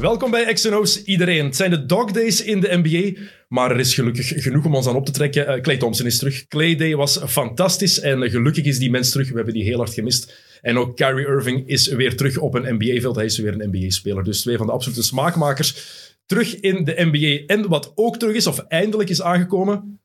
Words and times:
Welkom 0.00 0.30
bij 0.30 0.52
XNO's 0.52 1.02
iedereen. 1.04 1.44
Het 1.44 1.56
zijn 1.56 1.70
de 1.70 1.86
dog 1.86 2.10
days 2.10 2.42
in 2.44 2.60
de 2.60 2.80
NBA, 2.82 3.20
maar 3.48 3.70
er 3.70 3.78
is 3.78 3.94
gelukkig 3.94 4.28
genoeg 4.28 4.64
om 4.64 4.74
ons 4.74 4.86
aan 4.86 4.94
op 4.94 5.06
te 5.06 5.12
trekken. 5.12 5.46
Eh, 5.46 5.60
Clay 5.60 5.76
Thompson 5.76 6.06
is 6.06 6.18
terug. 6.18 6.46
Clay 6.46 6.76
Day 6.76 6.96
was 6.96 7.18
fantastisch 7.26 8.00
en 8.00 8.22
eh, 8.22 8.30
gelukkig 8.30 8.64
is 8.64 8.78
die 8.78 8.90
mens 8.90 9.10
terug. 9.10 9.28
We 9.28 9.36
hebben 9.36 9.54
die 9.54 9.64
heel 9.64 9.78
hard 9.78 9.94
gemist. 9.94 10.34
En 10.62 10.78
ook 10.78 10.96
Kyrie 10.96 11.26
Irving 11.26 11.68
is 11.68 11.86
weer 11.86 12.16
terug 12.16 12.38
op 12.38 12.54
een 12.54 12.74
NBA-veld. 12.74 13.16
Hij 13.16 13.24
is 13.24 13.38
weer 13.38 13.52
een 13.52 13.70
NBA-speler. 13.72 14.24
Dus 14.24 14.40
twee 14.40 14.56
van 14.56 14.66
de 14.66 14.72
absolute 14.72 15.02
smaakmakers 15.02 15.74
terug 16.26 16.60
in 16.60 16.84
de 16.84 16.94
NBA. 17.12 17.54
En 17.54 17.68
wat 17.68 17.92
ook 17.94 18.18
terug 18.18 18.34
is, 18.34 18.46
of 18.46 18.58
eindelijk 18.58 19.08
is 19.08 19.22
aangekomen, 19.22 20.00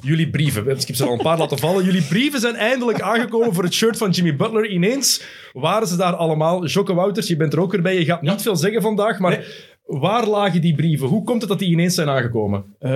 Jullie 0.00 0.30
brieven. 0.30 0.68
Ik 0.68 0.86
heb 0.86 0.96
ze 0.96 1.04
al 1.04 1.12
een 1.12 1.18
paar 1.22 1.38
laten 1.38 1.58
vallen. 1.58 1.84
Jullie 1.84 2.02
brieven 2.02 2.40
zijn 2.40 2.54
eindelijk 2.54 3.00
aangekomen 3.00 3.54
voor 3.54 3.64
het 3.64 3.74
shirt 3.74 3.96
van 3.96 4.10
Jimmy 4.10 4.36
Butler. 4.36 4.66
Ineens 4.70 5.22
waren 5.52 5.88
ze 5.88 5.96
daar 5.96 6.14
allemaal. 6.14 6.66
Jocke 6.66 6.94
Wouters, 6.94 7.26
je 7.28 7.36
bent 7.36 7.52
er 7.52 7.60
ook 7.60 7.72
weer 7.72 7.82
bij. 7.82 7.98
Je 7.98 8.04
gaat 8.04 8.22
niet 8.22 8.42
veel 8.42 8.56
zeggen 8.56 8.82
vandaag, 8.82 9.18
maar 9.18 9.44
waar 9.84 10.26
lagen 10.26 10.60
die 10.60 10.74
brieven? 10.74 11.08
Hoe 11.08 11.24
komt 11.24 11.40
het 11.40 11.50
dat 11.50 11.58
die 11.58 11.70
ineens 11.70 11.94
zijn 11.94 12.08
aangekomen? 12.08 12.64
Eh, 12.78 12.90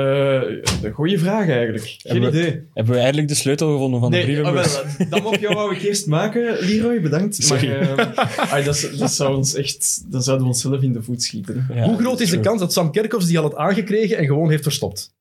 een 0.83 0.92
goede 0.92 1.19
vraag 1.19 1.48
eigenlijk. 1.48 1.83
Geen 1.84 2.12
Hebben 2.12 2.30
we- 2.33 2.38
idee. 2.38 2.66
Hebben 2.75 2.95
we 2.95 3.01
eindelijk 3.01 3.28
de 3.28 3.34
sleutel 3.34 3.73
gevonden 3.73 4.00
van 4.00 4.11
de 4.11 4.16
Nee, 4.16 4.25
brievenbus? 4.27 4.77
ah, 4.77 4.84
wel, 4.98 5.06
dat 5.09 5.23
mopje 5.23 5.48
wou 5.55 5.75
ik 5.75 5.83
eerst 5.83 6.06
maken, 6.06 6.56
Leroy, 6.61 7.00
bedankt. 7.00 7.45
Sorry. 7.45 7.69
Maar 7.97 8.59
eh, 8.59 8.64
dat, 8.64 8.91
dat 8.98 9.12
zou 9.12 9.37
ons 9.37 9.55
echt, 9.55 10.05
dan 10.12 10.23
zouden 10.23 10.47
we 10.47 10.53
onszelf 10.53 10.83
in 10.83 10.92
de 10.92 11.03
voet 11.03 11.23
schieten. 11.23 11.66
Ja, 11.75 11.84
Hoe 11.84 11.98
groot 11.98 12.20
is 12.20 12.30
de 12.30 12.41
kans 12.41 12.61
dat 12.61 12.73
Sam 12.73 12.91
Kerkhoffs 12.92 13.27
die 13.27 13.37
al 13.39 13.42
had 13.45 13.56
aangekregen 13.56 14.16
en 14.19 14.27
gewoon 14.27 14.50
heeft 14.50 14.62
verstopt? 14.62 15.14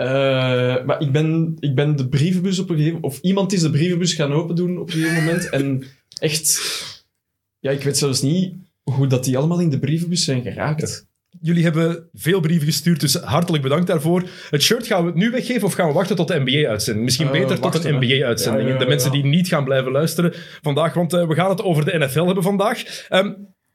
Eh, 0.00 0.84
maar 0.84 1.00
ik 1.00 1.12
ben, 1.12 1.56
ik 1.58 1.74
ben 1.74 1.96
de 1.96 2.08
brievenbus 2.08 2.58
op 2.58 2.70
een 2.70 2.76
gegeven 2.76 2.94
moment... 3.00 3.12
Of 3.14 3.20
iemand 3.22 3.52
is 3.52 3.60
de 3.60 3.70
brievenbus 3.70 4.14
gaan 4.14 4.32
open 4.32 4.54
doen 4.56 4.78
op 4.78 4.86
een 4.86 4.92
gegeven 4.92 5.24
moment. 5.24 5.48
En 5.48 5.84
echt... 6.18 6.60
Ja, 7.58 7.70
ik 7.70 7.82
weet 7.82 7.98
zelfs 7.98 8.22
niet 8.22 8.54
hoe 8.82 9.06
dat 9.06 9.24
die 9.24 9.38
allemaal 9.38 9.60
in 9.60 9.70
de 9.70 9.78
brievenbus 9.78 10.24
zijn 10.24 10.42
geraakt. 10.42 11.08
Jullie 11.40 11.62
hebben 11.62 12.08
veel 12.12 12.40
brieven 12.40 12.66
gestuurd, 12.66 13.00
dus 13.00 13.14
hartelijk 13.14 13.62
bedankt 13.62 13.86
daarvoor. 13.86 14.28
Het 14.50 14.62
shirt 14.62 14.86
gaan 14.86 15.00
we 15.00 15.06
het 15.06 15.16
nu 15.16 15.30
weggeven 15.30 15.66
of 15.66 15.72
gaan 15.72 15.86
we 15.88 15.92
wachten 15.92 16.16
tot 16.16 16.28
de 16.28 16.40
NBA-uitzending? 16.40 17.04
Misschien 17.04 17.26
Eh, 17.26 17.32
beter 17.32 17.60
tot 17.60 17.84
een. 17.84 17.94
NBA-uitzending. 17.94 18.66
Ja, 18.66 18.72
ja, 18.72 18.78
de 18.78 18.86
mensen 18.86 19.10
die 19.10 19.24
niet 19.24 19.48
gaan 19.48 19.64
blijven 19.64 19.92
luisteren 19.92 20.32
vandaag, 20.62 20.94
want 20.94 21.12
eh, 21.12 21.28
we 21.28 21.34
gaan 21.34 21.50
het 21.50 21.62
over 21.62 21.84
de 21.84 21.98
NFL 21.98 22.24
hebben 22.24 22.42
vandaag. 22.42 23.06
Ehm, 23.08 23.26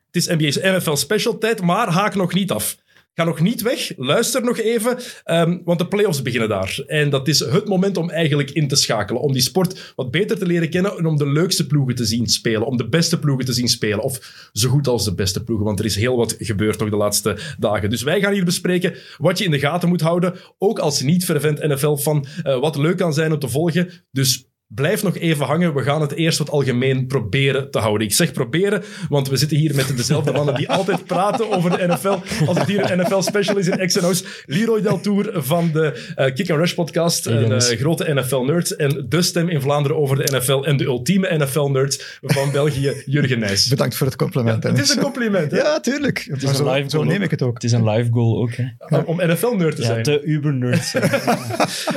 het 0.05 0.15
is 0.15 0.27
NBA's 0.27 0.55
NFL 0.55 0.95
special 0.95 1.37
tijd, 1.37 1.61
maar 1.61 1.87
haak 1.87 2.15
nog 2.15 2.33
niet 2.33 2.51
af. 2.51 2.77
Ga 3.17 3.23
nog 3.23 3.39
niet 3.39 3.61
weg, 3.61 3.91
luister 3.97 4.43
nog 4.43 4.57
even, 4.57 4.97
ehm, 5.23 5.57
want 5.63 5.79
de 5.79 5.87
playoffs 5.87 6.21
beginnen 6.21 6.49
daar. 6.49 6.83
En 6.87 7.09
dat 7.09 7.27
is 7.27 7.39
het 7.39 7.67
moment 7.67 7.97
om 7.97 8.09
eigenlijk 8.09 8.51
in 8.51 8.67
te 8.67 8.75
schakelen, 8.75 9.21
om 9.21 9.33
die 9.33 9.41
sport 9.41 9.93
wat 9.95 10.11
beter 10.11 10.37
te 10.37 10.45
leren 10.45 10.69
kennen 10.69 10.97
en 10.97 11.05
om 11.05 11.17
de 11.17 11.27
leukste 11.27 11.67
ploegen 11.67 11.95
te 11.95 12.05
zien 12.05 12.27
spelen, 12.27 12.67
om 12.67 12.77
de 12.77 12.89
beste 12.89 13.19
ploegen 13.19 13.45
te 13.45 13.53
zien 13.53 13.67
spelen, 13.67 14.03
of 14.03 14.49
zo 14.53 14.69
goed 14.69 14.87
als 14.87 15.05
de 15.05 15.15
beste 15.15 15.43
ploegen, 15.43 15.65
want 15.65 15.79
er 15.79 15.85
is 15.85 15.95
heel 15.95 16.17
wat 16.17 16.35
gebeurd 16.39 16.79
nog 16.79 16.89
de 16.89 16.95
laatste 16.95 17.37
dagen. 17.59 17.89
Dus 17.89 18.03
wij 18.03 18.19
gaan 18.19 18.33
hier 18.33 18.45
bespreken 18.45 18.95
wat 19.17 19.37
je 19.37 19.45
in 19.45 19.51
de 19.51 19.59
gaten 19.59 19.89
moet 19.89 20.01
houden, 20.01 20.33
ook 20.57 20.79
als 20.79 21.01
niet-fervent 21.01 21.67
NFL-fan, 21.67 22.25
eh, 22.43 22.59
wat 22.59 22.75
leuk 22.75 22.97
kan 22.97 23.13
zijn 23.13 23.33
om 23.33 23.39
te 23.39 23.49
volgen. 23.49 23.89
Dus 24.11 24.49
Blijf 24.67 25.03
nog 25.03 25.17
even 25.17 25.45
hangen. 25.45 25.73
We 25.73 25.81
gaan 25.81 26.01
het 26.01 26.11
eerst 26.13 26.37
wat 26.37 26.49
algemeen 26.49 27.07
proberen 27.07 27.71
te 27.71 27.79
houden. 27.79 28.07
Ik 28.07 28.13
zeg 28.13 28.31
proberen, 28.31 28.83
want 29.09 29.29
we 29.29 29.37
zitten 29.37 29.57
hier 29.57 29.75
met 29.75 29.97
dezelfde 29.97 30.31
mannen 30.31 30.55
die 30.55 30.69
altijd 30.69 31.05
praten 31.05 31.51
over 31.51 31.69
de 31.77 31.87
NFL. 31.87 32.17
Als 32.45 32.57
het 32.57 32.67
hier 32.67 32.91
een 32.91 32.97
NFL-special 32.99 33.57
is 33.57 33.67
in 33.67 33.85
XNO's. 33.87 34.23
Leroy 34.45 34.81
Deltour 34.81 35.29
van 35.33 35.69
de 35.73 36.11
eh, 36.15 36.33
Kick 36.33 36.49
and 36.49 36.59
Rush 36.59 36.73
podcast. 36.73 37.25
Hey, 37.25 37.33
een 37.43 37.51
eh, 37.51 37.59
grote 37.79 38.13
NFL-nerd. 38.13 38.75
En 38.75 39.05
de 39.09 39.21
stem 39.21 39.49
in 39.49 39.61
Vlaanderen 39.61 39.97
over 39.97 40.15
de 40.25 40.37
NFL. 40.37 40.61
En 40.63 40.77
de 40.77 40.83
ultieme 40.83 41.37
NFL-nerd 41.37 42.19
van 42.21 42.51
België, 42.51 42.93
Jurgen 43.05 43.39
Nijs. 43.39 43.67
Bedankt 43.67 43.95
voor 43.95 44.07
het 44.07 44.15
compliment. 44.15 44.63
Het 44.63 44.79
is 44.79 44.95
een 44.95 45.01
compliment, 45.01 45.51
hè? 45.51 45.57
Ja, 45.57 45.79
tuurlijk. 45.79 46.17
Het 46.29 46.37
is 46.37 46.43
Maar 46.43 46.51
een 46.51 46.57
zo, 46.57 46.73
live 46.73 46.89
zo 46.89 46.97
goal 46.97 47.09
neem 47.09 47.17
ook. 47.17 47.23
ik 47.23 47.31
het 47.31 47.41
ook. 47.41 47.53
Het 47.53 47.63
is 47.63 47.71
een 47.71 47.89
live 47.89 48.11
goal 48.11 48.41
ook, 48.41 48.51
hè. 48.53 48.97
Om 49.05 49.15
NFL-nerd 49.23 49.75
te 49.75 49.81
Ja, 49.81 49.87
zijn. 49.87 50.03
de 50.03 50.21
uber-nerds. 50.23 50.93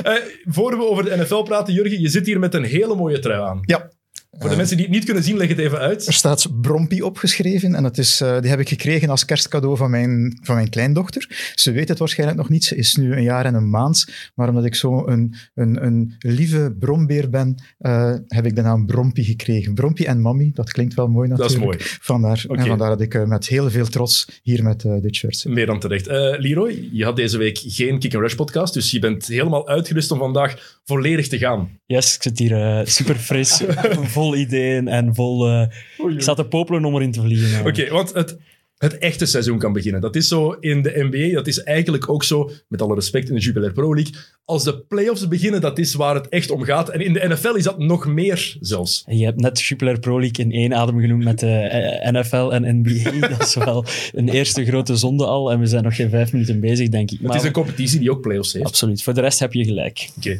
Eh, 0.03 0.13
voor 0.45 0.77
we 0.77 0.89
over 0.89 1.03
de 1.03 1.17
NFL 1.17 1.41
praten, 1.41 1.73
Jurgen, 1.73 2.01
je 2.01 2.09
zit 2.09 2.25
hier 2.25 2.39
met 2.39 2.51
een 2.59 2.69
hele 2.69 2.95
mooie 2.95 3.19
trui 3.19 3.41
aan. 3.41 3.59
Ja. 3.61 3.89
Voor 4.31 4.49
de 4.49 4.55
mensen 4.55 4.77
die 4.77 4.85
het 4.85 4.95
niet 4.95 5.05
kunnen 5.05 5.23
zien, 5.23 5.37
leg 5.37 5.49
het 5.49 5.57
even 5.57 5.79
uit. 5.79 6.07
Er 6.07 6.13
staat 6.13 6.61
Brompie 6.61 7.05
opgeschreven 7.05 7.75
en 7.75 7.83
dat 7.83 7.97
is, 7.97 8.21
eh, 8.21 8.39
die 8.39 8.49
heb 8.49 8.59
ik 8.59 8.69
gekregen 8.69 9.09
als 9.09 9.25
kerstcadeau 9.25 9.77
van 9.77 9.89
mijn, 9.89 10.39
van 10.41 10.55
mijn 10.55 10.69
kleindochter. 10.69 11.51
Ze 11.55 11.71
weet 11.71 11.87
het 11.87 11.99
waarschijnlijk 11.99 12.39
nog 12.39 12.49
niet, 12.49 12.63
ze 12.63 12.75
is 12.75 12.95
nu 12.95 13.13
een 13.13 13.23
jaar 13.23 13.45
en 13.45 13.53
een 13.53 13.69
maand. 13.69 14.07
Maar 14.35 14.49
omdat 14.49 14.65
ik 14.65 14.75
zo 14.75 15.07
een, 15.07 15.35
een, 15.55 15.85
een 15.85 16.15
lieve 16.19 16.75
brombeer 16.79 17.29
ben, 17.29 17.63
eh, 17.77 18.13
heb 18.27 18.45
ik 18.45 18.55
de 18.55 18.61
naam 18.61 18.85
Brompie 18.85 19.23
gekregen. 19.23 19.73
Brompie 19.73 20.05
en 20.07 20.21
Mammy, 20.21 20.51
dat 20.53 20.71
klinkt 20.71 20.93
wel 20.93 21.07
mooi 21.07 21.29
Dat 21.29 21.37
natuurlijk. 21.37 21.79
is 21.79 21.85
mooi. 21.85 21.97
Vandaar, 22.01 22.43
Oké. 22.47 22.59
en 22.59 22.67
vandaar 22.67 22.89
dat 22.89 23.01
ik 23.01 23.13
eh, 23.13 23.23
met 23.23 23.47
heel 23.47 23.69
veel 23.69 23.87
trots 23.87 24.39
hier 24.43 24.63
met 24.63 24.83
eh, 24.83 25.01
dit 25.01 25.15
shirt 25.15 25.37
zit. 25.37 25.51
Meer 25.51 25.65
dan 25.65 25.79
terecht. 25.79 26.07
Eh, 26.07 26.33
Leroy, 26.37 26.89
je 26.91 27.03
had 27.03 27.15
deze 27.15 27.37
week 27.37 27.59
geen 27.65 27.99
Kick 27.99 28.13
and 28.13 28.23
Rush 28.23 28.35
podcast, 28.35 28.73
dus 28.73 28.91
je 28.91 28.99
bent 28.99 29.27
helemaal 29.27 29.67
uitgerust 29.67 30.11
om 30.11 30.19
vandaag 30.19 30.78
volledig 30.89 31.27
te 31.27 31.37
gaan. 31.37 31.79
Yes, 31.85 32.15
ik 32.15 32.21
zit 32.23 32.39
hier 32.39 32.53
eh, 32.53 32.85
super 32.85 33.15
fris, 33.15 33.63
vol 34.15 34.35
ideeën 34.35 34.87
en 34.87 35.15
vol... 35.15 35.47
eh, 35.47 35.67
ik 36.15 36.21
sta 36.21 36.33
te 36.33 36.45
popelen 36.45 36.85
om 36.85 36.95
erin 36.95 37.11
te 37.11 37.21
vliegen. 37.21 37.65
Oké, 37.65 37.89
want 37.89 38.13
het, 38.13 38.37
het 38.79 38.97
echte 38.97 39.25
seizoen 39.25 39.57
kan 39.57 39.73
beginnen. 39.73 40.01
Dat 40.01 40.15
is 40.15 40.27
zo 40.27 40.51
in 40.51 40.81
de 40.81 41.07
NBA, 41.09 41.35
dat 41.35 41.47
is 41.47 41.63
eigenlijk 41.63 42.09
ook 42.09 42.23
zo, 42.23 42.51
met 42.67 42.81
alle 42.81 42.95
respect, 42.95 43.29
in 43.29 43.35
de 43.35 43.41
Jubilair 43.41 43.73
Pro 43.73 43.95
League. 43.95 44.13
Als 44.45 44.63
de 44.63 44.79
playoffs 44.79 45.27
beginnen, 45.27 45.61
dat 45.61 45.77
is 45.77 45.93
waar 45.93 46.15
het 46.15 46.29
echt 46.29 46.51
om 46.51 46.63
gaat. 46.63 46.89
En 46.89 46.99
in 46.99 47.13
de 47.13 47.27
NFL 47.27 47.55
is 47.55 47.63
dat 47.63 47.79
nog 47.79 48.07
meer 48.07 48.57
zelfs. 48.59 49.03
En 49.07 49.17
Je 49.17 49.25
hebt 49.25 49.39
net 49.39 49.61
Jupiler 49.61 49.99
Pro 49.99 50.19
League 50.19 50.45
in 50.45 50.51
één 50.51 50.73
adem 50.73 50.99
genoemd 50.99 51.23
met 51.23 51.39
de 51.39 51.47
eh, 51.47 52.11
NFL 52.11 52.51
en 52.51 52.81
NBA. 52.81 53.27
Dat 53.37 53.41
is 53.41 53.55
wel 53.55 53.85
een 54.11 54.29
eerste 54.29 54.65
grote 54.65 54.95
zonde 54.95 55.25
al. 55.25 55.51
En 55.51 55.59
we 55.59 55.65
zijn 55.65 55.83
nog 55.83 55.95
geen 55.95 56.09
vijf 56.09 56.31
minuten 56.31 56.59
bezig, 56.59 56.89
denk 56.89 57.11
ik. 57.11 57.17
Het 57.17 57.27
Maar 57.27 57.37
is 57.37 57.43
een 57.43 57.51
competitie 57.51 57.99
die 57.99 58.11
ook 58.11 58.21
playoffs 58.21 58.53
heeft. 58.53 58.65
Absoluut. 58.65 59.03
Voor 59.03 59.13
de 59.13 59.21
rest 59.21 59.39
heb 59.39 59.53
je 59.53 59.63
gelijk. 59.65 60.09
Oké. 60.17 60.39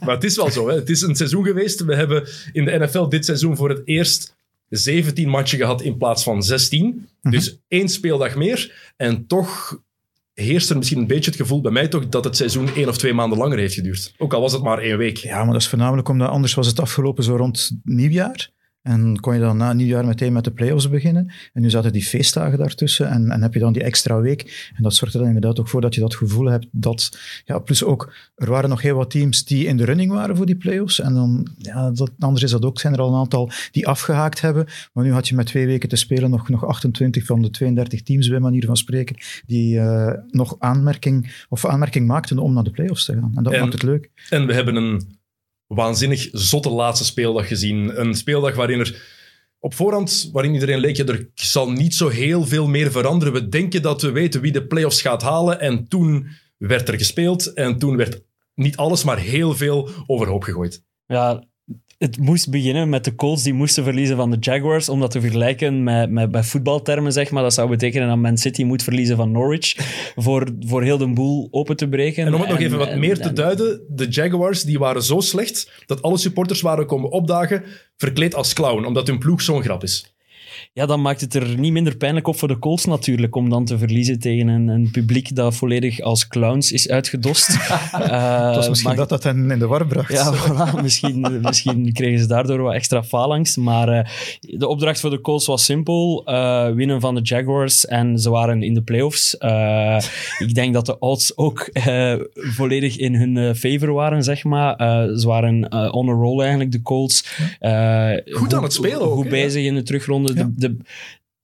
Maar 0.00 0.14
het 0.14 0.24
is 0.24 0.36
wel 0.36 0.50
zo. 0.50 0.68
Hè. 0.68 0.74
Het 0.74 0.90
is 0.90 1.02
een 1.02 1.16
seizoen 1.16 1.44
geweest. 1.44 1.84
We 1.84 1.94
hebben 1.94 2.28
in 2.52 2.64
de 2.64 2.78
NFL 2.78 3.08
dit 3.08 3.24
seizoen 3.24 3.56
voor 3.56 3.68
het 3.68 3.82
eerst 3.84 4.36
17 4.68 5.28
matchen 5.28 5.58
gehad 5.58 5.82
in 5.82 5.96
plaats 5.96 6.22
van 6.22 6.42
16. 6.42 7.08
Dus 7.20 7.58
één 7.68 7.88
speeldag 7.88 8.36
meer. 8.36 8.92
En 8.96 9.26
toch 9.26 9.80
heerst 10.34 10.70
er 10.70 10.76
misschien 10.76 10.98
een 10.98 11.06
beetje 11.06 11.30
het 11.30 11.40
gevoel 11.40 11.60
bij 11.60 11.72
mij 11.72 11.88
toch 11.88 12.08
dat 12.08 12.24
het 12.24 12.36
seizoen 12.36 12.74
één 12.74 12.88
of 12.88 12.98
twee 12.98 13.12
maanden 13.12 13.38
langer 13.38 13.58
heeft 13.58 13.74
geduurd. 13.74 14.14
Ook 14.18 14.34
al 14.34 14.40
was 14.40 14.52
het 14.52 14.62
maar 14.62 14.78
één 14.78 14.98
week. 14.98 15.16
Ja, 15.16 15.44
maar 15.44 15.52
dat 15.52 15.62
is 15.62 15.68
voornamelijk 15.68 16.08
omdat 16.08 16.28
anders 16.28 16.54
was 16.54 16.66
het 16.66 16.80
afgelopen 16.80 17.24
zo 17.24 17.36
rond 17.36 17.70
nieuwjaar. 17.84 18.50
En 18.88 19.20
kon 19.20 19.34
je 19.34 19.40
dan 19.40 19.56
na 19.56 19.72
nieuwjaar 19.72 20.06
meteen 20.06 20.32
met 20.32 20.44
de 20.44 20.50
play-offs 20.50 20.88
beginnen. 20.88 21.32
En 21.52 21.62
nu 21.62 21.70
zaten 21.70 21.92
die 21.92 22.04
feestdagen 22.04 22.58
daartussen 22.58 23.08
en, 23.08 23.30
en 23.30 23.42
heb 23.42 23.54
je 23.54 23.60
dan 23.60 23.72
die 23.72 23.82
extra 23.82 24.20
week. 24.20 24.70
En 24.76 24.82
dat 24.82 24.94
zorgt 24.94 25.14
er 25.14 25.20
dan 25.20 25.28
inderdaad 25.28 25.60
ook 25.60 25.68
voor 25.68 25.80
dat 25.80 25.94
je 25.94 26.00
dat 26.00 26.14
gevoel 26.14 26.46
hebt 26.46 26.66
dat... 26.70 27.18
Ja, 27.44 27.58
plus 27.58 27.84
ook, 27.84 28.14
er 28.34 28.50
waren 28.50 28.70
nog 28.70 28.82
heel 28.82 28.96
wat 28.96 29.10
teams 29.10 29.44
die 29.44 29.66
in 29.66 29.76
de 29.76 29.84
running 29.84 30.12
waren 30.12 30.36
voor 30.36 30.46
die 30.46 30.56
play-offs. 30.56 31.00
En 31.00 31.14
dan, 31.14 31.48
ja, 31.58 31.90
dat, 31.90 32.10
anders 32.18 32.44
is 32.44 32.50
dat 32.50 32.64
ook, 32.64 32.80
zijn 32.80 32.92
er 32.92 33.00
al 33.00 33.08
een 33.08 33.20
aantal 33.20 33.50
die 33.70 33.86
afgehaakt 33.86 34.40
hebben. 34.40 34.66
Maar 34.92 35.04
nu 35.04 35.12
had 35.12 35.28
je 35.28 35.34
met 35.34 35.46
twee 35.46 35.66
weken 35.66 35.88
te 35.88 35.96
spelen 35.96 36.30
nog, 36.30 36.48
nog 36.48 36.66
28 36.66 37.24
van 37.24 37.42
de 37.42 37.50
32 37.50 38.02
teams, 38.02 38.28
bij 38.28 38.40
manier 38.40 38.66
van 38.66 38.76
spreken, 38.76 39.16
die 39.46 39.78
eh, 39.78 40.12
nog 40.30 40.56
aanmerking, 40.58 41.44
of 41.48 41.66
aanmerking 41.66 42.06
maakten 42.06 42.38
om 42.38 42.52
naar 42.54 42.64
de 42.64 42.70
play-offs 42.70 43.04
te 43.04 43.12
gaan. 43.12 43.32
En 43.36 43.42
dat 43.42 43.52
En- 43.52 43.60
maakt 43.60 43.72
het 43.72 43.82
leuk. 43.82 44.10
En 44.30 44.46
we 44.46 44.54
hebben 44.54 44.76
een 44.76 45.17
waanzinnig 45.68 46.28
zotte 46.32 46.70
laatste 46.70 47.04
speeldag 47.04 47.48
gezien. 47.48 48.00
Een 48.00 48.14
speeldag 48.14 48.54
waarin 48.54 48.78
er 48.78 49.16
op 49.60 49.74
voorhand, 49.74 50.28
waarin 50.32 50.54
iedereen 50.54 50.78
leek, 50.78 50.96
ja, 50.96 51.04
er 51.04 51.28
zal 51.34 51.70
niet 51.70 51.94
zo 51.94 52.08
heel 52.08 52.46
veel 52.46 52.68
meer 52.68 52.90
veranderen. 52.90 53.32
We 53.32 53.48
denken 53.48 53.82
dat 53.82 54.02
we 54.02 54.10
weten 54.10 54.40
wie 54.40 54.52
de 54.52 54.66
playoffs 54.66 55.00
gaat 55.00 55.22
halen. 55.22 55.60
En 55.60 55.88
toen 55.88 56.28
werd 56.56 56.88
er 56.88 56.98
gespeeld. 56.98 57.52
En 57.52 57.78
toen 57.78 57.96
werd 57.96 58.22
niet 58.54 58.76
alles, 58.76 59.04
maar 59.04 59.18
heel 59.18 59.54
veel 59.54 59.90
overhoop 60.06 60.42
gegooid. 60.42 60.82
Ja, 61.06 61.44
het 61.98 62.18
moest 62.18 62.50
beginnen 62.50 62.88
met 62.88 63.04
de 63.04 63.14
Colts 63.14 63.42
die 63.42 63.52
moesten 63.52 63.84
verliezen 63.84 64.16
van 64.16 64.30
de 64.30 64.36
Jaguars. 64.40 64.88
Om 64.88 65.00
dat 65.00 65.10
te 65.10 65.20
vergelijken 65.20 65.82
met, 65.82 66.10
met, 66.10 66.30
bij 66.30 66.42
voetbaltermen, 66.42 67.12
zeg 67.12 67.30
maar. 67.30 67.42
Dat 67.42 67.54
zou 67.54 67.68
betekenen 67.68 68.08
dat 68.08 68.16
Man 68.16 68.38
City 68.38 68.62
moet 68.64 68.82
verliezen 68.82 69.16
van 69.16 69.30
Norwich. 69.30 69.74
Voor, 70.16 70.48
voor 70.60 70.82
heel 70.82 70.98
de 70.98 71.12
boel 71.12 71.48
open 71.50 71.76
te 71.76 71.88
breken. 71.88 72.26
En 72.26 72.34
om 72.34 72.40
het 72.40 72.50
nog 72.50 72.58
even 72.60 72.78
wat 72.78 72.88
en- 72.88 72.98
meer 72.98 73.16
te 73.16 73.28
en- 73.28 73.34
duiden, 73.34 73.80
de 73.88 74.06
Jaguars 74.08 74.62
die 74.62 74.78
waren 74.78 75.02
zo 75.02 75.20
slecht 75.20 75.82
dat 75.86 76.02
alle 76.02 76.18
supporters 76.18 76.60
waren 76.60 76.86
komen 76.86 77.10
opdagen 77.10 77.62
verkleed 77.96 78.34
als 78.34 78.52
clown, 78.52 78.84
omdat 78.84 79.06
hun 79.06 79.18
ploeg 79.18 79.42
zo'n 79.42 79.62
grap 79.62 79.82
is. 79.82 80.12
Ja, 80.78 80.86
dan 80.86 81.00
maakt 81.02 81.20
het 81.20 81.34
er 81.34 81.58
niet 81.58 81.72
minder 81.72 81.96
pijnlijk 81.96 82.26
op 82.28 82.38
voor 82.38 82.48
de 82.48 82.58
Colts 82.58 82.84
natuurlijk, 82.84 83.36
om 83.36 83.50
dan 83.50 83.64
te 83.64 83.78
verliezen 83.78 84.18
tegen 84.18 84.48
een, 84.48 84.68
een 84.68 84.90
publiek 84.90 85.34
dat 85.34 85.54
volledig 85.54 86.00
als 86.00 86.28
clowns 86.28 86.72
is 86.72 86.88
uitgedost. 86.88 87.48
Eh, 87.92 88.46
Het 88.46 88.54
was 88.56 88.68
misschien 88.68 88.88
maar- 88.90 88.98
dat 88.98 89.08
dat 89.08 89.22
hen 89.22 89.50
in 89.50 89.58
de 89.58 89.66
war 89.66 89.86
bracht. 89.86 90.12
ja, 90.12 90.34
voilà. 90.34 90.82
misschien, 90.82 91.38
misschien 91.42 91.92
kregen 91.92 92.18
ze 92.18 92.26
daardoor 92.26 92.58
wat 92.62 92.74
extra 92.74 93.02
faalangst. 93.04 93.56
Maar 93.56 93.88
eh, 93.88 94.04
de 94.40 94.66
opdracht 94.68 95.00
voor 95.00 95.10
de 95.10 95.20
Colts 95.20 95.46
was 95.46 95.64
simpel. 95.64 96.22
eh, 96.24 96.70
winnen 96.70 97.00
van 97.00 97.14
de 97.14 97.20
Jaguars 97.22 97.86
en 97.86 98.18
ze 98.18 98.30
waren 98.30 98.62
in 98.62 98.74
de 98.74 98.82
playoffs. 98.82 99.34
Ik 100.38 100.54
denk 100.54 100.74
dat 100.74 100.86
de 100.86 100.98
odds 100.98 101.36
ook 101.36 101.70
volledig 102.34 102.96
in 102.96 103.14
hun 103.14 103.56
favor 103.56 103.92
waren, 103.92 104.22
zeg 104.22 104.44
maar. 104.44 104.76
Ze 105.18 105.26
waren 105.26 105.72
on 105.92 106.08
a 106.08 106.12
roll 106.12 106.40
eigenlijk, 106.40 106.72
de 106.72 106.82
Colts. 106.82 107.24
Goed 108.30 108.54
aan 108.54 108.62
het 108.62 108.72
spelen 108.72 109.00
ook, 109.00 109.12
Goed 109.14 109.28
bezig 109.28 109.64
in 109.64 109.74
de 109.74 109.82
terugronde. 109.82 110.34
Ja. 110.34 110.50
De, 110.56 110.67
de, 110.76 110.84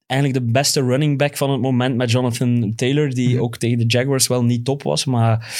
eigenlijk 0.06 0.46
de 0.46 0.52
beste 0.52 0.80
running 0.80 1.18
back 1.18 1.36
van 1.36 1.50
het 1.50 1.60
moment 1.60 1.96
met 1.96 2.10
Jonathan 2.10 2.72
Taylor, 2.76 3.10
die 3.10 3.34
Mhm. 3.34 3.42
ook 3.42 3.56
tegen 3.56 3.78
de 3.78 3.84
Jaguars 3.86 4.26
wel 4.26 4.44
niet 4.44 4.64
top 4.64 4.82
was. 4.82 5.04
Maar 5.04 5.54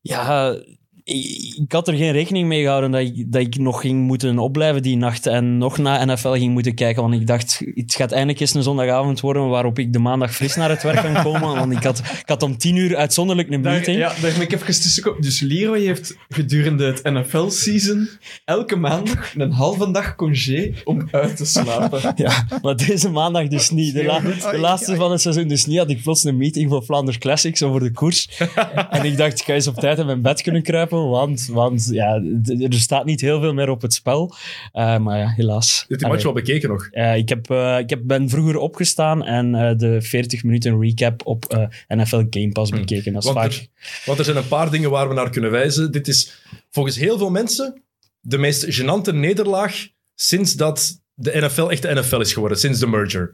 ja, 0.00 0.56
ik, 1.06 1.72
had 1.72 1.88
er 1.88 1.94
geen 1.94 2.12
rekening 2.12 2.48
mee 2.48 2.62
gehouden 2.62 2.90
dat 2.90 3.00
ik, 3.00 3.32
dat 3.32 3.40
ik 3.42 3.58
nog 3.58 3.80
ging 3.80 4.02
moeten 4.06 4.38
opblijven 4.38 4.82
die 4.82 4.96
nacht 4.96 5.26
en 5.26 5.58
nog 5.58 5.78
naar 5.78 6.06
NFL 6.06 6.28
ging 6.32 6.52
moeten 6.52 6.74
kijken. 6.74 7.02
Want 7.02 7.14
ik 7.14 7.26
dacht, 7.26 7.62
het 7.74 7.94
gaat 7.94 8.12
eindelijk 8.12 8.40
eens 8.40 8.54
een 8.54 8.62
zondagavond 8.62 9.20
worden 9.20 9.48
waarop 9.48 9.78
ik 9.78 9.92
de 9.92 9.98
maandag 9.98 10.34
fris 10.34 10.54
naar 10.56 10.68
het 10.70 10.82
werk 10.82 11.02
kan 11.02 11.22
komen. 11.32 11.40
Want 11.56 11.72
ik 11.72 11.82
had, 11.82 11.98
ik 11.98 12.22
had 12.28 12.42
om 12.42 12.56
tien 12.58 12.76
uur 12.76 12.96
uitzonderlijk 12.96 13.50
een 13.50 13.62
Daar, 13.62 13.72
meeting. 13.72 13.96
ja, 13.98 14.12
daar 14.20 14.40
ik 14.42 14.52
even 14.52 14.66
tussenkomen. 14.66 15.22
Dus 15.22 15.40
Leroy 15.40 15.80
heeft 15.80 16.16
gedurende 16.28 16.84
het 16.84 17.02
NFL-season 17.02 18.08
elke 18.44 18.76
maandag 18.76 19.34
een 19.36 19.52
halve 19.52 19.90
dag 19.90 20.14
congé 20.16 20.72
om 20.84 21.08
uit 21.10 21.36
te 21.36 21.44
slapen. 21.44 22.00
Ja, 22.16 22.46
maar 22.62 22.76
deze 22.76 23.10
maandag 23.10 23.48
dus 23.48 23.70
niet. 23.70 23.94
De, 23.94 24.04
la- 24.04 24.20
de 24.50 24.58
laatste 24.58 24.96
van 24.96 25.10
het 25.10 25.20
seizoen 25.20 25.48
dus 25.48 25.66
niet. 25.66 25.78
Had 25.78 25.90
ik 25.90 26.02
plots 26.02 26.24
een 26.24 26.36
meeting 26.36 26.70
voor 26.70 26.82
Flanders 26.82 27.18
Classics 27.18 27.62
over 27.62 27.80
de 27.80 27.90
koers. 27.90 28.28
en 28.90 29.04
ik 29.04 29.16
dacht, 29.16 29.38
ik 29.40 29.44
ga 29.44 29.52
eens 29.52 29.66
op 29.66 29.74
tijd 29.74 29.98
in 29.98 30.06
mijn 30.06 30.22
bed 30.22 30.42
kunnen 30.42 30.62
kruipen, 30.62 30.95
want, 31.04 31.48
want 31.52 31.88
ja, 31.92 32.22
er 32.58 32.72
staat 32.72 33.04
niet 33.04 33.20
heel 33.20 33.40
veel 33.40 33.54
meer 33.54 33.68
op 33.68 33.82
het 33.82 33.94
spel. 33.94 34.34
Eh, 34.72 34.98
maar 34.98 35.18
ja, 35.18 35.28
helaas. 35.28 35.78
Je 35.78 35.84
hebt 35.88 36.00
die 36.00 36.08
match 36.08 36.22
wel 36.22 36.32
bekeken 36.32 36.68
nog. 36.68 36.88
Eh, 36.90 37.16
ik 37.16 37.28
heb, 37.28 37.50
eh, 37.50 37.78
ik 37.78 37.90
heb, 37.90 38.00
ben 38.04 38.28
vroeger 38.28 38.56
opgestaan 38.56 39.24
en 39.24 39.54
eh, 39.54 39.76
de 39.76 40.02
40 40.02 40.42
minuten 40.42 40.80
recap 40.80 41.26
op 41.26 41.44
eh, 41.44 41.66
NFL 41.88 42.24
Game 42.30 42.52
Pass 42.52 42.70
bekeken. 42.70 43.12
Dat 43.12 43.24
is 43.24 43.32
Want 43.32 43.40
vaak... 43.40 43.52
er, 43.52 43.68
want 44.04 44.18
er 44.18 44.24
zijn 44.24 44.36
een 44.36 44.48
paar 44.48 44.70
dingen 44.70 44.90
waar 44.90 45.08
we 45.08 45.14
naar 45.14 45.30
kunnen 45.30 45.50
wijzen. 45.50 45.92
Dit 45.92 46.08
is 46.08 46.42
volgens 46.70 46.96
heel 46.96 47.18
veel 47.18 47.30
mensen 47.30 47.82
de 48.20 48.38
meest 48.38 48.80
gênante 48.80 49.14
nederlaag 49.14 49.88
sinds 50.14 50.54
dat 50.54 51.02
de 51.14 51.32
NFL 51.34 51.68
echt 51.68 51.82
de 51.82 51.94
NFL 51.94 52.20
is 52.20 52.32
geworden, 52.32 52.58
sinds 52.58 52.78
de 52.78 52.86
merger. 52.86 53.32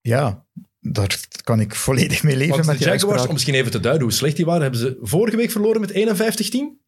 Ja, 0.00 0.44
daar 0.80 1.18
kan 1.42 1.60
ik 1.60 1.74
volledig 1.74 2.22
mee 2.22 2.36
leven 2.36 2.54
Want 2.54 2.66
met 2.66 2.78
de 2.78 2.84
Jaguars, 2.84 3.26
om 3.26 3.32
misschien 3.32 3.54
even 3.54 3.70
te 3.70 3.80
duiden 3.80 4.02
hoe 4.02 4.12
slecht 4.12 4.36
die 4.36 4.44
waren, 4.44 4.62
hebben 4.62 4.80
ze 4.80 4.98
vorige 5.00 5.36
week 5.36 5.50
verloren 5.50 5.80
met 5.80 5.92
51-10? 5.92 6.86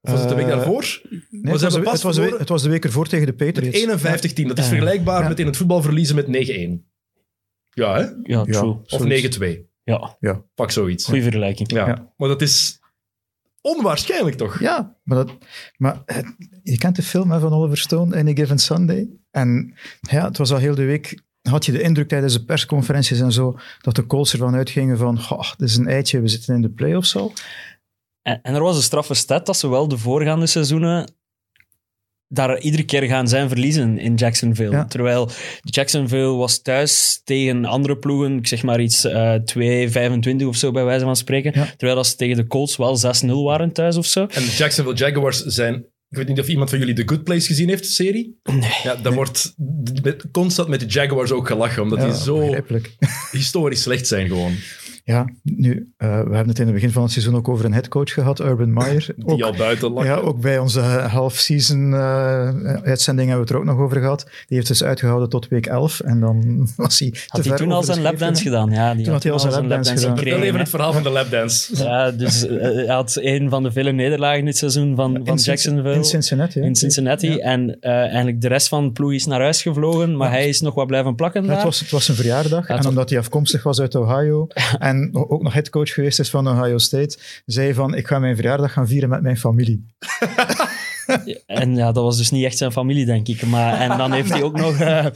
Of 0.00 0.10
was 0.10 0.20
het 0.20 0.28
de 0.28 0.34
week 0.34 0.44
Eh, 0.46 0.50
daarvoor? 0.50 1.00
Nee, 1.30 1.52
het, 1.52 1.60
was 1.60 1.74
de, 1.74 1.90
het, 1.90 2.02
was 2.02 2.16
de, 2.16 2.36
het 2.38 2.48
was 2.48 2.62
de 2.62 2.68
week 2.68 2.84
ervoor 2.84 3.06
tegen 3.06 3.26
de 3.26 3.32
Patriots. 3.32 3.86
Met 3.86 4.00
51-10. 4.00 4.46
Dat 4.46 4.58
is 4.58 4.64
Ja. 4.64 4.70
vergelijkbaar 4.70 5.22
Ja. 5.22 5.28
met 5.28 5.38
in 5.38 5.46
het 5.46 5.56
voetbal 5.56 5.82
verliezen 5.82 6.16
met 6.16 6.26
9-1. 6.26 6.86
Ja, 7.70 7.94
hè? 7.94 8.00
Ja, 8.00 8.12
Ja. 8.22 8.42
true. 8.44 8.68
Of 8.70 8.82
Zoiets. 8.86 9.38
9-2. 9.38 9.66
Ja, 10.20 10.44
Pak 10.54 10.70
zoiets. 10.70 11.04
goede 11.04 11.22
vergelijking. 11.22 11.70
Ja. 11.70 11.86
Ja. 11.86 12.12
Maar 12.16 12.28
dat 12.28 12.42
is 12.42 12.80
onwaarschijnlijk 13.60 14.36
toch? 14.36 14.60
Ja, 14.60 14.96
maar, 15.04 15.16
dat, 15.16 15.36
maar 15.76 16.02
je 16.62 16.78
kent 16.78 16.96
de 16.96 17.02
film 17.02 17.30
hè, 17.30 17.40
van 17.40 17.52
Oliver 17.52 17.78
Stone, 17.78 18.16
Any 18.16 18.34
Given 18.34 18.58
Sunday. 18.58 19.08
En 19.30 19.74
ja, 20.00 20.24
het 20.24 20.38
was 20.38 20.52
al 20.52 20.58
heel 20.58 20.74
de 20.74 20.84
week, 20.84 21.22
had 21.42 21.64
je 21.66 21.72
de 21.72 21.80
indruk 21.82 22.08
tijdens 22.08 22.32
de 22.32 22.44
persconferenties 22.44 23.20
en 23.20 23.32
zo, 23.32 23.58
dat 23.80 23.96
de 23.96 24.06
Colts 24.06 24.32
ervan 24.32 24.54
uitgingen 24.54 24.98
van, 24.98 25.20
goh, 25.22 25.52
dit 25.56 25.68
is 25.68 25.76
een 25.76 25.88
eitje, 25.88 26.20
we 26.20 26.28
zitten 26.28 26.54
in 26.54 26.62
de 26.62 26.70
playoffs 26.70 27.16
al. 27.16 27.32
En, 28.28 28.38
en 28.42 28.54
er 28.54 28.62
was 28.62 28.76
een 28.76 28.82
straffe 28.82 29.14
stat 29.14 29.46
dat 29.46 29.56
ze 29.56 29.68
wel 29.68 29.88
de 29.88 29.98
voorgaande 29.98 30.46
seizoenen 30.46 31.12
daar 32.30 32.58
iedere 32.60 32.82
keer 32.84 33.02
gaan 33.02 33.28
zijn 33.28 33.48
verliezen 33.48 33.98
in 33.98 34.14
Jacksonville. 34.14 34.70
Ja. 34.70 34.84
Terwijl 34.84 35.30
Jacksonville 35.60 36.32
was 36.36 36.62
thuis 36.62 37.20
tegen 37.24 37.64
andere 37.64 37.96
ploegen, 37.96 38.36
ik 38.38 38.46
zeg 38.46 38.62
maar 38.62 38.80
iets 38.80 39.04
eh 39.04 39.34
2-25 40.42 40.46
of 40.46 40.56
zo 40.56 40.70
bij 40.70 40.84
wijze 40.84 41.04
van 41.04 41.16
spreken. 41.16 41.52
Ja. 41.54 41.64
Terwijl 41.76 41.94
dat 41.94 42.06
ze 42.06 42.16
tegen 42.16 42.36
de 42.36 42.46
Colts 42.46 42.76
wel 42.76 42.98
6-0 43.24 43.26
waren 43.44 43.72
thuis 43.72 43.96
of 43.96 44.06
zo. 44.06 44.20
En 44.20 44.42
de 44.44 44.54
Jacksonville 44.56 44.96
Jaguars 44.96 45.44
zijn... 45.44 45.74
Ik 46.10 46.16
weet 46.16 46.28
niet 46.28 46.40
of 46.40 46.48
iemand 46.48 46.70
van 46.70 46.78
jullie 46.78 46.94
The 46.94 47.02
Good 47.06 47.24
Place 47.24 47.46
gezien 47.46 47.68
heeft, 47.68 47.82
de 47.82 47.88
serie. 47.88 48.40
Nee. 48.42 48.70
Ja, 48.82 48.94
daar 48.94 49.12
wordt 49.12 49.54
met- 50.02 50.24
constant 50.32 50.68
met 50.68 50.80
de 50.80 50.86
Jaguars 50.86 51.30
ook 51.30 51.46
gelachen, 51.46 51.82
omdat 51.82 51.98
Ja, 51.98 52.04
die 52.06 52.14
zo 52.16 52.54
historisch 53.30 53.82
slecht 53.82 54.06
zijn 54.06 54.28
gewoon. 54.28 54.54
Ja, 55.08 55.24
nu, 55.42 55.92
eh, 55.96 56.08
we 56.08 56.14
hebben 56.14 56.48
het 56.48 56.58
in 56.58 56.64
het 56.64 56.74
begin 56.74 56.90
van 56.90 57.02
het 57.02 57.12
seizoen 57.12 57.36
ook 57.36 57.48
over 57.48 57.64
een 57.64 57.72
headcoach 57.72 58.12
gehad, 58.12 58.40
Urban 58.40 58.72
Meyer. 58.72 59.06
Die 59.16 59.26
Ook, 59.26 59.42
al 59.42 59.54
buiten 59.56 59.92
lachen. 59.92 60.10
ja, 60.10 60.16
ook 60.16 60.40
bij 60.40 60.58
onze 60.58 60.80
half-season 60.80 61.94
eh, 61.94 62.48
uitzending 62.82 63.28
hebben 63.28 63.36
we 63.36 63.40
het 63.40 63.50
er 63.50 63.56
ook 63.56 63.64
nog 63.76 63.78
over 63.78 63.96
gehad. 64.00 64.22
Die 64.46 64.56
heeft 64.56 64.66
dus 64.66 64.84
uitgehouden 64.84 65.28
tot 65.28 65.48
week 65.48 65.66
11 65.66 66.00
en 66.00 66.20
dan 66.20 66.42
was 66.76 66.98
hij 66.98 67.10
te 67.10 67.20
Had 67.28 67.40
hij 67.44 67.48
ver 67.48 67.56
toen 67.64 67.72
al 67.72 67.82
zijn 67.82 68.00
lapdance 68.02 68.42
gedaan? 68.42 68.70
Ja, 68.70 68.94
die 68.94 69.04
Toen 69.04 69.12
had 69.12 69.22
hij 69.22 69.32
al 69.32 69.38
zijn 69.38 69.52
lapdance 69.52 69.96
gedaan. 69.96 70.16
Gekregen, 70.18 70.42
even 70.42 70.58
het 70.58 70.68
verhaal 70.68 70.92
van 70.92 71.02
de 71.02 71.10
lapdance. 71.10 71.66
Ja, 71.84 72.10
dus 72.10 72.46
eh, 72.46 72.60
hij 72.60 72.86
had 72.86 73.16
een 73.20 73.48
van 73.50 73.62
de 73.62 73.72
vele 73.72 73.92
nederlagen 73.92 74.44
dit 74.44 74.56
seizoen 74.56 74.96
van, 74.96 75.20
van 75.24 75.36
In 75.36 75.42
Jacksonville. 75.42 75.94
In 75.94 76.04
Cincinnati. 76.04 76.60
in 76.60 76.74
Cincinnati. 76.76 77.28
Ja. 77.30 77.36
En 77.38 77.76
eh, 77.80 77.92
eigenlijk 77.92 78.40
de 78.40 78.48
rest 78.48 78.68
van 78.68 78.84
de 78.84 78.92
ploeg 78.92 79.12
is 79.12 79.26
naar 79.26 79.40
huis 79.40 79.62
gevlogen, 79.62 80.16
maar 80.16 80.28
Ja. 80.28 80.34
hij 80.34 80.48
is 80.48 80.60
nog 80.60 80.74
wat 80.74 80.86
blijven 80.86 81.14
plakken 81.14 81.40
Ja, 81.42 81.46
daar. 81.46 81.56
het, 81.56 81.64
was, 81.64 81.80
het 81.80 81.90
was 81.90 82.04
zijn 82.04 82.16
verjaardag. 82.16 82.66
En 82.68 82.86
omdat 82.86 83.10
hij 83.10 83.18
afkomstig 83.18 83.62
was 83.62 83.80
uit 83.80 83.94
Ohio 83.94 84.46
en 84.78 84.96
ook 85.12 85.42
nog 85.42 85.52
headcoach 85.52 85.92
geweest 85.92 86.20
is 86.20 86.30
van 86.30 86.48
Ohio 86.48 86.78
State, 86.78 87.18
zei 87.46 87.74
van, 87.74 87.94
ik 87.94 88.06
ga 88.06 88.18
mijn 88.18 88.36
verjaardag 88.36 88.72
gaan 88.72 88.86
vieren 88.86 89.08
met 89.08 89.22
mijn 89.22 89.36
familie. 89.36 89.84
En 91.46 91.74
ja, 91.74 91.92
dat 91.92 92.04
was 92.04 92.16
dus 92.16 92.30
niet 92.30 92.44
echt 92.44 92.58
zijn 92.58 92.72
familie, 92.72 93.04
denk 93.04 93.28
ik. 93.28 93.46
Maar, 93.46 93.80
en 93.80 93.98
dan 93.98 94.12
heeft, 94.12 94.30
hij 94.30 94.42
ook 94.42 94.56
nog, 94.56 94.80
eh, 94.80 95.06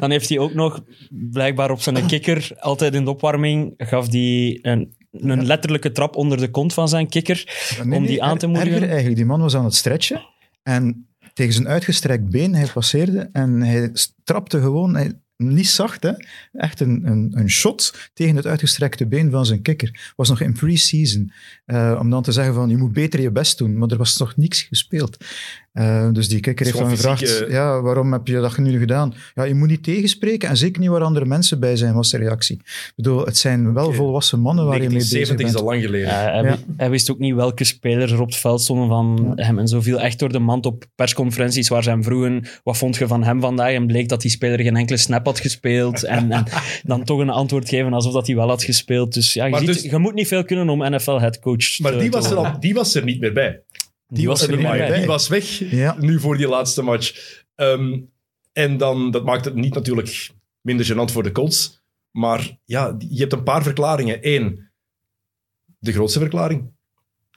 dan 0.00 0.10
heeft 0.10 0.28
hij 0.28 0.38
ook 0.38 0.54
nog, 0.54 0.84
blijkbaar 1.10 1.70
op 1.70 1.80
zijn 1.80 2.06
kikker, 2.06 2.50
altijd 2.58 2.94
in 2.94 3.04
de 3.04 3.10
opwarming, 3.10 3.74
gaf 3.76 4.10
hij 4.10 4.58
een, 4.62 4.94
een 5.10 5.46
letterlijke 5.46 5.92
trap 5.92 6.16
onder 6.16 6.38
de 6.38 6.50
kont 6.50 6.74
van 6.74 6.88
zijn 6.88 7.08
kikker. 7.08 7.68
Nee, 7.84 7.98
om 7.98 8.06
die 8.06 8.22
aan 8.22 8.38
te 8.38 8.46
moedigen. 8.46 8.88
eigenlijk, 8.88 9.16
die 9.16 9.24
man 9.24 9.40
was 9.40 9.56
aan 9.56 9.64
het 9.64 9.74
stretchen 9.74 10.22
en 10.62 11.06
tegen 11.34 11.52
zijn 11.52 11.68
uitgestrekt 11.68 12.30
been, 12.30 12.54
hij 12.54 12.66
passeerde 12.74 13.28
en 13.32 13.62
hij 13.62 13.92
trapte 14.24 14.60
gewoon, 14.60 14.94
hij, 14.94 15.12
niet 15.36 15.68
zacht, 15.68 16.02
hè, 16.02 16.12
echt 16.52 16.80
een, 16.80 17.06
een, 17.06 17.32
een 17.34 17.50
shot 17.50 18.10
tegen 18.14 18.36
het 18.36 18.46
uitgestrekte 18.46 19.06
been 19.06 19.30
van 19.30 19.46
zijn 19.46 19.62
kikker. 19.62 20.12
Was 20.16 20.28
nog 20.28 20.40
in 20.40 20.52
pre-season. 20.52 21.32
Eh, 21.72 21.98
om 22.00 22.10
dan 22.10 22.22
te 22.22 22.32
zeggen 22.32 22.54
van, 22.54 22.68
je 22.68 22.76
moet 22.76 22.92
beter 22.92 23.20
je 23.20 23.30
best 23.30 23.58
doen, 23.58 23.78
maar 23.78 23.88
er 23.88 23.96
was 23.96 24.16
nog 24.16 24.36
niks 24.36 24.62
gespeeld. 24.62 25.16
Eh, 25.72 26.08
dus 26.12 26.28
die 26.28 26.40
kikker 26.40 26.66
heeft 26.66 26.78
is 26.78 26.82
dan 26.84 26.90
gevraagd, 26.96 27.44
ja, 27.48 27.80
waarom 27.80 28.12
heb 28.12 28.26
je 28.26 28.40
dat 28.40 28.56
nu 28.58 28.78
gedaan? 28.78 29.14
Ja, 29.34 29.42
je 29.44 29.54
moet 29.54 29.68
niet 29.68 29.82
tegenspreken 29.82 30.48
en 30.48 30.56
zeker 30.56 30.80
niet 30.80 30.90
waar 30.90 31.02
andere 31.02 31.24
mensen 31.26 31.60
bij 31.60 31.76
zijn, 31.76 31.94
was 31.94 32.10
de 32.10 32.16
reactie. 32.16 32.56
Ik 32.64 32.92
bedoel, 32.96 33.24
het 33.24 33.36
zijn 33.36 33.72
wel 33.72 33.92
volwassen 33.92 34.40
mannen 34.40 34.64
waar 34.66 34.82
je 34.82 34.88
mee 34.88 34.98
bezig 34.98 35.10
1970 35.10 35.46
is 35.46 35.52
bent. 35.52 35.64
al 35.64 35.70
lang 35.70 35.82
geleden. 35.82 36.08
Ja, 36.08 36.32
hij, 36.32 36.50
Ja. 36.50 36.56
wi- 36.66 36.74
hij 36.76 36.90
wist 36.90 37.10
ook 37.10 37.18
niet 37.18 37.34
welke 37.34 37.64
spelers 37.64 38.12
er 38.12 38.20
op 38.20 38.26
het 38.26 38.36
veld 38.36 38.60
stonden 38.62 38.88
van 38.88 39.32
hem. 39.36 39.58
En 39.58 39.68
zo 39.68 39.80
viel 39.80 40.00
echt 40.00 40.18
door 40.18 40.32
de 40.32 40.38
mand 40.38 40.66
op 40.66 40.84
persconferenties 40.94 41.68
waar 41.68 41.82
ze 41.82 41.90
hem 41.90 42.02
vroegen 42.04 42.44
wat 42.64 42.76
vond 42.76 42.96
je 42.96 43.06
van 43.06 43.24
hem 43.24 43.40
vandaag? 43.40 43.72
En 43.74 43.86
bleek 43.86 44.08
dat 44.08 44.20
die 44.22 44.30
speler 44.30 44.60
geen 44.60 44.76
enkele 44.76 44.98
snap 44.98 45.26
had 45.26 45.40
gespeeld. 45.40 46.04
En, 46.12 46.30
en 46.32 46.44
dan 46.82 47.04
toch 47.04 47.18
een 47.20 47.30
antwoord 47.30 47.68
geven 47.68 47.92
alsof 47.92 48.12
dat 48.12 48.26
hij 48.26 48.36
wel 48.36 48.48
had 48.48 48.62
gespeeld. 48.62 49.14
Dus 49.14 49.32
ja, 49.32 49.44
je, 49.44 49.50
Maar 49.50 49.60
ziet, 49.60 49.68
dus- 49.68 49.82
je 49.82 49.98
moet 49.98 50.14
niet 50.14 50.28
veel 50.28 50.44
kunnen 50.44 50.68
om 50.68 50.94
NFL-headcoach 50.94 51.61
Maar 51.82 51.92
die 51.98 52.10
te 52.10 52.16
was, 52.16 52.30
er 52.30 52.36
al, 52.36 52.60
die 52.60 52.74
was 52.74 52.94
er 52.94 53.04
niet 53.04 53.20
meer 53.20 53.32
bij. 53.32 53.62
Die 54.08 54.26
was 54.26 54.42
er 54.42 54.48
niet 54.48 54.58
meer 54.58 54.76
bij. 54.76 54.98
Die 54.98 55.06
was 55.06 55.28
weg 55.28 55.58
Ja. 55.70 55.96
nu 55.98 56.20
voor 56.20 56.36
die 56.36 56.48
laatste 56.48 56.82
match. 56.82 57.40
Ehm, 57.54 58.00
en 58.52 58.76
dan, 58.76 59.10
dat 59.10 59.24
maakt 59.24 59.44
het 59.44 59.54
niet 59.54 59.74
natuurlijk 59.74 60.30
minder 60.60 60.86
gênant 60.86 61.12
voor 61.12 61.22
de 61.22 61.32
Colts. 61.32 61.80
Maar 62.10 62.58
ja, 62.64 62.96
je 63.08 63.20
hebt 63.20 63.32
een 63.32 63.42
paar 63.42 63.62
verklaringen. 63.62 64.18
Eén, 64.20 64.68
de 65.78 65.92
grootste 65.92 66.18
verklaring. 66.18 66.70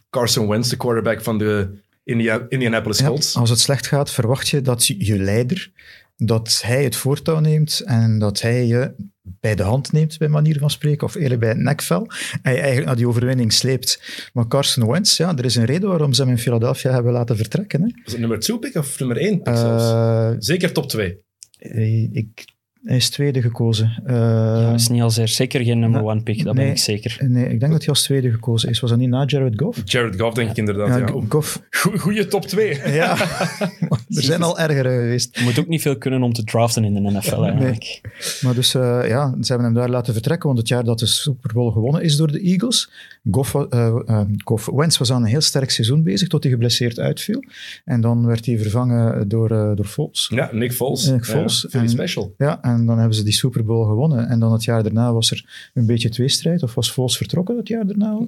Carson 0.09 0.47
Wentz, 0.47 0.69
de 0.69 0.77
quarterback 0.77 1.21
van 1.21 1.37
de 1.37 1.77
India- 2.03 2.45
Indianapolis 2.49 2.99
Ja, 2.99 3.07
Colts. 3.07 3.35
als 3.35 3.49
het 3.49 3.59
slecht 3.59 3.87
gaat, 3.87 4.11
verwacht 4.11 4.47
je 4.49 4.61
dat 4.61 4.85
je 4.85 5.17
leider, 5.19 5.71
dat 6.15 6.61
hij 6.65 6.83
het 6.83 6.95
voortouw 6.95 7.39
neemt 7.39 7.79
en 7.85 8.19
dat 8.19 8.41
hij 8.41 8.65
je 8.65 8.95
bij 9.21 9.55
de 9.55 9.63
hand 9.63 9.91
neemt, 9.91 10.17
bij 10.17 10.27
manier 10.27 10.59
van 10.59 10.69
spreken, 10.69 11.07
of 11.07 11.15
eerlijk 11.15 11.39
bij 11.39 11.49
het 11.49 11.57
nekvel, 11.57 12.07
en 12.41 12.51
je 12.51 12.57
eigenlijk 12.57 12.85
naar 12.87 12.95
die 12.95 13.07
overwinning 13.07 13.53
sleept. 13.53 14.01
Maar 14.33 14.47
Carson 14.47 14.87
Wentz, 14.91 15.17
ja, 15.17 15.35
er 15.37 15.45
is 15.45 15.55
een 15.55 15.65
reden 15.65 15.89
waarom 15.89 16.13
ze 16.13 16.21
hem 16.21 16.31
in 16.31 16.37
Philadelphia 16.37 16.91
hebben 16.91 17.13
laten 17.13 17.37
vertrekken. 17.37 17.81
Hè. 17.81 17.87
Was 18.03 18.11
het 18.11 18.19
nummer 18.21 18.39
2 18.39 18.59
pick 18.59 18.75
of 18.75 18.99
nummer 18.99 19.17
1 19.17 19.37
pick? 19.41 19.53
Eh, 19.53 20.31
Zeker 20.39 20.71
top 20.71 20.89
2. 20.89 21.17
eh, 21.57 22.13
ik 22.13 22.45
Hij 22.85 22.95
is 22.97 23.09
tweede 23.09 23.41
gekozen. 23.41 24.01
Eh, 24.05 24.15
Ja, 24.15 24.73
is 24.73 24.87
niet 24.87 25.01
al 25.01 25.09
zeer 25.09 25.27
zeker 25.27 25.63
geen 25.63 25.79
number 25.79 26.03
one 26.03 26.21
pick, 26.23 26.43
dat 26.43 26.55
ben 26.55 26.67
ik 26.69 26.77
zeker. 26.77 27.17
nee, 27.27 27.43
ik 27.49 27.59
denk 27.59 27.71
dat 27.71 27.79
hij 27.81 27.89
als 27.89 28.03
tweede 28.03 28.31
gekozen 28.31 28.69
is. 28.69 28.79
Was 28.79 28.89
dat 28.89 28.99
niet 28.99 29.09
na 29.09 29.23
Jared 29.25 29.53
Goff? 29.61 29.81
Jared 29.85 30.19
Goff, 30.21 30.35
denk 30.35 30.49
ik 30.49 30.57
inderdaad. 30.57 30.87
Ja, 30.87 30.97
Ja, 30.97 31.13
Goff. 31.29 31.61
Goeie 31.97 32.27
top 32.27 32.45
2. 32.45 32.79
Ja, 32.95 33.17
er 34.17 34.23
zijn 34.23 34.41
al 34.41 34.59
ergere 34.59 34.89
geweest. 34.89 35.37
Je 35.37 35.43
moet 35.43 35.59
ook 35.59 35.67
niet 35.67 35.81
veel 35.81 35.97
kunnen 35.97 36.23
om 36.23 36.33
te 36.33 36.43
draften 36.43 36.83
in 36.83 36.93
de 36.93 36.99
NFL 37.11 37.43
eigenlijk. 37.43 38.01
Maar 38.41 38.53
dus 38.53 38.73
eh, 38.75 38.99
ja, 39.07 39.29
ze 39.41 39.47
hebben 39.47 39.65
hem 39.65 39.73
daar 39.75 39.89
laten 39.89 40.13
vertrekken, 40.13 40.47
want 40.47 40.59
het 40.59 40.67
jaar 40.67 40.83
dat 40.83 40.99
de 40.99 41.05
Super 41.05 41.53
Bowl 41.53 41.71
gewonnen 41.71 42.01
is 42.01 42.15
door 42.17 42.31
de 42.31 42.39
Eagles, 42.39 42.91
Goff, 43.31 43.55
eh, 43.55 43.87
eh, 44.05 44.21
Goff, 44.43 44.65
Wentz 44.73 44.97
was 44.97 45.11
aan 45.11 45.21
een 45.21 45.27
heel 45.27 45.41
sterk 45.41 45.69
seizoen 45.71 46.03
bezig, 46.03 46.27
tot 46.27 46.43
hij 46.43 46.51
geblesseerd 46.51 46.99
uitviel. 46.99 47.43
En 47.85 48.01
dan 48.01 48.25
werd 48.25 48.45
hij 48.45 48.57
vervangen 48.57 49.27
door, 49.27 49.51
eh, 49.51 49.71
door 49.75 49.85
Foles. 49.85 50.27
Ja, 50.33 50.49
Nick 50.51 50.73
Foles. 50.73 51.05
Nick 51.09 51.25
Foles. 51.25 51.67
En- 51.69 51.89
special. 51.89 52.33
Ja, 52.37 52.61
en 52.61 52.74
dan 52.85 52.97
hebben 52.97 53.15
ze 53.17 53.23
die 53.23 53.33
Super 53.33 53.65
Bowl 53.65 53.87
gewonnen. 53.87 54.27
En 54.27 54.39
dan 54.39 54.51
het 54.51 54.63
jaar 54.63 54.83
daarna 54.83 55.13
was 55.13 55.31
er 55.31 55.69
een 55.73 55.85
beetje 55.85 56.09
tweestrijd, 56.09 56.63
of 56.63 56.75
was 56.75 56.91
Foles 56.91 57.17
vertrokken 57.17 57.57
het 57.57 57.67
jaar 57.67 57.87
daarna? 57.87 58.19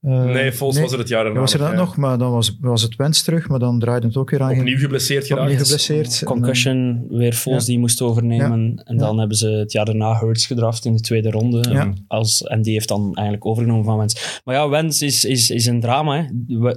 Eh, 0.00 0.24
nee, 0.24 0.52
Foles 0.52 0.80
was 0.80 0.92
er 0.92 0.98
het 0.98 1.08
jaar 1.08 1.22
daarna. 1.22 1.38
Ja, 1.38 1.44
was 1.44 1.52
er 1.52 1.58
dat 1.58 1.70
ja. 1.70 1.74
nog, 1.74 1.96
maar 1.96 2.18
dan 2.18 2.32
was, 2.32 2.56
was 2.60 2.82
het 2.82 2.96
Wentz 2.96 3.22
terug, 3.22 3.48
maar 3.48 3.58
dan 3.58 3.78
draaide 3.78 4.06
het 4.06 4.16
ook 4.16 4.30
weer 4.30 4.42
aan. 4.42 4.58
Opnieuw 4.58 4.78
geblesseerd 4.78 5.26
geraakt. 5.26 5.42
Opnieuw 5.42 5.64
geblesseerd. 5.64 6.22
Concussion, 6.24 7.06
weer 7.08 7.32
Foles 7.32 7.60
Ja. 7.60 7.66
die 7.66 7.78
moest 7.78 8.02
overnemen. 8.02 8.82
En 8.84 8.96
dan 8.96 9.18
hebben 9.18 9.36
ze 9.36 9.48
het 9.48 9.72
jaar 9.72 9.84
daarna 9.84 10.18
Hurts 10.18 10.46
gedraft 10.46 10.84
in 10.84 10.92
de 10.92 11.00
tweede 11.00 11.30
ronde. 11.30 11.70
Ja. 11.70 11.92
Als, 12.08 12.42
en 12.42 12.62
die 12.62 12.72
heeft 12.72 12.88
dan 12.88 13.14
eigenlijk 13.14 13.46
overgenomen 13.46 13.84
van 13.84 13.98
Wentz. 13.98 14.40
Maar 14.44 14.54
ja, 14.54 14.68
Wentz 14.68 15.00
is, 15.00 15.24
is, 15.24 15.50
is 15.50 15.66
een 15.66 15.80
drama. 15.80 16.16
Hè. 16.16 16.70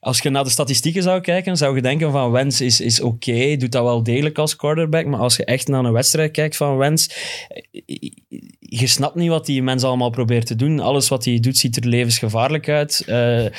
Als 0.00 0.18
je 0.18 0.30
naar 0.30 0.44
de 0.44 0.50
statistieken 0.50 1.02
zou 1.02 1.20
kijken, 1.20 1.56
zou 1.56 1.74
je 1.74 1.82
denken 1.82 2.12
van 2.12 2.30
Wentz 2.30 2.60
is, 2.60 2.80
is 2.80 3.00
oké, 3.00 3.56
doet 3.56 3.72
dat 3.72 3.82
wel 3.82 4.02
degelijk 4.02 4.38
als 4.38 4.56
quarterback. 4.56 5.06
Maar 5.06 5.20
als 5.20 5.36
je 5.36 5.44
echt 5.44 5.68
naar 5.68 5.84
een 5.84 5.92
wedstrijd 5.92 6.30
kijkt 6.30 6.56
van 6.56 6.76
Wentz, 6.76 7.08
je 8.70 8.86
snapt 8.86 9.14
niet 9.14 9.28
wat 9.28 9.46
die 9.46 9.62
mens 9.62 9.82
allemaal 9.82 10.10
probeert 10.10 10.46
te 10.46 10.56
doen. 10.56 10.80
Alles 10.80 11.08
wat 11.08 11.24
hij 11.24 11.40
doet 11.40 11.56
ziet 11.56 11.76
er 11.76 11.86
levensgevaarlijk 11.86 12.68
uit. 12.68 13.02
Eh, 13.06 13.14
hij- 13.16 13.50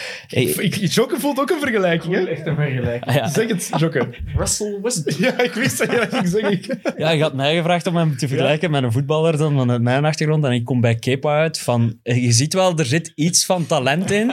Ik, 0.43 0.75
Jokke 0.75 1.19
voelt 1.19 1.39
ook 1.39 1.49
een 1.49 1.59
vergelijking, 1.59 2.13
hè? 2.13 2.19
Echt 2.25 2.45
een 2.45 2.55
vergelijking. 2.55 3.05
Ah, 3.05 3.15
ja. 3.15 3.27
Zeg 3.27 3.47
het, 3.47 3.69
Jokke. 3.77 4.07
Russell 4.35 4.79
Westbrook. 4.81 5.17
Ja, 5.19 5.39
ik 5.43 5.53
wist 5.53 5.77
dat 5.77 5.91
je 5.91 5.97
dat 5.97 6.13
ging 6.13 6.27
zeggen. 6.27 6.79
Ja, 6.97 7.09
je 7.09 7.21
had 7.21 7.33
mij 7.33 7.55
gevraagd 7.55 7.87
om 7.87 7.95
hem 7.95 8.17
te 8.17 8.27
vergelijken 8.27 8.71
met 8.71 8.83
een 8.83 8.91
voetballer 8.91 9.37
dan 9.37 9.57
vanuit 9.57 9.81
mijn 9.81 10.05
achtergrond. 10.05 10.43
En 10.45 10.51
ik 10.51 10.65
kom 10.65 10.81
bij 10.81 10.95
Kepa 10.95 11.39
uit 11.39 11.59
van... 11.59 11.97
Je 12.03 12.31
ziet 12.31 12.53
wel, 12.53 12.77
er 12.77 12.85
zit 12.85 13.11
iets 13.15 13.45
van 13.45 13.65
talent 13.65 14.11
in. 14.11 14.31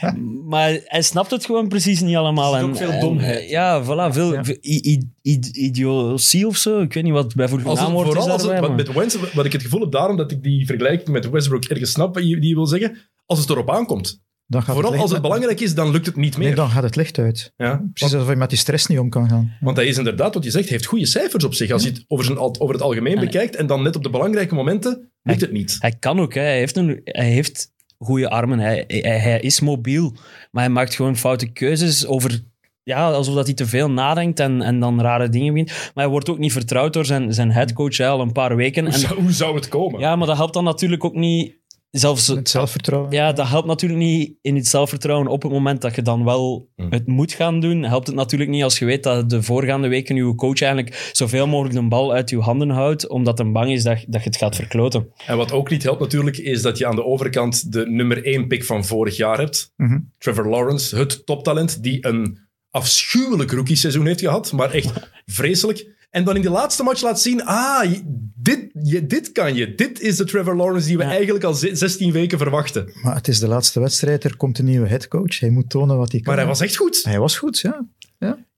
maar 0.48 0.78
hij 0.84 1.02
snapt 1.02 1.30
het 1.30 1.44
gewoon 1.44 1.68
precies 1.68 2.00
niet 2.00 2.16
allemaal. 2.16 2.54
Er 2.56 2.60
zit 2.60 2.68
En, 2.68 2.70
ook 2.70 2.76
veel 2.76 2.90
en, 2.90 3.00
domheid. 3.00 3.50
ja, 3.50 3.82
voilà. 3.84 4.12
Veel, 4.14 4.32
Ja. 4.32 4.44
veel 4.44 4.56
i- 4.62 4.80
i- 4.92 5.08
i- 5.22 5.50
idiotie 5.52 6.46
of 6.46 6.56
zo. 6.56 6.80
Ik 6.80 6.92
weet 6.94 7.02
niet 7.04 7.12
wat 7.12 7.34
bijvoorbeeld 7.34 7.70
het, 7.78 7.80
naamwoord 7.86 8.08
is 8.18 8.24
het, 8.24 8.26
daarbij. 8.38 8.60
wat, 8.60 8.68
maar- 8.68 8.76
met 8.76 8.92
Wentz, 8.92 9.16
wat 9.34 9.44
ik 9.44 9.52
het 9.52 9.62
gevoel 9.62 9.80
heb 9.80 9.90
daarom 9.92 10.13
dat 10.16 10.30
ik 10.30 10.42
die 10.42 10.66
vergelijking 10.66 11.08
met 11.08 11.30
Westbrook 11.30 11.64
ergens 11.64 11.90
snap, 11.90 12.14
die 12.14 12.46
je 12.48 12.54
wil 12.54 12.66
zeggen, 12.66 12.96
als 13.26 13.38
het 13.38 13.50
erop 13.50 13.70
aankomt. 13.70 14.22
Dan 14.46 14.62
gaat 14.62 14.72
Vooral 14.74 14.90
licht- 14.90 15.02
als 15.02 15.12
het 15.12 15.22
belangrijk 15.22 15.60
is, 15.60 15.74
dan 15.74 15.90
lukt 15.90 16.06
het 16.06 16.16
niet 16.16 16.36
meer. 16.36 16.46
Nee, 16.46 16.56
dan 16.56 16.68
gaat 16.70 16.82
het 16.82 16.96
licht 16.96 17.18
uit. 17.18 17.52
ja, 17.56 17.76
Precies 17.92 18.14
alsof 18.14 18.30
je 18.30 18.36
met 18.36 18.48
die 18.48 18.58
stress 18.58 18.86
niet 18.86 18.98
om 18.98 19.08
kan 19.10 19.28
gaan. 19.28 19.56
want 19.60 19.76
hij 19.76 19.86
is 19.86 19.98
inderdaad, 19.98 20.34
wat 20.34 20.44
je 20.44 20.50
zegt, 20.50 20.68
heeft 20.68 20.86
goede 20.86 21.06
cijfers 21.06 21.44
op 21.44 21.54
zich. 21.54 21.70
Als 21.70 21.82
je 21.82 21.88
het 21.90 22.04
over, 22.08 22.24
zijn, 22.24 22.38
over 22.38 22.70
het 22.74 22.82
algemeen 22.82 23.14
En- 23.16 23.24
bekijkt 23.24 23.56
en 23.56 23.66
dan 23.66 23.82
net 23.82 23.96
op 23.96 24.02
de 24.02 24.10
belangrijke 24.10 24.54
momenten, 24.54 25.12
lukt 25.22 25.40
het 25.40 25.52
niet. 25.52 25.76
Hij 25.78 25.92
kan 25.98 26.20
ook. 26.20 26.34
Hè. 26.34 26.40
Hij 26.40 26.58
heeft, 26.58 26.76
een, 26.76 27.00
hij 27.04 27.30
heeft 27.30 27.72
goede 27.98 28.28
armen. 28.30 28.58
Hij, 28.58 28.84
hij, 28.86 29.18
hij 29.18 29.40
is 29.40 29.60
mobiel. 29.60 30.10
Maar 30.50 30.62
hij 30.64 30.72
maakt 30.72 30.94
gewoon 30.94 31.16
foute 31.16 31.46
keuzes 31.52 32.06
over... 32.06 32.42
Ja, 32.84 33.10
alsof 33.10 33.34
dat 33.34 33.46
hij 33.46 33.54
te 33.54 33.66
veel 33.66 33.90
nadenkt 33.90 34.40
en, 34.40 34.62
en 34.62 34.80
dan 34.80 35.00
rare 35.00 35.28
dingen 35.28 35.52
begint. 35.52 35.68
Maar 35.70 36.04
hij 36.04 36.08
wordt 36.12 36.28
ook 36.30 36.38
niet 36.38 36.52
vertrouwd 36.52 36.92
door 36.92 37.04
zijn, 37.04 37.32
zijn 37.34 37.50
headcoach 37.50 37.96
hè, 37.96 38.06
al 38.08 38.20
een 38.20 38.32
paar 38.32 38.56
weken. 38.56 38.84
Hoe 38.84 38.92
En, 38.92 38.98
zou, 39.00 39.20
hoe 39.20 39.32
zou 39.32 39.54
het 39.54 39.68
komen? 39.68 40.00
ja, 40.00 40.16
maar 40.16 40.26
dat 40.26 40.36
helpt 40.36 40.54
dan 40.54 40.64
natuurlijk 40.64 41.04
ook 41.04 41.14
niet... 41.14 41.62
Zelfs, 41.90 42.26
Het 42.26 42.48
zelfvertrouwen. 42.48 43.12
ja, 43.12 43.32
dat 43.32 43.48
helpt 43.48 43.66
natuurlijk 43.66 44.00
niet 44.00 44.32
in 44.42 44.56
het 44.56 44.66
zelfvertrouwen 44.66 45.28
op 45.28 45.42
het 45.42 45.52
moment 45.52 45.80
dat 45.80 45.94
je 45.94 46.02
dan 46.02 46.24
wel 46.24 46.68
Hmm. 46.76 46.86
het 46.90 47.06
moet 47.06 47.32
gaan 47.32 47.60
doen. 47.60 47.82
Helpt 47.82 48.06
het 48.06 48.16
natuurlijk 48.16 48.50
niet 48.50 48.62
als 48.62 48.78
je 48.78 48.84
weet 48.84 49.02
dat 49.02 49.30
de 49.30 49.42
voorgaande 49.42 49.88
weken 49.88 50.16
je 50.16 50.34
coach 50.34 50.60
eigenlijk 50.60 51.10
zoveel 51.12 51.46
mogelijk 51.46 51.74
de 51.74 51.88
bal 51.88 52.12
uit 52.12 52.30
je 52.30 52.38
handen 52.38 52.70
houdt, 52.70 53.08
omdat 53.08 53.38
hij 53.38 53.50
bang 53.50 53.70
is 53.72 53.82
dat, 53.82 54.04
dat 54.08 54.22
je 54.22 54.28
het 54.28 54.36
gaat 54.36 54.56
verkloten. 54.56 55.08
En 55.26 55.36
wat 55.36 55.52
ook 55.52 55.70
niet 55.70 55.82
helpt 55.82 56.00
natuurlijk, 56.00 56.36
is 56.36 56.62
dat 56.62 56.78
je 56.78 56.86
aan 56.86 56.94
de 56.96 57.04
overkant 57.04 57.72
de 57.72 57.86
nummer 57.86 58.24
1 58.24 58.46
pick 58.46 58.64
van 58.64 58.84
vorig 58.84 59.16
jaar 59.16 59.38
hebt. 59.38 59.72
Mhm. 59.76 59.98
Trevor 60.18 60.48
Lawrence, 60.48 60.96
het 60.96 61.26
toptalent, 61.26 61.82
die 61.82 62.06
een 62.06 62.38
afschuwelijk 62.74 63.50
rookie-seizoen 63.52 64.06
heeft 64.06 64.20
gehad, 64.20 64.52
maar 64.52 64.70
echt 64.70 64.90
vreselijk. 65.26 65.92
En 66.10 66.24
dan 66.24 66.34
in 66.36 66.40
die 66.40 66.50
laatste 66.50 66.82
match 66.82 67.02
laat 67.02 67.20
zien, 67.20 67.44
ah, 67.44 67.92
dit, 68.34 68.70
je, 68.82 69.06
dit 69.06 69.32
kan 69.32 69.54
je. 69.54 69.74
Dit 69.74 70.00
is 70.00 70.16
de 70.16 70.24
Trevor 70.24 70.56
Lawrence 70.56 70.86
die 70.86 70.96
we 70.96 71.02
Ja. 71.02 71.10
eigenlijk 71.10 71.44
al 71.44 71.54
ze- 71.54 71.74
16 71.76 72.12
weken 72.12 72.38
verwachten. 72.38 72.90
Maar 73.02 73.14
het 73.14 73.28
is 73.28 73.38
de 73.38 73.48
laatste 73.48 73.80
wedstrijd, 73.80 74.24
er 74.24 74.36
komt 74.36 74.58
een 74.58 74.64
nieuwe 74.64 74.88
headcoach. 74.88 75.40
Hij 75.40 75.50
moet 75.50 75.70
tonen 75.70 75.96
wat 75.96 76.10
hij 76.12 76.20
kan. 76.20 76.28
Maar 76.34 76.42
hij 76.42 76.52
was 76.52 76.60
echt 76.60 76.76
goed. 76.76 77.00
Hij 77.02 77.18
was 77.18 77.38
goed, 77.38 77.58
ja. 77.58 77.86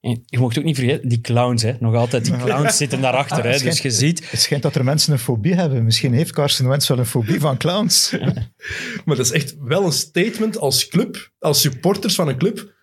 En 0.00 0.22
Je 0.26 0.38
mocht 0.38 0.58
ook 0.58 0.64
niet 0.64 0.76
vergeten, 0.76 1.08
die 1.08 1.20
clowns, 1.20 1.62
hè. 1.62 1.72
nog 1.80 1.94
altijd, 1.94 2.24
die 2.24 2.36
clowns 2.44 2.76
zitten 2.76 3.00
daarachter. 3.00 3.44
Hè. 3.44 3.58
Dus 3.58 3.78
je 3.80 3.90
ziet, 3.90 4.30
Het 4.30 4.40
schijnt 4.40 4.62
dat 4.62 4.74
er 4.74 4.84
mensen 4.84 5.12
een 5.12 5.18
fobie 5.18 5.54
hebben. 5.54 5.84
Misschien 5.84 6.12
heeft 6.12 6.32
Carson 6.32 6.68
Wentz 6.68 6.88
wel 6.88 6.98
een 6.98 7.06
fobie 7.06 7.40
van 7.40 7.56
clowns. 7.56 8.10
Maar 9.04 9.16
dat 9.16 9.26
is 9.26 9.32
echt 9.32 9.56
wel 9.60 9.84
een 9.84 9.92
statement 9.92 10.58
als 10.58 10.88
club, 10.88 11.30
als 11.38 11.60
supporters 11.60 12.14
van 12.14 12.28
een 12.28 12.38
club, 12.38 12.74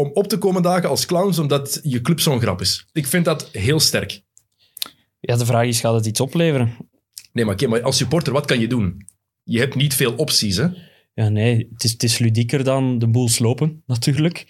om 0.00 0.10
op 0.14 0.26
te 0.26 0.38
komen 0.38 0.62
dagen 0.62 0.88
als 0.88 1.06
clowns, 1.06 1.38
omdat 1.38 1.80
je 1.82 2.00
club 2.00 2.20
zo'n 2.20 2.40
grap 2.40 2.60
is. 2.60 2.86
Ik 2.92 3.06
vind 3.06 3.24
dat 3.24 3.48
heel 3.52 3.80
sterk. 3.80 4.22
ja, 5.20 5.36
de 5.36 5.46
vraag 5.46 5.66
is, 5.66 5.80
gaat 5.80 5.94
het 5.94 6.06
iets 6.06 6.20
opleveren? 6.20 6.76
Nee, 7.32 7.44
maar, 7.44 7.54
oké, 7.54 7.66
maar 7.66 7.82
als 7.82 7.96
supporter, 7.96 8.32
wat 8.32 8.46
kan 8.46 8.60
je 8.60 8.66
doen? 8.66 9.06
Je 9.42 9.58
hebt 9.58 9.74
niet 9.74 9.94
veel 9.94 10.14
opties, 10.16 10.56
hè? 10.56 10.66
Ja, 11.14 11.28
nee, 11.28 11.68
het 11.72 11.84
is, 11.84 11.92
het 11.92 12.02
is 12.02 12.18
ludieker 12.18 12.64
dan 12.64 12.98
de 12.98 13.08
boel 13.08 13.28
slopen, 13.28 13.82
natuurlijk. 13.86 14.46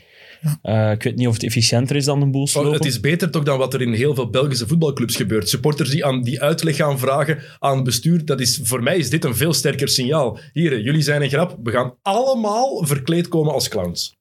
Eh, 0.62 0.90
ik 0.90 1.02
weet 1.02 1.16
niet 1.16 1.26
of 1.26 1.35
het 1.35 1.42
efficiënter 1.42 1.97
is 1.97 2.04
dan 2.04 2.21
de 2.21 2.30
boel 2.30 2.47
slopen. 2.47 2.71
Oh, 2.71 2.76
het 2.76 2.87
is 2.87 3.00
beter 3.00 3.30
toch 3.30 3.42
dan 3.42 3.59
wat 3.59 3.75
er 3.75 3.83
in 3.83 3.92
heel 3.92 4.14
veel 4.14 4.30
Belgische 4.30 4.66
voetbalclubs 4.66 5.16
gebeurt. 5.16 5.49
Supporters 5.49 5.90
die, 5.90 6.04
aan, 6.04 6.23
die 6.23 6.40
uitleg 6.40 6.76
gaan 6.76 6.99
vragen 6.99 7.38
aan 7.59 7.75
het 7.75 7.85
bestuur, 7.85 8.25
dat 8.25 8.40
is, 8.40 8.61
voor 8.62 8.83
mij 8.83 8.97
is 8.97 9.11
dit 9.11 9.25
een 9.25 9.37
veel 9.37 9.52
sterker 9.52 9.88
signaal. 9.88 10.38
Hier, 10.52 10.80
jullie 10.80 11.02
zijn 11.02 11.23
een 11.23 11.28
grap, 11.28 11.59
we 11.62 11.71
gaan 11.71 11.95
allemaal 12.02 12.87
verkleed 12.87 13.28
komen 13.28 13.52
als 13.52 13.69
clowns. 13.69 14.19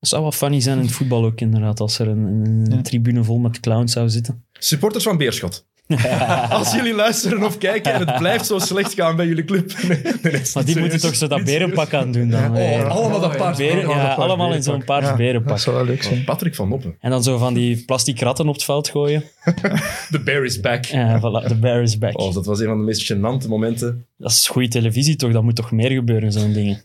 Het 0.00 0.08
zou 0.08 0.22
wel 0.22 0.32
funny 0.32 0.60
zijn 0.60 0.78
in 0.78 0.84
het 0.84 0.92
voetbal 0.92 1.24
ook, 1.24 1.40
inderdaad, 1.40 1.80
als 1.80 1.98
er 1.98 2.08
een, 2.08 2.18
een, 2.26 2.44
een 2.70 2.76
Ja. 2.76 2.82
tribune 2.82 3.24
vol 3.24 3.38
met 3.38 3.60
clowns 3.60 3.92
zou 3.92 4.08
zitten. 4.08 4.44
Supporters 4.52 5.04
van 5.04 5.16
Beerschot. 5.16 5.66
Als 6.50 6.72
jullie 6.74 6.94
luisteren 6.94 7.42
of 7.42 7.58
kijken 7.58 7.92
en 7.92 8.06
het 8.06 8.18
blijft 8.18 8.46
zo 8.46 8.58
slecht 8.58 8.94
gaan 8.94 9.16
bij 9.16 9.26
jullie 9.26 9.44
club. 9.44 9.72
Nee, 9.88 10.00
nee, 10.02 10.12
nee, 10.32 10.42
Maar 10.54 10.64
die 10.64 10.78
moeten 10.78 11.00
toch 11.00 11.14
zo 11.14 11.26
dat 11.26 11.44
berenpak 11.44 11.94
aan 11.94 12.12
doen 12.12 12.28
dan. 12.30 12.56
Oh, 12.56 12.88
allemaal 12.88 13.20
dat. 13.20 13.56
Beren- 13.56 13.84
Allemaal 13.84 13.96
ja, 13.96 14.04
paars 14.14 14.18
allemaal 14.18 14.54
in 14.54 14.62
zo'n 14.62 14.84
paars 14.84 15.06
Ja, 15.06 15.16
berenpak. 15.16 15.48
Dat 15.48 15.60
zou 15.60 15.76
wel 15.76 15.84
leuk 15.84 16.02
zijn. 16.02 16.24
Patrick 16.24 16.54
van 16.54 16.68
Noppen. 16.68 16.96
En 17.00 17.10
dan 17.10 17.22
zo 17.22 17.38
van 17.38 17.54
die 17.54 17.84
plastic 17.84 18.20
ratten 18.20 18.48
op 18.48 18.54
het 18.54 18.64
veld 18.64 18.88
gooien. 18.88 19.22
The 20.10 20.20
bear 20.24 20.44
is 20.44 20.60
back. 20.60 20.84
Ja, 20.84 21.18
voilà, 21.18 21.46
the 21.48 21.56
bear 21.58 21.82
is 21.82 21.98
back. 21.98 22.18
Oh, 22.20 22.34
dat 22.34 22.46
was 22.46 22.60
een 22.60 22.66
van 22.66 22.78
de 22.78 22.84
meest 22.84 23.12
gênante 23.12 23.48
momenten. 23.48 24.06
Dat 24.16 24.30
is 24.30 24.48
goede 24.48 24.68
televisie 24.68 25.16
toch? 25.16 25.32
Dat 25.32 25.42
moet 25.42 25.56
toch 25.56 25.72
meer 25.72 25.90
gebeuren, 25.90 26.32
zo'n 26.32 26.52
dingen. 26.52 26.82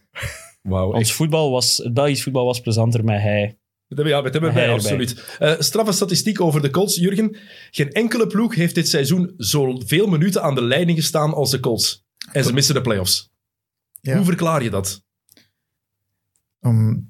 Echt. 0.64 0.76
Ons 0.94 1.14
voetbal 1.14 1.52
was, 1.52 1.78
het 1.78 1.94
Belgisch 1.94 2.24
voetbal 2.24 2.46
was 2.46 2.60
plezanter 2.62 3.04
met 3.04 3.22
hij. 3.22 3.58
Dat 3.88 3.98
hebben- 3.98 4.18
Ja, 4.18 4.22
met 4.22 4.34
hem 4.34 4.44
erbij, 4.44 4.62
erbij. 4.62 4.76
absoluut. 4.76 5.36
Eh 5.40 5.54
straffe 5.60 5.92
statistiek 5.92 6.42
over 6.42 6.62
de 6.62 6.70
Colts, 6.70 6.96
Jurgen. 6.96 7.38
Geen 7.72 7.92
enkele 7.92 8.28
ploeg 8.28 8.56
heeft 8.56 8.76
dit 8.76 8.88
seizoen 8.90 9.34
zoveel 9.38 10.08
minuten 10.08 10.44
aan 10.44 10.56
de 10.56 10.64
leiding 10.64 10.98
gestaan 10.98 11.34
als 11.34 11.52
de 11.52 11.60
Colts. 11.60 12.06
En 12.32 12.44
ze 12.44 12.54
missen 12.54 12.76
de 12.76 12.82
playoffs. 12.82 13.32
Ja. 14.02 14.16
Hoe 14.16 14.26
verklaar 14.26 14.64
je 14.64 14.70
dat? 14.70 15.04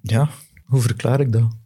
Ja, 0.01 0.29
hoe 0.65 0.81
verklaar 0.81 1.19
ik 1.19 1.31
dat? 1.31 1.57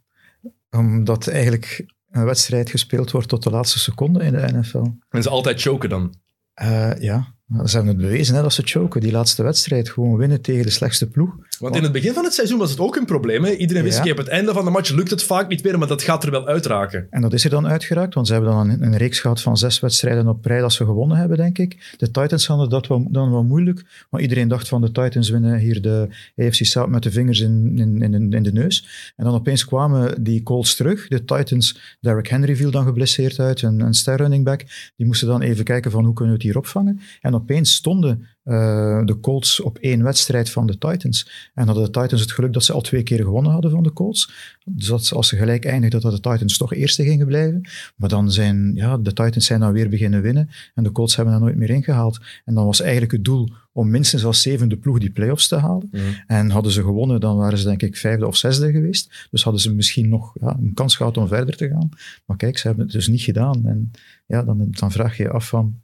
Omdat 0.70 1.28
eigenlijk 1.28 1.86
een 2.10 2.24
wedstrijd 2.24 2.70
gespeeld 2.70 3.10
wordt 3.10 3.28
tot 3.28 3.42
de 3.42 3.50
laatste 3.50 3.78
seconde 3.78 4.24
in 4.24 4.32
de 4.32 4.48
NFL. 4.52 4.84
En 5.10 5.22
ze 5.22 5.28
altijd 5.28 5.60
choken 5.60 5.88
dan. 5.88 6.14
Eh, 6.54 6.92
ja, 6.98 7.34
ze 7.64 7.76
hebben 7.76 7.86
het 7.86 7.96
bewezen 7.96 8.34
hè, 8.34 8.42
dat 8.42 8.52
ze 8.52 8.62
choken. 8.64 9.00
Die 9.00 9.12
laatste 9.12 9.42
wedstrijd 9.42 9.90
gewoon 9.90 10.16
winnen 10.16 10.40
tegen 10.40 10.64
de 10.64 10.70
slechtste 10.70 11.08
ploeg. 11.08 11.36
Want 11.58 11.76
in 11.76 11.82
het 11.82 11.92
begin 11.92 12.12
van 12.12 12.24
het 12.24 12.34
seizoen 12.34 12.58
was 12.58 12.70
het 12.70 12.80
ook 12.80 12.96
een 12.96 13.04
probleem. 13.04 13.44
Hè? 13.44 13.50
Iedereen 13.50 13.82
wist, 13.82 14.04
Ja. 14.04 14.10
op 14.10 14.16
het 14.16 14.28
einde 14.28 14.52
van 14.52 14.64
de 14.64 14.70
match 14.70 14.90
lukt 14.90 15.10
het 15.10 15.22
vaak 15.22 15.48
niet 15.48 15.62
meer, 15.64 15.78
maar 15.78 15.88
dat 15.88 16.02
gaat 16.02 16.24
er 16.24 16.30
wel 16.30 16.46
uitraken. 16.46 17.06
En 17.10 17.20
dat 17.20 17.32
is 17.32 17.44
er 17.44 17.50
dan 17.50 17.66
uitgeraakt, 17.66 18.14
want 18.14 18.26
ze 18.26 18.32
hebben 18.32 18.50
dan 18.50 18.68
een, 18.70 18.82
een 18.82 18.96
reeks 18.96 19.20
gehad 19.20 19.40
van 19.40 19.56
zes 19.56 19.80
wedstrijden 19.80 20.28
op 20.28 20.44
rij 20.44 20.60
dat 20.60 20.72
ze 20.72 20.84
gewonnen 20.84 21.16
hebben, 21.16 21.36
denk 21.36 21.58
ik. 21.58 21.94
De 21.96 22.10
Titans 22.10 22.46
hadden 22.46 22.68
dat 22.68 22.86
wel, 22.86 23.06
dan 23.10 23.30
wel 23.30 23.44
moeilijk, 23.44 23.84
maar 24.10 24.20
iedereen 24.20 24.48
dacht 24.48 24.68
van 24.68 24.80
de 24.80 24.92
Titans 24.92 25.28
winnen 25.30 25.58
hier 25.58 25.82
de 25.82 26.08
AFC 26.36 26.64
South 26.64 26.88
met 26.88 27.02
de 27.02 27.10
vingers 27.10 27.40
in, 27.40 27.78
in, 27.78 28.02
in, 28.02 28.32
in 28.32 28.42
de 28.42 28.52
neus. 28.52 29.12
En 29.16 29.24
dan 29.24 29.34
opeens 29.34 29.64
kwamen 29.64 30.22
die 30.22 30.42
Colts 30.42 30.76
terug. 30.76 31.08
De 31.08 31.24
Titans, 31.24 31.96
Derrick 32.00 32.26
Henry 32.26 32.56
viel 32.56 32.70
dan 32.70 32.84
geblesseerd 32.84 33.38
uit, 33.38 33.62
een, 33.62 33.80
een 33.80 33.94
ster 33.94 34.16
running 34.16 34.44
back. 34.44 34.64
Die 34.96 35.06
moesten 35.06 35.28
dan 35.28 35.40
even 35.42 35.64
kijken 35.64 35.90
van 35.90 36.04
hoe 36.04 36.14
kunnen 36.14 36.34
we 36.34 36.40
het 36.42 36.48
hier 36.48 36.58
opvangen. 36.58 37.00
En 37.20 37.34
opeens 37.34 37.74
stonden 37.74 38.26
eh, 38.48 39.04
de 39.04 39.20
Colts 39.20 39.60
op 39.60 39.78
één 39.78 40.02
wedstrijd 40.02 40.50
van 40.50 40.66
de 40.66 40.78
Titans. 40.78 41.50
En 41.54 41.66
hadden 41.66 41.84
de 41.84 42.00
Titans 42.00 42.20
het 42.20 42.32
geluk 42.32 42.52
dat 42.52 42.64
ze 42.64 42.72
al 42.72 42.80
twee 42.80 43.02
keer 43.02 43.18
gewonnen 43.22 43.52
hadden 43.52 43.70
van 43.70 43.82
de 43.82 43.92
Colts. 43.92 44.30
Dus 44.64 44.86
dat 44.86 45.04
ze- 45.04 45.14
als 45.14 45.28
ze 45.28 45.36
gelijk 45.36 45.64
eindigden, 45.64 46.00
dat 46.00 46.12
de 46.12 46.30
Titans 46.30 46.56
toch 46.56 46.74
eerste 46.74 47.04
gingen 47.04 47.26
blijven. 47.26 47.68
Maar 47.96 48.08
dan 48.08 48.32
zijn, 48.32 48.72
ja, 48.74 48.96
de 48.98 49.12
Titans 49.12 49.46
zijn 49.46 49.60
dan 49.60 49.72
weer 49.72 49.88
beginnen 49.88 50.22
winnen. 50.22 50.50
En 50.74 50.82
de 50.82 50.92
Colts 50.92 51.16
hebben 51.16 51.34
dat 51.34 51.42
nooit 51.42 51.56
meer 51.56 51.70
ingehaald. 51.70 52.18
En 52.44 52.54
dan 52.54 52.64
was 52.64 52.80
eigenlijk 52.80 53.12
het 53.12 53.24
doel 53.24 53.48
om 53.72 53.90
minstens 53.90 54.24
als 54.24 54.42
zevende 54.42 54.76
ploeg 54.76 54.98
die 54.98 55.10
playoffs 55.10 55.48
te 55.48 55.56
halen. 55.56 55.88
Mhm. 55.90 56.02
En 56.26 56.50
hadden 56.50 56.72
ze 56.72 56.82
gewonnen, 56.82 57.20
dan 57.20 57.36
waren 57.36 57.58
ze 57.58 57.64
denk 57.64 57.82
ik 57.82 57.96
vijfde 57.96 58.26
of 58.26 58.36
zesde 58.36 58.70
geweest. 58.70 59.26
Dus 59.30 59.42
hadden 59.42 59.62
ze 59.62 59.74
misschien 59.74 60.08
nog 60.08 60.32
ja, 60.40 60.56
een 60.60 60.74
kans 60.74 60.96
gehad 60.96 61.16
om 61.16 61.28
verder 61.28 61.56
te 61.56 61.68
gaan. 61.68 61.88
Maar 62.26 62.36
kijk, 62.36 62.58
ze 62.58 62.66
hebben 62.66 62.84
het 62.84 62.94
dus 62.94 63.08
niet 63.08 63.20
gedaan. 63.22 63.66
En 63.66 63.90
ja, 64.26 64.42
dan, 64.42 64.66
dan 64.70 64.92
vraag 64.92 65.16
je 65.16 65.22
je 65.22 65.30
af 65.30 65.48
van, 65.48 65.80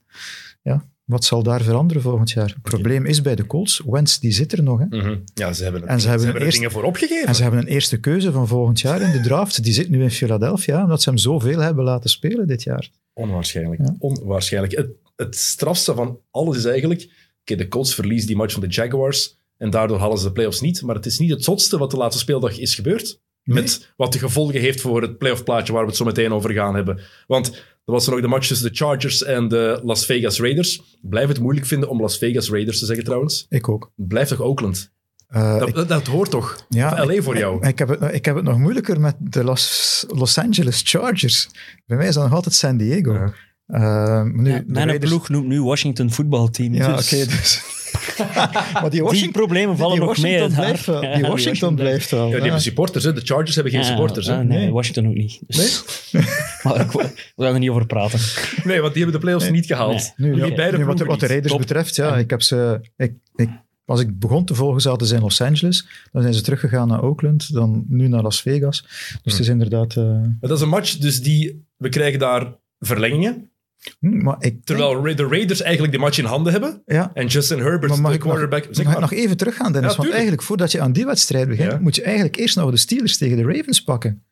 ja, 0.63 0.85
wat 1.05 1.25
zal 1.25 1.43
daar 1.43 1.63
veranderen 1.63 2.03
volgend 2.03 2.31
jaar? 2.31 2.47
Het 2.49 2.63
probleem 2.63 3.07
is 3.07 3.23
bij 3.23 3.35
de 3.35 3.47
Colts, 3.47 3.83
Wentz 3.87 4.19
die 4.19 4.33
zit 4.33 4.53
er 4.53 4.63
nog. 4.63 4.79
Hè? 4.79 4.85
Mhm. 4.89 5.17
Ja, 5.35 5.53
ze 5.53 5.63
hebben, 5.63 5.87
En 5.89 6.01
ze 6.01 6.09
hebben 6.09 6.29
er 6.29 6.43
eerst- 6.43 6.57
dingen 6.57 6.71
voor 6.71 6.83
opgegeven. 6.83 7.27
En 7.29 7.35
ze 7.35 7.43
hebben 7.43 7.61
een 7.61 7.67
eerste 7.67 7.97
keuze 8.01 8.33
van 8.33 8.49
volgend 8.49 8.81
jaar 8.81 9.01
in 9.01 9.11
de 9.11 9.21
draft. 9.21 9.63
Die 9.65 9.73
zit 9.73 9.89
nu 9.89 10.03
in 10.03 10.11
Philadelphia, 10.11 10.83
omdat 10.83 11.03
ze 11.03 11.09
hem 11.09 11.19
zoveel 11.19 11.59
hebben 11.59 11.85
laten 11.85 12.11
spelen 12.11 12.47
dit 12.47 12.63
jaar. 12.63 12.91
Onwaarschijnlijk. 13.13 13.81
Ja. 13.81 13.95
Onwaarschijnlijk. 13.99 14.77
Het, 14.77 14.89
het 15.17 15.37
strafste 15.37 15.95
van 15.95 16.19
alles 16.31 16.57
is 16.57 16.65
eigenlijk... 16.65 17.09
Oké, 17.41 17.57
de 17.57 17.69
Colts 17.69 17.95
verliezen 17.95 18.27
die 18.27 18.37
match 18.37 18.53
van 18.53 18.63
de 18.63 18.69
Jaguars 18.69 19.39
en 19.57 19.71
daardoor 19.71 19.99
halen 19.99 20.19
ze 20.19 20.25
de 20.25 20.33
playoffs 20.33 20.61
niet. 20.61 20.83
Maar 20.83 20.95
het 20.95 21.07
is 21.07 21.19
niet 21.19 21.31
het 21.31 21.45
zotste 21.45 21.79
wat 21.79 21.91
de 21.91 21.97
laatste 21.97 22.21
speeldag 22.21 22.59
is 22.59 22.75
gebeurd. 22.75 23.21
Nee. 23.45 23.63
Met 23.63 23.93
wat 23.97 24.13
de 24.13 24.19
gevolgen 24.19 24.61
heeft 24.61 24.81
voor 24.81 25.03
het 25.03 25.19
playoff-plaatje 25.19 25.73
waar 25.73 25.83
we 25.83 25.89
het 25.89 25.97
zo 25.97 26.05
meteen 26.05 26.33
over 26.33 26.53
gaan 26.53 26.75
hebben. 26.75 27.01
Want 27.27 27.63
er 27.85 27.93
was 27.93 28.07
er 28.07 28.13
nog 28.13 28.21
de 28.21 28.29
match 28.29 28.47
tussen 28.49 28.69
de 28.69 28.77
Chargers 28.77 29.23
en 29.23 29.49
de 29.49 29.81
Las 29.83 30.07
Vegas 30.07 30.41
Raiders. 30.41 30.83
Blijf 31.03 31.29
het 31.29 31.41
moeilijk 31.41 31.67
vinden 31.67 31.89
om 31.89 32.01
Las 32.01 32.19
Vegas 32.19 32.51
Raiders 32.51 32.79
te 32.79 32.87
zeggen 32.87 33.05
trouwens. 33.05 33.47
Ik 33.49 33.69
ook. 33.69 33.93
Het 33.97 34.09
blijft 34.09 34.29
toch 34.31 34.41
Oakland? 34.41 34.93
Eh, 35.29 35.59
Dat, 35.59 35.69
ik- 35.69 35.75
dat, 35.75 35.89
dat 35.89 36.07
hoort 36.07 36.31
toch? 36.31 36.67
ja, 36.69 37.07
LA 37.07 37.23
voor 37.23 37.35
ik- 37.35 37.41
jou? 37.41 37.67
Ik, 37.67 37.79
heb 37.79 37.89
het, 37.89 38.15
ik 38.15 38.25
heb 38.25 38.37
het 38.37 38.45
nog 38.45 38.59
moeilijker 38.59 39.01
met 39.01 39.15
de 39.19 39.45
Los, 39.45 40.05
Los 40.09 40.39
Angeles 40.39 40.81
Chargers. 40.85 41.49
Bij 41.87 41.97
mij 41.97 42.09
is 42.09 42.15
dat 42.15 42.23
nog 42.25 42.33
altijd 42.33 42.55
San 42.55 42.77
Diego. 42.77 43.13
Ja. 43.13 43.33
Eh, 43.67 43.81
maar 43.81 44.33
nu, 44.43 44.51
Ja, 44.51 44.63
mijn 44.67 44.87
Raiders- 44.87 45.11
ploeg 45.11 45.29
noemt 45.29 45.47
nu 45.47 45.63
Washington 45.63 46.11
voetbalteam. 46.11 46.75
Ja, 46.75 46.97
dus 46.97 47.13
oké. 47.13 47.25
dus. 47.25 47.63
maar 48.83 48.91
die 48.91 49.11
die 49.11 49.31
problemen 49.31 49.77
vallen 49.77 49.97
die 49.99 50.05
nog 50.07 50.19
mee. 50.19 50.33
Washington 50.39 50.57
daar. 50.57 50.65
blijft 50.67 50.87
wel. 50.87 51.03
Ja, 51.03 51.15
Die 51.15 51.27
Washington 51.27 51.75
blijft 51.75 52.11
wel. 52.11 52.21
Ja, 52.21 52.27
die 52.29 52.37
ja. 52.37 52.43
hebben 52.43 52.61
supporters, 52.63 53.05
hè. 53.05 53.13
De 53.13 53.21
Chargers 53.21 53.55
hebben 53.55 53.73
geen 53.73 53.81
Ja, 53.83 53.87
supporters. 53.87 54.27
Hè. 54.27 54.33
ah, 54.37 54.45
nee, 54.45 54.59
Nee. 54.59 54.73
Washington 54.73 55.07
ook 55.09 55.15
niet. 55.15 55.41
Dus- 55.47 55.85
maar 56.63 56.81
ik, 56.81 56.91
we 56.93 57.45
gaan 57.45 57.53
er 57.55 57.59
niet 57.59 57.71
over 57.71 57.87
praten. 57.87 58.19
Nee, 58.65 58.81
want 58.81 58.95
die 58.95 59.03
hebben 59.03 59.21
de 59.21 59.27
playoffs 59.27 59.51
niet 59.51 59.67
gehaald. 59.67 60.13
Nu, 60.17 60.35
Die 60.35 60.47
ja, 60.47 60.55
beide 60.55 60.79
nu 60.79 60.85
wat, 60.85 61.01
wat 61.01 61.21
de. 61.21 61.27
Raiders 61.27 61.53
Top. 61.53 61.61
betreft, 61.61 61.97
ja, 61.97 62.17
ik 62.17 62.31
heb 62.31 62.43
ze... 62.43 62.81
Ik, 62.97 63.13
ik, 63.35 63.49
als 63.85 64.01
ik 64.01 64.19
begon 64.19 64.45
te 64.45 64.55
volgen, 64.55 64.81
zaten 64.81 65.07
ze 65.07 65.15
in 65.15 65.21
Los 65.21 65.41
Angeles. 65.41 65.87
Dan 66.13 66.23
zijn 66.23 66.35
ze 66.35 66.43
teruggegaan 66.43 66.89
naar 66.89 67.03
Oakland, 67.03 67.53
dan 67.53 67.85
nu 67.89 68.09
naar 68.09 68.23
Las 68.23 68.41
Vegas. 68.43 68.83
Dus 69.23 69.33
het 69.33 69.41
is 69.43 69.49
inderdaad... 69.49 69.97
eh, 69.97 70.05
Maar 70.05 70.37
dat 70.41 70.57
is 70.57 70.61
een 70.61 70.69
match, 70.69 70.97
dus 70.97 71.23
die, 71.23 71.67
we 71.77 71.89
krijgen 71.89 72.19
daar 72.19 72.53
verlengingen. 72.79 73.51
Hm, 74.01 74.23
maar 74.23 74.37
ik 74.39 74.65
Terwijl 74.65 75.03
de 75.17 75.27
Raiders 75.27 75.63
eigenlijk 75.63 75.93
de 75.93 75.99
match 75.99 76.19
in 76.19 76.25
handen 76.25 76.53
hebben. 76.53 76.83
Ja, 76.87 77.11
En 77.15 77.27
Justin 77.27 77.59
Herbert, 77.59 77.93
de 77.93 77.99
ik 77.99 78.03
nog, 78.03 78.17
quarterback... 78.19 78.63
zeg 78.71 78.85
mag 78.85 78.95
ik 78.95 79.01
maar. 79.01 79.11
nog 79.11 79.19
even 79.19 79.37
teruggaan, 79.37 79.73
Dennis? 79.73 79.91
Ja, 79.91 79.97
want 79.97 80.11
eigenlijk, 80.11 80.43
voordat 80.43 80.73
je 80.73 80.81
aan 80.81 80.93
die 80.93 81.07
wedstrijd 81.07 81.49
begint, 81.49 81.73
Ja. 81.73 81.79
moet 81.79 81.95
je 81.95 82.03
eigenlijk 82.03 82.37
eerst 82.37 82.57
nog 82.57 82.71
de 82.71 82.77
Steelers 82.77 83.17
tegen 83.17 83.37
de 83.37 83.43
Ravens 83.43 83.83
pakken. 83.83 84.23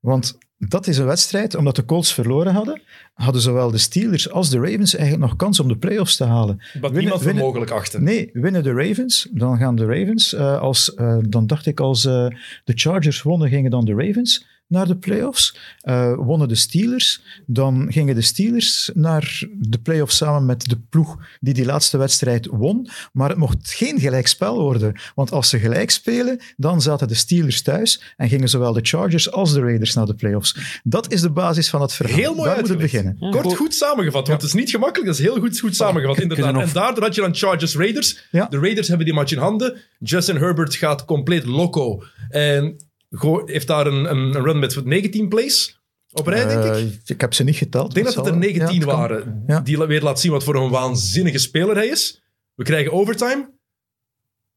Want 0.00 0.38
dat 0.58 0.86
is 0.86 0.98
een 0.98 1.06
wedstrijd, 1.06 1.54
omdat 1.54 1.76
de 1.76 1.84
Colts 1.84 2.14
verloren 2.14 2.52
hadden, 2.52 2.80
hadden 3.14 3.42
zowel 3.42 3.70
de 3.70 3.78
Steelers 3.78 4.30
als 4.30 4.50
de 4.50 4.58
Ravens 4.58 4.94
eigenlijk 4.94 5.28
nog 5.28 5.36
kans 5.36 5.60
om 5.60 5.68
de 5.68 5.76
playoffs 5.76 6.16
te 6.16 6.24
halen. 6.24 6.62
Wat 6.80 6.92
niemand 6.92 7.22
voor 7.22 7.34
mogelijk 7.34 7.70
achten. 7.70 8.02
Nee, 8.02 8.30
winnen 8.32 8.62
de 8.62 8.72
Ravens, 8.72 9.28
dan 9.32 9.58
gaan 9.58 9.76
de 9.76 9.84
Ravens, 9.86 10.32
eh, 10.34 10.60
als, 10.60 10.94
eh, 10.94 11.16
dan 11.28 11.46
dacht 11.46 11.66
ik 11.66 11.80
als 11.80 12.04
eh, 12.04 12.26
de 12.64 12.72
Chargers 12.74 13.22
wonnen, 13.22 13.48
gingen 13.48 13.70
dan 13.70 13.84
de 13.84 13.94
Ravens 13.94 14.46
naar 14.66 14.86
de 14.86 14.96
playoffs. 14.96 15.56
Eh 15.80 16.14
wonnen 16.16 16.48
de 16.48 16.54
Steelers, 16.54 17.22
dan 17.46 17.86
gingen 17.90 18.14
de 18.14 18.22
Steelers 18.22 18.90
naar 18.94 19.42
de 19.52 19.78
playoffs 19.78 20.16
samen 20.16 20.46
met 20.46 20.64
de 20.64 20.78
ploeg 20.88 21.16
die 21.40 21.54
die 21.54 21.64
laatste 21.64 21.98
wedstrijd 21.98 22.46
won. 22.46 22.88
Maar 23.12 23.28
het 23.28 23.38
mocht 23.38 23.72
geen 23.72 24.00
gelijkspel 24.00 24.60
worden, 24.60 25.00
want 25.14 25.32
als 25.32 25.48
ze 25.48 25.58
gelijk 25.58 25.90
spelen, 25.90 26.40
dan 26.56 26.82
zaten 26.82 27.08
de 27.08 27.14
Steelers 27.14 27.62
thuis 27.62 28.02
en 28.16 28.28
gingen 28.28 28.48
zowel 28.48 28.72
de 28.72 28.80
Chargers 28.82 29.32
als 29.32 29.52
de 29.52 29.60
Raiders 29.60 29.94
naar 29.94 30.06
de 30.06 30.14
playoffs. 30.14 30.80
Dat 30.84 31.12
is 31.12 31.20
de 31.20 31.30
basis 31.30 31.70
van 31.70 31.80
het 31.80 31.92
verhaal. 31.92 32.16
Heel 32.16 32.34
mooi 32.34 32.48
Daar 32.48 32.60
moet 32.60 32.68
het 32.68 32.80
uitgelegd. 32.80 33.18
beginnen. 33.18 33.42
Kort, 33.42 33.56
goed 33.56 33.74
samengevat, 33.74 34.28
want 34.28 34.42
het 34.42 34.50
is 34.50 34.56
niet 34.56 34.70
gemakkelijk. 34.70 35.06
Dat 35.06 35.18
is 35.18 35.24
heel 35.24 35.38
goed, 35.40 35.60
goed 35.60 35.76
samengevat, 35.76 36.20
inderdaad. 36.20 36.62
En 36.62 36.72
daardoor 36.72 37.02
had 37.04 37.14
je 37.14 37.20
dan 37.20 37.34
Chargers-Raiders. 37.34 38.26
Ja. 38.30 38.46
De 38.46 38.58
Raiders 38.58 38.88
hebben 38.88 39.06
die 39.06 39.14
match 39.14 39.32
in 39.32 39.38
handen. 39.38 39.76
Justin 39.98 40.36
Herbert 40.36 40.74
gaat 40.74 41.04
compleet 41.04 41.44
loco. 41.44 42.02
En 42.28 42.76
heeft 43.44 43.66
daar 43.66 43.86
een, 43.86 44.10
een, 44.10 44.42
run 44.42 44.58
met 44.58 44.84
19 44.84 45.28
plays 45.28 45.80
op 46.12 46.26
rij, 46.26 46.46
denk 46.46 46.64
ik. 46.64 46.72
Eh, 46.72 46.86
ik 47.04 47.20
heb 47.20 47.34
ze 47.34 47.44
niet 47.44 47.56
geteld. 47.56 47.88
Ik 47.88 47.94
denk 47.94 48.06
dat 48.06 48.14
maar 48.16 48.24
het 48.24 48.34
er 48.34 48.40
zal- 48.42 48.50
ja, 48.50 48.58
19 48.58 48.80
het 48.80 48.88
kan. 48.88 48.98
waren. 48.98 49.42
Ja. 49.46 49.60
Die 49.60 49.78
weer 49.78 50.02
laat 50.02 50.20
zien 50.20 50.32
wat 50.32 50.44
voor 50.44 50.54
een 50.54 50.70
waanzinnige 50.70 51.38
speler 51.38 51.74
hij 51.74 51.86
is. 51.86 52.22
We 52.54 52.64
krijgen 52.64 52.92
overtime. 52.92 53.55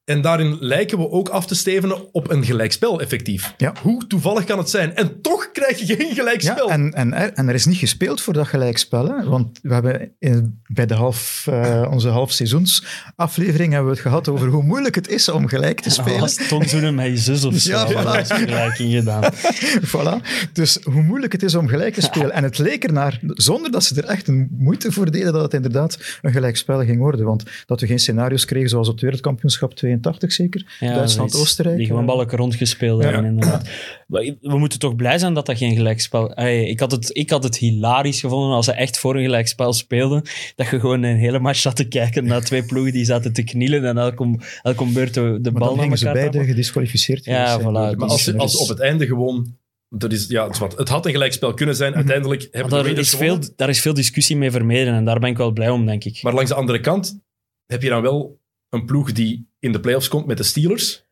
En 0.09 0.21
daarin 0.21 0.57
lijken 0.59 0.97
we 0.97 1.09
ook 1.09 1.29
af 1.29 1.45
te 1.45 1.55
stevenen 1.55 2.13
op 2.13 2.29
een 2.29 2.43
gelijkspel, 2.43 3.01
effectief. 3.01 3.53
Ja. 3.57 3.73
Hoe 3.81 4.07
toevallig 4.07 4.43
kan 4.43 4.57
het 4.57 4.69
zijn? 4.69 4.95
En 4.95 5.21
toch 5.21 5.51
krijg 5.51 5.79
je 5.79 5.95
geen 5.95 6.07
Ja, 6.07 6.13
gelijkspel. 6.13 6.69
en, 6.69 6.93
en, 6.93 7.13
er, 7.13 7.33
en 7.33 7.47
er 7.47 7.53
is 7.53 7.65
niet 7.65 7.77
gespeeld 7.77 8.21
voor 8.21 8.33
dat 8.33 8.47
gelijkspel. 8.47 9.07
Hè? 9.07 9.23
Want 9.29 9.59
we 9.61 9.73
hebben 9.73 10.11
in, 10.19 10.61
bij 10.67 10.85
de 10.85 10.93
half, 10.93 11.45
eh, 11.49 11.87
onze 11.91 12.07
halfseizoensaflevering 12.07 13.71
hebben 13.73 13.89
we 13.91 13.97
het 13.97 14.05
gehad 14.07 14.27
over 14.27 14.47
hoe 14.47 14.63
moeilijk 14.63 14.95
het 14.95 15.07
is 15.07 15.29
om 15.29 15.47
gelijk 15.47 15.79
te 15.79 15.89
spelen. 15.89 16.21
Als 16.21 16.47
tongzoenen 16.47 16.95
met 16.95 17.05
je 17.05 17.17
zus 17.17 17.45
of 17.45 17.55
zo. 17.59 17.71
Ja, 17.71 17.87
voilà. 17.87 18.03
Dat 18.03 18.15
is 18.15 18.27
vergelijking 18.27 18.93
gedaan. 18.93 19.33
voilà. 19.95 20.25
Dus 20.53 20.79
hoe 20.83 21.01
moeilijk 21.03 21.31
het 21.31 21.43
is 21.43 21.55
om 21.55 21.67
gelijk 21.67 21.93
te 21.93 22.01
spelen. 22.01 22.31
En 22.31 22.43
het 22.43 22.57
leek 22.57 22.83
ernaar, 22.83 23.19
zonder 23.23 23.71
dat 23.71 23.83
ze 23.83 24.01
er 24.01 24.07
echt 24.07 24.27
een 24.27 24.47
moeite 24.57 24.91
voor 24.91 25.11
deden, 25.11 25.33
dat 25.33 25.41
het 25.41 25.53
inderdaad 25.53 26.19
een 26.21 26.31
gelijkspel 26.31 26.79
ging 26.83 26.97
worden. 26.97 27.25
Want 27.25 27.43
dat 27.65 27.81
we 27.81 27.87
geen 27.87 27.99
scenario's 27.99 28.45
kregen 28.45 28.69
zoals 28.69 28.87
op 28.87 28.93
het 28.93 29.01
wereldkampioenschap 29.03 29.75
82 30.01 30.31
zeker. 30.33 30.77
Ja, 30.79 30.93
Duitsland, 30.93 31.31
zoiets. 31.31 31.35
Oostenrijk. 31.35 31.77
Die 31.77 31.85
gewoon 31.85 32.01
eh, 32.01 32.07
balken 32.15 32.37
rondgespeeld 32.37 33.01
Ja. 33.03 33.07
hebben, 33.09 33.25
inderdaad. 33.25 33.69
Maar 34.07 34.21
We 34.41 34.57
moeten 34.57 34.79
toch 34.79 34.95
blij 34.95 35.17
zijn 35.17 35.33
dat 35.33 35.45
dat 35.45 35.57
geen 35.57 35.75
gelijkspel... 35.75 36.33
Allee, 36.33 36.67
ik, 36.67 36.79
had 36.79 36.91
het, 36.91 37.09
ik 37.13 37.29
had 37.29 37.43
het 37.43 37.57
hilarisch 37.57 38.19
gevonden 38.19 38.55
als 38.55 38.65
ze 38.65 38.71
echt 38.71 38.99
voor 38.99 39.15
een 39.15 39.23
gelijkspel 39.23 39.73
speelden. 39.73 40.21
Dat 40.55 40.69
je 40.69 40.79
gewoon 40.79 41.03
een 41.03 41.17
hele 41.17 41.39
match 41.39 41.59
zat 41.59 41.75
te 41.75 41.87
kijken 41.87 42.25
naar 42.25 42.41
twee 42.41 42.63
ploegen 42.63 42.93
die 42.93 43.05
zaten 43.05 43.33
te 43.33 43.43
knielen 43.43 43.85
en 43.85 43.97
elk 43.97 44.19
om, 44.19 44.39
elk 44.61 44.81
om 44.81 44.93
beurt 44.93 45.13
de, 45.13 45.37
de 45.41 45.51
Maar 45.51 45.59
bal 45.59 45.67
dan 45.67 45.69
naar 45.75 45.83
gingen 45.83 45.97
ze 45.97 46.05
elkaar 46.05 46.21
beide 46.21 46.37
tappen. 46.37 46.49
gedisqualificeerd. 46.55 47.25
Ja, 47.25 47.59
voilà. 47.59 47.63
Dus 47.63 47.95
Maar 47.95 48.09
als, 48.09 48.37
als 48.37 48.55
op 48.55 48.67
het 48.67 48.79
einde 48.79 49.05
gewoon... 49.05 49.57
Dat 49.91 50.11
is, 50.11 50.27
ja, 50.27 50.43
het, 50.43 50.53
is 50.53 50.59
wat, 50.59 50.77
het 50.77 50.89
had 50.89 51.05
een 51.05 51.11
gelijkspel 51.11 51.53
kunnen 51.53 51.75
zijn. 51.75 51.95
Uiteindelijk 51.95 52.47
hebben 52.51 52.71
daar, 52.71 52.97
is 52.97 53.09
gewonnen. 53.09 53.43
veel, 53.43 53.53
daar 53.55 53.69
is 53.69 53.81
veel 53.81 53.93
discussie 53.93 54.37
mee 54.37 54.51
vermeden 54.51 54.93
en 54.93 55.05
daar 55.05 55.19
ben 55.19 55.29
ik 55.29 55.37
wel 55.37 55.51
blij 55.51 55.69
om, 55.69 55.85
denk 55.85 56.03
ik. 56.03 56.21
Maar 56.23 56.33
langs 56.33 56.49
de 56.49 56.55
andere 56.55 56.79
kant 56.79 57.19
heb 57.65 57.81
je 57.81 57.89
dan 57.89 58.01
wel 58.01 58.39
een 58.69 58.85
ploeg 58.85 59.11
die 59.11 59.47
in 59.59 59.71
de 59.71 59.79
playoffs 59.79 60.07
komt 60.07 60.25
met 60.25 60.37
de 60.37 60.43
Steelers. 60.43 61.07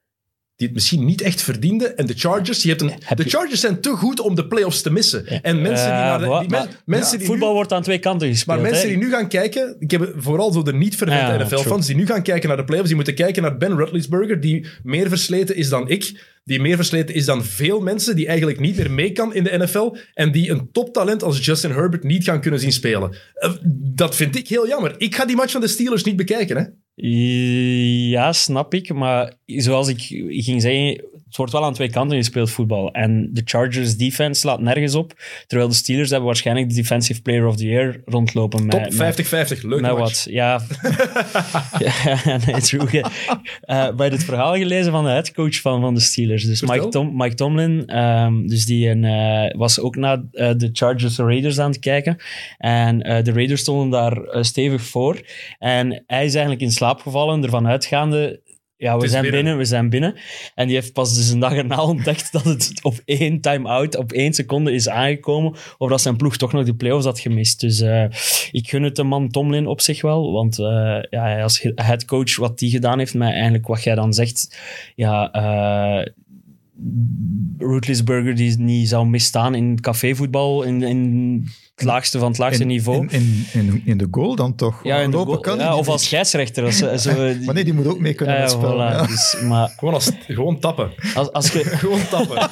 Die 0.55 0.67
het 0.67 0.75
misschien 0.75 1.05
niet 1.05 1.21
echt 1.21 1.41
verdiende. 1.41 1.87
En 1.87 2.05
de 2.05 2.13
Chargers, 2.13 2.63
je 2.63 2.69
hebt 2.69 2.81
een, 2.81 2.91
Heb 2.99 3.17
de 3.17 3.23
je- 3.23 3.29
Chargers 3.29 3.59
zijn 3.59 3.81
te 3.81 3.89
goed 3.89 4.19
om 4.19 4.35
de 4.35 4.47
playoffs 4.47 4.81
te 4.81 4.89
missen. 4.91 5.25
En 5.27 5.61
mensen 5.61 5.85
die 5.85 5.93
Eh, 5.93 5.99
naar 5.99 6.19
de, 6.19 6.25
die, 6.25 6.33
men- 6.33 6.49
maar- 6.49 6.81
mensen 6.85 7.11
ja, 7.13 7.17
die 7.17 7.27
Voetbal 7.27 7.47
nu, 7.49 7.53
wordt 7.55 7.71
aan 7.73 7.81
twee 7.83 7.99
kanten 7.99 8.27
gespeeld. 8.27 8.57
maar 8.61 8.69
mensen 8.71 8.89
hè. 8.89 8.95
die 8.95 9.03
nu 9.05 9.11
gaan 9.11 9.27
kijken, 9.27 9.75
ik 9.79 9.91
heb 9.91 10.13
vooral 10.17 10.51
zo 10.51 10.61
de 10.61 10.73
niet-vervente 10.73 11.31
Ja, 11.31 11.43
NFL-fans, 11.43 11.87
die 11.87 11.95
nu 11.95 12.05
gaan 12.05 12.21
kijken 12.21 12.47
naar 12.47 12.57
de 12.57 12.63
playoffs, 12.63 12.87
die 12.87 12.95
moeten 12.95 13.15
kijken 13.15 13.41
naar 13.41 13.57
Ben 13.57 13.71
Roethlisberger, 13.71 14.39
die 14.41 14.67
meer 14.83 15.07
versleten 15.09 15.55
is 15.55 15.69
dan 15.69 15.89
ik, 15.89 16.23
die 16.43 16.59
meer 16.61 16.75
versleten 16.75 17.15
is 17.15 17.25
dan 17.25 17.45
veel 17.45 17.79
mensen, 17.79 18.15
die 18.15 18.27
eigenlijk 18.27 18.59
niet 18.59 18.77
meer 18.77 18.91
mee 18.91 19.11
kan 19.11 19.33
in 19.33 19.43
de 19.43 19.57
NFL, 19.57 19.95
en 20.13 20.31
die 20.31 20.49
een 20.49 20.69
toptalent 20.71 21.23
als 21.23 21.45
Justin 21.45 21.71
Herbert 21.71 22.03
niet 22.03 22.23
gaan 22.23 22.41
kunnen 22.41 22.59
zien 22.59 22.71
spelen. 22.71 23.15
Eh, 23.33 23.51
Dat 23.73 24.15
vind 24.15 24.35
ik 24.35 24.47
heel 24.47 24.67
jammer. 24.67 24.95
Ik 24.97 25.15
ga 25.15 25.25
die 25.25 25.35
match 25.35 25.51
van 25.51 25.61
de 25.61 25.67
Steelers 25.67 26.03
niet 26.03 26.15
bekijken, 26.15 26.57
hè. 26.57 26.63
Ja, 26.99 28.31
snap 28.33 28.73
ik. 28.73 28.93
Maar 28.93 29.33
zoals 29.45 29.87
ik 29.87 30.01
ging 30.43 30.61
zeggen, 30.61 31.03
het 31.27 31.37
wordt 31.37 31.51
wel 31.51 31.65
aan 31.65 31.73
twee 31.73 31.89
kanten 31.89 32.17
gespeeld, 32.17 32.49
voetbal. 32.51 32.91
En 32.91 33.29
de 33.33 33.41
Chargers 33.45 33.97
defense 33.97 34.39
slaat 34.39 34.61
nergens 34.61 34.95
op. 34.95 35.13
Terwijl 35.47 35.69
de 35.69 35.75
Steelers 35.75 36.09
hebben 36.09 36.27
waarschijnlijk 36.27 36.69
de 36.69 36.75
Defensive 36.75 37.21
Player 37.21 37.45
of 37.47 37.55
the 37.55 37.65
Year 37.65 38.01
rondlopen. 38.05 38.65
Met, 38.65 38.71
Top 38.83 38.93
met- 38.97 39.25
50-50, 39.25 39.61
leuke 39.61 39.81
met 39.81 39.97
match. 39.97 39.99
wat, 39.99 40.27
ja. 40.29 40.61
ja, 42.25 42.37
nee, 42.45 42.61
true. 42.61 42.85
Eh 43.61 43.95
bij 43.95 44.07
het 44.07 44.23
verhaal 44.23 44.55
gelezen 44.55 44.91
van 44.91 45.03
de 45.03 45.09
headcoach 45.09 45.61
van, 45.61 45.81
van 45.81 45.93
de 45.93 45.99
Steelers. 45.99 46.43
Dus 46.45 46.59
Vertel. 46.59 46.75
Mike, 46.77 46.89
Tom, 46.89 47.17
Mike 47.17 47.35
Tomlin, 47.35 47.85
ehm, 47.85 48.47
dus 48.47 48.65
die 48.65 48.89
een, 48.89 49.03
eh, 49.03 49.57
was 49.57 49.79
ook 49.79 49.95
naar 49.95 50.21
eh, 50.31 50.51
de 50.57 50.69
Chargers 50.73 51.17
Raiders 51.17 51.59
aan 51.59 51.69
het 51.71 51.79
kijken. 51.79 52.17
En 52.57 52.97
de 52.99 53.31
Raiders 53.31 53.61
stonden 53.61 53.89
daar 53.89 54.43
stevig 54.45 54.81
voor. 54.81 55.21
En 55.59 56.03
hij 56.07 56.25
is 56.25 56.33
eigenlijk 56.33 56.61
in 56.61 56.71
slaap 56.71 57.01
gevallen, 57.01 57.43
ervan 57.43 57.67
uitgaande 57.67 58.41
Ja, 58.77 58.97
we 58.97 59.07
zijn 59.07 59.21
binnen. 59.21 59.41
binnen. 59.41 59.57
we 59.57 59.65
zijn 59.65 59.89
binnen. 59.89 60.15
En 60.55 60.67
die 60.67 60.75
heeft 60.75 60.93
pas 60.93 61.15
dus 61.15 61.29
een 61.29 61.39
dag 61.39 61.53
erna 61.53 61.83
ontdekt 61.83 62.31
dat 62.31 62.43
het 62.43 62.79
op 62.81 63.01
één 63.05 63.41
time-out, 63.41 63.97
op 63.97 64.11
één 64.11 64.33
seconde 64.33 64.71
is 64.71 64.89
aangekomen. 64.89 65.53
Of 65.77 65.89
dat 65.89 66.01
zijn 66.01 66.17
ploeg 66.17 66.37
toch 66.37 66.51
nog 66.51 66.65
de 66.65 66.75
playoffs 66.75 67.05
had 67.05 67.19
gemist. 67.19 67.59
Dus 67.59 67.79
eh, 67.79 68.03
ik 68.51 68.69
gun 68.69 68.83
het 68.83 68.95
de 68.95 69.03
man 69.03 69.29
Tomlin 69.29 69.67
op 69.67 69.81
zich 69.81 70.01
wel. 70.01 70.31
Want 70.31 70.59
eh, 70.59 70.99
ja, 71.09 71.41
als 71.41 71.67
headcoach, 71.75 72.35
wat 72.35 72.59
die 72.59 72.69
gedaan 72.71 72.99
heeft, 72.99 73.13
met 73.13 73.31
eigenlijk 73.31 73.67
wat 73.67 73.83
jij 73.83 73.95
dan 73.95 74.13
zegt, 74.13 74.59
ja... 74.95 75.31
eh 75.31 76.11
Rutlisberger 77.57 78.35
die 78.35 78.59
niet 78.59 78.89
zou 78.89 79.07
misstaan 79.07 79.55
in 79.55 79.81
cafévoetbal, 79.81 80.63
in, 80.63 80.83
in 80.83 81.47
het 81.77 81.85
laagste 81.85 82.19
van 82.19 82.27
het 82.27 82.37
laagste 82.37 82.61
In, 82.61 82.67
niveau. 82.67 83.07
in, 83.09 83.09
in, 83.11 83.45
in, 83.53 83.81
in 83.85 83.97
de 83.97 84.07
goal 84.11 84.35
dan 84.35 84.55
toch? 84.55 84.79
ja, 84.83 84.97
in 84.97 85.11
de 85.11 85.17
Lopen 85.17 85.31
goal- 85.31 85.41
kan 85.43 85.57
die 85.57 85.67
ja, 85.67 85.75
of 85.77 85.87
als 85.87 86.03
scheidsrechter. 86.03 86.63
Als, 86.63 86.77
zo, 86.77 87.09
Maar 87.45 87.53
nee, 87.53 87.63
die 87.63 87.73
moet 87.73 87.87
ook 87.87 87.99
mee 87.99 88.13
kunnen 88.13 88.35
ja, 88.35 88.41
met 88.41 88.51
het 88.51 88.61
spel. 88.61 88.73
voilà. 88.75 88.77
ja. 88.91 89.05
Dus, 89.05 89.37
maar 89.47 89.69
Gewoon, 89.77 89.93
als, 89.93 90.11
gewoon 90.27 90.59
tappen. 90.59 90.91
als, 91.15 91.31
als 91.31 91.51
je 91.51 91.59
Gewoon 91.81 91.99
tappen. 92.09 92.49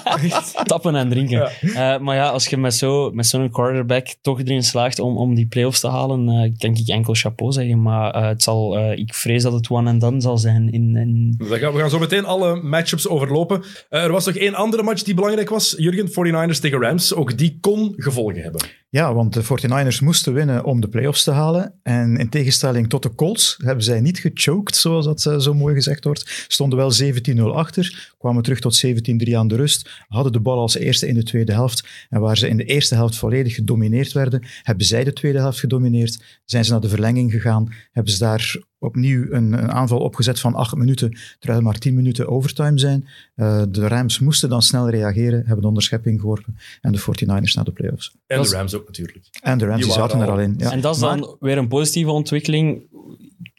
tappen 0.64 0.96
en 0.96 1.10
drinken. 1.10 1.50
Ja. 1.62 1.94
Eh, 1.96 2.02
maar 2.02 2.16
ja, 2.16 2.28
als 2.30 2.48
je 2.48 2.58
met 2.58 2.74
zo'n 2.74 3.16
met 3.16 3.26
zo'n 3.28 3.50
quarterback 3.50 4.08
toch 4.22 4.40
erin 4.40 4.64
slaagt 4.64 5.00
om, 5.00 5.18
om 5.18 5.36
die 5.36 5.48
playoffs 5.48 5.80
te 5.80 5.88
halen, 5.88 6.30
eh, 6.30 6.52
kan 6.58 6.76
ik 6.76 6.88
enkel 6.88 7.14
chapeau 7.14 7.52
zeggen. 7.52 7.82
Maar 7.82 8.12
eh, 8.14 8.28
het 8.28 8.44
zal, 8.44 8.78
eh, 8.78 8.98
ik 8.98 9.14
vrees 9.14 9.44
dat 9.44 9.54
het 9.54 9.70
one 9.70 9.90
and 9.90 10.02
done 10.02 10.22
zal 10.22 10.38
zijn. 10.38 10.72
In, 10.72 10.96
in... 10.96 11.36
We 11.38 11.58
gaan, 11.60 11.74
we 11.74 11.80
gaan 11.80 11.90
zo 11.90 12.00
meteen 12.00 12.26
alle 12.26 12.56
matchups 12.56 13.08
overlopen. 13.08 13.64
Eh, 13.90 14.04
er 14.04 14.12
was 14.12 14.26
nog 14.26 14.36
één 14.36 14.54
andere 14.56 14.84
match 14.84 15.04
die 15.04 15.14
belangrijk 15.14 15.50
was. 15.50 15.74
Jurgen, 15.78 16.08
49ers 16.10 16.60
tegen 16.60 16.82
Rams. 16.82 17.14
Ook 17.14 17.38
die 17.38 17.58
kon 17.62 17.94
gevolgen 17.98 18.42
hebben. 18.42 18.62
Ja, 18.90 19.14
want 19.14 19.34
de 19.34 19.44
49ers 19.44 20.04
moesten 20.04 20.34
winnen 20.34 20.64
om 20.64 20.82
de 20.82 20.88
playoffs 20.88 21.24
te 21.24 21.32
halen. 21.32 21.80
En 21.84 22.18
in 22.18 22.30
tegenstelling 22.30 22.90
tot 22.90 23.04
de 23.04 23.16
Colts 23.16 23.58
hebben 23.64 23.84
zij 23.84 24.02
niet 24.02 24.20
gechoked, 24.20 24.76
zoals 24.76 25.06
dat 25.06 25.26
eh, 25.26 25.40
zo 25.40 25.54
mooi 25.54 25.76
gezegd 25.76 26.04
wordt. 26.04 26.46
Stonden 26.48 26.78
wel 26.78 26.92
17-0 27.36 27.42
achter, 27.42 28.14
kwamen 28.18 28.44
terug 28.44 28.60
tot 28.60 28.86
17-3 28.86 29.34
aan 29.34 29.48
de 29.48 29.56
rust, 29.56 29.90
hadden 30.08 30.32
de 30.32 30.40
bal 30.40 30.60
als 30.60 30.76
eerste 30.76 31.08
in 31.08 31.16
de 31.16 31.24
tweede 31.24 31.52
helft. 31.52 31.88
En 32.10 32.20
waar 32.20 32.38
ze 32.38 32.48
in 32.48 32.58
de 32.58 32.64
eerste 32.64 32.96
helft 32.96 33.16
volledig 33.16 33.56
gedomineerd 33.56 34.12
werden, 34.12 34.48
hebben 34.64 34.86
zij 34.86 35.04
de 35.04 35.14
tweede 35.14 35.40
helft 35.40 35.60
gedomineerd. 35.60 36.42
Zijn 36.46 36.66
ze 36.66 36.72
naar 36.72 36.82
de 36.82 36.90
verlenging 36.90 37.32
gegaan, 37.32 37.74
hebben 37.92 38.14
ze 38.14 38.20
daar 38.20 38.60
opnieuw 38.80 39.26
een, 39.32 39.54
een 39.54 39.72
aanval 39.72 40.00
opgezet 40.00 40.40
van 40.40 40.54
acht 40.56 40.76
minuten, 40.76 41.18
terwijl 41.40 41.60
er 41.60 41.66
maar 41.66 41.78
tien 41.78 41.94
minuten 41.94 42.28
overtime 42.28 42.80
zijn. 42.80 43.08
Eh, 43.36 43.64
de 43.70 43.88
Rams 43.88 44.20
moesten 44.20 44.50
dan 44.50 44.62
snel 44.62 44.90
reageren, 44.90 45.40
hebben 45.40 45.62
de 45.62 45.68
onderschepping 45.68 46.20
geworpen 46.20 46.58
en 46.82 46.92
de 46.92 47.00
49ers 47.00 47.54
naar 47.56 47.64
de 47.66 47.72
playoffs. 47.72 48.12
En 48.28 48.38
Dat 48.38 48.46
de 48.46 48.52
is- 48.52 48.58
Rams 48.58 48.74
ook 48.76 48.86
natuurlijk. 48.86 49.20
En 49.42 49.58
de 49.58 49.66
Rams 49.66 49.84
Die 49.84 49.92
zaten 49.92 50.20
er 50.20 50.30
al- 50.30 50.40
in. 50.40 50.54
Ja. 50.58 50.72
En 50.72 50.82
dat 50.82 50.96
is 50.96 51.02
Maar- 51.02 51.18
dan 51.18 51.38
weer 51.40 51.58
een 51.58 51.68
positieve 51.68 52.12
ontwikkeling. 52.12 52.84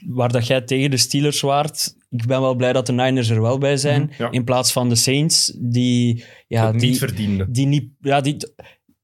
Waar 0.06 0.32
dat 0.32 0.46
jij 0.46 0.60
tegen 0.60 0.90
de 0.90 0.96
Steelers 0.96 1.40
waart. 1.40 1.94
Ik 2.10 2.26
ben 2.26 2.40
wel 2.40 2.54
blij 2.54 2.72
dat 2.72 2.86
de 2.86 2.92
Niners 2.92 3.28
er 3.28 3.40
wel 3.42 3.58
bij 3.58 3.76
zijn. 3.76 4.10
ja. 4.18 4.30
In 4.30 4.44
plaats 4.44 4.72
van 4.72 4.88
de 4.88 4.94
Saints, 4.94 5.52
die, 5.58 6.24
ja, 6.48 6.72
die, 6.72 6.80
niet 6.90 6.98
verdiende. 6.98 7.50
die 7.50 7.66
niet, 7.66 7.88
ja, 8.00 8.20
die 8.20 8.36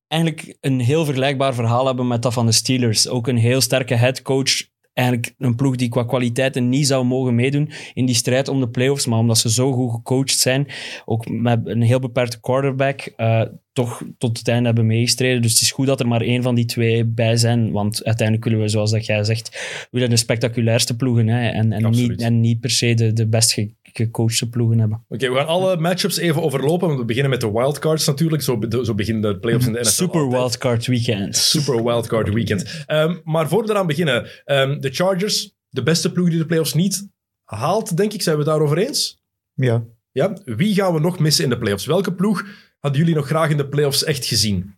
eigenlijk 0.08 0.56
een 0.60 0.80
heel 0.80 1.04
vergelijkbaar 1.04 1.54
verhaal 1.54 1.86
hebben 1.86 2.06
met 2.06 2.22
dat 2.22 2.32
van 2.32 2.46
de 2.46 2.52
Steelers. 2.52 3.08
Ook 3.08 3.26
een 3.28 3.36
heel 3.36 3.60
sterke 3.60 3.94
headcoach. 3.94 4.70
Eigenlijk 4.92 5.34
een 5.38 5.54
ploeg 5.56 5.76
die 5.76 5.88
qua 5.88 6.04
kwaliteiten 6.04 6.68
niet 6.68 6.86
zou 6.86 7.04
mogen 7.04 7.34
meedoen 7.34 7.70
in 7.94 8.06
die 8.06 8.14
strijd 8.14 8.48
om 8.48 8.60
de 8.60 8.68
playoffs. 8.68 9.06
Maar 9.06 9.18
omdat 9.18 9.38
ze 9.38 9.50
zo 9.50 9.72
goed 9.72 9.90
gecoacht 9.92 10.38
zijn, 10.38 10.66
ook 11.04 11.28
met 11.28 11.60
een 11.64 11.82
heel 11.82 12.00
beperkte 12.00 12.40
quarterback, 12.40 13.00
eh, 13.16 13.42
toch 13.72 14.02
tot 14.18 14.38
het 14.38 14.48
einde 14.48 14.64
hebben 14.66 14.86
meegestreden. 14.86 15.42
Dus 15.42 15.52
het 15.52 15.60
is 15.60 15.70
goed 15.70 15.86
dat 15.86 16.00
er 16.00 16.08
maar 16.08 16.20
één 16.20 16.42
van 16.42 16.54
die 16.54 16.64
twee 16.64 17.04
bij 17.04 17.36
zijn. 17.36 17.70
Want 17.70 18.04
uiteindelijk 18.04 18.46
willen 18.48 18.60
we, 18.64 18.68
zoals 18.68 18.90
dat 18.90 19.06
jij 19.06 19.24
zegt, 19.24 19.86
willen 19.90 20.10
de 20.10 20.16
spectaculairste 20.16 20.96
ploegen. 20.96 21.28
Hè, 21.28 21.48
en, 21.48 21.72
en, 21.72 21.82
niet, 21.90 22.20
en 22.20 22.40
niet 22.40 22.60
per 22.60 22.70
se 22.70 22.94
de, 22.94 23.12
de 23.12 23.26
best 23.26 23.52
ge- 23.52 23.70
gecoachte 23.92 24.48
ploegen 24.48 24.78
hebben. 24.78 25.04
Oké, 25.08 25.28
we 25.30 25.36
gaan 25.36 25.46
alle 25.46 25.76
matchups 25.76 26.16
even 26.16 26.42
overlopen. 26.42 26.86
Want 26.86 27.00
we 27.00 27.04
beginnen 27.06 27.30
met 27.30 27.40
de 27.40 27.50
wildcards 27.52 28.06
natuurlijk. 28.06 28.42
Zo, 28.42 28.58
be- 28.58 28.84
zo 28.84 28.94
beginnen 28.94 29.22
de 29.32 29.38
playoffs 29.38 29.66
in 29.66 29.72
de 29.72 29.78
NFL. 29.80 29.88
Super 29.90 30.20
altijd. 30.20 30.40
wildcard 30.40 30.86
weekend. 30.86 31.36
Super 31.36 31.84
wildcard 31.84 32.32
weekend. 32.32 32.84
Ehm, 32.86 33.16
maar 33.24 33.48
voor 33.48 33.62
we 33.64 33.70
eraan 33.70 33.86
beginnen, 33.86 34.28
ehm, 34.44 34.80
de 34.80 34.90
Chargers, 34.90 35.54
de 35.68 35.82
beste 35.82 36.12
ploeg 36.12 36.28
die 36.28 36.38
de 36.38 36.46
playoffs 36.46 36.74
niet 36.74 37.08
haalt, 37.44 37.96
denk 37.96 38.12
ik. 38.12 38.22
Zijn 38.22 38.36
we 38.36 38.42
het 38.42 38.50
daarover 38.50 38.78
eens? 38.78 39.20
Ja, 39.54 39.84
Ja? 40.12 40.36
Wie 40.44 40.74
gaan 40.74 40.94
we 40.94 41.00
nog 41.00 41.18
missen 41.18 41.44
in 41.44 41.50
de 41.50 41.58
playoffs? 41.58 41.86
Welke 41.86 42.12
ploeg 42.12 42.44
hadden 42.78 43.00
jullie 43.00 43.14
nog 43.16 43.26
graag 43.26 43.50
in 43.50 43.56
de 43.56 43.68
playoffs 43.68 44.04
echt 44.04 44.24
gezien? 44.24 44.74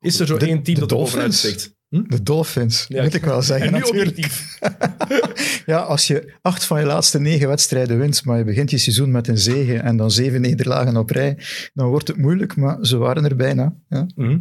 Is 0.00 0.20
er 0.20 0.26
zo 0.26 0.36
De- 0.38 0.46
één 0.46 0.62
team 0.62 0.78
de 0.80 0.86
dat 0.86 0.90
er 0.90 0.96
Dolphins. 0.96 1.38
steekt? 1.38 1.74
Hm? 1.90 2.02
de 2.06 2.22
Dolphins, 2.22 2.84
Ja, 2.88 3.02
moet 3.02 3.14
ik 3.14 3.24
wel 3.24 3.42
zeggen 3.42 3.66
En 3.66 3.72
nu 3.72 3.78
natuurlijk. 3.78 4.26
Ja, 5.66 5.78
als 5.78 6.06
je 6.06 6.32
acht 6.42 6.64
van 6.64 6.80
je 6.80 6.86
laatste 6.86 7.20
negen 7.20 7.48
wedstrijden 7.48 7.98
wint, 7.98 8.24
maar 8.24 8.38
je 8.38 8.44
begint 8.44 8.70
je 8.70 8.78
seizoen 8.78 9.10
met 9.10 9.28
een 9.28 9.38
zege 9.38 9.76
en 9.76 9.96
dan 9.96 10.10
zeven 10.10 10.40
nederlagen 10.40 10.96
op 10.96 11.10
rij, 11.10 11.38
dan 11.74 11.88
wordt 11.88 12.08
het 12.08 12.16
moeilijk, 12.16 12.56
maar 12.56 12.78
ze 12.80 12.96
waren 12.96 13.24
er 13.24 13.36
bijna. 13.36 13.74
Ja. 13.88 14.06
Mhm. 14.14 14.38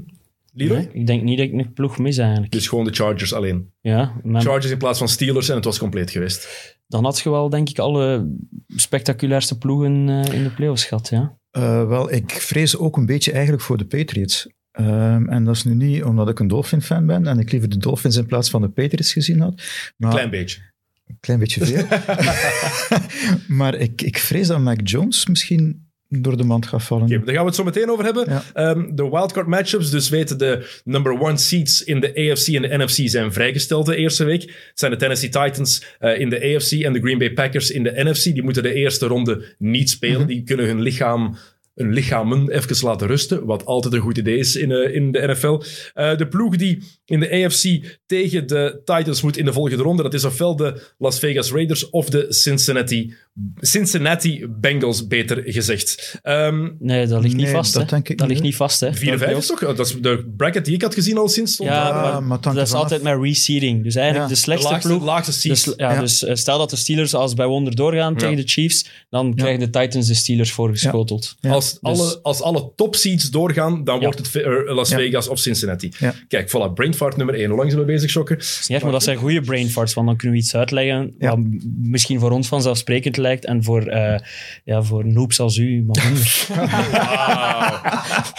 Nee, 0.54 0.90
ik 0.94 1.08
denk 1.08 1.24
niet 1.24 1.38
dat 1.38 1.48
ik 1.48 1.54
een 1.54 1.74
ploeg 1.74 1.98
mis 1.98 2.18
eigenlijk. 2.18 2.52
Dus 2.52 2.68
gewoon 2.68 2.86
de 2.86 2.92
Chargers 2.92 3.34
alleen. 3.34 3.72
Ja, 3.82 4.14
maar 4.24 4.42
Chargers 4.42 4.72
in 4.72 4.78
plaats 4.78 5.00
van 5.00 5.08
Steelers 5.08 5.50
en 5.50 5.56
het 5.56 5.66
was 5.66 5.78
compleet 5.80 6.12
geweest. 6.12 6.48
dan 6.88 7.04
had 7.04 7.20
je 7.20 7.30
wel, 7.30 7.50
denk 7.50 7.70
ik, 7.70 7.80
alle 7.80 8.36
spectaculairste 8.68 9.58
ploegen 9.58 10.10
eh, 10.10 10.34
in 10.34 10.44
de 10.44 10.52
playoffs 10.52 10.86
gehad. 10.86 11.10
Ja. 11.10 11.38
Eh, 11.52 11.88
wel, 11.88 12.12
ik 12.12 12.32
vrees 12.32 12.78
ook 12.78 12.98
een 12.98 13.06
beetje 13.06 13.32
eigenlijk 13.32 13.64
voor 13.64 13.78
de 13.78 13.86
Patriots. 13.86 14.48
Ehm, 14.80 15.30
en 15.30 15.44
dat 15.44 15.56
is 15.56 15.64
nu 15.64 15.74
niet 15.74 16.04
omdat 16.04 16.30
ik 16.30 16.40
een 16.40 16.48
Dolphin-fan 16.48 17.06
ben 17.06 17.28
en 17.28 17.40
ik 17.40 17.52
liever 17.52 17.70
de 17.70 17.78
Dolphins 17.78 18.16
in 18.16 18.26
plaats 18.26 18.50
van 18.50 18.62
de 18.62 18.70
Patriots 18.70 19.14
gezien 19.14 19.40
had. 19.40 19.62
Maar, 19.98 20.12
Klein 20.12 20.30
beetje. 20.30 20.62
Een 21.08 21.18
klein 21.20 21.40
beetje 21.40 21.66
veel. 21.66 21.86
maar 23.58 23.76
ik, 23.76 24.02
ik 24.02 24.18
vrees 24.18 24.48
dat 24.48 24.60
Mac 24.60 24.80
Jones 24.84 25.28
misschien 25.28 25.88
door 26.10 26.38
de 26.38 26.44
mand 26.44 26.66
gaat 26.66 26.84
vallen. 26.84 27.10
Daar 27.10 27.20
gaan 27.20 27.34
we 27.34 27.46
het 27.46 27.56
zo 27.56 27.64
meteen 27.64 27.90
over 27.90 28.06
hebben. 28.06 28.26
Ja. 28.28 28.44
Ehm, 28.54 28.96
de 28.96 29.10
wildcard 29.10 29.48
matchups, 29.48 29.90
dus 29.90 30.10
weten 30.10 30.38
de 30.38 30.80
number 30.84 31.20
one 31.20 31.38
seeds 31.38 31.84
in 31.84 32.00
de 32.00 32.08
AFC 32.08 32.48
en 32.48 32.62
de 32.62 32.78
NFC 32.78 33.10
zijn 33.10 33.34
vrijgesteld 33.34 33.86
de 33.86 33.96
eerste 33.96 34.24
week. 34.24 34.42
Het 34.42 34.80
zijn 34.80 34.92
de 34.92 34.98
Tennessee 34.98 35.30
Titans 35.30 35.84
eh, 36.00 36.20
in 36.20 36.30
de 36.30 36.56
AFC 36.56 36.72
en 36.72 36.94
de 36.94 37.00
Green 37.00 37.18
Bay 37.18 37.34
Packers 37.34 37.72
in 37.72 37.84
de 37.84 37.92
NFC. 37.96 38.24
Die 38.24 38.44
moeten 38.44 38.64
de 38.64 38.74
eerste 38.74 39.06
ronde 39.06 39.56
niet 39.58 39.90
spelen. 39.90 40.28
Die 40.28 40.44
kunnen 40.44 40.66
hun 40.66 40.82
lichaam 40.82 41.38
hun 41.80 41.94
lichamen 41.94 42.50
even 42.50 42.86
laten 42.88 43.08
rusten, 43.08 43.46
wat 43.46 43.66
altijd 43.66 43.94
een 43.94 44.00
goed 44.00 44.18
idee 44.18 44.38
is 44.38 44.56
in, 44.56 44.72
eh, 44.72 44.96
in 44.96 45.12
de 45.12 45.28
NFL. 45.28 45.62
Eh, 45.94 46.18
de 46.18 46.28
ploeg 46.28 46.56
die 46.56 46.84
in 47.06 47.20
de 47.20 47.32
AFC 47.46 47.98
tegen 48.06 48.48
de 48.48 48.82
Titans 48.86 49.22
moet 49.22 49.38
in 49.38 49.46
de 49.46 49.54
volgende 49.54 49.84
ronde, 49.84 50.04
dat 50.04 50.14
is 50.14 50.24
ofwel 50.24 50.56
de 50.56 50.82
Las 50.98 51.20
Vegas 51.20 51.52
Raiders 51.52 51.90
of 51.90 52.10
de 52.10 52.26
Cincinnati, 52.30 53.14
Cincinnati 53.60 54.46
Bengals, 54.50 55.08
beter 55.08 55.42
gezegd. 55.46 56.20
Ehm, 56.22 56.70
Nee, 56.80 57.08
dat 57.08 57.22
ligt 57.22 57.36
niet 57.36 57.46
Nee, 57.46 57.54
vast. 57.56 57.74
dat 57.74 57.82
hè. 57.82 57.88
denk 57.90 58.10
ik 58.10 58.18
dat 58.18 58.28
niet, 58.28 58.36
ligt 58.36 58.48
niet 58.50 58.56
vast. 58.56 58.80
Hè. 58.80 58.94
4 58.94 59.12
en 59.12 59.20
5 59.20 59.38
is 59.38 59.46
toch? 59.48 59.60
Dat 59.60 59.80
is 59.80 59.96
de 60.02 60.32
bracket 60.38 60.66
die 60.66 60.74
ik 60.74 60.82
had 60.82 60.94
gezien 60.94 61.18
al 61.18 61.28
sinds. 61.28 61.54
stond 61.54 61.70
Ja, 61.70 61.92
maar, 61.92 62.12
hangt 62.40 62.44
dat 62.44 62.68
is 62.68 62.74
altijd 62.74 63.02
met 63.02 63.18
reseeding. 63.22 63.84
Dus 63.84 63.96
eigenlijk 63.96 64.24
Ja. 64.30 64.34
de 64.36 64.40
de 64.40 64.46
slechtste 64.46 64.70
laagste, 64.72 64.90
ploeg... 64.90 65.04
laagste. 65.04 65.48
Dus, 65.48 65.64
ja, 65.78 65.94
Ja. 65.94 66.00
dus 66.00 66.24
eh, 66.24 66.36
stel 66.36 66.58
dat 66.58 66.70
de 66.70 66.76
Steelers 66.76 67.14
als 67.14 67.34
bij 67.34 67.46
Wonder 67.48 67.76
doorgaan 67.76 68.16
tegen 68.16 68.36
de 68.36 68.44
Chiefs, 68.46 68.90
dan 69.10 69.36
krijgen 69.36 69.60
de 69.60 69.80
Titans 69.80 70.08
de 70.08 70.14
Steelers 70.14 70.52
voorgeschoteld. 70.52 71.36
Ja. 71.40 71.50
Als, 71.82 72.00
alle, 72.00 72.20
als 72.22 72.42
alle 72.42 72.72
top 72.76 72.96
seeds 72.96 73.30
doorgaan, 73.30 73.84
dan 73.84 73.96
Ja. 74.00 74.04
wordt 74.04 74.18
het 74.18 74.36
eh, 74.36 74.76
Las 74.76 74.90
Ja. 74.90 74.98
Vegas 74.98 75.28
of 75.28 75.40
Cincinnati. 75.40 75.92
Ja. 76.00 76.14
Kijk, 76.28 76.50
voilà, 76.50 76.74
Brainfart 76.74 77.18
nummer 77.18 77.36
1. 77.36 77.48
Hoe 77.48 77.58
lang 77.58 77.70
zijn 77.72 77.82
we 77.86 77.92
bezig, 77.92 78.10
Schokken? 78.10 78.40
Ja, 78.68 78.80
maar 78.84 78.92
dat 78.92 79.04
zijn 79.04 79.18
goede 79.18 79.42
brain 79.42 79.70
farts, 79.70 79.94
want 79.94 80.08
dan 80.08 80.16
kunnen 80.18 80.38
we 80.38 80.44
iets 80.44 80.56
uitleggen 80.56 81.14
Ja. 81.20 81.30
wat 81.30 81.40
misschien 81.82 82.20
voor 82.20 82.32
ons 82.32 82.48
vanzelfsprekend 82.48 83.18
lijkt 83.18 83.46
en 83.46 83.64
voor, 83.64 83.82
eh, 83.82 84.20
ja, 84.64 84.84
voor 84.84 85.06
noobs 85.06 85.40
als 85.40 85.58
u. 85.58 85.86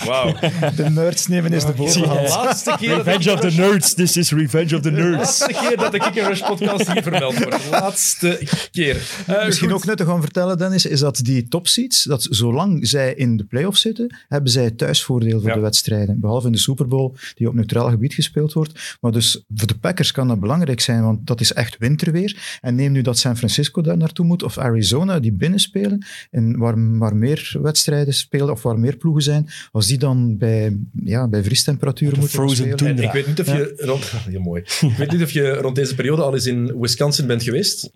Wauw. 0.07 0.35
De 0.77 0.91
nerds 0.91 1.27
nemen 1.27 1.53
is 1.53 1.65
de 1.65 1.71
De 1.71 1.77
bovenhand. 1.77 2.29
laatste 2.29 2.75
keer 2.79 2.97
Revenge 2.97 3.33
of 3.33 3.41
the 3.41 3.51
Nerds, 3.51 3.95
this 3.95 4.17
is 4.17 4.31
Revenge 4.31 4.75
of 4.77 4.81
the 4.83 4.91
de 4.91 5.01
Nerds. 5.01 5.17
laatste 5.17 5.53
keer 5.61 5.77
dat 5.77 5.93
de 5.93 5.99
Kick 5.99 6.15
Rush 6.27 6.41
podcast 6.41 6.93
hier 6.93 7.03
vermeld 7.03 7.39
wordt. 7.39 7.51
De 7.63 7.69
laatste 7.71 8.41
keer. 8.73 8.97
Eh, 9.27 9.47
Misschien 9.47 9.69
goed. 9.71 9.77
ook 9.79 9.87
nuttig 9.87 10.09
om 10.09 10.15
te 10.15 10.21
vertellen, 10.21 10.59
Dennis, 10.59 10.87
is 10.87 11.01
dat 11.01 11.21
die 11.23 11.49
topseeds, 11.49 12.03
dat 12.05 12.27
zolang 12.31 12.89
zij 12.89 13.15
in 13.21 13.37
de 13.37 13.45
playoffs 13.45 13.81
zitten, 13.81 14.17
hebben 14.29 14.51
zij 14.51 14.71
thuisvoordeel 14.71 15.41
voor 15.41 15.49
Ja. 15.49 15.55
de 15.55 15.61
wedstrijden. 15.61 16.21
Behalve 16.21 16.47
in 16.47 16.53
de 16.53 16.59
Super 16.59 16.89
Bowl, 16.89 17.13
die 17.35 17.49
op 17.49 17.55
neutraal 17.55 17.91
gebied 17.91 18.15
gespeeld 18.15 18.53
wordt. 18.53 18.97
Maar 19.01 19.13
dus 19.13 19.45
voor 19.55 19.67
de 19.69 19.79
Packers 19.79 20.13
kan 20.13 20.29
dat 20.29 20.41
belangrijk 20.41 20.81
zijn, 20.81 21.03
want 21.03 21.27
dat 21.27 21.41
is 21.41 21.53
echt 21.53 21.77
winterweer. 21.79 22.59
En 22.61 22.75
neem 22.75 22.93
nu 22.93 23.03
dat 23.03 23.19
San 23.19 23.37
Francisco 23.37 23.83
daar 23.83 23.97
naartoe 23.97 24.27
moet, 24.27 24.43
of 24.43 24.59
Arizona, 24.59 25.21
die 25.21 25.33
binnen 25.33 25.59
spelen, 25.61 26.07
en 26.31 26.59
waar, 26.59 26.99
waar 26.99 27.17
meer 27.17 27.57
wedstrijden 27.63 28.15
spelen, 28.15 28.51
of 28.51 28.63
waar 28.63 28.79
meer 28.79 28.97
ploegen 28.97 29.23
zijn, 29.23 29.49
als 29.73 29.87
die 29.87 29.99
dan 29.99 30.37
bij, 30.39 30.79
ja, 31.05 31.29
bij 31.29 31.43
vriestemperaturen 31.43 32.19
moeten 32.19 32.39
frozen 32.39 32.57
spelen. 32.79 32.99
ik 32.99 33.13
weet 33.13 33.27
niet 33.27 33.41
of 33.41 33.47
je 33.47 33.73
rond... 33.77 34.05
Heel 34.31 34.41
mooi. 34.41 34.63
Ik 34.81 34.95
weet 34.97 35.11
niet 35.13 35.23
of 35.23 35.31
je 35.31 35.53
rond 35.53 35.77
deze 35.77 35.95
periode 35.95 36.23
al 36.23 36.35
eens 36.35 36.47
in 36.47 36.79
Wisconsin 36.81 37.27
bent 37.27 37.43
geweest. 37.43 37.91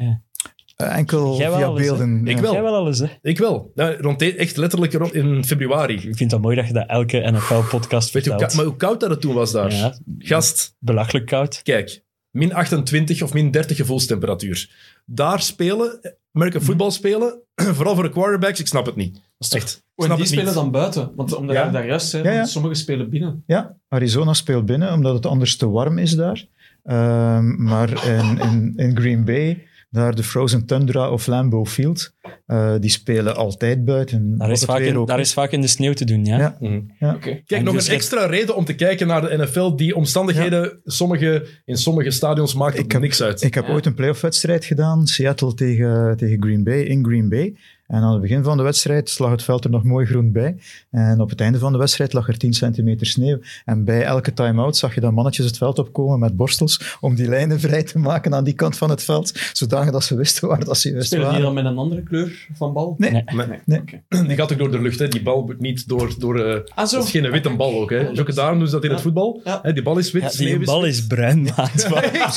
Enkel 0.76 1.36
Jij 1.38 1.48
wel 1.50 1.58
via 1.58 1.68
eens, 1.68 1.80
beelden. 1.80 2.26
Ik 2.26 2.36
ja. 2.36 2.42
wel. 2.42 2.52
Jij 2.52 2.62
wel 2.62 2.74
alles, 2.74 2.98
hè? 2.98 3.06
Ik 3.22 3.38
wel. 3.38 3.70
Nou, 3.74 3.96
rond 4.00 4.18
de- 4.18 4.34
echt 4.36 4.56
letterlijk 4.56 4.92
rond 4.92 5.14
in 5.14 5.44
februari. 5.44 5.94
Ik 6.08 6.16
vind 6.16 6.30
dat 6.30 6.40
mooi 6.40 6.56
dat 6.56 6.66
je 6.66 6.72
dat 6.72 6.88
elke 6.88 7.30
NFL-podcast 7.32 8.12
Weet 8.12 8.24
je 8.24 8.30
vertelt. 8.30 8.54
maar 8.54 8.64
hoe 8.64 8.76
koud 8.76 9.00
dat 9.00 9.10
het 9.10 9.20
toen 9.20 9.34
was 9.34 9.52
daar? 9.52 9.72
Ja, 9.72 9.98
Gast, 10.18 10.76
belachelijk 10.78 11.26
koud. 11.26 11.60
kijk. 11.62 12.02
min 12.30 12.54
28 12.54 13.22
of 13.22 13.32
min 13.32 13.50
30 13.50 13.76
gevoelstemperatuur. 13.76 14.70
Daar 15.06 15.40
spelen, 15.42 16.00
American 16.32 16.60
football 16.62 16.90
spelen, 16.90 17.40
vooral 17.76 17.94
voor 17.94 18.02
de 18.04 18.10
quarterbacks, 18.10 18.60
ik 18.60 18.66
snap 18.66 18.86
het 18.86 18.96
niet. 18.96 19.20
Echt. 19.50 19.82
En 19.96 20.08
die 20.08 20.16
het 20.16 20.26
spelen 20.26 20.44
niet. 20.44 20.54
dan 20.54 20.70
buiten. 20.70 21.12
Want 21.16 21.34
omdat 21.34 21.56
Ja. 21.56 21.62
jij 21.62 21.70
daar 21.72 21.86
juist 21.86 22.12
Ja, 22.12 22.30
ja. 22.30 22.44
sommigen 22.44 22.76
spelen 22.76 23.10
binnen. 23.10 23.42
Ja, 23.46 23.76
Arizona 23.88 24.32
speelt 24.32 24.66
binnen, 24.66 24.92
omdat 24.92 25.14
het 25.14 25.26
anders 25.26 25.56
te 25.56 25.68
warm 25.68 25.98
is 25.98 26.12
daar. 26.16 26.46
Ehm, 26.82 27.62
maar 27.64 28.06
in, 28.06 28.38
in, 28.40 28.72
in 28.76 28.96
Green 28.96 29.24
Bay, 29.24 29.66
daar 29.94 30.14
de 30.14 30.22
Frozen 30.22 30.66
Tundra 30.66 31.10
of 31.10 31.26
Lambeau 31.26 31.66
Field, 31.66 32.14
eh, 32.46 32.74
die 32.80 32.90
spelen 32.90 33.36
altijd 33.36 33.84
buiten. 33.84 34.38
Daar 34.38 34.50
is, 34.50 34.64
vaak 34.64 34.80
in, 34.80 35.04
daar 35.04 35.20
is. 35.20 35.32
vaak 35.32 35.50
in 35.50 35.60
de 35.60 35.66
sneeuw 35.66 35.92
te 35.92 36.04
doen, 36.04 36.24
ja. 36.24 36.38
Ja. 36.38 36.56
Mhm. 36.60 36.80
Ja. 36.98 37.12
Kijk, 37.20 37.42
En 37.46 37.64
nog 37.64 37.74
dus 37.74 37.84
een 37.86 37.90
het- 37.92 38.00
extra 38.00 38.26
reden 38.26 38.56
om 38.56 38.64
te 38.64 38.74
kijken 38.74 39.06
naar 39.06 39.20
de 39.20 39.36
NFL. 39.36 39.74
Die 39.76 39.94
omstandigheden 39.96 40.80
sommige, 40.84 41.46
in 41.64 41.76
sommige 41.76 42.10
stadions 42.10 42.54
maakt 42.54 42.78
Ik 42.78 42.84
er 42.86 42.92
heb- 42.92 43.00
niks 43.00 43.22
uit. 43.22 43.42
Ik 43.42 43.54
heb 43.54 43.66
Ja. 43.66 43.72
ooit 43.72 43.86
een 43.86 43.94
playoff-wedstrijd 43.94 44.64
gedaan, 44.64 45.06
Seattle 45.06 45.54
tegen, 45.54 46.16
tegen 46.16 46.42
Green 46.42 46.64
Bay, 46.64 46.80
in 46.80 47.04
Green 47.04 47.28
Bay. 47.28 47.56
En 47.86 48.02
aan 48.02 48.12
het 48.12 48.20
begin 48.20 48.42
van 48.44 48.56
de 48.56 48.62
wedstrijd 48.62 49.18
lag 49.18 49.30
het 49.30 49.42
veld 49.42 49.64
er 49.64 49.70
nog 49.70 49.82
mooi 49.84 50.06
groen 50.06 50.32
bij. 50.32 50.56
En 50.90 51.20
op 51.20 51.30
het 51.30 51.40
einde 51.40 51.58
van 51.58 51.72
de 51.72 51.78
wedstrijd 51.78 52.12
lag 52.12 52.28
er 52.28 52.38
10 52.38 52.52
centimeter 52.52 53.06
sneeuw. 53.06 53.38
En 53.64 53.84
bij 53.84 54.02
elke 54.02 54.32
time-out 54.32 54.76
zag 54.76 54.94
je 54.94 55.00
dan 55.00 55.14
mannetjes 55.14 55.46
het 55.46 55.56
veld 55.56 55.78
opkomen 55.78 56.18
met 56.18 56.36
borstels 56.36 56.96
om 57.00 57.14
die 57.14 57.28
lijnen 57.28 57.60
vrij 57.60 57.82
te 57.82 57.98
maken 57.98 58.34
aan 58.34 58.44
die 58.44 58.54
kant 58.54 58.76
van 58.76 58.90
het 58.90 59.02
veld, 59.02 59.32
zodanig 59.52 59.92
dat 59.92 60.04
ze 60.04 60.16
wisten 60.16 60.48
waar 60.48 60.64
dat 60.64 60.78
ze 60.78 60.90
juist 60.90 61.06
Spelen 61.06 61.24
die 61.24 61.32
waren. 61.42 61.54
dan 61.54 61.62
met 61.64 61.72
een 61.72 61.78
andere 61.78 62.02
kleur 62.02 62.46
van 62.54 62.72
bal? 62.72 62.94
Nee. 62.98 63.10
Nee. 63.10 63.46
Nee. 63.64 63.82
Die 64.26 64.36
gaat 64.36 64.52
ook 64.52 64.58
door 64.58 64.70
de 64.70 64.80
lucht, 64.80 64.98
hè. 64.98 65.08
die 65.08 65.22
bal 65.22 65.42
moet 65.42 65.60
niet 65.60 65.88
door... 65.88 66.14
door 66.18 66.38
eh, 66.40 66.60
Ah, 66.74 66.86
zo. 66.86 66.96
dat 66.96 67.04
is 67.04 67.10
geen 67.10 67.30
witte 67.30 67.50
bal 67.50 67.80
ook. 67.80 67.90
Hè. 67.90 68.08
Ook 68.20 68.28
is- 68.28 68.34
daarom 68.34 68.58
doen 68.58 68.66
ze 68.68 68.72
dat 68.74 68.84
in 68.84 68.90
het 68.90 69.00
voetbal. 69.00 69.40
Ja. 69.44 69.58
Hè, 69.62 69.72
die 69.72 69.82
bal 69.82 69.98
is 69.98 70.10
wit, 70.12 70.22
Ja, 70.22 70.28
sneeuw 70.28 70.48
die 70.48 70.58
is 70.60 70.66
bal 70.66 70.80
wit. 70.82 70.90
is 70.92 71.06
bruin, 71.06 71.42
maat. 71.42 71.88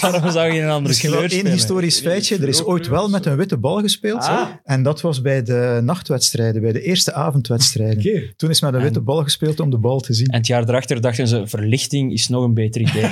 Waarom 0.01 0.31
zou 0.31 0.51
je 0.53 0.61
een 0.61 0.69
andere 0.69 0.95
kleur 0.97 1.29
spelen? 1.29 1.51
historisch 1.51 1.99
feitje. 1.99 2.37
Er 2.37 2.47
is 2.47 2.63
ooit 2.63 2.87
wel 2.87 3.09
met 3.09 3.25
een 3.25 3.35
witte 3.35 3.57
bal 3.57 3.79
gespeeld. 3.79 4.23
Ah. 4.23 4.47
En 4.63 4.83
dat 4.83 5.01
was 5.01 5.21
bij 5.21 5.36
de 5.43 5.79
nachtwedstrijden, 5.83 6.61
bij 6.61 6.71
de 6.71 6.81
eerste 6.81 7.13
avondwedstrijden. 7.13 7.97
Oké. 7.97 8.33
Toen 8.35 8.49
is 8.49 8.61
met 8.61 8.73
een 8.73 8.81
witte 8.81 9.01
bal 9.01 9.23
gespeeld 9.23 9.59
om 9.59 9.69
de 9.69 9.77
bal 9.77 9.99
te 9.99 10.13
zien. 10.13 10.27
En 10.27 10.37
het 10.37 10.47
jaar 10.47 10.69
erachter 10.69 11.01
dachten 11.01 11.27
ze, 11.27 11.47
verlichting 11.47 12.13
is 12.13 12.27
nog 12.27 12.43
een 12.43 12.53
beter 12.53 12.81
idee. 12.81 13.03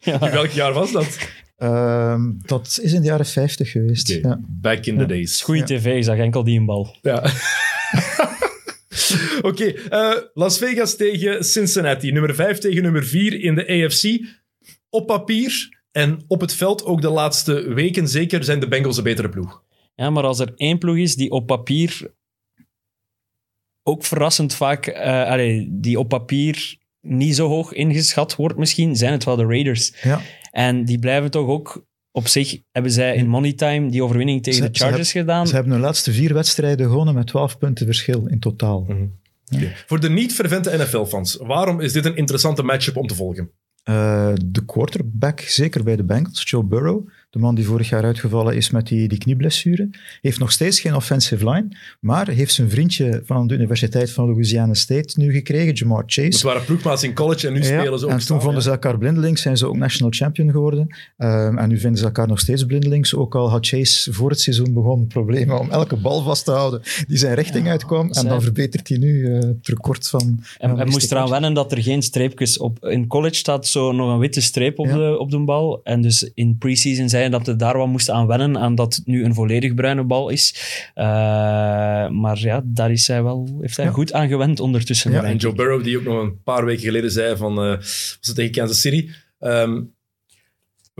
In 0.00 0.18
welk 0.18 0.50
jaar 0.50 0.72
was 0.72 0.92
dat? 0.92 1.18
Ehm, 1.56 2.30
dat 2.46 2.78
is 2.82 2.92
in 2.92 3.00
de 3.00 3.06
jaren 3.06 3.26
50 3.26 3.70
geweest. 3.70 4.08
Ja. 4.08 4.40
Back 4.48 4.86
in 4.86 4.98
the 4.98 5.06
days. 5.06 5.42
Goeie 5.42 5.62
tv, 5.62 5.96
ik 5.96 6.04
zag 6.04 6.16
enkel 6.16 6.44
die 6.44 6.58
een 6.58 6.66
bal. 6.66 6.96
Ja. 7.02 7.22
Oké, 9.42 9.64
eh, 9.64 10.16
Las 10.34 10.58
Vegas 10.58 10.96
tegen 10.96 11.44
Cincinnati. 11.44 12.12
Nummer 12.12 12.34
5 12.34 12.58
tegen 12.58 12.82
nummer 12.82 13.04
4 13.04 13.40
in 13.40 13.54
de 13.54 13.66
AFC. 13.68 14.20
Op 14.90 15.06
papier 15.06 15.78
en 15.92 16.24
op 16.26 16.40
het 16.40 16.54
veld 16.54 16.84
ook 16.84 17.00
de 17.02 17.10
laatste 17.10 17.74
weken 17.74 18.08
zeker 18.08 18.44
zijn 18.44 18.60
de 18.60 18.68
Bengals 18.68 18.96
een 18.96 19.02
betere 19.02 19.28
ploeg. 19.28 19.62
Ja, 20.00 20.10
maar 20.10 20.24
als 20.24 20.38
er 20.38 20.52
één 20.56 20.78
ploeg 20.78 20.96
is 20.96 21.16
die 21.16 21.30
op 21.30 21.46
papier 21.46 22.12
ook 23.82 24.04
verrassend 24.04 24.54
vaak, 24.54 24.86
eh, 24.86 25.24
allee, 25.30 25.68
die 25.70 25.98
op 25.98 26.08
papier 26.08 26.78
niet 27.00 27.34
zo 27.36 27.48
hoog 27.48 27.72
ingeschat 27.72 28.36
wordt 28.36 28.58
misschien, 28.58 28.96
zijn 28.96 29.12
het 29.12 29.24
wel 29.24 29.36
de 29.36 29.44
Raiders. 29.46 29.92
Ja. 30.02 30.20
En 30.50 30.84
die 30.84 30.98
blijven 30.98 31.30
toch 31.30 31.46
ook 31.48 31.84
op 32.10 32.26
zich, 32.28 32.60
hebben 32.70 32.92
zij 32.92 33.16
in 33.16 33.28
money 33.28 33.52
time 33.52 33.90
die 33.90 34.02
overwinning 34.04 34.42
tegen 34.42 34.62
Ze- 34.64 34.70
de 34.70 34.78
Chargers 34.78 35.10
ze 35.10 35.18
gedaan. 35.18 35.46
Ze 35.46 35.54
hebben 35.54 35.72
hun 35.72 35.80
laatste 35.80 36.12
vier 36.12 36.34
wedstrijden 36.34 36.88
gewonnen 36.88 37.14
met 37.14 37.26
12 37.26 37.58
punten 37.58 37.86
verschil 37.86 38.26
in 38.26 38.38
totaal. 38.40 38.86
Voor 39.86 40.00
de 40.00 40.10
niet-vervente 40.10 40.76
NFL-fans, 40.76 41.36
waarom 41.36 41.80
is 41.80 41.92
dit 41.92 42.04
een 42.04 42.16
interessante 42.16 42.62
matchup 42.62 42.96
om 42.96 43.06
te 43.06 43.14
volgen? 43.14 43.50
Eh, 43.82 44.32
de 44.44 44.64
quarterback, 44.64 45.40
zeker 45.40 45.84
bij 45.84 45.96
de 45.96 46.04
Bengals, 46.04 46.42
Joe 46.50 46.64
Burrow, 46.64 47.08
de 47.30 47.38
man 47.38 47.54
die 47.54 47.64
vorig 47.64 47.88
jaar 47.88 48.04
uitgevallen 48.04 48.56
is 48.56 48.70
met 48.70 48.86
die, 48.86 49.08
die 49.08 49.18
knieblessure, 49.18 49.90
heeft 50.20 50.38
nog 50.38 50.52
steeds 50.52 50.80
geen 50.80 50.94
offensive 50.94 51.50
line, 51.50 51.68
maar 52.00 52.28
heeft 52.28 52.52
zijn 52.52 52.70
vriendje 52.70 53.22
van 53.24 53.46
de 53.46 53.54
Universiteit 53.54 54.10
van 54.10 54.26
Louisiana 54.26 54.74
State 54.74 55.20
nu 55.20 55.32
gekregen, 55.32 55.72
Jamar 55.72 56.02
Chase. 56.06 56.28
Het 56.28 56.42
waren 56.42 56.64
ploegmaats 56.64 57.02
in 57.02 57.14
college 57.14 57.46
en 57.46 57.52
nu 57.52 57.58
Ja, 57.62 57.80
spelen 57.80 57.98
ze 57.98 58.04
ook 58.04 58.10
en 58.10 58.18
toen 58.18 58.40
vonden 58.40 58.54
ja. 58.54 58.60
ze 58.60 58.70
elkaar 58.70 58.98
blindelings, 58.98 59.42
zijn 59.42 59.56
ze 59.56 59.66
ook 59.66 59.76
national 59.76 60.12
champion 60.12 60.50
geworden. 60.50 60.96
Ehm, 61.16 61.58
en 61.58 61.68
nu 61.68 61.78
vinden 61.78 61.98
ze 61.98 62.04
elkaar 62.04 62.26
nog 62.28 62.40
steeds 62.40 62.64
blindelings. 62.64 63.14
Ook 63.14 63.34
al 63.34 63.50
had 63.50 63.66
Chase 63.66 64.12
voor 64.12 64.30
het 64.30 64.40
seizoen 64.40 64.72
begon 64.72 65.06
problemen 65.06 65.58
om 65.58 65.70
elke 65.70 65.96
bal 65.96 66.22
vast 66.22 66.44
te 66.44 66.50
houden 66.50 66.82
die 67.06 67.18
zijn 67.18 67.34
richting 67.34 67.68
uitkwam. 67.68 68.10
En 68.10 68.26
dan 68.26 68.42
verbetert 68.42 68.88
hij 68.88 68.98
nu 68.98 69.26
eh, 69.26 69.40
het 69.40 69.68
record 69.68 70.08
van... 70.08 70.20
En 70.20 70.68
van 70.68 70.76
hij 70.76 70.84
die 70.84 70.94
moest 70.94 71.10
eraan 71.12 71.30
wennen 71.30 71.54
dat 71.54 71.72
er 71.72 71.82
geen 71.82 72.02
streepjes 72.02 72.58
op... 72.58 72.84
In 72.84 73.06
college 73.06 73.34
staat 73.34 73.66
zo 73.66 73.92
nog 73.92 74.12
een 74.12 74.18
witte 74.18 74.40
streep 74.40 74.78
op, 74.78 74.86
Ja. 74.86 74.96
de, 74.96 75.18
op 75.18 75.30
de 75.30 75.38
bal. 75.38 75.80
En 75.84 76.02
dus 76.02 76.30
in 76.34 76.56
preseason 76.58 77.08
zei 77.20 77.32
dat 77.32 77.46
hij 77.46 77.56
daar 77.56 77.76
wat 77.78 77.86
moest 77.88 78.10
aan 78.10 78.26
wennen, 78.26 78.58
aan 78.58 78.74
dat 78.74 78.94
het 78.94 79.06
nu 79.06 79.24
een 79.24 79.34
volledig 79.34 79.74
bruine 79.74 80.02
bal 80.04 80.28
is. 80.28 80.54
Eh, 80.94 81.04
maar 82.08 82.38
ja, 82.38 82.62
daar 82.64 82.90
is 82.90 83.06
hij 83.06 83.22
wel, 83.22 83.58
heeft 83.60 83.76
hij 83.76 83.86
Ja. 83.86 83.90
goed 83.92 84.12
aan 84.12 84.28
gewend 84.28 84.60
ondertussen. 84.60 85.12
Ja, 85.12 85.22
En 85.24 85.34
ik. 85.34 85.40
Joe 85.40 85.54
Burrow, 85.54 85.84
die 85.84 85.98
ook 85.98 86.04
nog 86.04 86.22
een 86.22 86.42
paar 86.42 86.64
weken 86.64 86.82
geleden 86.82 87.10
zei 87.10 87.36
van, 87.36 87.52
eh, 87.52 87.76
was 87.76 88.18
het 88.20 88.34
tegen 88.34 88.52
Kansas 88.52 88.80
City? 88.80 89.08
Ehm, 89.38 89.80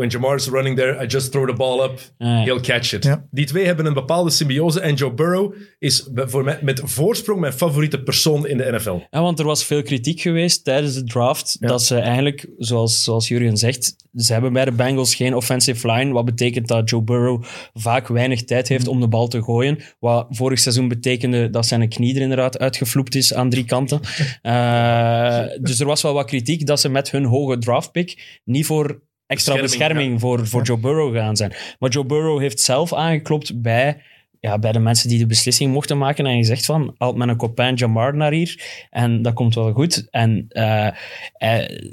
when 0.01 0.09
Jamar 0.13 0.35
is 0.35 0.49
running 0.49 0.77
there, 0.77 1.03
I 1.05 1.07
just 1.07 1.31
throw 1.33 1.49
the 1.49 1.55
ball 1.55 1.81
up, 1.85 2.01
Ja. 2.19 2.43
he'll 2.43 2.61
catch 2.61 2.93
it. 2.93 3.05
Ja. 3.05 3.27
Die 3.31 3.47
twee 3.47 3.67
hebben 3.67 3.87
een 3.87 3.95
bepaalde 3.95 4.31
symbiose 4.31 4.81
en 4.81 4.95
Joe 4.95 5.13
Burrow 5.15 5.55
is 5.79 6.09
voor 6.15 6.45
mij, 6.45 6.59
met 6.63 6.81
voorsprong 6.85 7.41
mijn 7.41 7.53
favoriete 7.53 8.03
persoon 8.03 8.47
in 8.47 8.57
de 8.57 8.73
NFL. 8.73 8.99
Ja, 9.11 9.23
want 9.23 9.39
er 9.39 9.45
was 9.45 9.65
veel 9.65 9.83
kritiek 9.83 10.21
geweest 10.21 10.65
tijdens 10.65 10.95
de 10.95 11.05
draft. 11.05 11.57
Ja. 11.61 11.69
Dat 11.69 11.83
ze 11.83 11.97
eigenlijk, 11.99 12.47
zoals, 12.59 13.05
zoals 13.05 13.29
Jurgen 13.29 13.57
zegt, 13.57 13.95
ze 14.15 14.33
hebben 14.33 14.53
bij 14.53 14.65
de 14.65 14.73
Bengals 14.73 15.15
geen 15.15 15.35
offensive 15.35 15.93
line. 15.93 16.13
Wat 16.13 16.25
betekent 16.25 16.69
dat 16.69 16.91
Joe 16.91 17.03
Burrow 17.03 17.43
vaak 17.75 18.09
weinig 18.09 18.45
tijd 18.45 18.69
heeft 18.69 18.89
om 18.89 19.01
de 19.01 19.09
bal 19.09 19.29
te 19.29 19.43
gooien. 19.43 19.79
Wat 19.99 20.27
vorig 20.31 20.59
seizoen 20.59 20.89
betekende 20.89 21.51
dat 21.51 21.67
zijn 21.67 21.89
knie 21.89 22.15
er 22.15 22.21
inderdaad 22.21 22.59
uitgevloept 22.59 23.15
is 23.15 23.35
aan 23.35 23.51
drie 23.51 23.65
kanten. 23.65 24.01
Eh, 24.43 25.43
dus 25.61 25.81
er 25.81 25.87
was 25.87 26.03
wel 26.03 26.13
wat 26.13 26.27
kritiek 26.27 26.67
dat 26.67 26.81
ze 26.81 26.89
met 26.89 27.11
hun 27.11 27.25
hoge 27.25 27.59
draftpick 27.59 28.41
niet 28.45 28.67
voor 28.67 29.03
extra 29.31 29.61
Bescherming, 29.61 29.61
bescherming, 29.63 30.21
voor, 30.21 30.47
voor 30.47 30.63
Joe 30.63 30.79
Burrow 30.79 31.17
gaan 31.17 31.37
zijn. 31.37 31.53
Maar 31.79 31.91
Joe 31.91 32.05
Burrow 32.05 32.41
heeft 32.41 32.61
zelf 32.61 32.93
aangeklopt 32.93 33.63
bij 33.63 34.03
ja, 34.41 34.59
bij 34.59 34.73
de 34.73 34.79
mensen 34.79 35.09
die 35.09 35.19
de 35.19 35.27
beslissing 35.27 35.73
mochten 35.73 35.99
maken 35.99 36.27
en 36.27 36.37
gezegd 36.37 36.65
van, 36.65 36.95
haalt 36.99 37.17
mijn 37.17 37.37
copain 37.37 37.75
Jamar 37.75 38.17
naar 38.17 38.33
hier 38.33 38.87
en 38.91 39.23
dat 39.23 39.35
komt 39.35 39.55
wel 39.55 39.73
goed. 39.73 40.09
En 40.11 40.47
eh, 40.49 40.89
hij- 41.33 41.93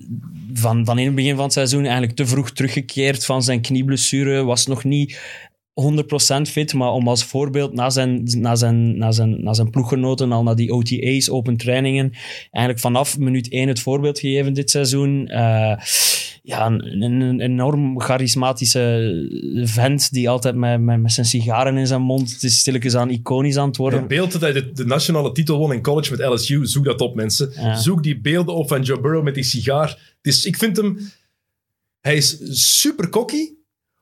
van, 0.53 0.85
van 0.85 0.99
in 0.99 1.05
het 1.05 1.15
begin 1.15 1.35
van 1.35 1.43
het 1.43 1.53
seizoen 1.53 1.83
eigenlijk 1.83 2.15
te 2.15 2.25
vroeg 2.25 2.51
teruggekeerd 2.51 3.25
van 3.25 3.43
zijn 3.43 3.61
knieblessure, 3.61 4.43
was 4.43 4.65
nog 4.65 4.83
niet 4.83 5.19
100% 5.73 6.41
fit, 6.49 6.73
maar 6.73 6.91
om 6.91 7.07
als 7.07 7.23
voorbeeld 7.23 7.73
na 7.73 7.89
zijn, 7.89 8.23
na, 8.23 8.55
zijn, 8.55 8.97
na, 8.97 9.11
zijn, 9.11 9.43
na 9.43 9.53
zijn 9.53 9.69
ploeggenoten, 9.69 10.31
al 10.31 10.43
naar 10.43 10.55
die 10.55 10.73
OTA's, 10.73 11.29
open 11.29 11.57
trainingen, 11.57 12.11
eigenlijk 12.51 12.79
vanaf 12.79 13.17
minuut 13.17 13.49
1 13.49 13.67
het 13.67 13.79
voorbeeld 13.79 14.19
gegeven 14.19 14.53
dit 14.53 14.69
seizoen. 14.69 15.27
Eh, 15.27 15.77
ja, 16.47 16.65
een, 16.65 17.39
enorm 17.39 18.01
charismatische 18.01 19.61
vent 19.63 20.11
die 20.11 20.29
altijd 20.29 20.55
met, 20.55 20.81
met, 20.81 21.01
met 21.01 21.11
zijn 21.11 21.25
sigaren 21.25 21.77
in 21.77 21.87
zijn 21.87 22.01
mond, 22.01 22.33
het 22.33 22.43
is 22.43 22.59
stilletjes 22.59 22.95
aan 22.95 23.09
iconisch 23.09 23.57
aan 23.57 23.67
het 23.67 23.77
worden. 23.77 23.99
Het 23.99 24.07
beeld 24.07 24.31
dat 24.31 24.41
hij 24.41 24.53
de, 24.53 24.71
de 24.71 24.85
nationale 24.85 25.31
titel 25.31 25.57
won 25.57 25.73
in 25.73 25.81
college 25.81 26.11
met 26.11 26.25
LSU, 26.27 26.65
zoek 26.65 26.85
dat 26.85 27.01
op 27.01 27.15
mensen. 27.15 27.51
Ja. 27.55 27.75
Zoek 27.75 28.03
die 28.03 28.21
beelden 28.21 28.55
op 28.55 28.67
van 28.67 28.81
Joe 28.81 28.99
Burrow 28.99 29.23
met 29.23 29.35
die 29.35 29.43
sigaar. 29.43 30.15
Is, 30.21 30.45
ik 30.45 30.57
vind 30.57 30.77
hem... 30.77 30.99
Hij 31.99 32.15
is 32.15 32.37
super 32.79 33.09
cocky, 33.09 33.53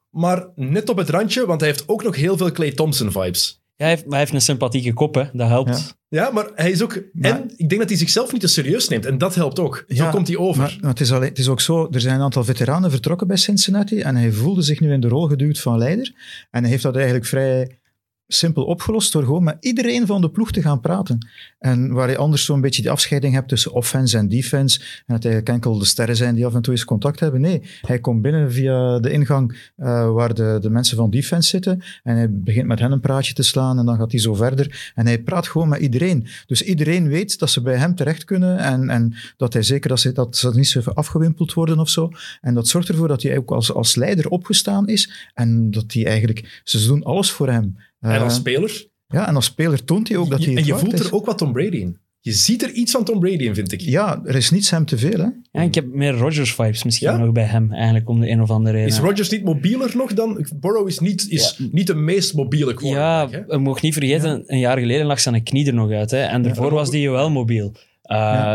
maar 0.10 0.48
net 0.56 0.90
op 0.90 0.98
het 0.98 1.10
randje, 1.10 1.46
want 1.46 1.60
hij 1.60 1.70
heeft 1.70 1.88
ook 1.88 2.04
nog 2.04 2.16
heel 2.16 2.38
veel 2.38 2.52
Clay 2.52 2.72
Thompson 2.72 3.12
vibes. 3.12 3.64
Ja, 3.78 3.86
hij, 3.86 3.90
heeft, 3.90 4.02
maar 4.04 4.12
hij 4.12 4.20
heeft 4.20 4.34
een 4.34 4.42
sympathieke 4.42 4.94
kop, 4.94 5.16
hè. 5.16 5.24
dat 5.34 5.48
helpt. 5.48 5.96
Ja. 6.10 6.24
Ja, 6.24 6.32
maar 6.32 6.50
hij 6.56 6.72
is 6.72 6.82
ook... 6.82 7.02
Maar- 7.14 7.32
en 7.32 7.54
ik 7.56 7.70
denk 7.70 7.82
dat 7.82 7.90
hij 7.90 7.98
zichzelf 8.00 8.32
niet 8.32 8.42
te 8.42 8.48
serieus 8.48 8.88
neemt. 8.88 9.06
En 9.06 9.18
dat 9.18 9.36
helpt 9.36 9.60
ook. 9.60 9.84
Zo 9.88 10.04
Ja, 10.04 10.10
komt 10.10 10.28
hij 10.28 10.38
over. 10.38 10.62
Maar, 10.62 10.78
maar 10.82 10.90
het, 10.90 11.00
is 11.00 11.12
alleen, 11.12 11.30
het 11.30 11.38
is 11.40 11.48
ook 11.48 11.62
zo, 11.62 11.88
er 11.92 12.02
zijn 12.02 12.16
een 12.16 12.22
aantal 12.22 12.44
veteranen 12.44 12.92
vertrokken 12.92 13.28
bij 13.28 13.38
Cincinnati 13.38 14.00
en 14.00 14.16
hij 14.16 14.32
voelde 14.32 14.62
zich 14.62 14.80
nu 14.80 14.92
in 14.94 15.00
de 15.00 15.08
rol 15.08 15.28
geduwd 15.28 15.60
van 15.60 15.78
leider. 15.78 16.14
En 16.52 16.62
hij 16.62 16.70
heeft 16.72 16.84
dat 16.84 16.96
eigenlijk 16.96 17.26
vrij 17.26 17.80
simpel 18.28 18.64
opgelost 18.64 19.12
door 19.12 19.24
gewoon 19.24 19.44
met 19.44 19.58
iedereen 19.60 20.06
van 20.06 20.22
de 20.22 20.30
ploeg 20.30 20.52
te 20.52 20.62
gaan 20.62 20.80
praten. 20.80 21.28
En 21.60 21.94
waar 21.94 22.10
je 22.10 22.18
anders 22.18 22.46
zo'n 22.46 22.62
beetje 22.62 22.82
die 22.82 22.92
afscheiding 22.92 23.34
hebt 23.34 23.48
tussen 23.48 23.72
offense 23.72 24.18
en 24.18 24.28
defense, 24.28 24.80
en 24.80 25.14
het 25.14 25.26
eigenlijk 25.26 25.50
enkel 25.50 25.80
de 25.80 25.86
sterren 25.86 26.16
zijn 26.16 26.36
die 26.36 26.46
af 26.46 26.54
en 26.54 26.62
toe 26.62 26.74
eens 26.74 26.86
contact 26.86 27.20
hebben. 27.20 27.42
Nee, 27.42 27.62
hij 27.82 28.00
komt 28.00 28.22
binnen 28.22 28.52
via 28.52 29.00
de 29.00 29.12
ingang 29.12 29.72
eh, 29.76 30.12
waar 30.12 30.34
de, 30.34 30.58
de 30.62 30.70
mensen 30.70 30.98
van 30.98 31.10
defense 31.10 31.50
zitten 31.50 31.84
en 32.04 32.16
hij 32.16 32.28
begint 32.32 32.68
met 32.68 32.80
hen 32.80 32.92
een 32.92 33.00
praatje 33.00 33.34
te 33.34 33.44
slaan 33.44 33.80
en 33.80 33.86
dan 33.86 33.98
gaat 33.98 34.12
hij 34.12 34.20
zo 34.20 34.34
verder. 34.34 34.92
En 34.96 35.06
hij 35.06 35.22
praat 35.22 35.48
gewoon 35.48 35.70
met 35.70 35.80
iedereen. 35.80 36.28
Dus 36.46 36.62
iedereen 36.62 37.08
weet 37.08 37.40
dat 37.40 37.50
ze 37.50 37.62
bij 37.62 37.78
hem 37.78 37.96
terecht 37.96 38.24
kunnen 38.24 38.58
en, 38.58 38.90
en 38.90 39.16
dat 39.38 39.54
hij 39.54 39.64
zeker 39.64 39.90
dat 39.90 40.00
ze, 40.00 40.12
dat 40.12 40.38
ze 40.38 40.52
niet 40.54 40.68
zo 40.68 40.82
afgewimpeld 40.94 41.54
worden 41.54 41.80
of 41.80 41.90
zo. 41.90 42.10
En 42.42 42.54
dat 42.54 42.68
zorgt 42.68 42.90
ervoor 42.90 43.08
dat 43.08 43.22
hij 43.22 43.38
ook 43.38 43.52
als, 43.52 43.74
als 43.74 43.96
leider 43.96 44.30
opgestaan 44.30 44.88
is 44.88 45.30
en 45.34 45.72
dat 45.72 45.94
hij 45.94 46.06
eigenlijk, 46.06 46.62
ze 46.64 46.88
doen 46.88 47.04
alles 47.04 47.32
voor 47.32 47.50
hem. 47.50 47.76
En 48.14 48.22
als 48.22 48.34
Eh, 48.34 48.40
speler. 48.40 48.88
ja, 49.08 49.28
en 49.28 49.36
als 49.36 49.46
speler 49.46 49.84
toont 49.84 50.08
hij 50.08 50.18
ook 50.18 50.30
dat 50.30 50.40
hij 50.40 50.48
en 50.50 50.56
het 50.56 50.66
je 50.66 50.72
waard 50.72 50.84
voelt 50.84 51.00
is. 51.00 51.06
er 51.08 51.14
ook 51.16 51.26
wat 51.26 51.38
Tom 51.38 51.54
Brady 51.54 51.78
in. 51.78 51.98
je 52.20 52.32
ziet 52.32 52.64
er 52.64 52.72
iets 52.72 52.92
van 52.92 53.04
Tom 53.04 53.20
Brady 53.20 53.44
in, 53.44 53.56
vind 53.56 53.72
ik. 53.72 53.82
Ja, 53.82 54.22
er 54.26 54.36
is 54.36 54.50
niets 54.52 54.70
hem 54.70 54.86
te 54.86 54.98
veel, 54.98 55.20
hè? 55.20 55.28
Ja, 55.52 55.62
ik 55.62 55.76
heb 55.76 55.86
meer 55.94 56.12
Rodgers-vibes 56.14 56.84
misschien 56.84 57.08
Ja? 57.12 57.18
nog 57.18 57.32
bij 57.32 57.44
hem, 57.44 57.74
eigenlijk, 57.74 58.10
om 58.10 58.20
de 58.20 58.30
een 58.30 58.42
of 58.42 58.50
andere 58.50 58.76
reden. 58.76 58.92
Is 58.92 59.00
Rodgers 59.00 59.30
niet 59.30 59.44
mobieler 59.44 59.92
nog 59.96 60.14
dan? 60.14 60.48
Burrow 60.56 60.88
is 60.88 61.00
niet, 61.00 61.26
is 61.30 61.60
niet 61.72 61.88
de 61.88 61.96
meest 61.96 62.34
mobiele 62.34 62.72
ja, 62.72 62.76
quarterback. 62.76 63.48
hè? 63.50 63.54
je 63.56 63.62
mag 63.62 63.82
niet 63.82 63.94
vergeten, 63.94 64.44
een 64.46 64.60
jaar 64.60 64.78
geleden 64.80 65.06
lag 65.06 65.20
zijn 65.20 65.44
knie 65.44 65.68
er 65.68 65.74
nog 65.74 65.92
uit. 65.92 66.12
Hè, 66.12 66.22
en 66.22 66.42
daarvoor 66.42 66.72
was 66.74 66.90
die 66.90 67.10
wel 67.12 67.30
mobiel. 67.30 67.72
Uh, 68.08 68.54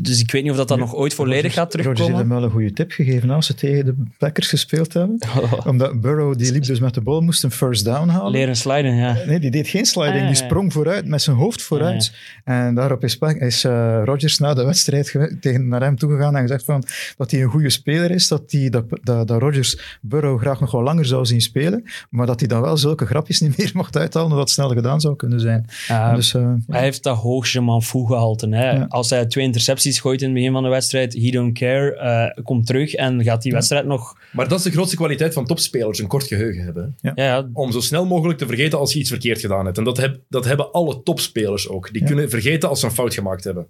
Dus 0.00 0.20
ik 0.20 0.30
weet 0.30 0.42
niet 0.42 0.50
of 0.50 0.56
dat, 0.56 0.68
dat 0.68 0.78
nog 0.78 0.94
ooit 0.94 1.14
volledig 1.14 1.52
gaat 1.52 1.74
Rodgers 1.74 1.84
heeft 1.86 1.96
terugkomen. 1.96 2.20
hem 2.30 2.36
wel 2.38 2.42
een 2.48 2.50
goede 2.54 2.72
tip 2.72 2.90
gegeven 2.90 3.30
als 3.30 3.46
ze 3.46 3.54
tegen 3.54 3.84
de 3.84 3.94
Packers 4.18 4.48
gespeeld 4.48 4.92
hebben. 4.92 5.18
Omdat 5.66 6.00
Burrow, 6.00 6.38
die 6.38 6.52
liep 6.52 6.64
dus 6.64 6.80
met 6.80 6.94
de 6.94 7.00
bal, 7.00 7.20
moest 7.20 7.44
een 7.44 7.50
first 7.50 7.84
down 7.84 8.08
halen. 8.08 8.30
Leren 8.32 8.56
sliden, 8.56 8.94
ja. 8.94 9.16
Nee, 9.26 9.40
die 9.40 9.50
deed 9.50 9.68
geen 9.68 9.84
sliding. 9.84 10.14
Ah, 10.16 10.20
ja, 10.22 10.26
die 10.26 10.36
sprong 10.36 10.72
vooruit, 10.72 11.06
met 11.06 11.22
zijn 11.22 11.36
hoofd 11.36 11.62
vooruit. 11.62 12.12
En 12.44 12.74
daarop 12.74 13.04
is, 13.04 13.18
is 13.18 13.64
eh, 13.64 14.02
Rodgers 14.04 14.38
na 14.38 14.54
de 14.54 14.64
wedstrijd 14.64 15.08
ge- 15.08 15.36
tegen, 15.40 15.68
naar 15.68 15.82
hem 15.82 15.96
toegegaan 15.96 16.36
en 16.36 16.42
gezegd 16.42 16.64
van, 16.64 16.84
dat 17.16 17.30
hij 17.30 17.42
een 17.42 17.48
goede 17.50 17.70
speler 17.70 18.10
is, 18.10 18.28
dat, 18.28 18.50
die, 18.50 18.70
dat, 18.70 18.84
dat, 19.02 19.28
dat 19.28 19.40
Rodgers 19.40 19.98
Burrow 20.00 20.40
graag 20.40 20.60
nog 20.60 20.70
wel 20.70 20.82
langer 20.82 21.04
zou 21.04 21.24
zien 21.24 21.40
spelen, 21.40 21.84
maar 22.10 22.26
dat 22.26 22.38
hij 22.40 22.48
dan 22.48 22.60
wel 22.60 22.76
zulke 22.76 23.06
grapjes 23.06 23.40
niet 23.40 23.58
meer 23.58 23.70
mocht 23.80 23.96
uithalen, 23.96 24.30
dat 24.30 24.38
het 24.38 24.50
snel 24.50 24.68
gedaan 24.68 25.00
zou 25.00 25.16
kunnen 25.16 25.40
zijn. 25.40 25.66
Uh, 25.90 26.14
dus, 26.14 26.34
eh, 26.34 26.52
Hij 26.66 26.80
heeft 26.82 27.02
dat 27.02 27.16
hoogste 27.16 27.60
man 27.60 27.82
fou 27.82 28.06
gehalte. 28.06 28.48
Hè. 28.48 28.83
Ja. 28.84 28.96
Als 28.96 29.10
hij 29.10 29.26
twee 29.26 29.44
intercepties 29.44 30.00
gooit 30.00 30.20
in 30.20 30.26
het 30.26 30.36
begin 30.36 30.52
van 30.52 30.62
de 30.62 30.68
wedstrijd, 30.68 31.14
he 31.14 31.30
don't 31.30 31.58
care, 31.58 31.96
eh, 31.96 32.44
komt 32.44 32.66
terug 32.66 32.94
en 32.94 33.22
gaat 33.22 33.42
die 33.42 33.52
wedstrijd 33.52 33.86
nog... 33.86 34.16
Maar 34.32 34.48
dat 34.48 34.58
is 34.58 34.64
de 34.64 34.70
grootste 34.70 34.96
kwaliteit 34.96 35.32
van 35.34 35.46
topspelers, 35.46 35.98
een 35.98 36.06
kort 36.06 36.24
geheugen 36.26 36.64
hebben. 36.64 36.96
Ja, 37.00 37.12
ja, 37.14 37.48
Om 37.52 37.72
zo 37.72 37.80
snel 37.80 38.06
mogelijk 38.06 38.38
te 38.38 38.46
vergeten 38.46 38.78
als 38.78 38.92
je 38.92 38.98
iets 38.98 39.10
verkeerd 39.10 39.40
gedaan 39.40 39.64
hebt. 39.64 39.78
En 39.78 39.84
dat, 39.84 39.96
heb, 39.96 40.20
dat 40.28 40.44
hebben 40.44 40.72
alle 40.72 41.02
topspelers 41.02 41.68
ook. 41.68 41.92
Die 41.92 42.00
Ja. 42.00 42.06
kunnen 42.06 42.30
vergeten 42.30 42.68
als 42.68 42.80
ze 42.80 42.86
een 42.86 42.92
fout 42.92 43.14
gemaakt 43.14 43.44
hebben. 43.44 43.68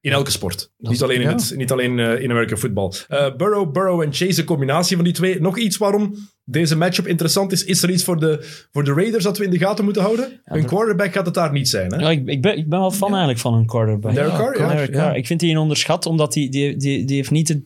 In 0.00 0.12
elke 0.12 0.30
sport. 0.30 0.70
Niet 0.78 1.02
alleen 1.02 1.20
in, 1.20 1.28
ja. 1.28 1.32
het, 1.34 1.52
niet 1.56 1.70
alleen 1.72 1.98
eh, 1.98 2.20
in 2.20 2.30
American 2.30 2.58
football. 2.58 2.92
Eh, 3.08 3.36
Burrow, 3.36 3.72
Burrow 3.72 4.00
en 4.02 4.12
Chase, 4.12 4.34
de 4.34 4.44
combinatie 4.44 4.96
van 4.96 5.04
die 5.04 5.14
twee. 5.14 5.40
Nog 5.40 5.58
iets 5.58 5.76
waarom 5.76 6.14
deze 6.44 6.76
matchup 6.76 7.06
interessant 7.06 7.52
is. 7.52 7.64
Is 7.64 7.82
er 7.82 7.90
iets 7.90 8.04
voor 8.04 8.20
de, 8.20 8.66
voor 8.72 8.84
de 8.84 8.92
Raiders 8.92 9.24
dat 9.24 9.38
we 9.38 9.44
in 9.44 9.50
de 9.50 9.58
gaten 9.58 9.84
moeten 9.84 10.02
houden? 10.02 10.40
een 10.44 10.62
er- 10.62 10.66
quarterback 10.66 11.12
gaat 11.12 11.26
het 11.26 11.34
daar 11.34 11.52
niet 11.52 11.68
zijn. 11.68 11.92
Hè? 11.92 11.98
Ja, 12.00 12.10
ik, 12.10 12.26
ik, 12.28 12.42
ben, 12.42 12.56
ik 12.58 12.68
ben 12.68 12.78
wel 12.78 12.90
fan 12.90 13.08
eigenlijk 13.08 13.38
van 13.38 13.54
een 13.54 13.66
quarterback. 13.66 14.14
Derek 14.14 14.32
Carr, 14.32 14.58
ja. 14.58 14.68
Derek 14.68 14.92
Carr. 14.92 15.16
Ik 15.16 15.26
vind 15.26 15.40
die 15.40 15.50
een 15.50 15.58
onderschat, 15.58 16.06
omdat 16.06 16.32
die, 16.32 16.50
die, 16.50 16.76
die, 16.76 17.04
die 17.04 17.16
heeft 17.16 17.30
niet... 17.30 17.48
Het, 17.48 17.62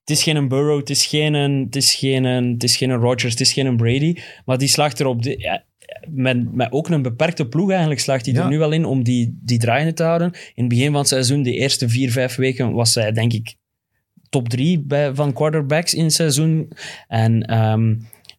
het 0.00 0.10
is 0.10 0.22
geen 0.22 0.36
een 0.36 0.48
Burrow, 0.48 0.78
het 0.78 0.90
is 0.90 1.06
geen 1.06 1.34
een, 1.34 1.62
het 1.64 1.76
is 1.76 1.94
geen 1.94 2.24
een, 2.24 2.52
het 2.52 2.62
is 2.62 2.76
geen 2.76 2.90
een 2.90 3.00
Rodgers, 3.00 3.32
het 3.32 3.40
is 3.40 3.52
geen 3.52 3.66
een 3.66 3.76
Brady, 3.76 4.16
maar 4.44 4.58
die 4.58 4.68
slaagt 4.68 5.00
erop... 5.00 5.22
De, 5.22 5.38
ja, 5.38 5.64
met, 6.10 6.54
met 6.54 6.72
ook 6.72 6.88
een 6.88 7.02
beperkte 7.02 7.48
ploeg 7.48 7.70
eigenlijk 7.70 8.00
slaagt 8.00 8.26
hij 8.26 8.34
Ja. 8.34 8.42
er 8.42 8.48
nu 8.48 8.58
wel 8.58 8.72
in 8.72 8.84
om 8.84 9.02
die, 9.02 9.38
die 9.42 9.58
draaiende 9.58 9.92
te 9.92 10.02
houden. 10.02 10.30
In 10.32 10.64
het 10.64 10.68
begin 10.68 10.86
van 10.90 10.96
het 11.00 11.08
seizoen, 11.08 11.42
de 11.42 11.52
eerste 11.52 11.88
vier, 11.88 12.10
vijf 12.12 12.34
weken, 12.34 12.72
was 12.72 12.94
hij 12.94 13.12
denk 13.12 13.32
ik 13.32 13.54
top 14.32 14.48
drie 14.48 14.80
bij, 14.80 15.14
van 15.14 15.32
quarterbacks 15.32 15.94
in 15.94 16.04
het 16.04 16.12
seizoen. 16.12 16.68
En 17.08 17.42
ehm, 17.42 17.94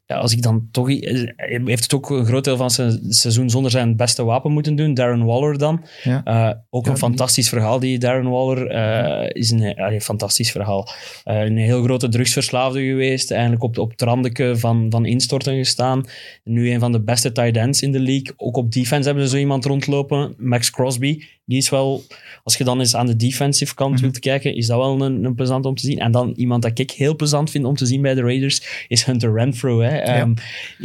ja, 0.06 0.16
als 0.16 0.34
ik 0.34 0.42
dan 0.42 0.68
toch... 0.72 0.88
Hij 0.88 1.62
heeft 1.66 1.84
het 1.84 1.94
ook 1.94 2.10
een 2.10 2.26
groot 2.26 2.44
deel 2.44 2.58
van 2.58 2.72
zijn 2.72 3.00
seizoen 3.10 3.50
zonder 3.50 3.72
zijn 3.72 3.96
beste 3.96 4.24
wapen 4.24 4.52
moeten 4.52 4.76
doen. 4.76 4.94
Darren 4.94 5.26
Waller 5.26 5.58
dan. 5.58 5.86
ja. 6.04 6.22
Uh, 6.26 6.58
ook 6.70 6.86
Ja, 6.86 6.92
een 6.92 6.98
fantastisch 6.98 7.50
verhaal, 7.50 7.80
die 7.80 8.00
Darren 8.00 8.30
Waller. 8.30 8.72
uh, 8.72 9.30
is 9.42 9.52
een, 9.52 9.76
allee, 9.76 10.02
fantastisch 10.02 10.52
verhaal. 10.52 10.88
Uh, 11.26 11.42
een 11.42 11.58
heel 11.58 11.84
grote 11.84 12.10
drugsverslaafde 12.10 12.86
geweest. 12.86 13.32
Eigenlijk 13.32 13.64
op, 13.64 13.78
op 13.78 13.92
het 13.92 14.02
randeke 14.02 14.58
van, 14.58 14.86
van 14.90 15.06
instorten 15.06 15.56
gestaan. 15.56 16.06
Nu 16.44 16.72
een 16.72 16.80
van 16.80 16.92
de 16.92 17.02
beste 17.02 17.32
tight 17.32 17.58
ends 17.58 17.82
in 17.82 17.92
de 17.92 18.00
league. 18.00 18.34
Ook 18.38 18.58
op 18.58 18.72
defense 18.72 19.06
hebben 19.08 19.24
ze 19.24 19.30
zo 19.30 19.38
iemand 19.38 19.66
rondlopen. 19.66 20.34
Max 20.38 20.72
Crosby. 20.72 21.24
Die 21.46 21.58
is 21.58 21.70
wel, 21.70 22.04
als 22.44 22.58
je 22.58 22.64
dan 22.64 22.80
eens 22.80 22.96
aan 22.96 23.06
de 23.06 23.16
defensive 23.16 23.74
kant 23.76 23.94
Mhm. 23.94 24.02
wilt 24.02 24.20
kijken, 24.20 24.56
is 24.56 24.68
dat 24.68 24.78
wel 24.78 25.02
een, 25.02 25.24
een 25.24 25.36
plezant 25.36 25.66
om 25.66 25.76
te 25.76 25.86
zien. 25.86 26.00
En 26.00 26.12
dan 26.12 26.32
iemand 26.36 26.62
dat 26.62 26.80
ik 26.80 26.92
heel 26.92 27.16
plezant 27.16 27.50
vind 27.50 27.66
om 27.66 27.76
te 27.76 27.86
zien 27.86 28.02
bij 28.02 28.14
de 28.14 28.22
Raiders, 28.22 28.86
is 28.88 29.04
Hunter 29.04 29.34
Renfro. 29.34 29.80
Hè. 29.82 30.22
Um, 30.22 30.34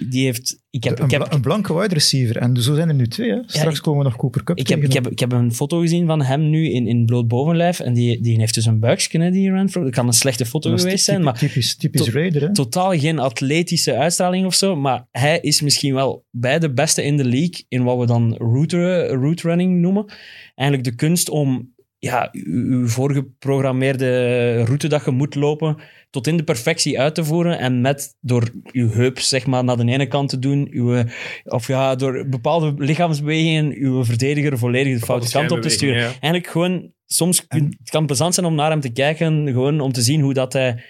die 0.08 0.24
heeft... 0.24 0.66
Ik 0.70 0.84
heb, 0.84 0.98
een, 0.98 1.04
ik 1.04 1.10
heb, 1.10 1.32
een 1.32 1.40
blanke 1.40 1.74
wide 1.78 1.94
receiver. 1.94 2.36
En 2.36 2.62
zo 2.62 2.74
zijn 2.74 2.88
er 2.88 2.94
nu 2.94 3.06
twee. 3.08 3.30
Hè. 3.30 3.38
Straks 3.46 3.76
ik- 3.76 3.82
komen 3.82 4.02
we 4.04 4.08
nog 4.10 4.18
Cooper 4.18 4.44
Cup 4.44 4.58
ik 4.58 4.68
heb, 4.68 4.82
ik, 4.82 4.92
heb, 4.92 5.08
ik 5.08 5.18
heb 5.18 5.32
een 5.32 5.52
foto 5.54 5.78
gezien 5.80 6.06
van 6.06 6.22
hem 6.22 6.50
nu 6.50 6.70
in, 6.70 6.86
in 6.86 7.06
bloot 7.06 7.28
bovenlijf. 7.28 7.80
En 7.80 7.92
die, 7.94 8.20
die 8.20 8.38
heeft 8.38 8.54
dus 8.54 8.66
een 8.66 8.80
buikje, 8.80 9.20
hè, 9.20 9.30
die 9.30 9.50
Renfro. 9.50 9.82
Dat 9.82 9.92
kan 9.92 10.06
een 10.06 10.12
slechte 10.12 10.46
foto 10.46 10.76
geweest 10.76 11.04
zijn, 11.04 11.22
maar 11.22 11.38
Typisch, 11.38 11.76
typisch 11.76 12.04
To- 12.04 12.10
Raider, 12.10 12.42
hè. 12.42 12.52
totaal 12.54 12.98
geen 12.98 13.18
atletische 13.18 13.96
uitstraling 13.96 14.46
of 14.46 14.54
zo. 14.54 14.76
Maar 14.76 15.06
hij 15.10 15.38
is 15.40 15.60
misschien 15.60 15.94
wel 15.94 16.24
bij 16.30 16.58
de 16.58 16.72
beste 16.72 17.02
in 17.04 17.16
de 17.16 17.24
league 17.24 17.64
in 17.68 17.82
wat 17.84 17.98
we 17.98 18.06
dan 18.06 18.34
route, 18.38 19.06
route 19.06 19.48
running 19.48 19.80
noemen. 19.80 20.12
Eigenlijk 20.58 20.88
de 20.88 20.94
kunst 20.94 21.28
om 21.28 21.74
ja, 21.98 22.28
uw 22.32 22.86
voorgeprogrammeerde 22.86 24.62
route 24.64 24.88
dat 24.88 25.04
je 25.04 25.10
moet 25.10 25.34
lopen 25.34 25.76
tot 26.10 26.26
in 26.26 26.36
de 26.36 26.42
perfectie 26.42 27.00
uit 27.00 27.14
te 27.14 27.24
voeren 27.24 27.58
en 27.58 27.80
met 27.80 28.16
door 28.20 28.48
uw 28.72 28.90
heup 28.90 29.18
zeg 29.18 29.46
maar 29.46 29.64
naar 29.64 29.76
de 29.76 29.84
ene 29.92 30.06
kant 30.06 30.28
te 30.28 30.38
doen, 30.38 30.68
uw, 30.70 31.02
of 31.44 31.66
ja, 31.66 31.94
door 31.94 32.26
bepaalde 32.28 32.74
lichaamsbewegingen 32.84 33.72
uw 33.74 34.04
verdediger 34.04 34.58
volledig 34.58 34.98
de 34.98 35.04
foute 35.06 35.30
kant 35.32 35.50
op 35.50 35.62
te 35.62 35.68
sturen. 35.76 36.02
Eigenlijk 36.20 36.46
gewoon, 36.46 36.92
soms 37.06 37.46
kun- 37.46 37.76
het 37.78 37.90
kan 37.90 38.06
plezant 38.06 38.34
zijn 38.34 38.46
om 38.46 38.54
naar 38.54 38.70
hem 38.70 38.80
te 38.80 38.92
kijken, 38.92 39.46
gewoon 39.46 39.80
om 39.80 39.92
te 39.92 40.02
zien 40.02 40.20
hoe 40.20 40.34
dat 40.34 40.52
hij 40.52 40.82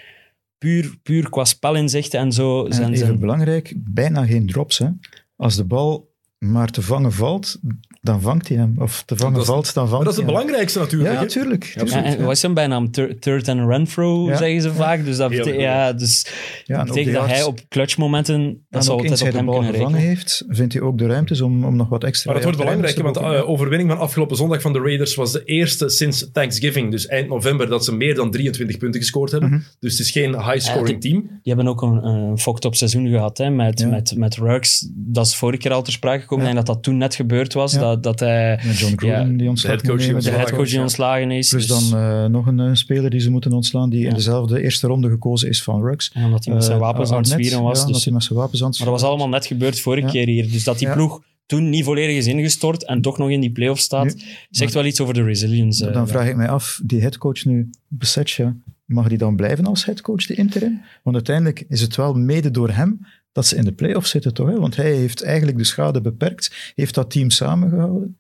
puur, 0.59 0.96
puur 1.02 1.31
qua 1.31 1.44
spelinzichten 1.44 2.20
en 2.20 2.33
zo 2.33 2.64
En 2.66 2.72
zijn, 2.72 2.87
even 2.92 3.07
zijn 3.07 3.18
belangrijk, 3.18 3.74
bijna 3.76 4.24
geen 4.26 4.46
drops. 4.46 4.78
Hè. 4.78 4.88
Als 5.37 5.57
de 5.57 5.64
bal 5.64 6.07
maar 6.38 6.68
te 6.70 6.83
vangen 6.83 7.12
valt, 7.12 7.59
dan 8.01 8.20
vangt 8.20 8.48
hij 8.48 8.57
hem. 8.57 8.74
Of 8.79 9.03
te 9.07 9.16
vangen 9.16 9.33
Dat 9.35 9.42
is- 9.42 9.48
valt, 9.48 9.74
dan 9.74 9.88
vangt 9.88 9.90
Maar 9.90 10.05
dat 10.05 10.12
is 10.12 10.16
het 10.18 10.27
hij 10.27 10.35
hem. 10.35 10.35
belangrijkste 10.35 10.79
natuurlijk. 10.79 11.12
Ja, 11.14 11.20
hè. 11.20 11.27
tuurlijk. 11.29 11.64
Ja, 11.64 11.70
tuurlijk, 11.85 12.07
Ja, 12.07 12.16
en 12.16 12.22
wat 12.24 12.33
is 12.33 12.40
zijn 12.40 12.55
bijnaam? 12.55 12.90
Thir- 12.90 13.18
Third 13.18 13.48
and 13.48 13.68
Renfro, 13.70 14.27
Ja. 14.27 14.37
zeggen 14.37 14.62
ze 14.62 14.72
vaak. 14.72 15.05
Dus 15.05 15.16
dat 15.16 15.31
betekent, 15.31 15.61
ja, 15.61 15.92
dus 15.92 16.27
Ja, 16.64 16.79
en 16.79 16.87
dat 16.87 16.87
betekent 16.94 17.14
de 17.14 17.20
dat 17.20 17.31
hij 17.31 17.42
op 17.42 17.61
clutchmomenten, 17.68 18.42
dat 18.70 18.81
eens 18.81 18.88
altijd 18.88 19.18
hij 19.18 19.29
op 19.29 19.31
de 19.33 19.37
hem 19.37 19.46
bal 19.46 19.55
kunnen 19.55 19.72
gevangen 19.74 19.92
rekenen. 19.98 20.16
heeft, 20.16 20.44
vindt 20.48 20.72
hij 20.72 20.83
ook 20.83 20.98
de 20.98 21.07
ruimtes 21.07 21.40
om, 21.40 21.64
om 21.64 21.77
nog 21.77 21.88
wat 21.88 22.05
extra... 22.05 22.27
Maar 22.33 22.35
het 22.40 22.44
wordt 22.51 22.59
belangrijk, 22.64 22.98
want 23.03 23.14
de 23.14 23.20
uh, 23.20 23.48
overwinning 23.48 23.90
van 23.90 23.98
afgelopen 23.98 24.37
zondag 24.37 24.61
van 24.61 24.72
de 24.72 24.79
Raiders 24.81 25.14
was 25.14 25.33
de 25.33 25.44
eerste 25.44 25.88
sinds 25.88 26.31
Thanksgiving, 26.33 26.90
dus 26.90 27.07
eind 27.07 27.29
november, 27.29 27.68
dat 27.68 27.85
ze 27.85 27.94
meer 27.96 28.14
dan 28.14 28.31
23 28.31 28.77
punten 28.79 29.01
gescoord 29.01 29.31
hebben. 29.31 29.51
Mhm. 29.51 29.61
Dus 29.81 29.92
het 29.98 30.01
is 30.01 30.11
geen 30.11 30.42
high-scoring 30.42 30.88
Ja, 31.05 31.11
team. 31.11 31.20
Die 31.42 31.55
hebben 31.55 31.68
ook 31.68 31.83
een, 31.83 32.05
een 32.05 32.38
fucked 32.38 32.64
up 32.64 32.74
seizoen 32.74 33.09
gehad 33.09 33.38
hè, 33.38 33.51
met, 33.51 33.81
Ja. 33.81 33.87
met, 33.87 34.14
met 34.16 34.37
Ruggs. 34.37 34.88
Dat 34.94 35.27
is 35.27 35.37
vorige 35.37 35.59
keer 35.62 35.72
al 35.72 35.83
ter 35.83 35.92
sprake 35.92 36.27
gekomen. 36.28 36.46
Ja. 36.46 36.52
Denk 36.52 36.66
dat 36.66 36.74
dat 36.74 36.84
toen 36.84 36.96
net 36.96 37.14
gebeurd 37.14 37.52
was. 37.52 37.72
Ja. 37.72 37.78
Dat, 37.80 38.02
dat 38.02 38.20
hij 38.20 38.60
Met 38.66 38.78
John 38.78 38.92
Gruden, 38.96 39.36
die 39.36 39.48
ontslag 39.48 39.72
de 39.72 39.78
headcoach 39.78 39.98
die 39.98 40.08
de 40.08 40.14
ontslagen 40.14 40.40
headcoach 40.40 40.68
die 40.68 40.80
ontslagen 40.80 41.30
is. 41.30 41.48
Plus 41.48 41.66
dus- 41.66 41.90
dan 41.90 42.00
eh, 42.00 42.24
nog 42.24 42.46
een 42.46 42.60
eh, 42.60 42.70
speler 42.72 43.10
die 43.10 43.20
ze 43.20 43.30
moeten 43.30 43.52
ontslaan, 43.52 43.90
die 43.90 44.00
Ja. 44.00 44.08
in 44.08 44.14
dezelfde 44.14 44.62
eerste 44.62 44.86
ronde 44.86 45.08
gekozen 45.08 45.48
is 45.48 45.62
van 45.62 45.82
Ruggs. 45.82 46.10
en 46.14 46.24
omdat 46.24 46.44
hij 46.44 46.54
met 46.54 46.64
zijn 46.64 46.76
Eh, 46.76 46.82
wapens 46.82 47.10
aan 47.10 47.18
het 47.18 47.28
zwieren 47.28 47.62
was. 47.62 47.80
Ja, 47.80 47.86
dus- 47.86 48.04
hij 48.04 48.12
met 48.12 48.22
zijn 48.22 48.38
wapens 48.38 48.62
aan 48.62 48.68
het 48.68 48.78
maar 48.78 48.88
dat 48.88 49.00
was 49.00 49.08
allemaal 49.08 49.28
net 49.28 49.46
gebeurd 49.46 49.80
vorige 49.80 50.06
Ja. 50.06 50.12
keer 50.12 50.26
hier. 50.26 50.50
Dus 50.50 50.64
dat 50.64 50.78
die 50.78 50.88
Ja. 50.88 50.94
ploeg 50.94 51.22
toen 51.46 51.70
niet 51.70 51.84
volledig 51.84 52.16
is 52.16 52.26
ingestort 52.26 52.84
en 52.84 53.00
toch 53.00 53.18
nog 53.18 53.30
in 53.30 53.40
die 53.40 53.50
play-off 53.52 53.80
staat, 53.80 54.16
zegt 54.50 54.74
wel 54.74 54.84
iets 54.84 55.00
over 55.00 55.14
de 55.14 55.22
resilience. 55.22 55.90
Dan 55.90 56.08
vraag 56.08 56.28
ik 56.28 56.36
mij 56.36 56.48
af, 56.48 56.80
die 56.84 57.00
headcoach 57.00 57.44
nu, 57.44 57.70
Besetje, 57.88 58.54
mag 58.84 59.08
die 59.08 59.18
dan 59.18 59.36
blijven 59.36 59.66
als 59.66 59.84
headcoach, 59.84 60.26
de 60.26 60.34
interim? 60.34 60.80
Want 61.02 61.16
uiteindelijk 61.16 61.64
is 61.68 61.80
het 61.80 61.96
wel 61.96 62.14
mede 62.14 62.50
door 62.50 62.70
hem 62.70 63.06
dat 63.32 63.46
ze 63.46 63.56
in 63.56 63.64
de 63.64 63.72
play-offs 63.72 64.10
zitten, 64.10 64.34
toch? 64.34 64.48
Hè? 64.48 64.58
Want 64.60 64.76
hij 64.76 64.92
heeft 64.92 65.22
eigenlijk 65.22 65.58
de 65.58 65.64
schade 65.64 66.00
beperkt, 66.00 66.72
heeft 66.74 66.94
dat 66.94 67.10
team 67.10 67.30
samengehouden. 67.30 68.18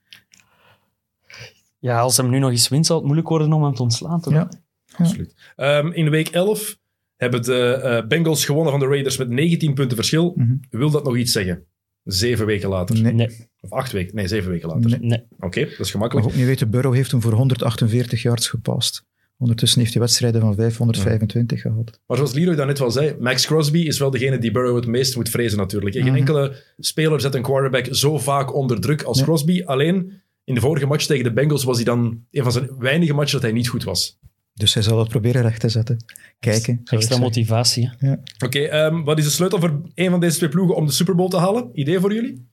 Ja, 1.78 2.00
als 2.00 2.16
hem 2.16 2.30
nu 2.30 2.38
nog 2.38 2.50
eens 2.50 2.68
wint, 2.68 2.86
zal 2.86 2.96
het 2.96 3.04
moeilijk 3.04 3.28
worden 3.28 3.52
om 3.52 3.62
hem 3.62 3.74
te 3.74 3.82
ontslaan. 3.82 4.20
Toch? 4.20 4.32
Ja. 4.32 4.48
Absoluut. 4.96 5.34
Ehm, 5.56 5.86
in 5.92 6.10
week 6.10 6.28
11 6.28 6.78
hebben 7.16 7.42
de 7.42 7.72
eh, 7.72 8.06
Bengals 8.06 8.44
gewonnen 8.44 8.70
van 8.70 8.80
de 8.80 8.86
Raiders 8.86 9.16
met 9.16 9.28
19 9.28 9.74
punten 9.74 9.96
verschil. 9.96 10.32
Mhm. 10.36 10.56
Wil 10.70 10.90
dat 10.90 11.04
nog 11.04 11.16
iets 11.16 11.32
zeggen? 11.32 11.64
Zeven 12.04 12.46
weken 12.46 12.68
later. 12.68 13.02
Nee. 13.02 13.12
Nee, 13.12 13.48
Of 13.60 13.72
acht 13.72 13.92
weken. 13.92 14.14
Nee, 14.16 14.28
zeven 14.28 14.50
weken 14.50 14.68
later. 14.68 14.90
Nee. 14.90 14.98
nee. 15.00 15.22
Oké, 15.40 15.60
dat 15.60 15.70
is 15.70 15.78
Mag 15.78 15.90
gemakkelijk. 15.90 16.26
ook 16.26 16.34
niet 16.34 16.44
weten, 16.46 16.70
Burrow 16.70 16.94
heeft 16.94 17.10
hem 17.10 17.20
voor 17.20 17.32
148 17.32 18.22
yards 18.22 18.48
gepast. 18.48 19.04
Ondertussen 19.38 19.80
heeft 19.80 19.92
hij 19.92 20.02
wedstrijden 20.02 20.40
van 20.40 20.54
525 20.54 21.60
gehad. 21.60 22.00
Maar 22.06 22.16
zoals 22.16 22.32
Leroy 22.32 22.54
daarnet 22.54 22.78
wel 22.78 22.90
zei, 22.90 23.16
Max 23.20 23.46
Crosby 23.46 23.78
is 23.78 23.98
wel 23.98 24.10
degene 24.10 24.38
die 24.38 24.50
Burrow 24.50 24.76
het 24.76 24.86
meest 24.86 25.16
moet 25.16 25.28
vrezen 25.28 25.58
natuurlijk. 25.58 25.94
En 25.94 26.02
Geen 26.02 26.10
Mhm. 26.10 26.18
enkele 26.20 26.56
speler 26.78 27.20
zet 27.20 27.34
een 27.34 27.42
quarterback 27.42 27.86
zo 27.90 28.18
vaak 28.18 28.54
onder 28.54 28.80
druk 28.80 29.02
als. 29.02 29.22
Crosby. 29.22 29.62
Alleen 29.64 30.12
in 30.44 30.54
de 30.54 30.60
vorige 30.60 30.86
match 30.86 31.06
tegen 31.06 31.24
de 31.24 31.32
Bengals 31.32 31.64
was 31.64 31.76
hij 31.76 31.84
dan 31.84 32.24
een 32.30 32.42
van 32.42 32.52
zijn 32.52 32.68
weinige 32.78 33.12
matchen 33.14 33.32
dat 33.32 33.42
hij 33.42 33.52
niet 33.52 33.68
goed 33.68 33.84
was. 33.84 34.18
Dus 34.54 34.74
hij 34.74 34.82
zal 34.82 34.98
het 34.98 35.08
proberen 35.08 35.42
recht 35.42 35.60
te 35.60 35.68
zetten. 35.68 36.04
Kijken. 36.40 36.80
Extra 36.84 37.18
motivatie. 37.18 37.90
hè. 37.98 38.12
Oké, 38.44 38.58
ehm, 38.58 39.02
wat 39.02 39.18
is 39.18 39.24
de 39.24 39.30
sleutel 39.30 39.58
voor 39.60 39.80
een 39.94 40.10
van 40.10 40.20
deze 40.20 40.36
twee 40.36 40.48
ploegen 40.48 40.76
om 40.76 40.86
de 40.86 40.92
Super 40.92 41.14
Bowl 41.14 41.28
te 41.28 41.36
halen? 41.36 41.68
Idee 41.72 42.00
voor 42.00 42.14
jullie? 42.14 42.46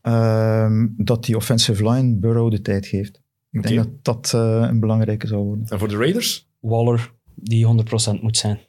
Ehm, 0.00 0.86
dat 0.96 1.24
die 1.24 1.36
offensive 1.36 1.90
line 1.90 2.16
Burrow 2.18 2.50
de 2.50 2.60
tijd 2.62 2.86
geeft. 2.86 3.20
Ik 3.50 3.62
denk 3.62 3.76
dat 3.76 3.88
dat 4.02 4.32
eh, 4.34 4.66
een 4.68 4.80
belangrijke 4.80 5.26
zal 5.26 5.44
worden. 5.44 5.66
En 5.68 5.78
voor 5.78 5.88
de 5.88 5.96
Raiders? 5.96 6.48
Waller, 6.60 7.12
die 7.34 7.66
100% 7.66 8.20
moet 8.20 8.36
zijn. 8.36 8.60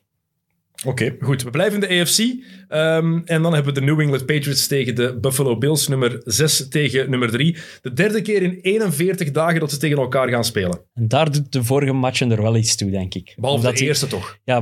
Oké, 0.85 1.15
goed. 1.21 1.43
We 1.43 1.49
blijven 1.49 1.81
in 1.83 1.87
de 1.89 2.01
AFC. 2.01 2.19
Ehm, 2.67 3.19
en 3.25 3.41
dan 3.41 3.53
hebben 3.53 3.73
we 3.73 3.79
de 3.79 3.85
New 3.85 3.99
England 3.99 4.25
Patriots 4.25 4.67
tegen 4.67 4.95
de 4.95 5.17
Buffalo 5.21 5.57
Bills, 5.57 5.87
nummer 5.87 6.21
6 6.25 6.67
tegen 6.69 7.09
nummer 7.09 7.29
3. 7.31 7.57
De 7.81 7.93
derde 7.93 8.21
keer 8.21 8.41
in 8.41 8.59
41 8.61 9.31
dagen 9.31 9.59
dat 9.59 9.71
ze 9.71 9.77
tegen 9.77 9.97
elkaar 9.97 10.29
gaan 10.29 10.43
spelen. 10.43 10.81
En 10.93 11.07
daar 11.07 11.31
doet 11.31 11.51
de 11.51 11.63
vorige 11.63 11.93
matchen 11.93 12.31
er 12.31 12.41
wel 12.41 12.55
iets 12.55 12.75
toe, 12.75 12.91
denk 12.91 13.13
ik. 13.13 13.33
Behalve 13.35 13.57
Omdat 13.57 13.71
de 13.71 13.77
die- 13.79 13.87
eerste 13.87 14.07
toch. 14.07 14.37
Ja, 14.43 14.55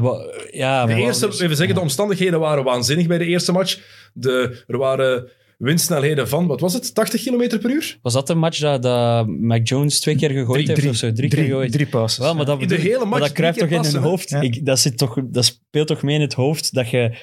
ja, 0.51 0.85
De 0.85 0.91
maar- 0.91 1.01
eerste, 1.01 1.25
even 1.27 1.55
zeggen, 1.55 1.75
de 1.75 1.81
omstandigheden 1.81 2.39
waren 2.39 2.63
waanzinnig 2.63 3.07
bij 3.07 3.17
de 3.17 3.25
eerste 3.25 3.51
match. 3.51 3.79
De, 4.13 4.63
er 4.67 4.77
waren 4.77 5.29
windsnelheden 5.57 6.27
van, 6.27 6.47
wat 6.47 6.59
was 6.59 6.73
het, 6.73 6.93
80 6.95 7.23
km 7.23 7.59
per 7.59 7.69
uur? 7.69 7.97
Was 8.01 8.13
dat 8.13 8.27
de 8.27 8.35
match 8.35 8.59
dat, 8.59 8.81
dat 8.81 9.27
Mac 9.27 9.67
Jones 9.67 9.99
twee 9.99 10.15
keer 10.15 10.29
gegooid 10.29 10.47
Drie, 10.53 10.67
heeft 10.67 10.79
drie, 10.79 10.89
of 10.89 10.95
zo? 10.95 11.11
Drie, 11.11 11.29
keer 11.29 11.43
gegooid. 11.43 11.71
drie 11.71 11.87
passes. 11.87 12.23
Wel, 12.23 12.35
maar 12.35 12.45
dat, 12.45 12.61
In 12.61 12.67
de 12.67 12.75
hele 12.75 12.97
maar 12.97 13.07
match 13.07 13.21
dat 13.21 13.31
kruipt 13.31 13.57
drie 13.57 13.69
toch 13.69 13.81
keer 13.81 13.89
in 13.89 13.95
hun 13.95 14.09
hoofd? 14.09 14.31
Ik, 14.31 14.65
dat, 14.65 14.79
zit 14.79 14.97
toch, 14.97 15.17
dat 15.23 15.45
speelt 15.45 15.87
toch 15.87 16.01
mee 16.03 16.15
in 16.15 16.21
het 16.21 16.33
hoofd 16.33 16.73
dat 16.73 16.89
je 16.89 17.17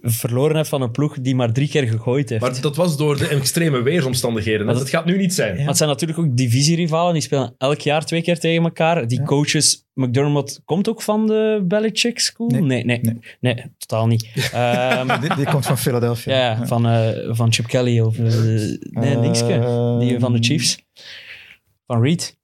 verloren 0.00 0.56
hebt 0.56 0.68
van 0.68 0.82
een 0.82 0.90
ploeg 0.90 1.20
die 1.20 1.34
maar 1.34 1.52
drie 1.52 1.68
keer 1.68 1.86
gegooid 1.88 2.28
heeft. 2.28 2.42
Maar 2.42 2.60
dat 2.60 2.76
was 2.76 2.96
door 2.96 3.18
de 3.18 3.26
extreme 3.28 3.82
weersomstandigheden. 3.82 4.66
Dat, 4.66 4.78
dat- 4.78 4.88
gaat 4.88 5.04
nu 5.04 5.16
niet 5.16 5.34
zijn. 5.34 5.56
Maar 5.56 5.66
het 5.66 5.76
zijn 5.76 5.88
natuurlijk 5.88 6.18
ook 6.18 6.36
divisierivalen. 6.36 7.12
Die 7.12 7.22
spelen 7.22 7.54
elk 7.58 7.80
jaar 7.80 8.04
twee 8.04 8.22
keer 8.22 8.38
tegen 8.38 8.62
elkaar. 8.64 9.08
Die 9.08 9.18
Ja. 9.18 9.24
coaches... 9.24 9.84
McDermott 9.94 10.60
komt 10.64 10.88
ook 10.88 11.02
van 11.02 11.26
de 11.26 11.64
Belichick 11.64 12.18
School? 12.18 12.48
Nee. 12.48 12.60
Nee, 12.62 12.84
nee, 12.84 13.00
nee, 13.02 13.18
Nee. 13.40 13.64
totaal 13.78 14.06
niet. 14.06 14.26
Ehm, 14.52 15.20
Die, 15.20 15.34
die 15.34 15.44
komt 15.46 15.66
van 15.66 15.78
Philadelphia. 15.78 16.34
ja, 16.36 16.40
ja, 16.60 16.66
van, 16.66 16.86
eh, 16.86 17.08
van 17.34 17.52
Chip 17.52 17.66
Kelly 17.66 18.00
of... 18.00 18.18
eh, 18.18 18.24
nee, 18.24 19.14
Eh, 19.14 19.20
linkske. 19.20 19.96
Die 20.00 20.18
van 20.18 20.32
de 20.32 20.38
Chiefs. 20.42 20.78
Van 21.86 22.02
Reed. 22.02 22.36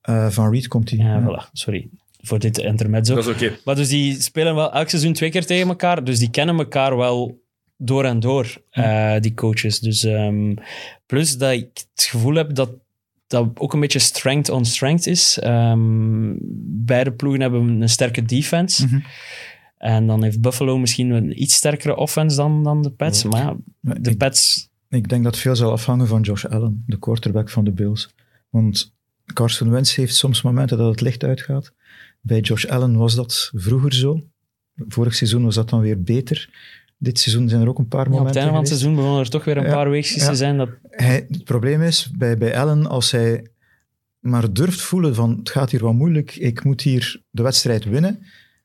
Eh, 0.00 0.28
van 0.28 0.50
Reed 0.52 0.68
komt 0.68 0.90
hij. 0.90 0.98
Ja, 0.98 1.22
voilà. 1.22 1.50
Sorry 1.52 1.88
voor 2.22 2.38
dit 2.38 2.58
intermezzo. 2.58 3.14
Dat 3.14 3.26
is 3.26 3.34
oké. 3.34 3.56
Maar 3.64 3.74
dus 3.74 3.88
die 3.88 4.20
spelen 4.22 4.54
wel 4.54 4.72
elk 4.72 4.88
seizoen 4.88 5.12
twee 5.12 5.30
keer 5.30 5.46
tegen 5.46 5.68
elkaar. 5.68 6.04
Dus 6.04 6.18
die 6.18 6.30
kennen 6.30 6.58
elkaar 6.58 6.96
wel 6.96 7.42
door 7.76 8.04
en 8.04 8.20
door, 8.20 8.62
eh, 8.70 9.16
die 9.20 9.34
coaches. 9.34 9.80
Dus, 9.80 10.04
ehm, 10.04 10.54
plus 11.06 11.38
dat 11.38 11.52
ik 11.52 11.68
het 11.94 12.04
gevoel 12.04 12.34
heb 12.34 12.54
dat 12.54 12.70
dat 13.30 13.48
ook 13.54 13.72
een 13.72 13.80
beetje 13.80 13.98
strength 13.98 14.48
on 14.48 14.64
strength 14.64 15.06
is. 15.06 15.38
Ehm, 15.38 16.32
beide 16.84 17.12
ploegen 17.12 17.40
hebben 17.40 17.80
een 17.80 17.88
sterke 17.88 18.22
defense. 18.22 18.86
Mhm. 18.86 19.00
En 19.78 20.06
dan 20.06 20.22
heeft 20.22 20.40
Buffalo 20.40 20.78
misschien 20.78 21.10
een 21.10 21.42
iets 21.42 21.54
sterkere 21.54 21.96
offense 21.96 22.36
dan, 22.36 22.64
dan 22.64 22.82
de 22.82 22.90
Pats. 22.90 23.24
Maar 23.24 23.40
ja, 23.40 23.56
de 23.80 24.10
ik, 24.10 24.18
Pats... 24.18 24.70
ik 24.88 25.08
denk 25.08 25.24
dat 25.24 25.36
veel 25.36 25.56
zal 25.56 25.72
afhangen 25.72 26.06
van 26.06 26.22
Josh 26.22 26.44
Allen, 26.44 26.84
de 26.86 26.98
quarterback 26.98 27.50
van 27.50 27.64
de 27.64 27.72
Bills. 27.72 28.14
Want 28.48 28.94
Carson 29.32 29.70
Wentz 29.70 29.96
heeft 29.96 30.14
soms 30.14 30.42
momenten 30.42 30.78
dat 30.78 30.90
het 30.90 31.00
licht 31.00 31.24
uitgaat. 31.24 31.72
Bij 32.20 32.40
Josh 32.40 32.64
Allen 32.64 32.96
was 32.96 33.14
dat 33.14 33.50
vroeger 33.54 33.94
zo. 33.94 34.22
Vorig 34.88 35.14
seizoen 35.14 35.44
was 35.44 35.54
dat 35.54 35.68
dan 35.70 35.80
weer 35.80 36.02
beter. 36.02 36.48
Dit 36.98 37.18
seizoen 37.18 37.48
zijn 37.48 37.60
er 37.62 37.68
ook 37.68 37.78
een 37.78 37.88
paar 37.88 38.00
Ja, 38.00 38.06
op 38.06 38.10
het 38.12 38.18
momenten 38.18 38.40
einde 38.42 38.54
van 38.56 38.60
het 38.64 38.68
geweest. 38.72 38.82
seizoen 38.82 38.94
begonnen 38.94 39.24
er 39.24 39.30
toch 39.30 39.44
weer 39.44 39.56
een 39.56 39.64
Ja, 39.64 39.72
paar 39.72 39.90
weekjes 39.90 40.22
ja. 40.22 40.28
te 40.30 40.34
zijn. 40.36 40.56
Dat, 40.56 40.68
Hij, 40.90 41.26
het 41.30 41.44
probleem 41.44 41.82
is, 41.82 42.10
bij, 42.18 42.38
bij 42.38 42.56
Allen, 42.58 42.86
als 42.86 43.10
hij 43.10 43.46
maar 44.18 44.52
durft 44.52 44.80
voelen 44.80 45.14
van 45.14 45.36
het 45.38 45.50
gaat 45.50 45.70
hier 45.70 45.82
wat 45.82 45.94
moeilijk, 45.94 46.36
ik 46.36 46.64
moet 46.64 46.80
hier 46.82 47.20
de 47.30 47.42
wedstrijd 47.42 47.84
winnen, 47.84 48.18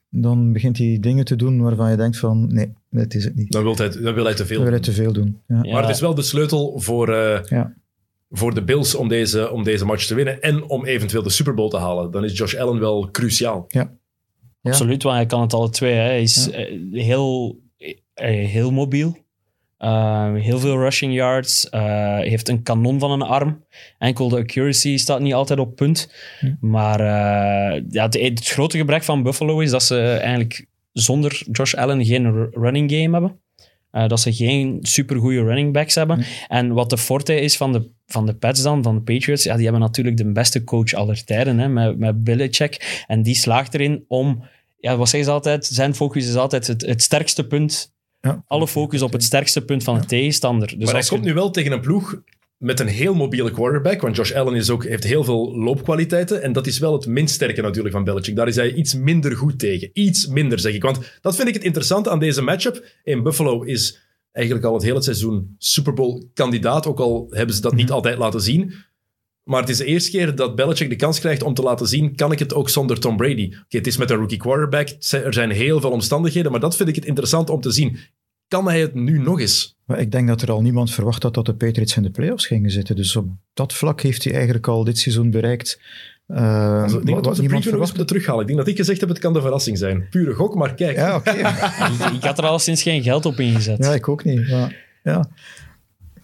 dan 0.10 0.54
begint 0.54 0.78
hij 0.78 0.98
dingen 1.02 1.26
te 1.26 1.36
doen 1.36 1.62
waarvan 1.62 1.92
je 1.92 1.98
denkt 1.98 2.18
van 2.18 2.54
nee, 2.54 2.74
dat 2.90 3.14
is 3.14 3.24
het 3.24 3.36
niet. 3.36 3.52
Dan, 3.52 3.64
wil 3.64 3.76
hij, 3.76 3.90
dan 3.90 4.14
wil 4.14 4.24
hij 4.26 4.34
te 4.34 4.46
veel. 4.46 4.56
Dan 4.56 4.64
wil 4.66 4.74
hij 4.74 4.84
te 4.84 4.92
veel 4.92 5.14
doen. 5.14 5.42
Ja. 5.48 5.60
Ja. 5.62 5.74
Maar 5.74 5.82
het 5.82 5.92
is 5.96 6.00
wel 6.02 6.16
de 6.16 6.22
sleutel 6.22 6.80
voor, 6.80 7.14
eh, 7.14 7.44
Ja. 7.44 7.74
Voor 8.38 8.54
de 8.54 8.64
Bills 8.64 8.96
om 8.96 9.08
deze, 9.08 9.52
om 9.52 9.64
deze 9.64 9.86
match 9.86 10.06
te 10.06 10.16
winnen 10.16 10.42
en 10.42 10.70
om 10.70 10.86
eventueel 10.86 11.24
de 11.24 11.30
Super 11.30 11.54
Bowl 11.54 11.70
te 11.70 11.78
halen. 11.78 12.12
Dan 12.12 12.24
is 12.24 12.38
Josh 12.38 12.56
Allen 12.56 12.80
wel 12.80 13.12
cruciaal. 13.12 13.66
Ja. 13.68 13.92
Absoluut, 14.62 15.04
want 15.04 15.16
hij 15.16 15.26
kan 15.26 15.42
het 15.42 15.54
alle 15.54 15.70
twee. 15.70 15.94
Hè. 15.94 16.02
Hij 16.02 16.22
is 16.22 16.46
Ja. 16.46 16.52
eh, 16.52 16.80
heel, 16.92 17.60
eh, 18.14 18.48
heel 18.48 18.72
mobiel. 18.72 19.24
Uh, 19.80 20.34
heel 20.34 20.60
veel 20.60 20.78
rushing 20.78 21.14
yards. 21.14 21.68
Uh, 21.72 22.20
heeft 22.20 22.50
een 22.50 22.64
kanon 22.64 23.00
van 23.00 23.12
een 23.12 23.22
arm. 23.22 23.64
Enkel 23.98 24.30
de 24.30 24.38
accuracy 24.38 24.98
staat 24.98 25.20
niet 25.20 25.34
altijd 25.34 25.60
op 25.60 25.76
punt. 25.76 26.14
Hm. 26.40 26.54
Maar 26.60 27.00
uh, 27.00 27.84
ja, 27.90 28.04
het, 28.04 28.20
het, 28.20 28.48
grote 28.48 28.78
gebrek 28.78 29.04
van 29.04 29.24
Buffalo 29.24 29.60
is 29.60 29.70
dat 29.72 29.84
ze 29.84 30.00
eigenlijk 30.02 30.68
zonder 30.92 31.44
Josh 31.52 31.74
Allen 31.74 32.06
geen 32.06 32.50
running 32.52 32.92
game 32.92 33.12
hebben. 33.12 33.40
Uh, 33.96 34.08
dat 34.08 34.20
ze 34.20 34.34
geen 34.34 34.80
supergoeie 34.82 35.44
running 35.44 35.74
backs 35.74 35.96
hebben. 35.96 36.26
En 36.48 36.74
wat 36.74 36.90
de 36.90 36.98
forte 36.98 37.40
is 37.42 37.58
van 37.58 37.72
de, 37.72 37.90
van 38.06 38.26
de 38.26 38.34
Pats 38.34 38.62
dan, 38.62 38.84
van 38.84 38.96
de 38.96 39.02
Patriots, 39.02 39.44
ja, 39.44 39.54
die 39.56 39.64
hebben 39.64 39.82
natuurlijk 39.82 40.18
de 40.18 40.32
beste 40.32 40.64
coach 40.64 40.94
aller 40.94 41.24
tijden, 41.24 41.60
hè, 41.60 41.68
met, 41.68 41.98
met 41.98 42.24
Belichick. 42.24 43.04
En 43.08 43.24
die 43.24 43.36
slaagt 43.36 43.74
erin 43.74 44.06
om, 44.08 44.44
ja, 44.80 44.98
wat 44.98 45.10
zeggen 45.10 45.30
ze 45.30 45.36
altijd? 45.36 45.66
Zijn 45.66 45.96
focus 45.96 46.28
is 46.28 46.36
altijd 46.36 46.68
het, 46.68 46.82
het 46.86 47.02
sterkste 47.02 47.48
punt 47.48 47.94
Ja. 48.22 48.44
alle 48.48 48.68
focus 48.68 49.02
op 49.02 49.12
het 49.12 49.24
sterkste 49.24 49.62
punt 49.66 49.84
van 49.84 49.94
de 49.96 50.02
Ja. 50.02 50.06
tegenstander. 50.08 50.68
Dus 50.68 50.86
maar 50.86 50.94
hij 51.00 51.04
komt 51.10 51.24
je- 51.24 51.28
nu 51.30 51.34
wel 51.34 51.52
tegen 51.52 51.72
een 51.72 51.82
ploeg 51.82 52.22
met 52.58 52.80
een 52.80 52.88
heel 52.88 53.14
mobiele 53.14 53.52
quarterback, 53.52 54.02
want 54.02 54.16
Josh 54.16 54.32
Allen 54.32 54.56
is 54.56 54.70
ook, 54.70 54.84
heeft 54.86 55.04
heel 55.04 55.24
veel 55.24 55.56
loopkwaliteiten 55.58 56.42
en 56.42 56.54
dat 56.54 56.68
is 56.68 56.80
wel 56.80 56.94
het 56.94 57.06
minst 57.08 57.36
sterke 57.36 57.62
natuurlijk 57.62 57.96
van 57.96 58.04
Belichick. 58.04 58.36
Daar 58.36 58.48
is 58.48 58.56
hij 58.56 58.74
iets 58.74 58.94
minder 58.94 59.36
goed 59.36 59.60
tegen. 59.60 59.90
Iets 59.94 60.28
minder, 60.28 60.60
zeg 60.60 60.74
ik. 60.74 60.82
Want 60.84 61.00
dat 61.22 61.36
vind 61.36 61.48
ik 61.48 61.54
het 61.54 61.64
interessante 61.64 62.10
aan 62.10 62.20
deze 62.20 62.42
matchup. 62.42 62.86
In 63.04 63.24
Buffalo 63.24 63.62
is 63.64 64.00
eigenlijk 64.32 64.66
al 64.66 64.74
het 64.74 64.84
hele 64.84 65.02
seizoen 65.02 65.56
Super 65.58 65.94
Bowl 65.94 66.30
kandidaat, 66.34 66.88
ook 66.88 67.00
al 67.00 67.28
hebben 67.30 67.56
ze 67.56 67.62
dat 67.62 67.74
niet 67.76 67.86
Mhm. 67.86 67.94
altijd 67.94 68.18
laten 68.18 68.42
zien. 68.42 68.74
Maar 69.44 69.60
het 69.60 69.70
is 69.70 69.78
de 69.78 69.86
eerste 69.86 70.12
keer 70.12 70.36
dat 70.36 70.56
Belichick 70.56 70.90
de 70.90 70.96
kans 70.96 71.20
krijgt 71.20 71.44
om 71.44 71.54
te 71.54 71.62
laten 71.62 71.88
zien, 71.88 72.16
kan 72.16 72.32
ik 72.32 72.40
het 72.40 72.54
ook 72.54 72.70
zonder 72.70 73.00
Tom 73.00 73.18
Brady? 73.18 73.46
Oké, 73.46 73.78
het 73.78 73.88
is 73.88 73.98
met 73.98 74.10
een 74.10 74.18
rookie 74.18 74.38
quarterback, 74.38 74.90
er 75.12 75.34
zijn 75.34 75.52
heel 75.52 75.82
veel 75.82 75.92
omstandigheden, 75.92 76.52
maar 76.52 76.60
dat 76.60 76.76
vind 76.76 76.90
ik 76.90 76.96
het 76.96 77.06
interessant 77.06 77.50
om 77.50 77.62
te 77.62 77.72
zien. 77.72 77.98
Kan 78.48 78.68
hij 78.68 78.80
het 78.80 78.94
nu 78.94 79.18
nog 79.18 79.40
eens? 79.40 79.76
Maar 79.86 80.00
ik 80.00 80.12
denk 80.12 80.28
dat 80.28 80.42
er 80.42 80.52
al 80.52 80.62
niemand 80.62 80.92
verwacht 80.92 81.24
had 81.24 81.34
dat 81.34 81.46
de 81.46 81.54
Patriots 81.56 81.96
in 81.96 82.04
de 82.04 82.10
playoffs 82.10 82.46
gingen 82.46 82.72
zitten. 82.72 82.96
Dus 82.96 83.16
op 83.16 83.28
dat 83.54 83.74
vlak 83.74 84.02
heeft 84.02 84.24
hij 84.24 84.34
eigenlijk 84.34 84.68
al 84.68 84.84
dit 84.84 84.98
seizoen 84.98 85.32
bereikt. 85.32 85.80
uh, 86.28 86.84
ik 86.88 86.92
denk 86.92 87.16
wat, 87.16 87.24
dat 87.24 87.38
we 87.38 87.50
wat 87.50 87.64
de 87.64 87.72
nog 87.72 87.80
eens 87.80 88.06
terughalen. 88.06 88.42
Ik 88.42 88.48
denk 88.48 88.60
dat 88.60 88.68
ik 88.68 88.78
gezegd 88.78 89.00
heb, 89.00 89.10
het 89.10 89.20
kan 89.20 89.34
de 89.34 89.42
verrassing 89.42 89.78
zijn. 89.78 90.08
Pure 90.10 90.34
gok, 90.34 90.56
maar 90.56 90.74
kijk. 90.74 90.96
Ja, 90.96 91.16
oké. 91.16 91.32
ik, 92.06 92.14
ik 92.14 92.24
had 92.24 92.38
er 92.38 92.46
al 92.46 92.60
sinds 92.60 92.82
geen 92.82 93.04
geld 93.04 93.26
op 93.26 93.40
ingezet. 93.40 93.84
ja, 93.84 93.94
ik 93.94 94.08
ook 94.08 94.24
niet. 94.24 94.50
Maar, 94.50 94.76
ja. 95.04 95.30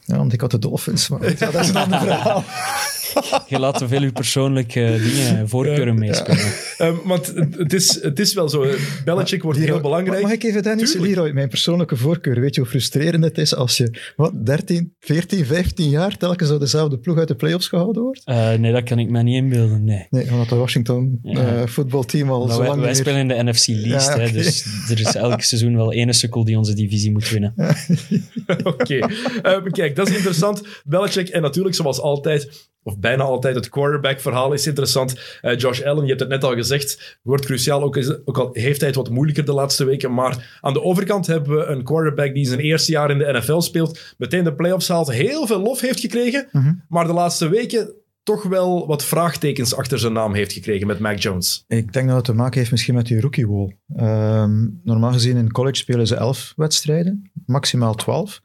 ja, 0.01 0.17
want 0.17 0.33
ik 0.33 0.41
had 0.41 0.51
de 0.51 0.59
Dolphins. 0.59 1.09
Maar 1.09 1.23
ja, 1.23 1.51
dat 1.51 1.61
is 1.61 1.69
een 1.69 1.75
ander 1.75 1.99
verhaal. 1.99 2.43
Je 3.47 3.59
laat 3.59 3.77
te 3.77 3.87
veel 3.87 4.01
je 4.01 4.11
persoonlijke 4.11 4.99
dingen, 5.03 5.49
voorkeuren 5.49 5.99
meespelen. 5.99 6.37
Ehm, 6.77 6.95
want 7.03 7.33
het, 7.57 7.73
is, 7.73 8.01
het 8.03 8.19
is 8.19 8.33
wel 8.33 8.49
zo. 8.49 8.63
eh, 8.63 8.73
Belichick 9.05 9.43
wordt 9.43 9.59
heel 9.59 9.79
belangrijk. 9.79 10.21
Mag 10.21 10.31
ik 10.31 10.43
even, 10.43 10.63
Dennis? 10.63 10.91
Tuurlijk. 10.91 11.15
Leroy, 11.15 11.31
mijn 11.31 11.49
persoonlijke 11.49 11.95
voorkeur. 11.97 12.39
Weet 12.41 12.55
je 12.55 12.61
hoe 12.61 12.69
frustrerend 12.69 13.23
het 13.23 13.37
is 13.37 13.55
als 13.55 13.77
je 13.77 14.11
wat, 14.15 14.45
13, 14.45 14.95
14, 14.99 15.45
15 15.45 15.89
jaar 15.89 16.17
telkens 16.17 16.49
door 16.49 16.59
dezelfde 16.59 16.97
ploeg 16.99 17.17
uit 17.17 17.27
de 17.27 17.35
playoffs 17.35 17.67
gehouden 17.67 18.01
wordt? 18.03 18.21
Eh, 18.25 18.53
nee, 18.53 18.71
dat 18.71 18.83
kan 18.83 18.99
ik 18.99 19.09
me 19.09 19.23
niet 19.23 19.35
inbeelden. 19.35 19.83
Nee. 19.83 20.07
Nee, 20.09 20.31
omdat 20.31 20.49
de 20.49 20.55
Washington 20.55 21.19
Ja. 21.23 21.39
eh, 21.61 21.67
voetbalteam 21.67 22.29
al 22.29 22.45
Maar 22.45 22.51
zo 22.53 22.57
wij, 22.59 22.67
lang 22.67 22.79
wij 22.79 22.89
meer- 22.89 22.99
spelen 22.99 23.19
in 23.19 23.27
de 23.27 23.43
NFC 23.51 23.67
Least, 23.67 24.07
Ja, 24.07 24.19
hè, 24.19 24.31
dus 24.31 24.65
er 24.89 24.99
is 24.99 25.15
elk 25.15 25.41
seizoen 25.41 25.75
wel 25.75 25.93
ene 25.93 26.13
sukkel 26.13 26.43
die 26.45 26.57
onze 26.57 26.73
divisie 26.73 27.11
moet 27.11 27.29
winnen. 27.29 27.53
Oké. 28.63 28.99
Ehm, 29.41 29.69
kijk, 29.71 29.95
dat 29.95 30.09
is 30.09 30.15
interessant. 30.15 30.61
Belichick 30.83 31.29
en 31.29 31.41
natuurlijk, 31.41 31.75
zoals 31.75 31.99
altijd, 31.99 32.69
of 32.83 32.99
bijna 32.99 33.23
altijd, 33.23 33.55
het 33.55 33.69
quarterback-verhaal 33.69 34.53
is 34.53 34.67
interessant. 34.67 35.19
Eh, 35.41 35.57
Josh 35.57 35.81
Allen, 35.81 36.01
je 36.01 36.09
hebt 36.09 36.19
het 36.19 36.29
net 36.29 36.43
al 36.43 36.53
gezegd, 36.53 37.17
wordt 37.23 37.45
cruciaal. 37.45 37.83
Ook, 37.83 37.97
is, 37.97 38.25
ook 38.25 38.37
al 38.37 38.49
heeft 38.53 38.79
hij 38.79 38.87
het 38.87 38.97
wat 38.97 39.09
moeilijker 39.09 39.45
de 39.45 39.53
laatste 39.53 39.83
weken. 39.85 40.13
Maar 40.13 40.57
aan 40.61 40.73
de 40.73 40.81
overkant 40.81 41.27
hebben 41.27 41.57
we 41.57 41.65
een 41.65 41.83
quarterback 41.83 42.33
die 42.33 42.45
zijn 42.45 42.59
eerste 42.59 42.91
jaar 42.91 43.11
in 43.11 43.17
de 43.17 43.31
NFL 43.31 43.59
speelt. 43.59 44.15
Meteen 44.17 44.43
de 44.43 44.53
playoffs 44.53 44.87
haalt. 44.87 45.11
Heel 45.11 45.47
veel 45.47 45.59
lof 45.59 45.79
heeft 45.79 45.99
gekregen. 45.99 46.47
Mhm. 46.51 46.73
Maar 46.87 47.07
de 47.07 47.13
laatste 47.13 47.49
weken 47.49 47.93
toch 48.23 48.43
wel 48.43 48.87
wat 48.87 49.03
vraagtekens 49.03 49.75
achter 49.75 49.99
zijn 49.99 50.13
naam 50.13 50.33
heeft 50.33 50.53
gekregen 50.53 50.87
met 50.87 50.99
Mac 50.99 51.17
Jones. 51.17 51.63
Ik 51.67 51.93
denk 51.93 52.07
dat 52.07 52.15
het 52.15 52.25
te 52.25 52.33
maken 52.33 52.59
heeft 52.59 52.71
misschien 52.71 52.95
met 52.95 53.05
die 53.05 53.21
rookie 53.21 53.47
wall. 53.47 53.77
Ehm, 53.95 54.67
normaal 54.83 55.11
gezien 55.11 55.37
in 55.37 55.51
college 55.51 55.75
spelen 55.75 56.07
ze 56.07 56.15
11 56.15 56.53
wedstrijden, 56.55 57.31
maximaal 57.45 57.95
12. 57.95 58.41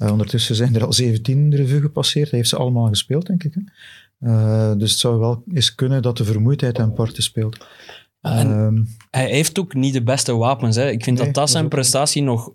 Eh, 0.00 0.10
ondertussen 0.12 0.54
zijn 0.54 0.74
er 0.74 0.84
al 0.84 0.92
17 0.92 1.50
de 1.50 1.56
revue 1.56 1.80
gepasseerd. 1.80 2.28
Hij 2.30 2.38
heeft 2.38 2.50
ze 2.50 2.56
allemaal 2.56 2.88
gespeeld, 2.88 3.26
denk 3.26 3.44
ik. 3.44 3.54
Hè? 3.54 3.60
Eh, 4.28 4.78
dus 4.78 4.90
het 4.90 5.00
zou 5.00 5.18
wel 5.18 5.42
eens 5.52 5.74
kunnen 5.74 6.02
dat 6.02 6.16
de 6.16 6.24
vermoeidheid 6.24 6.76
hem 6.76 6.92
parten 6.92 7.22
speelt. 7.22 7.66
Ehm, 8.20 8.84
hij 9.10 9.30
heeft 9.30 9.58
ook 9.58 9.74
niet 9.74 9.92
de 9.92 10.02
beste 10.02 10.36
wapens. 10.36 10.76
Hè. 10.76 10.90
Ik 10.90 11.04
vind 11.04 11.16
Nee, 11.16 11.26
dat 11.26 11.34
dat 11.34 11.50
zijn 11.50 11.68
prestatie 11.68 12.22
nog 12.22 12.52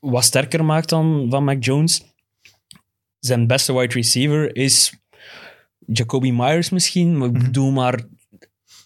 wat 0.00 0.24
sterker 0.24 0.64
maakt 0.64 0.88
dan 0.88 1.26
van 1.30 1.44
Mac 1.44 1.64
Jones. 1.64 2.02
Zijn 3.18 3.46
beste 3.46 3.72
wide 3.78 3.94
receiver 3.94 4.56
is 4.56 4.92
Jacoby 5.86 6.30
Myers 6.30 6.70
misschien. 6.70 7.18
Maar 7.18 7.28
ik 7.28 7.34
Mhm. 7.34 7.44
bedoel 7.44 7.70
maar 7.70 8.04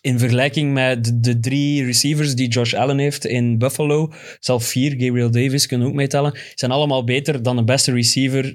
in 0.04 0.18
vergelijking 0.18 0.72
met 0.72 1.04
de, 1.04 1.20
de 1.20 1.40
drie 1.40 1.84
receivers 1.84 2.34
die 2.34 2.48
Josh 2.48 2.74
Allen 2.74 2.98
heeft 2.98 3.24
in 3.26 3.58
Buffalo, 3.58 4.12
zelf 4.40 4.64
vier, 4.64 4.90
Gabriel 4.90 5.30
Davis 5.30 5.66
kunnen 5.66 5.86
ook 5.86 5.94
meetellen, 5.94 6.38
zijn 6.54 6.70
allemaal 6.70 7.04
beter 7.04 7.42
dan 7.42 7.56
de 7.56 7.64
beste 7.64 7.92
receiver 7.92 8.54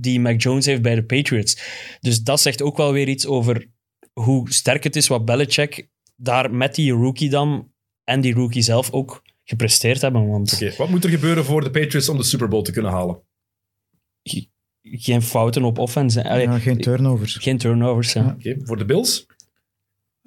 die 0.00 0.20
Mac 0.20 0.40
Jones 0.42 0.66
heeft 0.66 0.82
bij 0.82 0.94
de 0.94 1.04
Patriots. 1.04 1.58
Dus 2.00 2.22
dat 2.22 2.40
zegt 2.40 2.62
ook 2.62 2.76
wel 2.76 2.92
weer 2.92 3.08
iets 3.08 3.26
over 3.26 3.66
hoe 4.12 4.52
sterk 4.52 4.84
het 4.84 4.96
is 4.96 5.06
wat 5.06 5.24
Belichick 5.24 5.88
daar 6.16 6.54
met 6.54 6.74
die 6.74 6.92
rookie 6.92 7.30
dan 7.30 7.72
en 8.04 8.20
die 8.20 8.34
rookie 8.34 8.62
zelf 8.62 8.92
ook 8.92 9.22
gepresteerd 9.44 10.00
hebben. 10.00 10.28
Want 10.28 10.52
Oké, 10.52 10.72
wat 10.76 10.88
moet 10.88 11.04
er 11.04 11.10
gebeuren 11.10 11.44
voor 11.44 11.62
de 11.64 11.70
Patriots 11.70 12.08
om 12.08 12.16
de 12.16 12.22
Super 12.24 12.48
Bowl 12.48 12.62
te 12.62 12.72
kunnen 12.72 12.90
halen? 12.90 13.22
geen 14.82 15.22
fouten 15.22 15.62
op 15.64 15.78
offense. 15.78 16.28
Allee, 16.28 16.46
Ja, 16.46 16.58
geen 16.58 16.78
turnovers. 16.80 17.36
geen 17.36 17.58
turnovers. 17.58 18.12
Ja. 18.12 18.22
Ja. 18.22 18.32
Oké, 18.52 18.64
voor 18.66 18.76
de 18.76 18.84
Bills? 18.84 19.26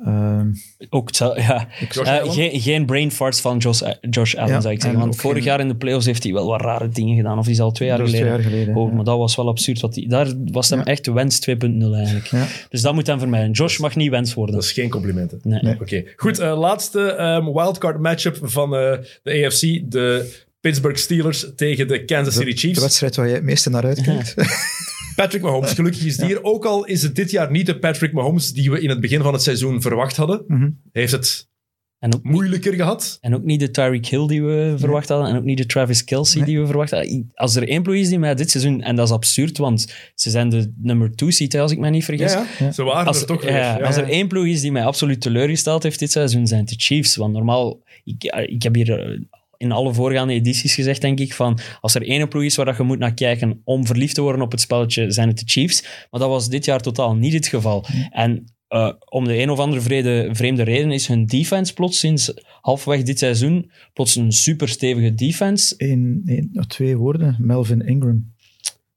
Ehm, 0.05 0.47
Ook 0.89 1.07
hetzelfde, 1.07 1.41
ja. 1.41 1.67
Eh, 2.03 2.31
geen, 2.31 2.61
geen 2.61 2.85
brain 2.85 3.11
farts 3.11 3.41
van 3.41 3.57
Josh, 3.57 3.81
Josh 4.09 4.35
Allen, 4.35 4.53
Ja, 4.53 4.61
zou 4.61 4.73
ik 4.73 4.81
zeggen. 4.81 4.99
en 4.99 5.05
Want 5.05 5.19
vorig 5.19 5.37
geen- 5.37 5.45
jaar 5.45 5.59
in 5.59 5.67
de 5.67 5.75
playoffs 5.75 6.05
heeft 6.05 6.23
hij 6.23 6.33
wel 6.33 6.47
wat 6.47 6.61
rare 6.61 6.89
dingen 6.89 7.15
gedaan. 7.15 7.37
Of 7.37 7.45
die 7.45 7.53
is 7.53 7.59
al 7.59 7.71
twee 7.71 7.87
jaar 7.87 7.97
dat 7.97 8.07
geleden. 8.09 8.27
twee 8.27 8.41
jaar 8.41 8.49
geleden. 8.51 8.75
Oh, 8.75 8.89
ja. 8.89 8.95
maar 8.95 9.03
dat 9.05 9.17
was 9.17 9.35
wel 9.35 9.47
absurd. 9.47 9.79
Wat 9.81 9.93
die, 9.93 10.07
daar 10.07 10.27
was 10.51 10.69
hem 10.69 10.79
Ja. 10.79 10.85
echt 10.85 11.07
Wens 11.07 11.39
2.0 11.39 11.93
eigenlijk. 11.95 12.25
Ja. 12.25 12.45
Dus 12.69 12.81
dat 12.81 12.93
moet 12.93 13.07
hem 13.07 13.19
vermijden. 13.19 13.51
Josh 13.51 13.77
mag 13.77 13.95
niet 13.95 14.09
Wens 14.09 14.33
worden. 14.33 14.55
Dat 14.55 14.63
is 14.63 14.71
geen 14.71 14.89
complimenten. 14.89 15.39
Nee. 15.43 15.61
Nee. 15.61 15.77
Oké, 15.81 16.03
goed. 16.15 16.39
eh, 16.39 16.59
laatste 16.59 17.01
ehm, 17.13 17.43
wildcard 17.53 17.99
matchup 17.99 18.37
van 18.41 18.75
eh, 18.75 18.91
de 19.23 19.45
AFC. 19.45 19.61
De 19.91 20.31
Pittsburgh 20.61 20.97
Steelers 20.99 21.45
tegen 21.55 21.87
de 21.87 22.05
Kansas 22.05 22.33
City 22.33 22.49
De 22.51 22.57
Chiefs. 22.57 22.79
wedstrijd 22.79 23.15
waar 23.15 23.25
jij 23.25 23.35
het 23.35 23.43
meeste 23.43 23.69
naar 23.69 23.83
uitkijkt. 23.85 24.33
Patrick 25.15 25.41
Mahomes, 25.41 25.71
gelukkig 25.73 26.05
is 26.05 26.17
die 26.17 26.25
hier. 26.25 26.43
Ook 26.43 26.65
al 26.65 26.85
is 26.85 27.01
het 27.01 27.15
dit 27.15 27.31
jaar 27.31 27.51
niet 27.51 27.65
de 27.65 27.79
Patrick 27.79 28.13
Mahomes 28.13 28.51
die 28.53 28.71
we 28.71 28.81
in 28.81 28.89
het 28.89 29.01
begin 29.01 29.21
van 29.21 29.33
het 29.33 29.41
seizoen 29.41 29.81
verwacht 29.81 30.15
hadden. 30.15 30.43
Mhm. 30.47 30.69
Heeft 30.91 31.11
het 31.11 31.47
En 31.99 32.15
ook, 32.15 32.23
moeilijker 32.23 32.73
gehad. 32.73 33.17
en 33.21 33.35
ook 33.35 33.43
niet 33.43 33.59
de 33.59 33.71
Tyreek 33.71 34.05
Hill 34.05 34.27
die 34.27 34.43
we 34.43 34.73
verwacht 34.77 35.09
hadden. 35.09 35.27
En 35.29 35.37
ook 35.37 35.43
niet 35.43 35.57
de 35.57 35.65
Travis 35.65 36.03
Kelsey 36.03 36.37
Nee. 36.41 36.49
die 36.49 36.59
we 36.59 36.65
verwacht 36.65 36.91
hadden. 36.91 37.31
Als 37.33 37.55
er 37.55 37.67
één 37.67 37.83
ploeg 37.83 37.95
is 37.95 38.09
die 38.09 38.19
mij 38.19 38.35
dit 38.35 38.51
seizoen... 38.51 38.81
En 38.81 38.95
dat 38.95 39.07
is 39.07 39.13
absurd, 39.13 39.57
want 39.57 39.93
ze 40.15 40.29
zijn 40.29 40.49
de 40.49 40.73
nummer 40.81 41.11
2 41.15 41.31
seed, 41.31 41.53
hè, 41.53 41.59
als 41.59 41.71
ik 41.71 41.77
me 41.79 41.89
niet 41.89 42.05
vergis. 42.05 42.33
Ja, 42.33 42.45
ja. 42.59 42.71
Ze 42.71 42.83
waren 42.83 43.07
Als, 43.07 43.21
er 43.21 43.27
toch 43.27 43.43
ja, 43.45 43.77
als 43.79 43.95
er 43.97 44.09
één 44.09 44.27
ploeg 44.27 44.45
is 44.45 44.61
die 44.61 44.71
mij 44.71 44.85
absoluut 44.85 45.21
teleurgesteld 45.21 45.83
heeft 45.83 45.99
dit 45.99 46.11
seizoen, 46.11 46.47
zijn 46.47 46.59
het 46.59 46.69
de 46.69 46.75
Chiefs. 46.77 47.15
Want 47.15 47.33
normaal, 47.33 47.81
ik, 48.03 48.23
ik 48.45 48.63
heb 48.63 48.75
hier 48.75 48.99
eh, 48.99 49.19
in 49.63 49.71
alle 49.71 49.93
voorgaande 49.93 50.33
edities 50.33 50.73
gezegd, 50.73 51.01
denk 51.01 51.19
ik, 51.19 51.33
van 51.33 51.59
als 51.81 51.95
er 51.95 52.07
één 52.07 52.27
ploeg 52.27 52.43
is 52.43 52.55
waar 52.55 52.65
dat 52.65 52.77
je 52.77 52.83
moet 52.83 52.99
naar 52.99 53.13
kijken 53.13 53.61
om 53.63 53.85
verliefd 53.85 54.15
te 54.15 54.21
worden 54.21 54.41
op 54.41 54.51
het 54.51 54.61
spelletje, 54.61 55.11
zijn 55.11 55.27
het 55.27 55.39
de 55.39 55.45
Chiefs. 55.45 55.81
Maar 55.81 56.19
dat 56.19 56.29
was 56.29 56.49
dit 56.49 56.65
jaar 56.65 56.79
totaal 56.79 57.15
niet 57.15 57.33
het 57.33 57.47
geval. 57.47 57.85
En 58.09 58.45
eh, 58.67 58.91
om 59.09 59.25
de 59.25 59.37
een 59.37 59.49
of 59.49 59.59
andere 59.59 59.81
vrede, 59.81 60.29
vreemde 60.31 60.63
reden 60.63 60.91
is 60.91 61.07
hun 61.07 61.25
defense 61.25 61.73
plots 61.73 61.99
sinds 61.99 62.33
halfweg 62.61 63.03
dit 63.03 63.19
seizoen 63.19 63.71
plots 63.93 64.15
een 64.15 64.31
super 64.31 64.69
stevige 64.69 65.13
defense. 65.13 65.75
Oh, 66.53 66.63
twee 66.63 66.97
woorden. 66.97 67.35
Melvin 67.39 67.81
Ingram. 67.81 68.31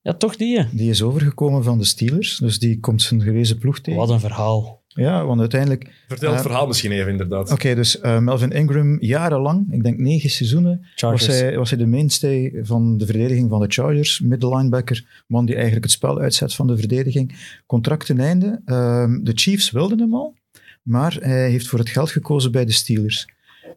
Ja, 0.00 0.14
toch 0.14 0.36
die. 0.36 0.58
hè? 0.58 0.64
Die 0.72 0.90
is 0.90 1.02
overgekomen 1.02 1.64
van 1.64 1.78
de 1.78 1.84
Steelers. 1.84 2.38
Dus 2.38 2.58
die 2.58 2.80
komt 2.80 3.02
zijn 3.02 3.22
gewezen 3.22 3.58
ploeg 3.58 3.80
tegen. 3.80 4.00
Wat 4.00 4.10
een 4.10 4.20
verhaal. 4.20 4.75
Ja, 4.96 5.24
want 5.24 5.40
uiteindelijk... 5.40 5.90
Vertel 6.08 6.28
het 6.30 6.38
Eh, 6.38 6.44
verhaal 6.46 6.66
misschien 6.66 6.92
even, 6.92 7.10
inderdaad. 7.10 7.50
Oké, 7.52 7.74
dus 7.74 8.00
eh, 8.00 8.18
Melvin 8.18 8.50
Ingram, 8.50 8.96
jarenlang, 9.00 9.72
ik 9.72 9.82
denk 9.82 9.98
negen 9.98 10.30
seizoenen, 10.30 10.86
was 11.00 11.26
hij, 11.26 11.56
was 11.56 11.70
hij 11.70 11.78
de 11.78 11.86
mainstay 11.86 12.52
van 12.62 12.98
de 12.98 13.06
verdediging 13.06 13.50
van 13.50 13.60
de 13.60 13.66
Chargers. 13.68 14.20
Middle 14.20 14.56
linebacker, 14.56 15.24
man 15.26 15.44
die 15.44 15.54
eigenlijk 15.54 15.84
het 15.84 15.92
spel 15.94 16.18
uitzet 16.20 16.54
van 16.54 16.66
de 16.66 16.78
verdediging. 16.78 17.56
Contract 17.66 18.06
ten 18.06 18.20
einde. 18.20 18.60
Ehm, 18.64 19.22
de 19.22 19.32
Chiefs 19.34 19.70
wilden 19.70 19.98
hem 19.98 20.14
al, 20.14 20.34
maar 20.82 21.16
hij 21.20 21.50
heeft 21.50 21.68
voor 21.68 21.78
het 21.78 21.88
geld 21.88 22.10
gekozen 22.10 22.52
bij 22.52 22.64
de 22.64 22.72
Steelers. 22.72 23.28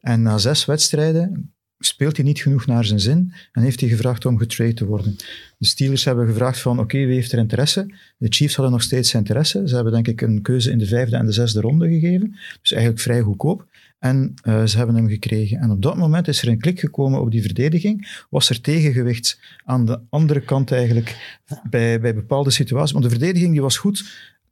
En 0.02 0.22
na 0.22 0.38
zes 0.38 0.66
wedstrijden 0.66 1.54
speelt 1.80 2.16
hij 2.16 2.26
niet 2.26 2.42
genoeg 2.42 2.66
naar 2.66 2.86
zijn 2.86 3.00
zin 3.00 3.34
en 3.52 3.62
heeft 3.62 3.80
hij 3.80 3.90
gevraagd 3.90 4.26
om 4.26 4.38
getrade 4.38 4.74
te 4.74 4.86
worden. 4.86 5.16
De 5.58 5.66
Steelers 5.66 6.04
hebben 6.04 6.28
gevraagd 6.28 6.60
van, 6.60 6.80
oké, 6.80 6.98
wie 6.98 7.14
heeft 7.14 7.32
er 7.32 7.40
interesse? 7.40 7.94
De 8.18 8.28
Chiefs 8.30 8.56
hadden 8.56 8.74
nog 8.74 8.84
steeds 8.84 9.14
interesse. 9.14 9.68
Ze 9.68 9.76
hebben 9.76 9.94
denk 9.94 10.08
ik 10.08 10.22
een 10.22 10.42
keuze 10.42 10.72
in 10.72 10.78
de 10.78 10.86
vijfde 10.86 11.16
en 11.16 11.26
de 11.26 11.32
zesde 11.32 11.62
ronde 11.62 11.88
gegeven. 11.88 12.36
Dus 12.62 12.72
eigenlijk 12.72 13.02
vrij 13.02 13.22
goedkoop. 13.22 13.68
En 14.00 14.34
eh, 14.42 14.66
ze 14.66 14.78
hebben 14.78 14.96
hem 14.96 15.08
gekregen. 15.08 15.60
En 15.60 15.72
op 15.72 15.82
dat 15.82 15.98
moment 15.98 16.28
is 16.28 16.42
er 16.42 16.48
een 16.48 16.60
klik 16.60 16.80
gekomen 16.80 17.22
op 17.22 17.32
die 17.32 17.42
verdediging. 17.42 18.24
Was 18.30 18.50
er 18.50 18.62
tegengewicht 18.62 19.40
aan 19.66 19.86
de 19.86 20.00
andere 20.10 20.42
kant 20.42 20.72
eigenlijk 20.72 21.40
bij, 21.70 22.00
bij 22.00 22.16
bepaalde 22.16 22.52
situaties. 22.52 22.92
Want 22.92 23.04
de 23.04 23.10
verdediging 23.10 23.52
die 23.52 23.62
was 23.62 23.78
goed 23.78 24.04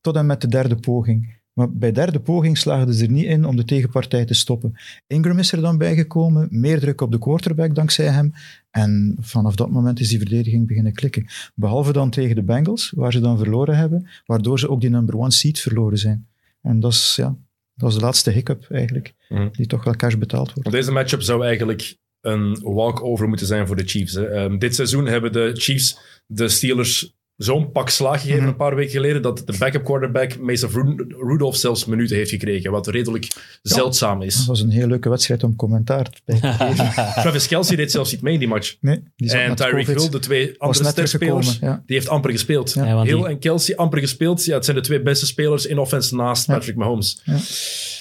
tot 0.01 0.15
en 0.15 0.25
met 0.25 0.41
de 0.41 0.47
derde 0.47 0.75
poging. 0.75 1.36
Maar 1.57 1.71
bij 1.71 1.91
derde 1.91 2.19
poging 2.19 2.57
slaagden 2.57 2.93
ze 2.93 3.03
er 3.05 3.11
niet 3.11 3.25
in 3.25 3.45
om 3.45 3.55
de 3.55 3.63
tegenpartij 3.65 4.25
te 4.25 4.33
stoppen. 4.33 4.73
Ingram 5.07 5.39
is 5.39 5.51
er 5.51 5.61
dan 5.61 5.77
bijgekomen, 5.77 6.47
meer 6.51 6.79
druk 6.79 7.01
op 7.01 7.11
de 7.11 7.17
quarterback 7.19 7.75
dankzij 7.75 8.05
hem. 8.05 8.33
En 8.71 9.17
vanaf 9.19 9.55
dat 9.55 9.69
moment 9.69 9.99
is 9.99 10.09
die 10.09 10.17
verdediging 10.17 10.67
beginnen 10.67 10.93
klikken. 10.93 11.25
Behalve 11.55 11.93
dan 11.93 12.09
tegen 12.09 12.35
de 12.35 12.43
Bengals, 12.43 12.91
waar 12.95 13.11
ze 13.11 13.19
dan 13.19 13.37
verloren 13.37 13.77
hebben, 13.77 14.07
waardoor 14.25 14.59
ze 14.59 14.69
ook 14.69 14.81
die 14.81 14.89
number 14.89 15.17
one 15.17 15.31
seed 15.31 15.59
verloren 15.59 15.97
zijn. 15.97 16.27
En 16.61 16.79
dat 16.79 16.91
is, 16.91 17.13
ja, 17.15 17.35
dat 17.75 17.89
is 17.89 17.95
de 17.95 18.01
laatste 18.01 18.31
hiccup 18.31 18.65
eigenlijk, 18.69 19.13
Mhm. 19.29 19.47
die 19.51 19.65
toch 19.67 19.83
wel 19.83 19.95
cash 19.95 20.15
betaald 20.15 20.53
wordt. 20.53 20.71
Deze 20.71 20.91
matchup 20.91 21.21
zou 21.21 21.45
eigenlijk 21.45 21.97
een 22.21 22.59
walkover 22.63 23.27
moeten 23.27 23.47
zijn 23.47 23.67
voor 23.67 23.75
de 23.75 23.83
Chiefs. 23.85 24.13
Hè. 24.13 24.25
Ehm, 24.25 24.57
dit 24.57 24.75
seizoen 24.75 25.05
hebben 25.05 25.31
de 25.31 25.51
Chiefs 25.55 25.99
de 26.27 26.47
Steelers 26.49 27.15
zo'n 27.37 27.71
pak 27.71 27.89
slaag 27.89 28.19
gegeven 28.21 28.39
Mhm. 28.39 28.47
een 28.49 28.55
paar 28.55 28.75
weken 28.75 28.91
geleden 28.91 29.21
dat 29.21 29.43
de 29.45 29.55
backup 29.59 29.83
quarterback 29.83 30.39
Mason 30.39 30.69
Ru- 30.69 31.05
Rudolph 31.27 31.55
zelfs 31.55 31.85
minuten 31.85 32.15
heeft 32.15 32.29
gekregen, 32.29 32.71
wat 32.71 32.87
redelijk 32.87 33.27
zeldzaam 33.61 34.19
Dat 34.19 34.27
is. 34.27 34.45
was 34.45 34.61
een 34.61 34.69
heel 34.69 34.87
leuke 34.87 35.09
wedstrijd 35.09 35.43
om 35.43 35.55
commentaar 35.55 36.07
bij 36.25 36.39
te 36.39 36.47
geven. 36.57 36.85
Travis 37.13 37.47
Kelsey 37.47 37.75
deed 37.75 37.91
zelfs 37.91 38.11
niet 38.11 38.21
mee 38.21 38.33
in 38.33 38.39
die 38.39 38.47
match. 38.47 38.75
Nee, 38.81 39.03
die 39.15 39.31
En 39.31 39.55
Tyreek. 39.55 39.87
Hill, 39.87 40.09
de 40.09 40.19
twee 40.19 40.53
andere 40.57 40.85
sterspelers, 40.89 41.57
Ja. 41.61 41.83
die 41.85 41.95
heeft 41.95 42.09
amper 42.09 42.31
gespeeld. 42.31 42.73
Ja. 42.73 43.03
Hill 43.03 43.15
die- 43.15 43.25
en 43.27 43.39
Kelsey 43.39 43.75
amper 43.75 43.99
gespeeld. 43.99 44.45
Ja, 44.45 44.53
het 44.55 44.65
zijn 44.65 44.77
de 44.77 44.83
twee 44.83 45.01
beste 45.01 45.25
spelers 45.25 45.65
in 45.65 45.77
offense 45.77 46.15
naast 46.15 46.47
Ja. 46.47 46.53
Patrick 46.53 46.75
Mahomes. 46.75 47.21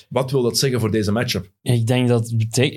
Wat 0.09 0.31
wil 0.31 0.43
dat 0.43 0.59
zeggen 0.59 0.81
voor 0.81 0.91
deze 0.91 1.13
matchup? 1.13 1.51
Ik 1.63 1.87
denk 1.87 2.09
dat, 2.09 2.35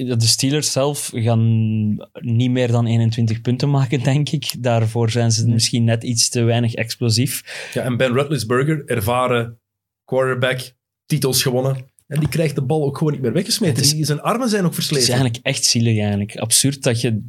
dat 0.08 0.20
de 0.22 0.28
Steelers 0.28 0.72
zelf 0.72 1.10
gaan 1.14 1.88
niet 2.20 2.52
meer 2.52 2.68
dan 2.72 2.86
21 2.86 3.42
punten 3.42 3.70
maken, 3.70 4.04
denk 4.04 4.30
ik. 4.30 4.54
Daarvoor 4.60 5.10
zijn 5.12 5.32
ze 5.32 5.48
misschien 5.48 5.84
net 5.84 6.04
iets 6.04 6.30
te 6.30 6.42
weinig 6.42 6.74
explosief. 6.74 7.70
Ja, 7.74 7.82
en 7.82 7.98
Ben 7.98 8.14
Roethlisberger, 8.14 8.86
ervaren 8.86 9.60
quarterback, 10.06 10.60
titels 11.06 11.42
gewonnen. 11.42 11.88
En 12.08 12.20
die 12.20 12.30
krijgt 12.30 12.56
de 12.56 12.62
bal 12.62 12.84
ook 12.86 12.98
gewoon 12.98 13.14
niet 13.14 13.22
meer 13.22 13.34
weggesmeten. 13.34 13.76
Het 13.76 13.86
is- 13.86 13.92
Die- 13.94 14.06
Zijn 14.06 14.22
armen 14.22 14.50
zijn 14.50 14.64
ook 14.66 14.70
Het 14.70 14.80
is 14.80 14.86
versleten. 14.86 15.14
eigenlijk 15.14 15.46
echt 15.46 15.64
zielig 15.66 15.98
eigenlijk. 16.00 16.38
Absurd 16.38 16.84
dat 16.84 17.02
je... 17.02 17.22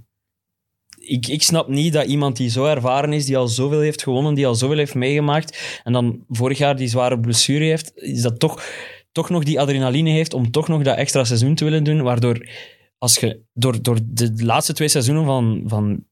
Ik, 0.99 1.27
ik 1.27 1.43
snap 1.43 1.69
niet 1.69 1.93
dat 1.93 2.07
iemand 2.07 2.37
die 2.37 2.49
zo 2.51 2.65
ervaren 2.65 3.13
is, 3.13 3.25
die 3.27 3.37
al 3.37 3.49
zoveel 3.49 3.81
heeft 3.81 4.03
gewonnen, 4.03 4.35
die 4.35 4.47
al 4.47 4.55
zoveel 4.55 4.77
heeft 4.77 4.95
meegemaakt, 4.95 5.81
en 5.85 5.93
dan 5.93 6.25
vorig 6.29 6.59
jaar 6.59 6.77
die 6.77 6.89
zware 6.89 7.21
blessure 7.21 7.65
heeft, 7.65 7.93
is 7.95 8.23
dat 8.23 8.39
toch, 8.39 8.63
toch 9.13 9.31
nog 9.31 9.45
die 9.45 9.61
adrenaline 9.61 10.11
heeft 10.11 10.35
om 10.35 10.51
toch 10.51 10.69
nog 10.69 10.83
dat 10.83 10.97
extra 10.97 11.25
seizoen 11.25 11.55
te 11.55 11.65
willen 11.65 11.85
doen, 11.85 12.03
waardoor 12.03 12.47
als 12.99 13.17
je 13.17 13.41
door, 13.53 13.83
door 13.83 13.99
de 14.05 14.33
laatste 14.37 14.73
twee 14.73 14.89
seizoenen 14.89 15.25
van, 15.25 15.63
van 15.67 16.05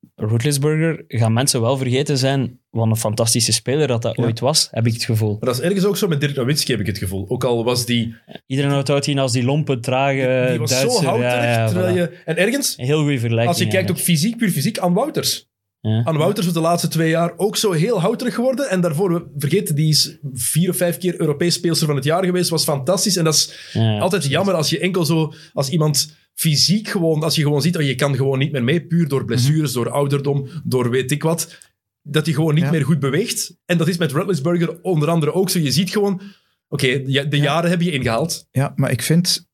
gaan 1.08 1.32
mensen 1.32 1.60
wel 1.60 1.76
vergeten 1.76 2.18
zijn 2.18 2.60
wat 2.70 2.86
een 2.86 2.96
fantastische 2.96 3.52
speler 3.52 3.86
dat 3.86 4.02
dat 4.02 4.16
Ja. 4.16 4.22
ooit 4.24 4.40
was, 4.40 4.68
heb 4.70 4.86
ik 4.86 4.92
het 4.92 5.04
gevoel. 5.04 5.30
Maar 5.30 5.48
dat 5.48 5.58
is 5.58 5.60
ergens 5.64 5.84
ook 5.84 5.96
zo 5.96 6.08
met 6.08 6.20
Dirk 6.20 6.36
Nowitzki, 6.36 6.70
heb 6.72 6.80
ik 6.80 6.86
het 6.86 6.98
gevoel. 6.98 7.24
Ook 7.28 7.44
al 7.44 7.64
was 7.64 7.86
die, 7.86 8.14
Iedereen 8.46 8.70
houdt 8.70 9.06
hij 9.06 9.18
als 9.18 9.32
die 9.32 9.44
lompe, 9.44 9.80
trage 9.80 10.46
die 10.50 10.58
was 10.58 10.70
Duitser. 10.70 11.00
zo 11.02 11.06
houterig. 11.08 11.32
Ja, 11.34 11.44
ja, 11.50 11.66
terwijl 11.66 11.94
voilà. 11.94 11.96
je, 11.96 12.18
en 12.24 12.36
ergens, 12.36 12.74
Een 12.78 12.84
heel 12.84 13.00
goede 13.00 13.18
vergelijking. 13.18 13.48
als 13.48 13.58
je 13.58 13.66
kijkt 13.68 13.90
ook 13.90 13.98
fysiek, 13.98 14.36
puur 14.36 14.50
fysiek, 14.50 14.78
aan 14.78 14.94
Wouters. 14.94 15.47
Ja. 15.80 16.04
Aan 16.04 16.16
Wouters 16.16 16.46
was 16.46 16.54
de 16.54 16.60
laatste 16.60 16.88
twee 16.88 17.10
jaar 17.10 17.32
ook 17.36 17.56
zo 17.56 17.72
heel 17.72 18.00
houterig 18.00 18.34
geworden. 18.34 18.68
En 18.70 18.80
daarvoor, 18.80 19.12
we 19.12 19.26
vergeten, 19.36 19.74
die 19.74 19.88
is 19.88 20.18
vier 20.32 20.70
of 20.70 20.76
vijf 20.76 20.98
keer 20.98 21.20
Europees 21.20 21.54
speelster 21.54 21.86
van 21.86 21.96
het 21.96 22.04
jaar 22.04 22.24
geweest. 22.24 22.50
Was 22.50 22.64
fantastisch. 22.64 23.16
En 23.16 23.24
dat 23.24 23.34
is 23.34 23.70
Ja, 23.72 23.98
altijd 23.98 24.24
jammer 24.26 24.54
als 24.54 24.70
je 24.70 24.78
enkel 24.78 25.04
zo, 25.04 25.32
als 25.52 25.68
iemand 25.68 26.14
fysiek 26.34 26.88
gewoon, 26.88 27.22
als 27.22 27.34
je 27.34 27.42
gewoon 27.42 27.62
ziet, 27.62 27.76
oh, 27.76 27.82
je 27.82 27.94
kan 27.94 28.16
gewoon 28.16 28.38
niet 28.38 28.52
meer 28.52 28.64
mee, 28.64 28.86
puur 28.86 29.08
door 29.08 29.24
blessures, 29.24 29.72
door 29.72 29.90
ouderdom, 29.90 30.48
door 30.64 30.90
weet 30.90 31.10
ik 31.10 31.22
wat, 31.22 31.58
dat 32.02 32.24
hij 32.24 32.34
gewoon 32.34 32.54
niet 32.54 32.64
Ja. 32.64 32.70
meer 32.70 32.84
goed 32.84 32.98
beweegt. 32.98 33.56
En 33.64 33.78
dat 33.78 33.88
is 33.88 33.96
met 33.96 34.12
Roethlisberger 34.12 34.78
onder 34.82 35.08
andere 35.08 35.32
ook 35.32 35.50
zo. 35.50 35.58
Je 35.58 35.70
ziet 35.72 35.90
gewoon, 35.90 36.20
oké, 36.68 37.02
de 37.02 37.12
Ja. 37.12 37.24
jaren 37.30 37.70
heb 37.70 37.80
je 37.80 37.90
ingehaald. 37.90 38.46
Ja, 38.50 38.72
maar 38.76 38.90
ik 38.90 39.02
vind, 39.02 39.47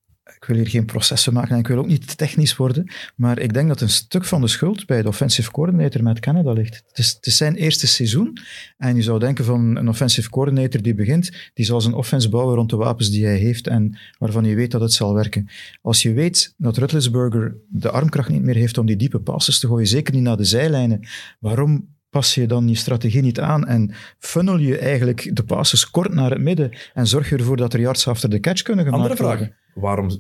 ik 0.45 0.51
wil 0.51 0.63
hier 0.63 0.69
geen 0.71 0.85
processen 0.85 1.33
maken 1.33 1.51
en 1.51 1.59
ik 1.59 1.67
wil 1.67 1.79
ook 1.79 1.87
niet 1.87 2.09
te 2.09 2.17
technisch 2.17 2.57
worden, 2.57 2.91
maar 3.17 3.39
ik 3.39 3.53
denk 3.53 3.69
dat 3.69 3.81
een 3.81 3.89
stuk 3.89 4.25
van 4.25 4.41
de 4.41 4.49
schuld 4.49 4.87
bij 4.87 5.03
de 5.03 5.09
offensive 5.09 5.51
coordinator 5.51 6.03
met 6.03 6.21
Canada 6.21 6.53
ligt. 6.53 6.83
Het 6.87 6.99
is, 6.99 7.13
het 7.13 7.27
is 7.27 7.37
zijn 7.37 7.55
eerste 7.55 7.87
seizoen 7.87 8.39
en 8.77 8.97
je 8.97 9.03
zou 9.03 9.19
denken 9.19 9.45
van 9.45 9.77
een 9.77 9.89
offensive 9.89 10.31
coordinator 10.31 10.83
die 10.83 10.95
begint, 10.95 11.51
die 11.55 11.65
zal 11.65 11.81
zijn 11.81 11.95
offense 11.95 12.29
bouwen 12.29 12.55
rond 12.55 12.71
de 12.71 12.77
wapens 12.77 13.11
die 13.11 13.25
hij 13.25 13.37
heeft 13.37 13.67
en 13.67 13.99
waarvan 14.19 14.45
je 14.45 14.55
weet 14.55 14.71
dat 14.71 14.81
het 14.81 14.93
zal 14.93 15.15
werken. 15.15 15.49
Als 15.83 16.03
je 16.03 16.13
weet 16.13 16.55
dat 16.57 16.77
Rutlisberger 16.77 17.57
de 17.69 17.91
armkracht 17.91 18.29
niet 18.29 18.43
meer 18.43 18.57
heeft 18.57 18.79
om 18.79 18.87
die 18.87 18.97
diepe 18.97 19.21
passes 19.21 19.59
te 19.59 19.67
gooien, 19.67 19.87
zeker 19.87 20.15
niet 20.15 20.23
naar 20.23 20.37
de 20.37 20.45
zijlijnen, 20.45 21.09
waarom 21.41 21.93
pas 22.11 22.35
je 22.35 22.47
dan 22.47 22.69
je 22.69 22.75
strategie 22.75 23.23
niet 23.23 23.41
aan 23.41 23.67
en 23.67 23.95
funnel 24.19 24.59
je 24.59 24.79
eigenlijk 24.79 25.31
de 25.37 25.45
passes 25.45 25.91
kort 25.91 26.15
naar 26.15 26.31
het 26.31 26.41
midden 26.41 26.77
en 26.95 27.07
zorg 27.07 27.29
je 27.29 27.37
ervoor 27.37 27.57
dat 27.57 27.73
er 27.73 27.81
yards 27.81 28.09
after 28.09 28.29
the 28.31 28.41
catch 28.41 28.63
kunnen 28.63 28.85
gemaakt 28.85 29.03
Andere 29.03 29.23
worden? 29.23 29.47
vraag. 29.47 29.83
Waarom 29.83 30.11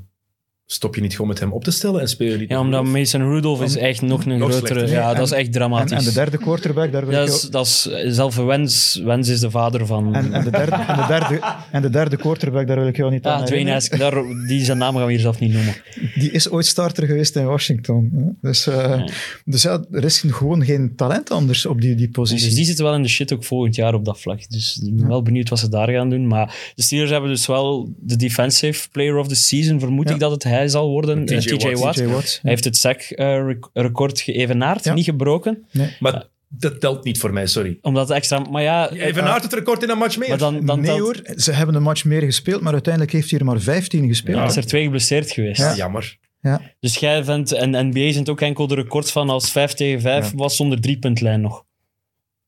stop 0.67 0.95
je 0.95 1.01
niet 1.01 1.13
gewoon 1.13 1.29
met 1.29 1.39
hem 1.41 1.53
op 1.53 1.65
te 1.65 1.71
stellen 1.71 2.01
en 2.01 2.09
speel 2.09 2.31
je 2.33 2.39
niet 2.39 2.49
Ja, 2.49 2.61
omdat 2.61 2.85
Mason 2.85 3.21
Rudolph 3.23 3.63
is 3.63 3.77
echt 3.77 4.03
nog 4.03 4.25
een 4.25 4.39
Nog 4.39 4.51
grotere... 4.51 4.75
slechter. 4.79 4.99
Ja, 4.99 5.15
dat 5.15 5.27
is 5.27 5.33
echt 5.33 5.53
dramatisch. 5.53 5.99
en 5.99 6.05
de 6.05 6.13
derde 6.13 6.39
quarterback, 6.39 6.93
daar 6.93 7.07
wil 7.07 7.15
dat, 7.19 7.29
ik 7.29 7.35
is, 7.35 7.41
jou- 7.41 7.53
dat 7.53 7.67
is 7.67 7.83
zelf 8.15 8.37
Wens. 8.37 9.01
Wens 9.05 9.29
is 9.29 9.41
de 9.41 9.51
vader 9.51 9.87
van... 9.87 10.15
en, 10.15 10.33
en, 10.33 10.45
de 10.45 10.51
derde, 10.51 10.77
en, 10.77 10.97
de 10.97 11.05
derde, 11.09 11.41
en 11.71 11.83
de 11.83 11.91
derde 11.91 12.17
quarterback, 12.17 12.67
daar 12.67 12.77
wil 12.79 12.87
ik 12.89 12.97
jou 12.97 13.11
niet 13.11 13.25
aan 13.27 13.39
ja, 13.41 13.45
Dwayne 13.45 13.81
daar, 13.99 14.23
die 14.47 14.65
zijn 14.65 14.79
naam 14.79 14.95
gaan 14.97 15.05
we 15.07 15.11
hier 15.13 15.21
zelf 15.21 15.39
niet 15.41 15.53
noemen. 15.53 15.75
Die 16.15 16.31
is 16.31 16.51
ooit 16.51 16.67
starter 16.67 17.07
geweest 17.07 17.37
in 17.37 17.45
Washington. 17.45 18.11
hè. 18.15 18.49
Dus, 18.49 18.67
eh, 18.67 19.03
dus 19.45 19.63
ja, 19.63 19.85
er 19.91 20.05
is 20.05 20.25
gewoon 20.27 20.65
geen 20.65 20.93
talent 20.97 21.31
anders 21.31 21.67
op 21.67 21.81
die, 21.81 21.95
die 21.95 22.11
positie. 22.11 22.45
Dus 22.47 22.55
die 22.55 22.65
zitten 22.65 22.85
wel 22.85 22.95
in 22.95 23.03
de 23.03 23.09
shit 23.09 23.33
ook 23.33 23.45
volgend 23.45 23.75
jaar 23.75 23.95
op 23.95 24.05
dat 24.05 24.21
vlak. 24.21 24.51
Dus 24.51 24.81
ik 24.85 24.97
ben 24.97 25.09
wel 25.09 25.23
benieuwd 25.23 25.49
wat 25.49 25.59
ze 25.59 25.69
daar 25.69 25.89
gaan 25.91 26.11
doen. 26.11 26.27
Maar 26.27 26.73
de 26.75 26.83
Steelers 26.83 27.11
hebben 27.11 27.31
dus 27.31 27.47
wel 27.47 27.93
de 28.01 28.17
Defensive 28.17 28.89
Player 28.91 29.17
of 29.17 29.29
the 29.29 29.35
Season. 29.35 29.81
Vermoed 29.81 30.09
Ja. 30.09 30.15
ik 30.15 30.21
dat 30.21 30.31
het 30.31 30.45
hij 30.55 30.69
zal 30.69 30.89
worden. 30.91 31.25
TJ 31.27 31.35
eh, 31.35 31.41
TJ 31.41 31.67
Watt. 31.69 31.79
Watt. 31.81 31.97
TJ 31.97 32.07
Watt. 32.07 32.39
Hij 32.43 32.51
heeft 32.51 32.65
het 32.65 32.77
sack-record 32.77 34.21
geëvenaard, 34.21 34.85
Ja. 34.85 34.95
niet 34.95 35.05
gebroken. 35.05 35.67
Maar 36.01 36.27
dat 36.49 36.81
telt 36.81 37.05
niet 37.05 37.19
voor 37.19 37.33
mij, 37.33 37.47
sorry. 37.47 37.79
Omdat 37.83 38.09
het 38.09 38.17
extra... 38.17 38.39
Maar 38.39 38.63
ja... 38.63 38.91
Even 38.91 39.25
het 39.25 39.53
record 39.53 39.83
in 39.83 39.91
een 39.91 39.99
match 39.99 40.17
meer. 40.19 40.29
maar 40.29 40.39
dan, 40.39 40.67
dan 40.67 40.81
nee 40.81 40.87
telt- 40.87 41.01
hoor, 41.01 41.21
ze 41.37 41.53
hebben 41.53 41.75
een 41.75 41.83
match 41.83 42.05
meer 42.05 42.23
gespeeld, 42.23 42.61
maar 42.61 42.73
uiteindelijk 42.73 43.13
heeft 43.13 43.31
hij 43.31 43.39
er 43.39 43.45
maar 43.45 43.61
15 43.61 44.07
gespeeld. 44.09 44.37
Ja, 44.39 44.45
is 44.45 44.57
er 44.57 44.67
twee 44.67 44.83
geblesseerd 44.83 45.31
geweest. 45.31 45.61
Ja. 45.61 45.75
Jammer. 45.75 46.19
Ja. 46.41 46.61
Dus 46.81 46.97
jij 46.97 47.25
vindt... 47.25 47.53
En 47.53 47.89
NBA 47.89 48.13
zijn 48.13 48.29
ook 48.29 48.41
enkel 48.41 48.67
de 48.67 48.75
records 48.75 49.13
van 49.13 49.31
als 49.31 49.51
5 49.51 49.73
tegen 49.73 50.01
5 50.01 50.31
Ja. 50.31 50.37
was 50.37 50.57
zonder 50.57 50.81
driepuntlijn 50.81 51.41
nog. 51.41 51.65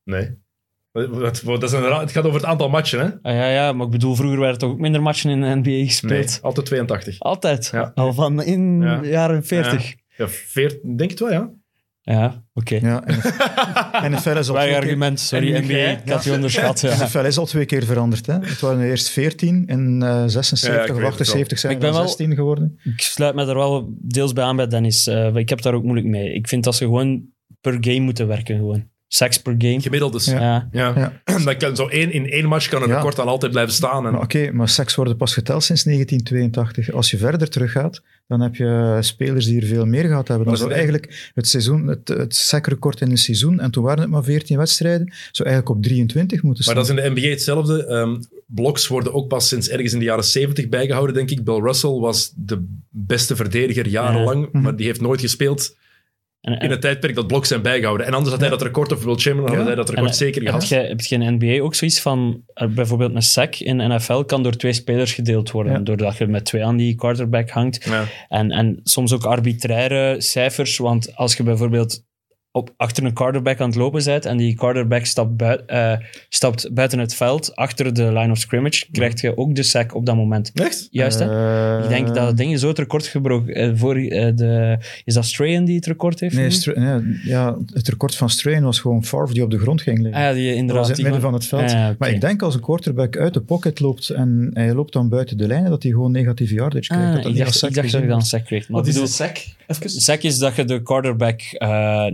Nee. 0.03 0.29
Wat- 1.09 1.41
wat- 1.41 1.61
Dat 1.61 1.69
is 1.69 1.75
een 1.77 1.83
ra- 1.83 1.99
het 1.99 2.11
gaat 2.11 2.25
over 2.25 2.39
het 2.39 2.49
aantal 2.49 2.69
matchen, 2.69 2.99
hè? 2.99 3.05
Ah, 3.29 3.35
ja, 3.37 3.49
ja, 3.49 3.73
maar 3.73 3.85
ik 3.85 3.91
bedoel, 3.91 4.15
vroeger 4.15 4.39
werden 4.39 4.59
toch 4.59 4.69
ook 4.71 4.79
minder 4.79 5.01
matchen 5.01 5.29
in 5.29 5.41
de 5.41 5.47
NBA 5.55 5.69
Nee, 5.69 5.85
gespeeld. 5.85 6.39
altijd 6.41 6.65
82. 6.65 7.19
Altijd. 7.19 7.69
Ja. 7.73 7.91
Al 7.95 8.13
van 8.13 8.43
in 8.43 8.81
Ja. 8.81 8.97
de 8.99 9.07
jaren 9.07 9.45
40. 9.45 9.95
Ja, 10.17 10.27
14, 10.27 10.95
denk 10.97 11.09
het 11.09 11.19
wel, 11.19 11.31
ja. 11.31 11.49
Ja, 12.01 12.43
oké. 12.53 12.75
Ja, 12.75 13.03
en, 13.03 13.19
en 14.03 14.11
NFL 14.11 14.29
is 14.37 14.49
al 14.49 14.55
twee 14.55 14.67
keer, 14.67 14.75
argument, 14.77 15.19
sorry, 15.19 15.53
En 15.55 15.61
nu 15.61 15.67
NBA. 15.67 16.01
Ik 16.03 16.09
had 16.09 16.23
je 16.23 16.31
onderschat. 16.31 16.81
Ja. 16.81 16.95
NFL 17.05 17.17
is 17.19 17.37
al 17.37 17.45
twee 17.45 17.65
keer 17.65 17.83
veranderd. 17.85 18.25
Hè. 18.25 18.33
Het 18.33 18.59
waren 18.59 18.79
er 18.79 18.89
eerst 18.89 19.09
14 19.09 19.65
in 19.65 20.01
eh, 20.01 20.23
76 20.25 20.67
Ja, 20.73 20.81
of 20.81 20.87
weet 20.87 20.95
het 20.97 21.05
78 21.19 21.59
zijn 21.59 21.71
Ik 21.71 21.77
er 21.77 21.83
ben 21.83 21.93
dan 21.93 21.99
wel- 21.99 22.09
16 22.09 22.35
geworden. 22.35 22.79
Ik 22.83 23.01
sluit 23.01 23.35
me 23.35 23.45
er 23.45 23.55
wel 23.55 23.93
deels 24.01 24.33
bij 24.33 24.43
aan 24.43 24.55
bij 24.55 24.67
Dennis. 24.67 25.07
Eh, 25.07 25.35
ik 25.35 25.49
heb 25.49 25.61
daar 25.61 25.73
ook 25.73 25.83
moeilijk 25.83 26.07
mee. 26.07 26.33
Ik 26.33 26.47
vind 26.47 26.63
dat 26.63 26.75
ze 26.75 26.83
gewoon 26.83 27.23
per 27.61 27.77
game 27.81 27.99
moeten 27.99 28.27
werken. 28.27 28.55
Gewoon. 28.57 28.89
Seks 29.07 29.41
per 29.41 29.55
game. 29.57 29.81
Gemiddeld 29.81 30.13
dus. 30.13 30.25
Ja. 30.25 30.67
Ja. 30.71 31.21
Dan 31.45 31.57
kan 31.57 31.75
zo 31.75 31.87
één, 31.87 32.11
in 32.11 32.29
één 32.29 32.45
match 32.45 32.67
kan 32.69 32.81
een 32.81 32.87
Ja. 32.89 32.95
record 32.95 33.15
dan 33.15 33.27
altijd 33.27 33.51
blijven 33.51 33.73
staan. 33.73 34.05
En, 34.05 34.11
Maar 34.11 34.21
Oké, 34.21 34.51
maar 34.51 34.69
seks 34.69 34.95
worden 34.95 35.17
pas 35.17 35.33
geteld 35.33 35.63
sinds 35.63 35.83
1982. 35.83 36.91
Als 36.91 37.11
je 37.11 37.17
verder 37.17 37.49
teruggaat, 37.49 38.01
dan 38.27 38.41
heb 38.41 38.55
je 38.55 38.97
spelers 39.01 39.45
die 39.45 39.61
er 39.61 39.67
veel 39.67 39.85
meer 39.85 40.03
gehad 40.07 40.27
hebben. 40.27 40.45
Dan 40.45 40.53
Maar 40.53 40.57
zou 40.57 40.71
eigenlijk 40.73 41.31
het, 41.33 41.47
seizoen, 41.47 41.87
het, 41.87 42.07
het 42.07 42.35
sekrecord 42.35 43.01
in 43.01 43.11
een 43.11 43.17
seizoen, 43.17 43.59
en 43.59 43.71
toen 43.71 43.83
waren 43.83 44.01
het 44.01 44.09
maar 44.09 44.23
14 44.23 44.57
wedstrijden, 44.57 45.13
zou 45.31 45.49
eigenlijk 45.49 45.77
op 45.77 45.83
23 45.83 46.41
moeten 46.41 46.63
maar 46.65 46.83
staan. 46.85 46.95
dat 46.95 47.05
is 47.05 47.11
in 47.11 47.15
de 47.15 47.21
NBA 47.21 47.29
hetzelfde. 47.33 47.85
Ehm 47.85 48.15
bloks 48.49 48.87
worden 48.87 49.13
ook 49.13 49.27
pas 49.27 49.47
sinds 49.47 49.69
ergens 49.69 49.93
in 49.93 49.99
de 49.99 50.05
jaren 50.05 50.23
70 50.23 50.69
bijgehouden, 50.69 51.15
denk 51.15 51.29
ik. 51.29 51.43
Bill 51.43 51.59
Russell 51.59 51.89
was 51.99 52.33
de 52.35 52.65
beste 52.89 53.35
verdediger 53.35 53.87
jarenlang, 53.87 54.49
Mhm. 54.51 54.61
maar 54.63 54.75
die 54.75 54.85
heeft 54.85 55.01
nooit 55.01 55.21
gespeeld 55.21 55.75
En, 56.47 56.59
in 56.59 56.69
het 56.69 56.81
tijdperk 56.81 57.15
dat 57.15 57.27
bloks 57.27 57.47
zijn 57.47 57.61
bijgehouden. 57.61 58.05
En 58.07 58.13
anders 58.13 58.31
had 58.31 58.41
hij 58.41 58.49
dat 58.49 58.61
record, 58.61 58.91
of 58.91 59.03
Will 59.03 59.15
Chamberlain 59.15 59.57
had 59.57 59.65
hij 59.65 59.75
dat 59.75 59.89
record 59.89 60.07
en- 60.07 60.13
zeker 60.13 60.41
heb 60.41 60.53
gehad. 60.53 60.67
je, 60.67 60.75
heb 60.75 61.01
je 61.01 61.15
in 61.15 61.33
NBA 61.39 61.63
ook 61.63 61.75
zoiets 61.75 62.01
van... 62.01 62.43
eh, 62.53 62.67
bijvoorbeeld 62.67 63.15
een 63.15 63.21
sack 63.21 63.55
in 63.55 63.75
NFL 63.95 64.21
kan 64.21 64.43
door 64.43 64.55
twee 64.55 64.73
spelers 64.73 65.13
gedeeld 65.13 65.51
worden. 65.51 65.73
Ja. 65.73 65.79
Doordat 65.79 66.17
je 66.17 66.27
met 66.27 66.45
twee 66.45 66.65
aan 66.65 66.77
die 66.77 66.95
quarterback 66.95 67.49
hangt. 67.49 67.83
Ja. 67.83 68.03
En, 68.27 68.51
en 68.51 68.79
soms 68.83 69.13
ook 69.13 69.23
arbitraire 69.23 70.21
cijfers. 70.21 70.77
Want 70.77 71.15
als 71.15 71.35
je 71.35 71.43
bijvoorbeeld 71.43 72.05
op, 72.51 72.73
achter 72.77 73.03
een 73.03 73.13
quarterback 73.13 73.59
aan 73.59 73.67
het 73.67 73.77
lopen 73.77 74.03
bent 74.03 74.25
en 74.25 74.37
die 74.37 74.55
quarterback 74.55 75.05
stapt, 75.05 75.37
bui- 75.37 75.61
eh, 75.67 75.93
stapt 76.29 76.73
buiten 76.73 76.99
het 76.99 77.13
veld, 77.15 77.55
achter 77.55 77.93
de 77.93 78.03
line 78.13 78.31
of 78.31 78.37
scrimmage, 78.37 78.85
krijg 78.91 79.21
je 79.21 79.37
ook 79.37 79.55
de 79.55 79.63
sack 79.63 79.95
op 79.95 80.05
dat 80.05 80.15
moment. 80.15 80.51
Echt? 80.53 80.87
Juist, 80.91 81.19
hè? 81.19 81.77
Eh, 81.77 81.83
Ik 81.83 81.89
denk 81.89 82.15
dat 82.15 82.37
ding 82.37 82.59
zo 82.59 82.67
het 82.67 82.79
record 82.79 83.05
gebroken. 83.07 83.53
eh, 83.55 83.71
voor, 83.75 83.95
eh, 83.95 84.35
de, 84.35 84.77
is 85.05 85.13
dat 85.13 85.25
Strahan 85.25 85.65
die 85.65 85.75
het 85.75 85.85
record 85.85 86.19
heeft? 86.19 86.35
Nee, 86.35 87.19
ja, 87.23 87.57
het 87.73 87.87
record 87.87 88.15
van 88.15 88.29
Strain 88.29 88.63
was 88.63 88.79
gewoon 88.79 89.03
Favre 89.05 89.33
die 89.33 89.43
op 89.43 89.51
de 89.51 89.59
grond 89.59 89.81
ging 89.81 89.97
liggen. 90.01 90.21
ah, 90.21 90.27
ja, 90.27 90.33
die 90.33 90.43
dat 90.45 90.51
was 90.51 90.59
inderdaad. 90.59 90.85
in 90.85 90.93
het 90.93 91.03
midden 91.03 91.21
van 91.21 91.33
het 91.33 91.45
veld. 91.45 91.71
Ah. 91.71 91.89
Maar 91.97 92.09
ik 92.09 92.21
denk 92.21 92.41
als 92.41 92.53
een 92.55 92.61
quarterback 92.61 93.17
uit 93.17 93.33
de 93.33 93.41
pocket 93.41 93.79
loopt 93.79 94.09
en 94.09 94.49
hij 94.53 94.73
loopt 94.73 94.93
dan 94.93 95.09
buiten 95.09 95.37
de 95.37 95.47
lijnen, 95.47 95.69
dat 95.69 95.83
hij 95.83 95.91
gewoon 95.91 96.11
negatieve 96.11 96.53
yardage 96.53 96.87
krijgt. 96.87 97.05
Ah, 97.07 97.13
dat 97.13 97.23
dat 97.23 97.31
ik 97.31 97.37
dacht, 97.37 97.55
ik 97.55 97.61
dacht 97.61 97.75
dat 97.75 97.91
je 97.91 97.99
dan 97.99 98.09
wordt. 98.09 98.25
sack 98.27 98.45
kreeg. 98.45 98.67
Wat 98.67 98.87
is 98.87 98.95
een 98.95 99.07
sack? 99.07 99.37
Even. 99.67 99.89
sack 99.89 100.21
is 100.21 100.37
dat 100.37 100.55
je 100.55 100.65
de 100.65 100.81
quarterback 100.81 101.41
eh, 101.41 102.05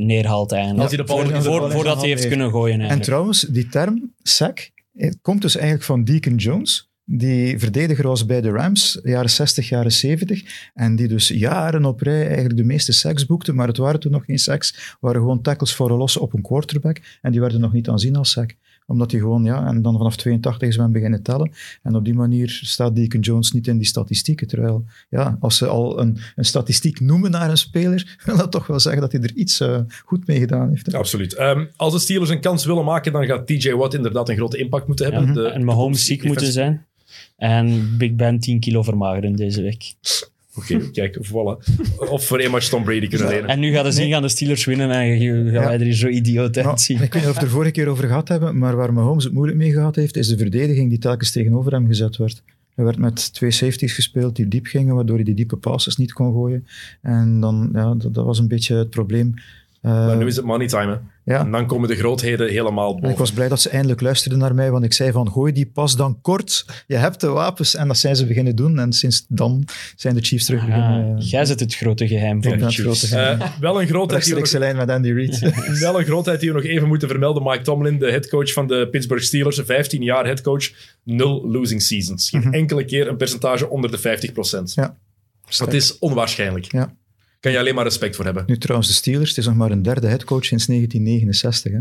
eigenlijk. 0.42 0.82
Als 0.82 0.92
hij 0.92 0.98
de 0.98 1.04
bal 1.04 1.42
Voor- 1.42 1.72
voordat 1.72 2.00
hij 2.00 2.10
heeft 2.10 2.28
kunnen 2.28 2.52
gooien 2.52 2.82
En 2.82 3.02
trouwens, 3.02 3.42
die 3.42 3.68
term 3.68 4.14
sack 4.22 4.72
eh, 4.94 5.12
komt 5.22 5.42
dus 5.42 5.56
eigenlijk 5.56 5.86
van 5.86 6.04
Deacon 6.04 6.36
Jones, 6.36 6.92
die 7.06 7.60
verdediger 7.60 8.08
was 8.08 8.26
bij 8.26 8.42
de 8.42 8.50
Rams, 8.50 9.00
jaren 9.04 9.30
60, 9.30 9.70
jaren 9.70 9.92
70, 9.92 10.72
en 10.74 10.96
die 10.96 11.08
dus 11.08 11.28
jaren 11.28 11.86
op 11.86 12.02
rij 12.02 12.26
eigenlijk 12.26 12.58
de 12.58 12.64
meeste 12.64 12.92
sacks 12.92 13.26
boekte, 13.26 13.54
maar 13.54 13.68
het 13.68 13.78
waren 13.78 14.00
toen 14.00 14.12
nog 14.12 14.26
geen 14.26 14.40
sacks, 14.40 14.68
het 14.68 14.98
waren 15.00 15.22
gewoon 15.22 15.42
tackles 15.42 15.74
voor 15.74 15.92
een 15.92 15.98
losse 15.98 16.20
op 16.20 16.34
een 16.34 16.42
quarterback, 16.42 17.02
en 17.22 17.32
die 17.32 17.40
werden 17.40 17.60
nog 17.60 17.74
niet 17.74 17.90
aanzien 17.90 18.16
als 18.16 18.32
sack 18.32 18.56
omdat 18.88 19.12
hij 19.12 19.20
gewoon, 19.20 19.44
ja, 19.44 19.66
en 19.68 19.82
dan 19.82 19.98
vanaf 19.98 20.16
82 20.16 20.68
is 20.68 20.78
men 20.78 20.92
beginnen 20.92 21.22
tellen. 21.24 21.52
En 21.84 21.96
op 21.96 22.06
die 22.06 22.14
manier 22.14 22.60
staat 22.64 22.96
Deacon 22.96 23.20
Jones 23.22 23.52
niet 23.52 23.68
in 23.68 23.78
die 23.78 23.88
statistieken. 23.88 24.48
Terwijl, 24.48 24.86
ja, 25.10 25.38
als 25.40 25.58
ze 25.58 25.68
al 25.68 26.00
een, 26.00 26.18
een 26.36 26.46
statistiek 26.46 27.00
noemen 27.00 27.32
naar 27.32 27.50
een 27.50 27.58
speler, 27.58 28.18
wil 28.26 28.38
dat 28.38 28.52
toch 28.52 28.68
wel 28.68 28.80
zeggen 28.80 29.02
dat 29.02 29.12
hij 29.12 29.22
er 29.22 29.34
iets 29.36 29.60
eh, 29.60 29.80
goed 30.06 30.28
mee 30.28 30.40
gedaan 30.40 30.70
heeft. 30.70 30.86
hè. 30.92 30.98
Absoluut. 30.98 31.34
Ehm, 31.34 31.66
als 31.76 31.94
de 31.94 32.00
Steelers 32.00 32.30
een 32.30 32.42
kans 32.42 32.66
willen 32.66 32.86
maken, 32.86 33.12
dan 33.14 33.26
gaat 33.26 33.48
TJ 33.48 33.72
Watt 33.72 33.94
inderdaad 33.94 34.30
een 34.30 34.36
grote 34.36 34.58
impact 34.58 34.88
moeten 34.88 35.06
hebben. 35.14 35.28
Ja, 35.28 35.34
De- 35.34 35.48
en 35.48 35.64
Mahomes 35.64 36.06
ziek 36.06 36.24
moeten 36.24 36.52
zijn. 36.52 36.86
En 37.38 37.98
Big 37.98 38.14
Ben 38.16 38.40
10 38.40 38.60
kilo 38.60 38.84
vermageren 38.84 39.36
deze 39.36 39.62
week. 39.62 39.94
Oké, 40.56 40.78
kijk, 40.92 41.18
voilà. 41.28 41.74
Of 41.98 42.26
voor 42.26 42.50
match 42.50 42.70
Tom 42.70 42.84
Brady 42.84 43.08
kunnen 43.08 43.28
lenen. 43.28 43.50
En 43.50 43.60
nu 43.60 43.72
gaat 43.72 43.86
de 43.86 43.92
zien, 43.92 44.10
gaan 44.12 44.22
de 44.22 44.28
Steelers 44.30 44.66
winnen 44.66 44.92
en 44.92 45.18
gaan 45.20 45.46
Ja. 45.46 45.52
wij 45.52 45.74
er 45.74 45.82
hier 45.82 45.94
zo 45.94 46.08
idioot 46.08 46.58
uitzien. 46.58 46.96
ik 47.02 47.14
weet 47.14 47.14
niet 47.14 47.22
of 47.24 47.28
we 47.30 47.34
het 47.40 47.44
er 47.44 47.50
vorige 47.54 47.72
keer 47.72 47.88
over 47.88 48.08
gehad 48.08 48.28
hebben, 48.28 48.58
maar 48.58 48.76
waar 48.76 48.94
Mahomes 48.94 49.24
het 49.24 49.34
moeilijk 49.34 49.58
mee 49.58 49.72
gehad 49.72 49.96
heeft, 49.96 50.18
is 50.18 50.28
de 50.28 50.38
verdediging 50.38 50.90
die 50.90 51.00
telkens 51.00 51.32
tegenover 51.32 51.72
hem 51.72 51.88
gezet 51.88 52.18
werd. 52.18 52.44
Er 52.76 52.84
werd 52.84 52.98
met 52.98 53.34
twee 53.34 53.52
safeties 53.52 53.94
gespeeld 53.94 54.36
die 54.36 54.48
diep 54.48 54.66
gingen, 54.66 54.96
waardoor 54.96 55.16
hij 55.16 55.26
die 55.26 55.34
diepe 55.34 55.56
passes 55.58 55.96
niet 55.98 56.14
kon 56.14 56.34
gooien. 56.34 56.68
En 57.02 57.40
dan, 57.40 57.70
ja, 57.74 57.94
dat, 57.94 58.14
dat 58.14 58.26
was 58.26 58.40
een 58.40 58.48
beetje 58.48 58.76
het 58.76 58.90
probleem. 58.90 59.34
Eh, 59.82 59.92
Maar 59.92 60.18
nu 60.18 60.26
is 60.26 60.36
het 60.36 60.46
money 60.46 60.68
time, 60.68 60.92
hè. 60.92 60.98
Ja. 61.26 61.40
En 61.40 61.52
dan 61.52 61.66
komen 61.66 61.88
de 61.88 61.96
grootheden 61.96 62.50
helemaal 62.50 62.90
En 62.90 62.96
ik 62.96 63.02
boven. 63.02 63.18
was 63.18 63.32
blij 63.32 63.48
dat 63.48 63.62
ze 63.62 63.70
eindelijk 63.70 64.02
luisterden 64.02 64.40
naar 64.40 64.56
mij, 64.56 64.72
want 64.72 64.84
ik 64.84 64.94
zei 64.94 65.12
van 65.12 65.32
gooi 65.32 65.54
die 65.54 65.66
pas 65.66 65.96
dan 65.96 66.22
kort. 66.22 66.66
Je 66.88 66.96
hebt 66.96 67.22
de 67.22 67.28
wapens. 67.28 67.76
En 67.76 67.88
dat 67.88 67.98
zijn 67.98 68.16
ze 68.16 68.26
beginnen 68.26 68.56
doen. 68.56 68.80
En 68.80 68.94
sinds 68.94 69.26
dan 69.28 69.66
zijn 69.96 70.16
de 70.16 70.22
Chiefs 70.22 70.46
terug 70.46 70.66
beginnen. 70.66 71.16
Ah, 71.16 71.22
jij 71.30 71.46
zet 71.46 71.60
het 71.60 71.76
grote 71.76 72.08
geheim 72.08 72.44
van 72.44 72.58
de 72.58 72.70
Chiefs. 72.70 73.12
Eh, 73.12 73.42
wel, 73.60 73.82
een 73.82 73.88
grootheid 73.88 74.24
die 74.24 74.34
we 74.34 74.40
Rechtstreekse 74.40 74.54
nog, 74.54 74.64
lijn 74.64 74.76
met 74.76 74.90
Andy 74.90 75.12
Reid. 75.12 75.80
wel 75.80 76.00
een 76.00 76.06
grootheid 76.12 76.40
die 76.40 76.50
we 76.50 76.56
nog 76.56 76.66
even 76.66 76.88
moeten 76.88 77.08
vermelden. 77.08 77.44
Mike 77.44 77.62
Tomlin, 77.62 78.00
de 78.00 78.12
headcoach 78.12 78.54
van 78.54 78.68
de 78.68 78.88
Pittsburgh 78.92 79.24
Steelers. 79.24 79.62
15 79.66 80.02
jaar 80.02 80.26
headcoach. 80.26 80.72
Nul 81.04 81.48
losing 81.52 81.82
seasons. 81.82 82.30
Geen 82.30 82.54
enkele 82.54 82.86
keer 82.86 83.08
een 83.08 83.18
percentage 83.18 83.70
onder 83.70 83.92
de 83.92 84.00
50%. 84.00 84.74
Ja. 84.74 84.98
Dat 85.58 85.74
is 85.74 86.00
onwaarschijnlijk. 86.00 86.72
Ja. 86.72 86.96
Kan 87.44 87.52
je 87.52 87.58
alleen 87.60 87.76
maar 87.76 87.84
respect 87.84 88.16
voor 88.16 88.26
hebben. 88.26 88.44
Nu 88.48 88.58
trouwens, 88.58 88.90
de 88.90 88.96
Steelers, 88.96 89.30
het 89.30 89.38
is 89.38 89.46
nog 89.46 89.56
maar 89.56 89.72
een 89.72 89.82
derde 89.82 90.08
headcoach 90.08 90.46
sinds 90.46 90.66
1969. 90.66 91.72
Hè? 91.72 91.80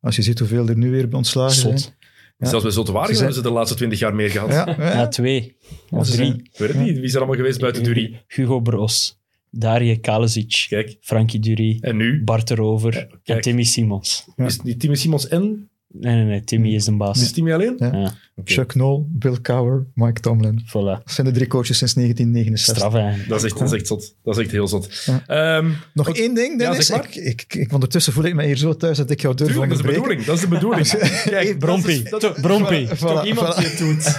Als 0.00 0.16
je 0.16 0.22
ziet 0.22 0.38
hoeveel 0.38 0.68
er 0.68 0.76
nu 0.76 0.90
weer 0.90 1.14
ontslagen 1.14 1.54
Zot. 1.56 1.80
zijn. 1.80 1.94
Ja. 2.38 2.48
Zelfs 2.48 2.64
bij 2.64 2.72
Zotte 2.72 2.92
zijn- 2.92 3.16
hebben 3.16 3.34
ze 3.34 3.42
de 3.42 3.50
laatste 3.50 3.76
20 3.76 3.98
jaar 3.98 4.14
meer 4.14 4.30
gehad. 4.30 4.50
Ja, 4.50 4.74
ja. 4.78 4.92
Ja, 4.92 5.08
twee. 5.08 5.56
Of 5.90 6.04
drie. 6.06 6.16
zijn- 6.16 6.34
Ik 6.52 6.58
weet 6.58 6.68
het 6.68 6.78
niet. 6.78 6.94
Wie 6.94 7.02
is 7.02 7.12
er 7.12 7.18
allemaal 7.18 7.36
geweest 7.36 7.60
buiten 7.60 7.82
Durie? 7.82 8.20
Hugo 8.26 8.60
Bros. 8.60 9.20
Darje 9.50 9.96
Kalesic. 9.96 10.66
Kijk. 10.68 10.96
Frankie 11.00 11.40
Dury. 11.40 11.78
En 11.80 11.96
nu? 11.96 12.24
Bart 12.24 12.50
erover. 12.50 13.08
en 13.24 13.40
Timmy 13.40 13.62
Simons. 13.62 14.24
Ja. 14.36 14.44
Is 14.44 14.58
Timmy 14.78 14.96
Simons 14.96 15.28
en? 15.28 15.70
Nee, 15.92 16.14
nee, 16.14 16.24
nee. 16.24 16.44
Timmy 16.44 16.74
is 16.74 16.84
de 16.84 16.92
baas. 16.96 17.22
Is 17.22 17.32
Timmy 17.32 17.52
alleen? 17.52 17.74
Ja. 17.78 17.90
Ja, 17.92 18.12
Chuck 18.44 18.74
Noll, 18.74 19.02
Bill 19.08 19.36
Cowher, 19.42 19.86
Mike 19.94 20.20
Tomlin. 20.20 20.60
voilà. 20.66 20.72
Dat 20.72 21.02
zijn 21.04 21.26
de 21.26 21.32
drie 21.32 21.46
coaches 21.46 21.78
sinds 21.78 21.94
1969. 21.94 22.76
Straf 22.76 22.94
eigenlijk. 22.94 23.28
Dat 23.28 23.38
is 23.38 23.44
echt, 23.44 23.58
dat 23.58 23.68
is 23.72 23.74
echt 23.78 23.86
zot. 23.86 24.14
Dat 24.22 24.36
is 24.36 24.42
echt 24.42 24.50
heel 24.52 24.68
zot. 24.68 25.02
Ja. 25.04 25.22
Ehm, 25.56 25.70
Nog 25.94 26.06
wat- 26.06 26.16
één 26.16 26.34
ding, 26.34 26.50
Ja, 26.60 26.68
Dennis. 26.68 26.86
zeg 26.86 26.96
maar. 26.96 27.06
ik, 27.10 27.14
ik, 27.14 27.54
ik, 27.54 27.72
ondertussen 27.72 28.12
voel 28.12 28.24
ik 28.24 28.34
me 28.34 28.44
hier 28.44 28.56
zo 28.56 28.76
thuis 28.76 28.96
dat 28.96 29.10
ik 29.10 29.20
jou 29.20 29.34
durf 29.34 29.48
Tuurlijk, 29.50 29.70
dat 29.70 29.78
is 29.80 29.86
de 29.86 29.92
bedoeling. 29.92 30.24
Dat 30.24 30.34
is 30.34 30.40
de 30.40 30.48
bedoeling. 30.48 30.88
Kijk, 31.24 31.58
Brompie. 31.58 32.02
dat 32.02 32.22
is- 32.22 32.28
dat- 32.28 32.40
Brompie. 32.40 32.86
Voilà, 32.88 32.98
Toch 32.98 33.24
iemand 33.24 33.54
voilà. 33.54 33.58
die 33.58 33.66
het 33.68 33.78
doet. 33.78 34.18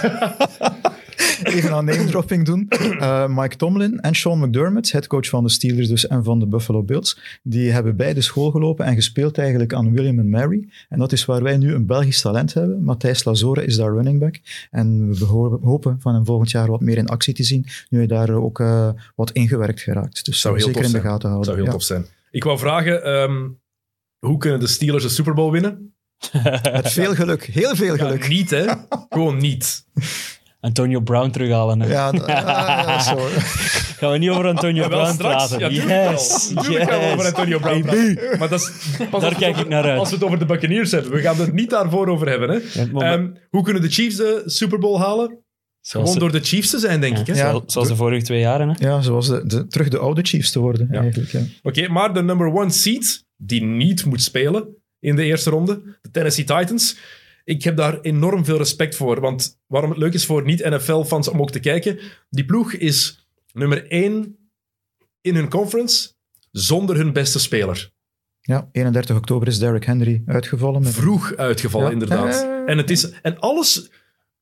even 1.54 1.72
aan 1.72 1.84
name 1.84 2.04
dropping 2.04 2.44
doen. 2.44 2.66
Eh, 3.04 3.26
Mike 3.28 3.56
Tomlin 3.56 4.00
en 4.00 4.14
Sean 4.14 4.38
McDermott, 4.38 4.92
headcoach 4.92 5.28
van 5.28 5.44
de 5.44 5.50
Steelers 5.50 5.88
dus 5.88 6.06
en 6.06 6.24
van 6.24 6.38
de 6.38 6.46
Buffalo 6.46 6.82
Bills, 6.82 7.18
die 7.42 7.70
hebben 7.70 7.96
beide 7.96 8.20
school 8.20 8.50
gelopen 8.50 8.86
en 8.86 8.94
gespeeld 8.94 9.38
eigenlijk 9.38 9.74
aan 9.74 9.92
William 9.92 10.18
and 10.18 10.28
Mary. 10.28 10.68
En 10.88 10.98
dat 10.98 11.12
is 11.12 11.24
waar 11.24 11.42
wij 11.42 11.56
nu 11.56 11.74
een 11.74 11.86
Belgisch 11.86 12.20
talent 12.20 12.54
hebben. 12.54 12.82
Matthijs 12.82 13.24
Lazore 13.24 13.64
is 13.64 13.76
daar 13.76 13.92
running 13.92 14.18
back. 14.20 14.40
En 14.70 15.14
we 15.18 15.24
ho- 15.24 15.60
hopen 15.62 15.96
van 16.00 16.14
hem 16.14 16.24
volgend 16.24 16.50
jaar 16.50 16.70
wat 16.70 16.80
meer 16.80 16.96
in 16.96 17.06
actie 17.08 17.34
te 17.34 17.42
zien, 17.42 17.66
nu 17.88 17.98
hij 17.98 18.06
daar 18.06 18.30
ook 18.30 18.60
eh, 18.60 18.88
wat 19.14 19.30
ingewerkt 19.30 19.80
geraakt. 19.80 20.24
Dus 20.24 20.40
Zou 20.40 20.56
heel 20.56 20.66
zeker 20.66 20.84
in 20.84 20.92
de 20.92 21.00
gaten 21.00 21.28
houden. 21.28 21.44
zou 21.44 21.56
heel 21.56 21.66
ja. 21.66 21.72
tof 21.72 21.82
zijn. 21.82 22.06
Ik 22.30 22.44
wou 22.44 22.58
vragen, 22.58 23.04
ehm, 23.04 23.48
hoe 24.18 24.38
kunnen 24.38 24.60
de 24.60 24.66
Steelers 24.66 25.02
de 25.02 25.08
Super 25.08 25.34
Bowl 25.34 25.52
winnen? 25.52 25.94
Met 26.72 26.90
veel 26.92 27.14
geluk, 27.14 27.44
heel 27.44 27.74
veel 27.76 27.96
Ja, 27.96 28.04
geluk. 28.06 28.28
niet, 28.28 28.50
hè? 28.50 28.64
Gewoon 29.08 29.36
niet. 29.38 29.84
Antonio 30.64 31.00
Brown 31.00 31.30
terughalen. 31.30 31.80
hè. 31.80 31.88
Ja, 31.92 32.10
dat- 32.12 32.26
ah, 32.26 32.36
ja, 32.86 33.00
zo. 33.02 33.16
Gaan 33.98 34.12
we 34.12 34.18
niet 34.18 34.30
over 34.30 34.46
Antonio 34.48 34.88
Brown 34.88 35.12
straks. 35.12 35.34
praten? 35.48 35.58
Ja, 35.58 35.68
tuurlijk 35.68 36.10
yes, 36.10 36.50
wel. 36.54 36.64
Gaan 36.64 37.00
we 37.00 37.10
over. 37.12 37.26
Antonio 37.26 37.58
Brown 37.58 37.80
praten. 37.82 38.38
Maar 38.38 38.48
dat 38.48 38.60
is, 38.60 38.70
pas 38.96 39.08
als 39.10 39.22
Daar 39.22 39.30
we 39.32 39.36
kijk 39.38 39.54
het 39.56 39.64
ik 39.64 39.70
naar 39.70 39.84
uit. 39.84 39.98
Als 39.98 40.08
we 40.08 40.14
het 40.14 40.24
over 40.24 40.38
de 40.38 40.44
Buccaneers 40.44 40.90
hebben. 40.90 41.12
We 41.12 41.20
gaan 41.20 41.36
het 41.36 41.52
niet 41.52 41.70
daarvoor 41.70 42.08
over 42.08 42.28
hebben. 42.28 42.48
Hè. 42.50 42.58
Ja, 42.82 43.12
Ehm, 43.12 43.28
hoe 43.50 43.62
kunnen 43.62 43.82
de 43.82 43.88
Chiefs 43.90 44.16
de 44.16 44.42
Super 44.46 44.78
Bowl 44.78 44.98
halen? 45.00 45.38
Zoals, 45.80 46.12
Gewoon 46.12 46.28
door 46.30 46.40
de 46.40 46.46
Chiefs 46.46 46.70
te 46.70 46.78
zijn, 46.78 47.00
denk 47.00 47.18
ik. 47.18 47.26
Hè? 47.26 47.32
Ja. 47.34 47.60
zoals- 47.66 47.88
de 47.88 47.96
vorige 47.96 48.24
twee 48.24 48.40
jaren. 48.40 48.68
Hè? 48.68 48.88
Ja, 48.88 49.00
zoals 49.00 49.28
de, 49.28 49.46
de, 49.46 49.66
terug 49.66 49.88
de 49.88 49.98
oude 49.98 50.22
Chiefs 50.22 50.50
te 50.52 50.58
worden, 50.58 50.88
Ja. 50.90 51.00
eigenlijk. 51.00 51.30
Ja. 51.32 51.40
Oké, 51.62 51.88
maar 51.88 52.14
de 52.14 52.22
number 52.22 52.52
one 52.54 52.70
seed, 52.70 53.24
die 53.36 53.62
niet 53.62 54.04
moet 54.04 54.22
spelen 54.22 54.68
in 55.00 55.16
de 55.16 55.24
eerste 55.24 55.50
ronde, 55.50 55.98
de 56.02 56.10
Tennessee 56.10 56.44
Titans. 56.44 56.96
Ik 57.44 57.62
heb 57.62 57.76
daar 57.76 58.00
enorm 58.00 58.44
veel 58.44 58.56
respect 58.56 58.96
voor. 58.96 59.20
Want 59.20 59.60
waarom 59.66 59.90
het 59.90 59.98
leuk 59.98 60.14
is 60.14 60.26
voor 60.26 60.44
niet-NFL-fans 60.44 61.28
om 61.28 61.40
ook 61.40 61.50
te 61.50 61.60
kijken, 61.60 61.98
die 62.30 62.44
ploeg 62.44 62.72
is 62.72 63.26
nummer 63.52 63.86
één 63.90 64.36
in 65.20 65.34
hun 65.34 65.48
conference 65.48 66.12
zonder 66.50 66.96
hun 66.96 67.12
beste 67.12 67.38
speler. 67.38 67.92
Ja, 68.40 68.68
31 68.72 69.16
oktober 69.16 69.48
is 69.48 69.58
Derrick 69.58 69.84
Henry 69.84 70.22
uitgevallen. 70.26 70.82
Met, 70.82 70.92
Vroeg 70.92 71.36
uitgevallen, 71.36 71.86
Ja. 71.86 71.92
inderdaad. 71.92 72.34
Eh. 72.42 72.70
En, 72.70 72.78
het 72.78 72.90
is, 72.90 73.10
en 73.10 73.38
alles 73.38 73.90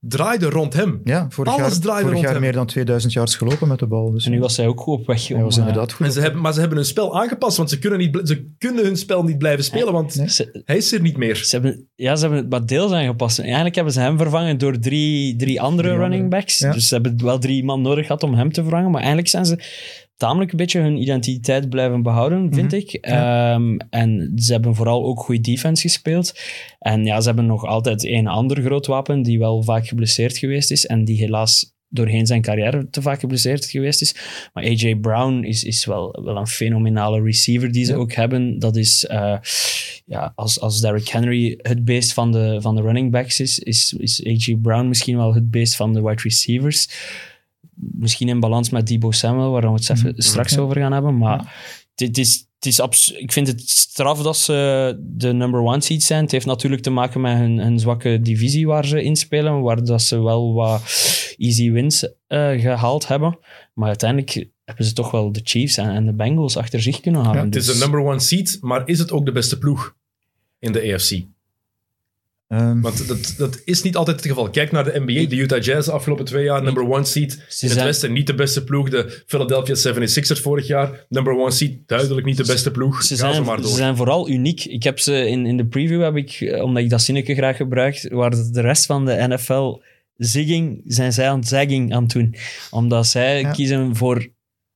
draaide 0.07 0.47
rond 0.51 0.75
hem. 0.75 1.01
ja, 1.05 1.27
vorig 1.29 1.53
Alles 1.53 1.73
jaar, 1.73 1.81
draaide 1.81 2.01
vorig 2.03 2.13
rond 2.13 2.21
jaar 2.25 2.33
hem. 2.33 2.41
meer 2.43 2.53
dan 2.53 2.67
2000 2.67 3.13
yards 3.13 3.37
gelopen 3.37 3.69
met 3.69 3.79
de 3.79 3.87
bal. 3.87 4.11
Dus 4.11 4.25
En 4.25 4.31
nu 4.31 4.41
was 4.41 4.57
hij 4.57 4.67
ook 4.67 4.81
goed 4.81 4.99
op 5.01 5.07
weg. 5.07 5.29
hij 5.29 5.37
om, 5.37 5.43
was 5.43 5.55
eh, 5.57 5.61
inderdaad 5.67 5.93
goed. 5.93 6.07
En 6.07 6.13
ze 6.13 6.21
hebben, 6.21 6.41
maar 6.41 6.53
ze 6.53 6.59
hebben 6.61 6.77
hun 6.79 6.87
spel 6.87 7.21
aangepast, 7.21 7.57
want 7.57 7.71
ze 7.71 7.79
kunnen, 7.79 7.99
niet, 7.99 8.21
ze 8.25 8.51
kunnen 8.59 8.85
hun 8.85 8.97
spel 8.97 9.23
niet 9.23 9.39
blijven 9.39 9.65
spelen, 9.65 9.93
want 9.93 10.15
Nee. 10.17 10.29
ze, 10.31 10.63
hij 10.65 10.77
is 10.77 10.93
er 10.93 11.01
niet 11.01 11.17
meer. 11.17 11.37
ze 11.37 11.49
hebben, 11.51 11.89
ja, 11.95 12.15
ze 12.17 12.21
hebben 12.23 12.39
het 12.41 12.51
maar 12.51 12.67
deels 12.67 12.93
aangepast. 12.93 13.39
En 13.39 13.45
Eigenlijk 13.45 13.75
hebben 13.75 13.93
ze 13.93 14.01
hem 14.01 14.19
vervangen 14.19 14.59
door 14.59 14.79
drie, 14.79 15.37
drie 15.37 15.61
andere 15.61 15.89
Drie 15.89 16.01
running 16.01 16.31
backs. 16.31 16.59
Ja. 16.59 16.73
Dus 16.73 16.89
ze 16.89 16.95
hebben 16.95 17.25
wel 17.25 17.39
drie 17.39 17.65
man 17.65 17.83
nodig 17.83 18.07
gehad 18.07 18.23
om 18.23 18.35
hem 18.35 18.53
te 18.53 18.61
vervangen. 18.63 18.87
Maar 18.91 19.01
eigenlijk 19.01 19.29
zijn 19.29 19.47
ze 19.47 19.59
tamelijk 20.23 20.51
een 20.51 20.57
beetje 20.57 20.81
hun 20.81 20.97
identiteit 21.03 21.69
blijven 21.69 22.03
behouden, 22.03 22.55
vind 22.55 22.71
Mhm. 22.73 22.81
ik. 22.81 22.93
Ehm, 22.93 23.77
en 23.91 24.33
ze 24.37 24.53
hebben 24.53 24.75
vooral 24.75 25.05
ook 25.05 25.21
goede 25.21 25.41
defense 25.41 25.83
gespeeld. 25.83 26.33
En 26.79 27.05
ja, 27.05 27.21
ze 27.21 27.27
hebben 27.27 27.47
nog 27.47 27.65
altijd 27.65 28.05
één 28.05 28.27
ander 28.27 28.63
groot 28.63 28.87
wapen 28.87 29.23
die 29.23 29.39
wel 29.39 29.63
vaak 29.63 29.87
geblesseerd 29.87 30.39
geweest 30.39 30.71
is 30.71 30.87
en 30.87 31.05
die 31.05 31.17
helaas 31.17 31.71
doorheen 31.89 32.27
zijn 32.27 32.43
carrière 32.43 32.91
te 32.91 33.03
vaak 33.03 33.21
geblesseerd 33.21 33.65
geweest 33.65 34.01
is. 34.03 34.15
Maar 34.53 34.65
AJ 34.65 34.97
Brown 34.97 35.43
is, 35.45 35.65
is 35.65 35.85
wel, 35.85 36.19
wel 36.25 36.37
een 36.37 36.47
fenomenale 36.47 37.23
receiver 37.23 37.73
die 37.73 37.85
ze 37.85 37.93
Ja. 37.93 37.99
ook 37.99 38.13
hebben. 38.13 38.59
Dat 38.59 38.77
is, 38.77 39.07
eh, 39.07 39.37
ja, 40.07 40.33
als, 40.35 40.61
als 40.61 40.81
Derrick 40.81 41.09
Henry 41.09 41.59
het 41.63 41.85
beest 41.85 42.13
van 42.13 42.33
de, 42.33 42.59
van 42.61 42.75
de 42.77 42.83
running 42.83 43.11
backs 43.11 43.41
is, 43.41 43.59
is, 43.59 43.95
is 43.99 44.25
AJ 44.27 44.57
Brown 44.63 44.89
misschien 44.89 45.17
wel 45.17 45.35
het 45.35 45.51
beest 45.51 45.77
van 45.77 45.93
de 45.93 46.03
wide 46.03 46.23
receivers. 46.23 46.89
Misschien 47.91 48.29
in 48.29 48.41
balans 48.41 48.71
met 48.71 48.87
Debo 48.87 49.11
Samuel, 49.11 49.51
waar 49.51 49.63
we 49.63 49.73
het 49.73 49.91
even 49.91 50.15
straks 50.17 50.55
Ja. 50.55 50.61
over 50.61 50.77
gaan 50.77 50.93
hebben. 50.93 51.19
Maar 51.19 51.55
het 51.95 52.19
is, 52.19 52.47
het 52.57 52.67
is 52.67 52.81
abs- 52.81 53.11
ik 53.13 53.33
vind 53.33 53.47
het 53.47 53.69
straf 53.71 54.23
dat 54.23 54.37
ze 54.37 54.97
de 55.01 55.33
number 55.33 55.61
one 55.61 55.81
seed 55.81 56.03
zijn. 56.03 56.23
Het 56.23 56.31
heeft 56.33 56.47
natuurlijk 56.47 56.83
te 56.83 56.91
maken 56.91 57.21
met 57.21 57.37
hun, 57.39 57.59
hun 57.59 57.79
zwakke 57.79 58.21
divisie 58.21 58.67
waar 58.67 58.87
ze 58.87 59.03
inspelen, 59.03 59.61
waar 59.61 59.85
dat 59.85 60.03
ze 60.03 60.23
wel 60.23 60.53
wat 60.55 60.81
easy 61.39 61.71
wins 61.71 62.09
eh, 62.27 62.51
gehaald 62.61 63.09
hebben. 63.09 63.39
Maar 63.75 63.89
uiteindelijk 63.89 64.49
hebben 64.65 64.85
ze 64.85 64.93
toch 64.93 65.11
wel 65.11 65.33
de 65.33 65.41
Chiefs 65.45 65.77
en, 65.77 65.91
en 65.91 66.07
de 66.07 66.13
Bengals 66.15 66.57
achter 66.57 66.83
zich 66.83 67.01
kunnen 67.01 67.21
halen. 67.25 67.39
Ja, 67.39 67.45
Het 67.45 67.57
is 67.57 67.67
Dus- 67.67 67.75
de 67.79 67.81
number 67.83 68.01
one 68.01 68.21
seed, 68.21 68.59
maar 68.61 68.89
is 68.89 68.99
het 68.99 69.11
ook 69.13 69.25
de 69.25 69.33
beste 69.33 69.59
ploeg 69.59 69.95
in 70.59 70.73
de 70.73 70.93
AFC? 70.95 71.23
Ehm, 72.53 72.81
Want 72.81 73.09
dat, 73.09 73.35
dat 73.39 73.61
is 73.65 73.83
niet 73.83 73.97
altijd 73.97 74.17
het 74.17 74.27
geval. 74.27 74.51
Kijk 74.51 74.73
naar 74.73 74.85
de 74.85 75.01
NBA, 75.07 75.29
de 75.29 75.37
Utah 75.37 75.63
Jazz 75.63 75.87
de 75.87 75.93
afgelopen 75.93 76.25
twee 76.25 76.45
jaar, 76.45 76.63
number 76.63 76.89
one 76.91 77.05
seed. 77.05 77.33
In 77.61 77.69
het 77.69 77.83
Westen 77.83 78.13
niet 78.13 78.27
de 78.27 78.35
beste 78.35 78.65
ploeg. 78.65 78.89
De 78.91 79.23
Philadelphia 79.27 79.75
76ers 79.93 80.41
vorig 80.41 80.67
jaar, 80.67 81.07
number 81.09 81.33
one 81.37 81.51
seed, 81.51 81.79
duidelijk 81.87 82.27
niet 82.27 82.37
de 82.37 82.45
beste 82.47 82.71
ploeg. 82.71 83.03
Ze 83.03 83.17
zijn, 83.17 83.43
maar 83.43 83.57
door. 83.57 83.67
ze 83.71 83.77
zijn 83.77 83.97
vooral 83.97 84.29
uniek. 84.29 84.65
Ik 84.65 84.83
heb 84.83 84.99
ze 84.99 85.29
in, 85.29 85.47
in 85.47 85.57
de 85.57 85.67
preview, 85.67 86.03
heb 86.03 86.17
ik, 86.17 86.31
eh, 86.41 86.63
omdat 86.63 86.83
ik 86.83 86.91
dat 86.91 87.03
zinnetje 87.03 87.35
graag 87.35 87.57
gebruik, 87.57 88.07
waar 88.11 88.31
de 88.31 88.61
rest 88.61 88.87
van 88.87 89.05
de 89.05 89.27
NFL 89.29 89.81
zigging, 90.17 90.83
zijn 90.87 91.13
zij 91.13 91.29
aan 91.29 91.39
het 91.39 91.49
zagging 91.49 91.95
aan 91.95 92.03
het 92.03 92.13
doen. 92.13 92.35
Omdat 92.71 93.07
zij 93.07 93.41
Ja. 93.41 93.51
kiezen 93.51 93.97
voor 93.97 94.27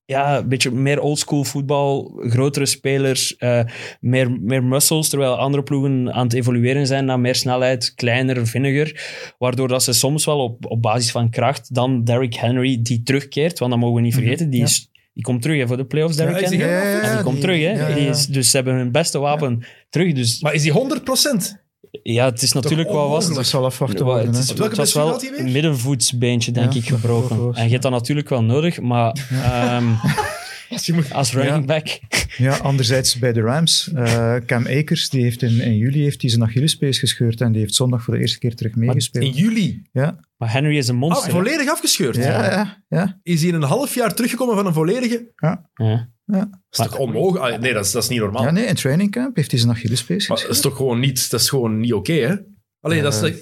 ja, 0.07 0.37
een 0.37 0.47
beetje 0.49 0.71
meer 0.71 0.99
oldschool 0.99 1.43
voetbal, 1.43 2.19
grotere 2.19 2.65
spelers, 2.65 3.37
eh, 3.37 3.59
meer, 3.99 4.31
meer 4.41 4.63
muscles, 4.63 5.09
terwijl 5.09 5.35
andere 5.37 5.63
ploegen 5.63 6.13
aan 6.13 6.23
het 6.23 6.33
evolueren 6.33 6.87
zijn 6.87 7.05
naar 7.05 7.19
meer 7.19 7.35
snelheid, 7.35 7.93
kleiner, 7.95 8.47
vinniger, 8.47 9.05
waardoor 9.37 9.67
dat 9.67 9.83
ze 9.83 9.93
soms 9.93 10.25
wel 10.25 10.39
op, 10.43 10.65
op 10.65 10.81
basis 10.81 11.11
van 11.11 11.29
kracht 11.29 11.73
dan 11.75 12.03
Derrick 12.03 12.33
Henry, 12.33 12.79
die 12.81 13.03
terugkeert, 13.03 13.59
want 13.59 13.71
dat 13.71 13.79
mogen 13.79 13.95
we 13.95 14.01
niet 14.01 14.13
vergeten, 14.13 14.49
die, 14.49 14.59
Ja. 14.59 14.65
is, 14.65 14.89
die 15.13 15.23
komt 15.23 15.41
terug 15.41 15.59
hè, 15.59 15.67
voor 15.67 15.77
de 15.77 15.85
playoffs, 15.85 16.17
Ja, 16.17 16.25
Derrick 16.25 16.45
Henry. 16.49 16.61
En 17.01 17.13
die 17.15 17.23
komt 17.23 17.41
terug, 17.41 17.61
hè. 17.61 17.71
ja, 17.71 17.93
Die 17.95 18.03
ja. 18.03 18.09
is, 18.09 18.25
dus 18.27 18.49
ze 18.49 18.55
hebben 18.55 18.75
hun 18.75 18.91
beste 18.91 19.19
wapen 19.19 19.63
terug. 19.89 20.13
Dus 20.13 20.41
Maar 20.41 20.53
is 20.53 20.61
die 20.61 20.73
100%? 20.73 21.65
Ja, 22.03 22.25
het 22.25 22.41
is 22.41 22.51
natuurlijk 22.51 22.89
wel 22.91 23.09
was. 23.09 23.33
dat 23.33 23.45
zal 23.47 23.65
afwachten 23.65 24.05
Wel, 24.05 24.07
worden. 24.13 24.25
het, 24.27 24.35
hè. 24.35 24.41
is, 24.43 24.51
Op 24.51 24.57
welke 24.57 24.81
het 24.81 24.93
was 24.93 24.93
wel 24.93 25.23
een 25.37 25.51
middenvoetsbeentje, 25.51 26.51
denk 26.51 26.73
Ja, 26.73 26.79
ik, 26.79 26.85
gebroken. 26.87 27.53
En 27.55 27.63
je 27.63 27.69
hebt 27.69 27.83
dat 27.83 27.91
natuurlijk 27.91 28.29
wel 28.29 28.43
nodig, 28.43 28.81
maar 28.81 29.27
ehm, 29.31 29.85
Als 30.69 30.85
je 30.85 30.93
moet- 30.93 31.13
als 31.13 31.33
running 31.33 31.65
back... 31.65 31.99
Ja, 32.37 32.55
anderzijds 32.57 33.19
bij 33.19 33.33
de 33.33 33.41
Rams, 33.41 33.91
eh, 33.95 34.35
Cam 34.45 34.65
Akers, 34.67 35.09
die 35.09 35.23
heeft 35.23 35.41
in, 35.41 35.61
in 35.61 35.77
juli 35.77 36.01
heeft 36.01 36.21
hij 36.21 36.29
zijn 36.29 36.43
Achillespees 36.43 36.99
gescheurd 36.99 37.41
en 37.41 37.51
die 37.51 37.61
heeft 37.61 37.75
zondag 37.75 38.03
voor 38.03 38.13
de 38.13 38.19
eerste 38.19 38.39
keer 38.39 38.55
terug 38.55 38.73
in 38.73 38.79
meegespeeld. 38.79 39.37
juli. 39.37 39.81
Ja, 39.91 40.19
Maar 40.37 40.51
Henry 40.51 40.77
is 40.77 40.87
een 40.87 40.93
Ah, 40.95 41.01
monster. 41.01 41.25
hè. 41.25 41.31
volledig 41.31 41.69
afgescheurd. 41.69 42.15
ja, 42.15 42.23
ja. 42.51 42.83
ja, 42.89 43.19
Is 43.23 43.39
hij 43.39 43.49
in 43.49 43.55
een 43.55 43.63
half 43.63 43.95
jaar 43.95 44.13
teruggekomen 44.15 44.55
van 44.55 44.65
een 44.65 44.73
volledige... 44.73 45.31
Ja. 45.35 45.65
Dat 46.27 46.47
is 46.71 46.77
toch 46.77 46.97
onmogelijk? 46.97 47.59
Nee, 47.59 47.73
dat 47.73 47.85
is, 47.85 47.91
dat 47.91 48.03
is 48.03 48.09
niet 48.09 48.19
normaal. 48.19 48.43
ja, 48.43 48.51
nee, 48.51 48.65
in 48.65 48.75
training 48.75 49.11
camp 49.11 49.35
heeft 49.35 49.51
hij 49.51 49.59
zijn 49.59 49.71
Achillespees 49.71 50.27
Maar 50.27 50.37
dat 50.41 50.49
is 50.49 50.59
toch 50.61 50.75
gewoon 50.75 50.99
niet, 50.99 51.29
dat 51.29 51.39
is 51.39 51.49
gewoon 51.49 51.79
niet 51.79 51.93
oké, 51.93 52.13
hè? 52.13 52.35
Alleen, 52.81 53.03
dat 53.03 53.13
is 53.13 53.21
Eh. 53.31 53.35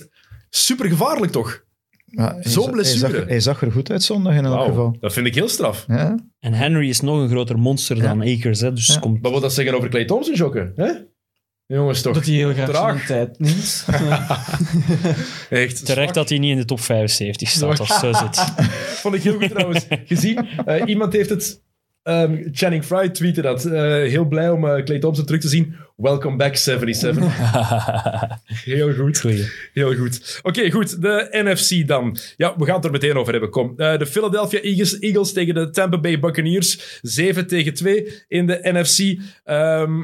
super 0.50 0.90
gevaarlijk, 0.90 1.32
toch? 1.32 1.64
Ja, 2.06 2.34
hij 2.34 2.52
zo'n 2.52 2.72
blessure. 2.72 3.08
Hij 3.08 3.18
zag, 3.20 3.28
hij 3.28 3.40
zag 3.40 3.62
er 3.62 3.72
goed 3.72 3.92
uit 3.92 4.04
zondag 4.04 4.36
in 4.36 4.46
elk 4.46 4.66
geval. 4.66 4.98
dat 5.00 5.14
vind 5.14 5.28
ik 5.28 5.36
heel 5.36 5.50
straf. 5.50 5.86
Ja, 5.88 6.20
En 6.40 6.54
Henry 6.54 6.90
is 6.90 7.00
nog 7.02 7.20
een 7.20 7.30
groter 7.30 7.58
monster 7.60 8.02
dan 8.02 8.22
Akers. 8.22 8.60
Hè? 8.60 8.74
Dus 8.74 8.88
Ja. 8.88 9.00
komt 9.00 9.20
Wat 9.22 9.32
wil 9.32 9.40
dat 9.42 9.54
zeggen 9.54 9.76
over 9.76 9.90
Clay 9.90 10.06
Thompson, 10.06 10.36
Jokke? 10.36 10.72
Hè? 10.76 10.92
Jongens, 11.68 12.02
toch? 12.02 12.14
Dat 12.14 12.26
hij 12.26 12.34
heel 12.36 12.54
graag 12.54 12.70
Traag. 12.70 13.06
zijn 13.06 13.28
tijd 13.28 13.40
neemt. 13.40 13.86
Echt. 15.50 15.86
terecht 15.86 16.14
dat 16.14 16.30
hij 16.30 16.38
niet 16.38 16.52
in 16.52 16.58
de 16.58 16.66
top 16.66 16.80
75 16.80 17.50
staat, 17.50 17.80
als 17.80 17.90
het 17.90 18.00
zo 18.00 18.14
zit. 18.14 18.54
Vond 19.02 19.16
ik 19.16 19.22
heel 19.24 19.40
goed 19.40 19.50
trouwens 19.50 19.86
gezien. 20.06 20.48
Eh, 20.66 20.82
iemand 20.88 21.14
heeft 21.14 21.30
het... 21.30 21.64
ehm, 22.06 22.48
Channing 22.52 22.84
Frye 22.84 23.12
tweette 23.12 23.42
dat. 23.42 23.66
Eh, 23.66 23.82
heel 23.82 24.26
blij 24.26 24.50
om 24.50 24.68
eh, 24.68 24.84
Clay 24.84 25.00
Thompson 25.00 25.26
terug 25.26 25.42
te 25.42 25.48
zien. 25.48 25.76
Welcome 25.96 26.36
back, 26.36 26.56
77. 26.56 27.24
Heel 28.64 28.94
goed. 28.94 29.20
Goeie. 29.20 29.52
Heel 29.74 29.96
goed. 29.96 30.40
Oké, 30.44 30.72
goed. 30.72 31.02
De 31.02 31.28
NFC 31.32 31.88
dan. 31.88 32.18
Ja, 32.38 32.58
we 32.58 32.66
gaan 32.66 32.76
het 32.76 32.86
er 32.86 32.92
meteen 32.92 33.18
over 33.18 33.32
hebben. 33.32 33.50
Kom. 33.50 33.74
Eh, 33.78 33.98
de 33.98 34.06
Philadelphia 34.06 34.60
Eagles, 34.60 35.00
Eagles 35.00 35.34
tegen 35.34 35.54
de 35.54 35.70
Tampa 35.70 36.00
Bay 36.00 36.20
Buccaneers. 36.20 37.00
7 37.02 37.48
tegen 37.48 37.74
2 37.74 38.24
in 38.28 38.48
de 38.48 38.60
NFC. 38.62 39.20
Ehm, 39.44 40.02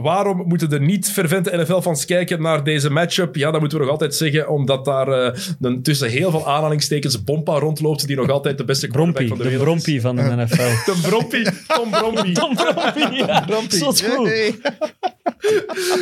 waarom 0.00 0.42
moeten 0.46 0.70
de 0.70 0.80
niet-fervente 0.80 1.56
NFL-fans 1.56 2.04
kijken 2.04 2.42
naar 2.42 2.64
deze 2.64 2.90
matchup? 2.90 3.36
Ja, 3.36 3.50
dat 3.50 3.60
moeten 3.60 3.78
we 3.78 3.84
nog 3.84 3.92
altijd 3.92 4.14
zeggen, 4.14 4.48
omdat 4.48 4.84
daar 4.84 5.08
eh, 5.08 5.38
een- 5.60 5.82
tussen 5.82 6.08
heel 6.10 6.30
veel 6.30 6.48
aanhalingstekens 6.48 7.24
Bompa 7.24 7.58
rondloopt, 7.58 8.06
die 8.06 8.16
nog 8.16 8.28
altijd 8.30 8.58
de 8.58 8.64
beste 8.64 8.86
Brompie, 8.86 9.28
van 9.28 9.36
de 9.38 9.42
de 9.42 9.48
wereld 9.50 9.66
is. 9.76 9.82
Brompie 9.82 10.00
van 10.00 10.16
de 10.16 10.22
NFL. 10.22 10.56
De 10.92 10.98
Brompie. 11.08 11.46
Tom 11.66 11.90
Brompie. 11.90 12.32
Tom 12.40 12.54
Brompie, 12.54 13.12
ja. 13.12 13.44
Zo 13.68 13.92
goed. 13.92 14.28
Hey. 14.28 14.54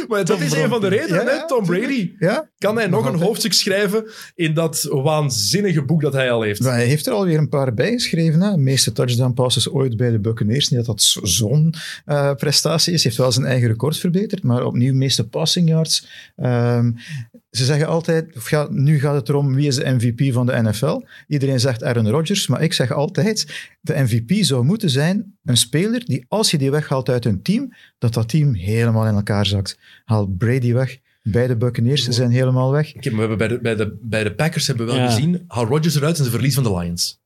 Maar 0.08 0.24
dat 0.24 0.40
is 0.40 0.52
een 0.52 0.68
van 0.68 0.80
de 0.80 0.88
redenen, 0.88 1.24
Ja, 1.24 1.30
hè? 1.30 1.46
Tom 1.46 1.64
Brady. 1.66 2.12
ja. 2.18 2.48
Kan 2.58 2.76
hij 2.76 2.86
nog 2.86 3.06
een 3.12 3.20
hoofdstuk 3.20 3.52
schrijven 3.52 4.04
in 4.34 4.54
dat 4.54 4.86
waanzinnige 4.90 5.82
boek 5.82 6.00
dat 6.02 6.12
hij 6.12 6.30
al 6.30 6.42
heeft? 6.42 6.60
Maar 6.60 6.72
hij 6.74 6.86
heeft 6.86 7.06
er 7.06 7.12
alweer 7.12 7.38
een 7.38 7.48
paar 7.48 7.74
bij 7.74 7.92
geschreven. 7.92 8.40
Hè. 8.40 8.50
De 8.50 8.56
meeste 8.58 8.92
touchdown 8.92 9.32
passes 9.32 9.68
ooit 9.70 9.96
bij 9.96 10.10
de 10.10 10.18
Buccaneers. 10.18 10.68
Niet 10.68 10.78
dat 10.78 10.86
dat 10.86 11.02
zo- 11.02 11.24
zo'n 11.24 11.74
eh, 12.04 12.34
prestatie 12.34 12.92
is. 12.92 13.02
Hij 13.02 13.10
heeft 13.12 13.22
wel 13.22 13.32
zijn 13.32 13.46
eigen 13.46 13.68
record 13.68 13.96
verbeterd. 13.98 14.42
Maar 14.42 14.64
opnieuw 14.64 14.94
meeste 14.94 15.28
passing 15.28 15.68
yards. 15.68 16.06
Ehm, 16.36 16.90
ze 17.50 17.64
zeggen 17.64 17.86
altijd, 17.86 18.36
of 18.36 18.50
ja, 18.50 18.66
nu 18.70 19.00
gaat 19.00 19.14
het 19.14 19.28
erom 19.28 19.54
wie 19.54 19.66
is 19.66 19.74
de 19.76 19.90
MVP 19.90 20.32
van 20.32 20.46
de 20.46 20.62
NFL. 20.62 21.00
Iedereen 21.26 21.60
zegt 21.60 21.82
Aaron 21.84 22.08
Rodgers, 22.08 22.46
maar 22.46 22.62
ik 22.62 22.72
zeg 22.72 22.92
altijd, 22.92 23.68
de 23.80 23.94
MVP 24.02 24.44
zou 24.44 24.64
moeten 24.64 24.90
zijn 24.90 25.34
een 25.44 25.56
speler 25.56 26.04
die, 26.04 26.24
als 26.28 26.50
je 26.50 26.58
die 26.58 26.70
weghaalt 26.70 27.08
uit 27.08 27.24
een 27.24 27.42
team, 27.42 27.74
dat 27.98 28.14
dat 28.14 28.28
team 28.28 28.54
helemaal 28.54 29.06
in 29.06 29.14
elkaar 29.14 29.46
zakt. 29.46 29.78
Haal 30.04 30.26
Brady 30.26 30.72
weg, 30.72 30.98
beide 31.22 31.56
Buccaneers 31.56 32.08
zijn 32.08 32.30
helemaal 32.30 32.70
weg. 32.72 32.94
Maar 32.94 33.02
we 33.12 33.18
hebben 33.18 33.38
bij, 33.38 33.48
de, 33.48 33.60
bij, 33.60 33.74
de, 33.76 33.98
bij 34.02 34.24
de 34.24 34.34
Packers 34.34 34.66
hebben 34.66 34.86
we 34.86 34.92
wel 34.92 35.00
Ja. 35.00 35.08
gezien, 35.10 35.44
haal 35.48 35.64
Rodgers 35.66 35.94
eruit 35.94 36.18
en 36.18 36.24
ze 36.24 36.30
verlies 36.30 36.54
van 36.54 36.62
de 36.62 36.76
Lions. 36.78 37.18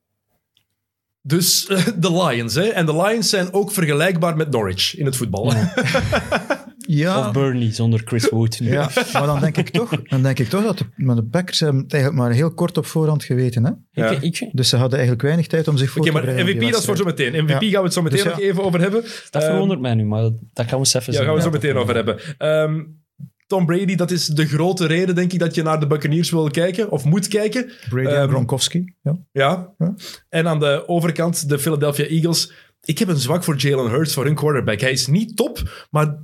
Dus 1.22 1.66
de 1.98 2.12
Lions, 2.24 2.54
hè. 2.54 2.62
En 2.64 2.86
de 2.86 2.96
Lions 3.02 3.28
zijn 3.28 3.52
ook 3.52 3.72
vergelijkbaar 3.72 4.36
met 4.36 4.50
Norwich 4.50 4.96
in 4.96 5.04
het 5.06 5.16
voetbal. 5.16 5.52
Ja, 5.52 5.72
Of 6.88 7.32
Burnley 7.32 7.72
zonder 7.72 8.02
Chris 8.04 8.28
Wood. 8.28 8.56
ja, 8.62 8.90
maar 9.12 9.26
dan 9.26 9.40
denk 9.40 9.56
ik 9.56 9.68
toch, 9.68 9.90
dan 10.02 10.22
denk 10.22 10.38
ik 10.38 10.48
toch 10.48 10.62
dat 10.64 10.78
de, 10.78 10.84
maar 10.96 11.16
de 11.16 11.22
Packers 11.24 11.60
hebben 11.60 11.82
het 11.82 11.92
eigenlijk 11.92 12.22
maar 12.22 12.32
heel 12.32 12.54
kort 12.54 12.76
op 12.78 12.86
voorhand 12.86 13.24
geweten. 13.24 13.64
Hè? 13.64 13.70
Ja. 14.02 14.18
Dus 14.52 14.68
ze 14.68 14.76
hadden 14.76 14.98
eigenlijk 14.98 15.22
weinig 15.22 15.46
tijd 15.46 15.68
om 15.68 15.76
zich 15.76 15.90
voor 15.90 16.00
Oké, 16.00 16.06
te 16.08 16.12
maar 16.14 16.22
bereiden. 16.24 16.46
op 16.46 16.50
MVP, 16.54 16.62
die 16.64 16.70
dat 16.72 16.80
is 16.80 16.86
voor 16.86 16.96
zo 16.96 17.04
wedstrijd. 17.04 17.32
meteen. 17.32 17.44
MVP 17.56 17.62
Ja. 17.62 17.68
gaan 17.70 17.78
we 17.78 17.84
het 17.84 17.92
zo 17.94 18.02
meteen 18.02 18.16
Dus 18.18 18.26
ja. 18.26 18.30
nog 18.32 18.40
even 18.40 18.62
over 18.64 18.80
hebben. 18.80 19.02
dat 19.30 19.42
Ehm, 19.42 19.50
verwondert 19.50 19.80
mij 19.80 19.94
nu, 19.94 20.04
maar 20.04 20.22
dat, 20.22 20.32
gaan 20.54 20.66
we 20.68 20.76
eens 20.76 20.94
even 20.94 21.12
Ja, 21.12 21.22
gaan 21.24 21.34
we 21.34 21.40
zo 21.40 21.46
Ja. 21.46 21.52
meteen 21.52 21.76
over 21.76 21.94
hebben. 21.94 22.18
Ehm, 22.38 22.82
Tom 23.46 23.66
Brady, 23.66 23.94
dat 23.94 24.10
is 24.10 24.26
de 24.26 24.46
grote 24.46 24.86
reden, 24.86 25.14
denk 25.14 25.32
ik, 25.32 25.38
dat 25.38 25.54
je 25.54 25.62
naar 25.62 25.80
de 25.80 25.86
Buccaneers 25.86 26.30
wil 26.30 26.50
kijken, 26.50 26.90
of 26.90 27.04
moet 27.04 27.28
kijken. 27.28 27.70
Brady 27.88 28.06
en 28.08 28.16
Ehm, 28.20 28.28
Gronkowski. 28.28 28.94
Ja. 29.02 29.18
Ja. 29.32 29.74
Ja. 29.78 29.94
En 30.28 30.48
aan 30.48 30.60
de 30.60 30.88
overkant, 30.88 31.48
de 31.48 31.58
Philadelphia 31.58 32.04
Eagles. 32.04 32.52
Ik 32.84 32.98
heb 32.98 33.08
een 33.08 33.16
zwak 33.16 33.44
voor 33.44 33.56
Jalen 33.56 33.90
Hurts, 33.90 34.14
voor 34.14 34.24
hun 34.24 34.34
quarterback. 34.34 34.80
Hij 34.80 34.90
is 34.92 35.06
niet 35.06 35.36
top, 35.36 35.86
maar 35.90 36.16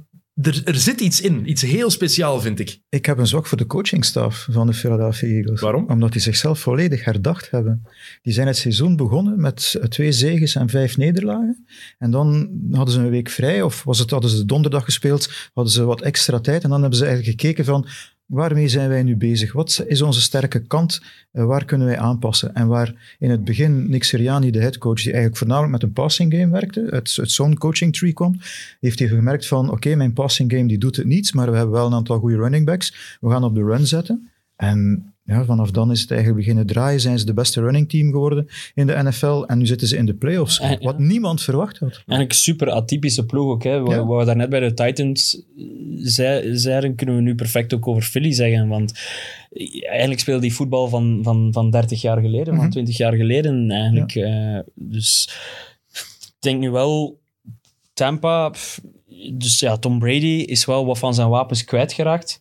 er, 0.43 0.63
er 0.65 0.75
zit 0.75 1.01
iets 1.01 1.21
in. 1.21 1.51
Iets 1.51 1.63
heel 1.63 1.91
speciaal, 1.91 2.41
vind 2.41 2.59
ik. 2.59 2.81
Ik 2.89 3.07
heb 3.07 3.19
een 3.19 3.27
zwak 3.27 3.47
voor 3.47 3.59
de 3.59 3.67
coachingstaf 3.67 4.47
van 4.51 4.67
de 4.67 4.73
Philadelphia 4.73 5.29
Eagles. 5.29 5.61
Waarom? 5.61 5.85
Omdat 5.89 6.13
die 6.13 6.21
zichzelf 6.21 6.61
volledig 6.61 7.05
herdacht 7.05 7.51
hebben. 7.51 7.83
Die 8.23 8.33
zijn 8.33 8.47
het 8.47 8.57
seizoen 8.57 8.97
begonnen 8.97 9.41
met 9.41 9.81
twee 9.89 10.13
zegens 10.13 10.55
en 10.55 10.69
vijf 10.69 10.97
nederlagen. 10.97 11.67
En 11.99 12.11
dan 12.11 12.51
hadden 12.73 12.95
ze 12.95 13.01
een 13.01 13.11
week 13.11 13.29
vrij, 13.29 13.63
of 13.63 13.85
was 13.85 13.99
het, 13.99 14.11
hadden 14.11 14.31
ze 14.31 14.45
donderdag 14.45 14.85
gespeeld, 14.85 15.51
hadden 15.53 15.73
ze 15.73 15.85
wat 15.85 16.03
extra 16.03 16.41
tijd. 16.41 16.63
En 16.65 16.71
dan 16.71 16.81
hebben 16.81 16.99
ze 16.99 17.05
eigenlijk 17.05 17.41
gekeken 17.41 17.65
van, 17.65 17.87
waarmee 18.31 18.69
zijn 18.69 18.89
wij 18.89 19.03
nu 19.03 19.17
bezig? 19.17 19.53
Wat 19.53 19.85
is 19.87 20.03
onze 20.03 20.21
sterke 20.21 20.61
kant? 20.67 21.03
Eh, 21.33 21.45
waar 21.45 21.65
kunnen 21.65 21.87
wij 21.87 21.99
aanpassen? 21.99 22.55
En 22.55 22.67
waar 22.67 23.17
in 23.19 23.31
het 23.31 23.45
begin 23.45 23.91
Nick 23.91 24.05
Sirianni, 24.05 24.51
de 24.51 24.61
headcoach, 24.61 24.97
die 24.97 25.13
eigenlijk 25.13 25.37
voornamelijk 25.37 25.73
met 25.73 25.83
een 25.83 25.93
passing 25.93 26.33
game 26.33 26.49
werkte, 26.49 26.91
uit, 26.91 27.19
zo'n 27.23 27.59
coaching 27.59 27.97
tree 27.97 28.13
komt, 28.13 28.37
heeft 28.81 28.99
hij 28.99 29.09
gemerkt 29.09 29.47
van, 29.47 29.71
oké, 29.71 29.95
mijn 29.95 30.13
passing 30.13 30.53
game 30.53 30.67
die 30.67 30.79
doet 30.79 30.97
het 30.97 31.07
niet, 31.07 31.35
maar 31.35 31.51
we 31.51 31.57
hebben 31.57 31.75
wel 31.75 31.87
een 31.87 31.95
aantal 31.95 32.19
goede 32.19 32.37
running 32.37 32.67
backs. 32.67 33.17
We 33.21 33.31
gaan 33.31 33.45
op 33.45 33.55
de 33.55 33.65
run 33.65 33.87
zetten. 33.87 34.31
En 34.57 35.10
ja, 35.25 35.45
vanaf 35.45 35.71
dan 35.71 35.91
is 35.91 36.01
het 36.01 36.11
eigenlijk 36.11 36.41
beginnen 36.41 36.67
draaien. 36.67 37.01
Zijn 37.01 37.19
ze 37.19 37.25
de 37.27 37.33
beste 37.35 37.61
running 37.61 37.89
team 37.89 38.11
geworden 38.11 38.47
in 38.75 38.87
de 38.87 39.03
NFL. 39.03 39.43
En 39.47 39.59
nu 39.59 39.67
zitten 39.67 39.89
ze 39.89 39.97
in 39.97 40.07
de 40.07 40.15
playoffs. 40.15 40.61
Eh, 40.61 40.71
ja. 40.71 40.79
Wat 40.81 40.99
niemand 40.99 41.43
verwacht 41.43 41.79
had. 41.79 41.91
Eigenlijk 41.93 42.33
super 42.33 42.71
atypische 42.71 43.27
ploeg 43.27 43.51
ook. 43.53 43.63
Hè. 43.65 43.81
Wat, 43.81 43.93
Ja. 43.95 44.05
wat 44.07 44.19
we 44.19 44.25
daarnet 44.25 44.49
bij 44.51 44.61
de 44.61 44.75
Titans 44.75 45.43
zei- 45.97 46.57
zeiden, 46.57 46.95
kunnen 46.95 47.15
we 47.17 47.21
nu 47.21 47.35
perfect 47.35 47.75
ook 47.75 47.87
over 47.89 48.03
Philly 48.03 48.33
zeggen. 48.33 48.69
Want 48.69 48.93
eigenlijk 49.89 50.21
speelde 50.21 50.41
die 50.41 50.55
voetbal 50.55 50.89
van, 50.89 51.19
van, 51.23 51.49
van 51.53 51.71
30 51.71 52.01
jaar 52.01 52.21
geleden, 52.21 52.53
Mhm. 52.55 52.63
van 52.63 52.71
20 52.71 52.97
jaar 52.97 53.15
geleden 53.15 53.71
eigenlijk. 53.71 54.15
eh, 54.15 54.59
dus 54.75 55.29
ik 56.27 56.37
denk 56.39 56.61
nu 56.61 56.71
wel, 56.71 57.19
Tampa... 57.95 58.49
pff, 58.49 58.81
Dus 59.33 59.61
ja, 59.61 59.77
Tom 59.77 59.99
Brady 59.99 60.45
is 60.47 60.65
wel 60.65 60.87
wat 60.87 60.99
van 60.99 61.15
zijn 61.15 61.29
wapens 61.29 61.65
kwijtgeraakt. 61.65 62.41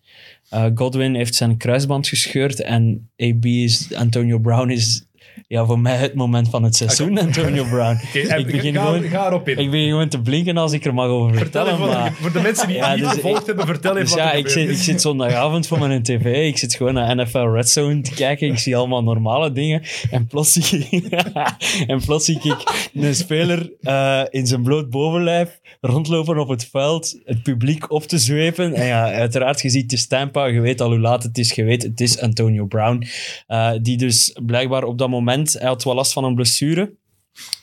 Eh 0.49 0.65
Godwin 0.75 1.15
heeft 1.15 1.35
zijn 1.35 1.57
kruisband 1.57 2.07
gescheurd 2.07 2.61
en 2.61 3.09
AB 3.17 3.45
is, 3.45 3.93
Antonio 3.93 4.39
Brown 4.39 4.69
is 4.69 5.08
ja, 5.47 5.65
voor 5.65 5.79
mij 5.79 5.95
het 5.97 6.13
moment 6.13 6.49
van 6.49 6.63
het 6.63 6.75
seizoen, 6.75 7.19
Antonio 7.19 7.63
Brown. 7.71 7.97
Ik 8.13 8.45
begin 8.45 8.73
ga, 8.73 8.85
gewoon... 8.85 9.03
ga 9.03 9.25
erop 9.27 9.49
in. 9.49 9.57
Ik 9.57 9.71
begin 9.71 9.89
gewoon 9.89 10.07
te 10.09 10.21
blinken 10.21 10.57
als 10.57 10.71
ik 10.73 10.85
er 10.85 10.93
mag 10.93 11.07
over 11.07 11.35
vertel 11.37 11.65
vertellen. 11.65 11.89
even, 11.89 11.99
maar, 12.01 12.13
voor 12.13 12.31
de 12.31 12.39
mensen 12.41 12.67
die 12.67 12.75
Ja, 12.75 12.93
niet 12.95 13.03
dus 13.03 13.13
gevolgd 13.13 13.39
ik- 13.41 13.45
hebben, 13.45 13.65
vertel 13.65 13.91
even 13.91 14.03
dus 14.03 14.13
wat 14.13 14.19
ja, 14.19 14.31
ik 14.31 14.47
zit, 14.49 14.63
ik 14.63 14.69
is. 14.69 14.83
zit 14.83 15.01
zondagavond 15.01 15.67
voor 15.67 15.79
mijn 15.79 16.03
tv. 16.03 16.47
Ik 16.47 16.57
zit 16.57 16.75
gewoon 16.75 16.93
naar 16.93 17.15
NFL 17.15 17.37
Red 17.37 17.69
Zone 17.69 18.01
te 18.01 18.13
kijken. 18.13 18.47
Ik 18.47 18.57
zie 18.59 18.75
allemaal 18.75 19.03
normale 19.03 19.51
dingen. 19.51 19.81
En 20.11 20.27
plots 20.27 20.53
zie 20.53 20.87
ik, 20.89 21.05
en 21.87 22.01
plots 22.05 22.25
zie 22.25 22.39
ik 22.43 22.89
een 22.93 23.15
speler 23.15 23.71
eh, 23.81 24.21
in 24.29 24.47
zijn 24.47 24.63
bloot 24.63 24.89
bovenlijf 24.89 25.59
rondlopen 25.81 26.37
op 26.37 26.49
het 26.49 26.69
veld, 26.71 27.19
het 27.25 27.43
publiek 27.43 27.91
op 27.91 28.03
te 28.03 28.17
zwepen. 28.17 28.73
En 28.73 28.85
ja, 28.85 29.11
uiteraard, 29.11 29.61
je 29.61 29.69
ziet 29.69 29.81
het 29.83 29.91
is 29.91 30.07
Tampa. 30.07 30.45
Je 30.45 30.59
weet 30.59 30.81
al 30.81 30.89
hoe 30.89 30.99
laat 30.99 31.23
het 31.23 31.37
is. 31.37 31.51
Je 31.53 31.63
weet, 31.63 31.83
het 31.83 32.01
is 32.01 32.19
Antonio 32.21 32.65
Brown. 32.65 33.03
Eh, 33.47 33.71
die 33.81 33.97
dus 33.97 34.35
blijkbaar 34.45 34.83
op 34.83 34.97
dat 34.97 35.09
moment, 35.09 35.28
hij 35.59 35.67
had 35.67 35.83
wel 35.83 35.95
last 35.95 36.13
van 36.13 36.23
een 36.23 36.35
blessure. 36.35 36.97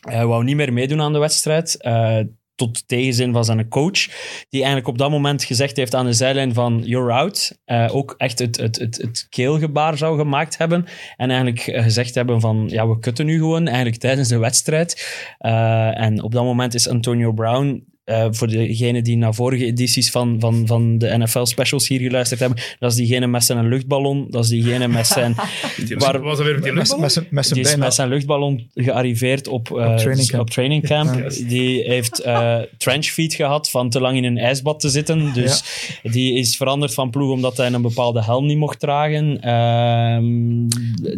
Hij 0.00 0.26
wou 0.26 0.44
niet 0.44 0.56
meer 0.56 0.72
meedoen 0.72 1.00
aan 1.00 1.12
de 1.12 1.18
wedstrijd. 1.18 1.76
eh, 1.76 2.20
tot 2.54 2.88
tegenzin 2.88 3.32
van 3.32 3.44
zijn 3.44 3.68
coach, 3.68 4.06
die 4.48 4.60
eigenlijk 4.60 4.88
op 4.88 4.98
dat 4.98 5.10
moment 5.10 5.44
gezegd 5.44 5.76
heeft 5.76 5.94
aan 5.94 6.06
de 6.06 6.12
zijlijn 6.12 6.54
van 6.54 6.82
you're 6.84 7.12
out. 7.12 7.58
Eh, 7.64 7.88
ook 7.92 8.14
echt 8.16 8.38
het, 8.38 8.56
het, 8.56 8.78
het, 8.78 8.96
het 8.96 9.26
keelgebaar 9.28 9.96
zou 9.96 10.18
gemaakt 10.18 10.58
hebben. 10.58 10.86
En 11.16 11.30
eigenlijk 11.30 11.66
eh, 11.66 11.82
gezegd 11.82 12.14
hebben 12.14 12.40
van 12.40 12.64
ja, 12.68 12.88
we 12.88 12.98
kutten 12.98 13.26
nu 13.26 13.38
gewoon 13.38 13.66
eigenlijk 13.66 13.96
tijdens 13.96 14.28
de 14.28 14.38
wedstrijd. 14.38 15.24
En 15.38 16.22
op 16.22 16.32
dat 16.32 16.44
moment 16.44 16.74
is 16.74 16.88
Antonio 16.88 17.32
Brown 17.32 17.95
eh, 18.06 18.26
voor 18.30 18.46
degenen 18.48 19.04
die 19.04 19.16
naar 19.16 19.34
vorige 19.34 19.64
edities 19.64 20.10
van, 20.10 20.36
van, 20.40 20.66
van 20.66 20.98
de 20.98 21.18
NFL 21.18 21.44
specials 21.44 21.88
hier 21.88 22.00
geluisterd 22.00 22.40
hebben, 22.40 22.58
dat 22.78 22.90
is 22.90 22.96
diegene 22.96 23.26
met 23.26 23.44
zijn 23.44 23.68
luchtballon, 23.68 24.26
dat 24.30 24.44
is 24.44 24.50
diegene 24.50 24.88
met 24.88 25.06
zijn... 25.06 25.34
waar- 25.98 26.20
was 26.20 26.38
er 26.38 26.44
weer 26.44 26.54
met 26.54 26.62
die 26.62 26.72
luchtballon? 26.72 27.02
met, 27.02 27.12
zijn- 27.12 27.26
met 27.30 27.44
zijn 27.46 27.54
die 27.54 27.62
is 27.64 27.70
bijna... 27.70 27.84
met 27.84 27.94
zijn 27.94 28.08
luchtballon 28.08 28.68
gearriveerd 28.74 29.48
op, 29.48 29.78
eh, 29.78 29.94
training 29.96 30.28
camp. 30.28 30.42
op 30.42 30.50
training 30.50 30.86
camp. 30.86 31.14
Ja. 31.14 31.44
Die 31.48 31.82
heeft 31.82 32.20
eh 32.20 32.58
trench 32.78 33.06
feet 33.06 33.34
gehad 33.34 33.70
van 33.70 33.90
te 33.90 34.00
lang 34.00 34.16
in 34.16 34.24
een 34.24 34.38
ijsbad 34.38 34.80
te 34.80 34.88
zitten. 34.88 35.32
Dus 35.34 35.62
die 36.02 36.32
is 36.34 36.56
veranderd 36.56 36.94
van 36.94 37.10
ploeg 37.10 37.30
omdat 37.30 37.56
hij 37.56 37.72
een 37.72 37.82
bepaalde 37.82 38.22
helm 38.24 38.46
niet 38.46 38.58
mocht 38.58 38.80
dragen. 38.80 39.40
Ehm, 39.40 40.66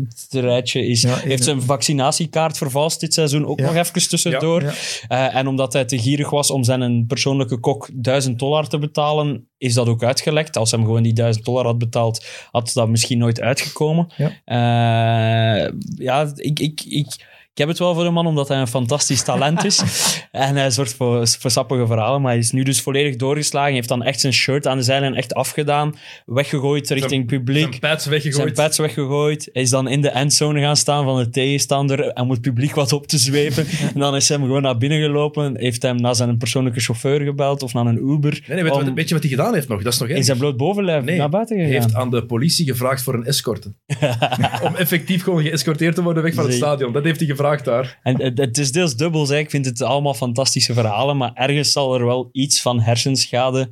het 0.09 0.27
rijtje 0.31 0.87
is, 0.87 1.03
Ja, 1.03 1.17
heeft 1.17 1.45
zijn 1.45 1.63
vaccinatiekaart 1.63 2.59
vervalst 2.59 3.01
dit 3.01 3.15
seizoen 3.15 3.47
ook 3.47 3.59
Ja. 3.61 3.67
nog 3.67 3.75
even 3.75 4.09
tussendoor. 4.09 4.63
Ja. 4.63 4.73
Eh, 5.09 5.35
en 5.37 5.47
omdat 5.47 5.73
hij 5.73 5.85
te 5.85 5.99
gierig 5.99 6.31
was 6.31 6.51
om 6.51 6.65
zijn 6.65 6.78
persoonlijke 7.07 7.59
kok 7.59 7.89
1000 7.93 8.39
dollar 8.39 8.69
te 8.69 8.79
betalen, 8.79 9.49
is 9.59 9.75
dat 9.75 9.89
ook 9.89 10.03
uitgelekt. 10.03 10.57
Als 10.57 10.71
hij 10.71 10.79
hem 10.79 10.89
gewoon 10.89 11.03
die 11.03 11.13
1000 11.13 11.45
dollar 11.45 11.65
had 11.65 11.79
betaald, 11.79 12.27
had 12.51 12.71
dat 12.75 12.89
misschien 12.89 13.19
nooit 13.19 13.41
uitgekomen. 13.41 14.09
Ja. 14.17 14.31
Eh, 14.45 15.73
ja, 15.97 16.33
ik, 16.35 16.61
ik, 16.61 16.83
ik, 16.85 17.38
ik 17.59 17.65
heb 17.65 17.73
het 17.73 17.83
wel 17.83 17.95
voor 17.95 18.05
de 18.05 18.11
man, 18.11 18.27
omdat 18.27 18.49
hij 18.49 18.59
een 18.59 18.67
fantastisch 18.67 19.23
talent 19.23 19.65
is. 19.65 19.83
en 20.33 20.57
hij 20.57 20.71
zorgt 20.71 20.95
voor, 20.95 21.29
voor 21.29 21.51
sappige 21.51 21.87
verhalen, 21.87 22.21
maar 22.21 22.31
hij 22.31 22.41
is 22.41 22.51
nu 22.51 22.63
dus 22.63 22.81
volledig 22.81 23.17
doorgeslagen. 23.17 23.75
heeft 23.75 23.89
dan 23.89 24.03
echt 24.03 24.21
zijn 24.21 24.33
shirt 24.33 24.67
aan 24.67 24.77
de 24.77 24.83
zijlijn 24.83 25.15
echt 25.15 25.35
afgedaan, 25.35 25.95
weggegooid 26.27 26.91
richting 26.91 27.27
publiek. 27.27 27.69
Zijn 27.69 27.79
pads 27.81 28.03
Zijn 28.03 28.15
weggegooid. 28.15 28.55
pads 28.55 28.79
weggegooid. 28.79 29.49
Hij 29.53 29.63
is 29.63 29.71
dan 29.71 29.89
in 29.89 30.01
de 30.01 30.09
endzone 30.09 30.61
gaan 30.61 30.77
staan 30.77 31.05
van 31.05 31.19
de 31.19 31.31
tegenstander 31.31 32.09
en 32.09 32.27
moet 32.27 32.37
het 32.37 32.45
publiek 32.45 32.75
wat 32.75 32.93
op 32.93 33.07
te 33.07 33.19
zwepen. 33.19 33.67
en 33.95 34.01
dan 34.01 34.17
is 34.17 34.29
hij 34.29 34.37
hem 34.37 34.47
gewoon 34.47 34.63
naar 34.63 34.79
binnen 34.79 35.01
gelopen. 35.01 35.59
Heeft 35.59 35.83
hem 35.83 35.97
naar 36.01 36.15
zijn 36.15 36.37
persoonlijke 36.37 36.81
chauffeur 36.81 37.21
gebeld 37.21 37.63
of 37.63 37.73
naar 37.73 37.87
een 37.87 38.09
Uber. 38.11 38.31
Nee, 38.33 38.55
nee, 38.55 38.63
weet, 38.63 38.73
om 38.73 38.85
wat, 38.85 38.95
weet 38.95 39.09
je 39.09 39.15
wat 39.15 39.23
hij 39.23 39.33
gedaan 39.33 39.55
heeft 39.55 39.69
nog? 39.69 39.83
Dat 39.83 39.93
is 39.93 39.99
nog 39.99 40.09
in 40.09 40.17
erg. 40.17 40.25
zijn 40.25 40.39
bloot 40.39 40.57
bovenlijf 40.57 41.05
Nee, 41.05 41.19
naar 41.19 41.29
buiten 41.29 41.57
Hij 41.57 41.67
gegaan. 41.67 41.83
heeft 41.83 41.95
aan 41.95 42.11
de 42.11 42.25
politie 42.25 42.67
gevraagd 42.67 43.03
voor 43.03 43.15
een 43.15 43.25
escorte. 43.25 43.73
Om 44.69 44.75
effectief 44.75 45.23
gewoon 45.23 45.43
geëscorteerd 45.43 45.95
te 45.95 46.03
worden 46.03 46.23
weg 46.23 46.35
van 46.35 46.45
het 46.45 46.55
stadion. 46.55 46.93
Dat 46.93 47.05
heeft 47.05 47.19
hij 47.19 47.29
gevraagd 47.29 47.47
daar. 47.57 47.99
En 48.03 48.23
het, 48.23 48.39
het 48.39 48.59
is 48.59 48.73
deels 48.73 48.97
dubbel, 48.97 49.27
zeg. 49.27 49.39
ik 49.41 49.51
vind 49.51 49.65
het 49.67 49.83
allemaal 49.83 50.15
fantastische 50.15 50.73
verhalen, 50.75 51.17
maar 51.17 51.31
ergens 51.35 51.73
zal 51.73 51.95
er 51.95 52.05
wel 52.07 52.29
iets 52.33 52.63
van 52.63 52.81
hersenschade, 52.81 53.69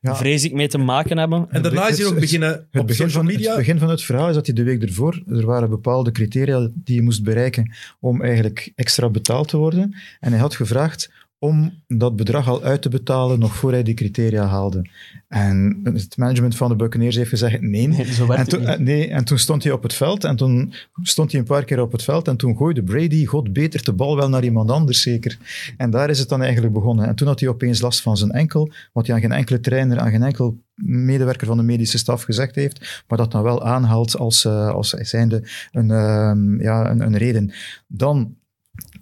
Ja. 0.00 0.16
vrees 0.16 0.44
ik, 0.44 0.52
mee 0.52 0.68
te 0.68 0.78
maken 0.78 1.18
hebben. 1.18 1.46
En 1.50 1.62
daarna 1.62 1.88
is 1.88 1.98
hij 1.98 2.06
ook 2.06 2.20
beginnen 2.20 2.48
Het 2.48 2.80
op 2.80 2.86
begin, 2.86 2.94
social 3.08 3.10
van, 3.10 3.24
media. 3.32 3.48
het 3.48 3.58
begin 3.58 3.78
van 3.78 3.88
het 3.90 4.02
verhaal 4.02 4.28
is 4.28 4.34
dat 4.34 4.46
hij 4.46 4.54
de 4.54 4.62
week 4.62 4.82
ervoor, 4.82 5.22
er 5.28 5.46
waren 5.46 5.70
bepaalde 5.70 6.10
criteria 6.12 6.68
die 6.74 6.94
je 6.96 7.02
moest 7.02 7.22
bereiken 7.22 7.72
om 8.00 8.22
eigenlijk 8.22 8.72
extra 8.74 9.08
betaald 9.08 9.48
te 9.48 9.56
worden. 9.56 9.96
En 10.20 10.30
hij 10.30 10.40
had 10.40 10.54
gevraagd 10.54 11.10
om 11.42 11.82
dat 11.86 12.16
bedrag 12.16 12.48
al 12.48 12.62
uit 12.62 12.82
te 12.82 12.88
betalen 12.88 13.38
nog 13.38 13.54
voor 13.54 13.72
hij 13.72 13.82
die 13.82 13.94
criteria 13.94 14.46
haalde. 14.46 14.88
En 15.28 15.80
het 15.82 16.16
management 16.16 16.56
van 16.56 16.68
de 16.68 16.76
Buccaneers 16.76 17.16
heeft 17.16 17.28
gezegd 17.28 17.60
nee. 17.60 17.88
Nee, 17.88 18.12
zo 18.12 18.30
En 18.32 18.48
toen, 18.48 18.64
niet. 18.64 18.78
nee, 18.78 19.08
en 19.08 19.24
toen 19.24 19.38
stond 19.38 19.62
hij 19.62 19.72
op 19.72 19.82
het 19.82 19.92
veld 19.92 20.24
en 20.24 20.36
toen 20.36 20.72
stond 21.02 21.30
hij 21.30 21.40
een 21.40 21.46
paar 21.46 21.64
keer 21.64 21.80
op 21.80 21.92
het 21.92 22.02
veld 22.02 22.28
en 22.28 22.36
toen 22.36 22.56
gooide 22.56 22.82
Brady, 22.82 23.24
god 23.24 23.52
beter, 23.52 23.84
de 23.84 23.92
bal 23.92 24.16
wel 24.16 24.28
naar 24.28 24.44
iemand 24.44 24.70
anders 24.70 25.02
zeker. 25.02 25.38
En 25.76 25.90
daar 25.90 26.10
is 26.10 26.18
het 26.18 26.28
dan 26.28 26.42
eigenlijk 26.42 26.72
begonnen. 26.72 27.06
En 27.06 27.14
toen 27.14 27.26
had 27.26 27.40
hij 27.40 27.48
opeens 27.48 27.80
last 27.80 28.02
van 28.02 28.16
zijn 28.16 28.30
enkel, 28.30 28.72
wat 28.92 29.06
hij 29.06 29.14
aan 29.14 29.20
geen 29.20 29.32
enkele 29.32 29.60
trainer, 29.60 29.98
aan 29.98 30.10
geen 30.10 30.22
enkel 30.22 30.62
medewerker 30.74 31.46
van 31.46 31.56
de 31.56 31.62
medische 31.62 31.98
staf 31.98 32.22
gezegd 32.22 32.54
heeft, 32.54 33.04
maar 33.08 33.18
dat 33.18 33.32
dan 33.32 33.42
wel 33.42 33.64
aanhaalt 33.64 34.16
als, 34.18 34.44
eh, 34.44 34.68
als 34.68 34.88
zijnde 34.88 35.48
een, 35.72 35.90
ehm, 35.90 36.60
ja, 36.60 36.90
een, 36.90 37.00
een 37.00 37.16
reden. 37.16 37.52
Dan, 37.86 38.36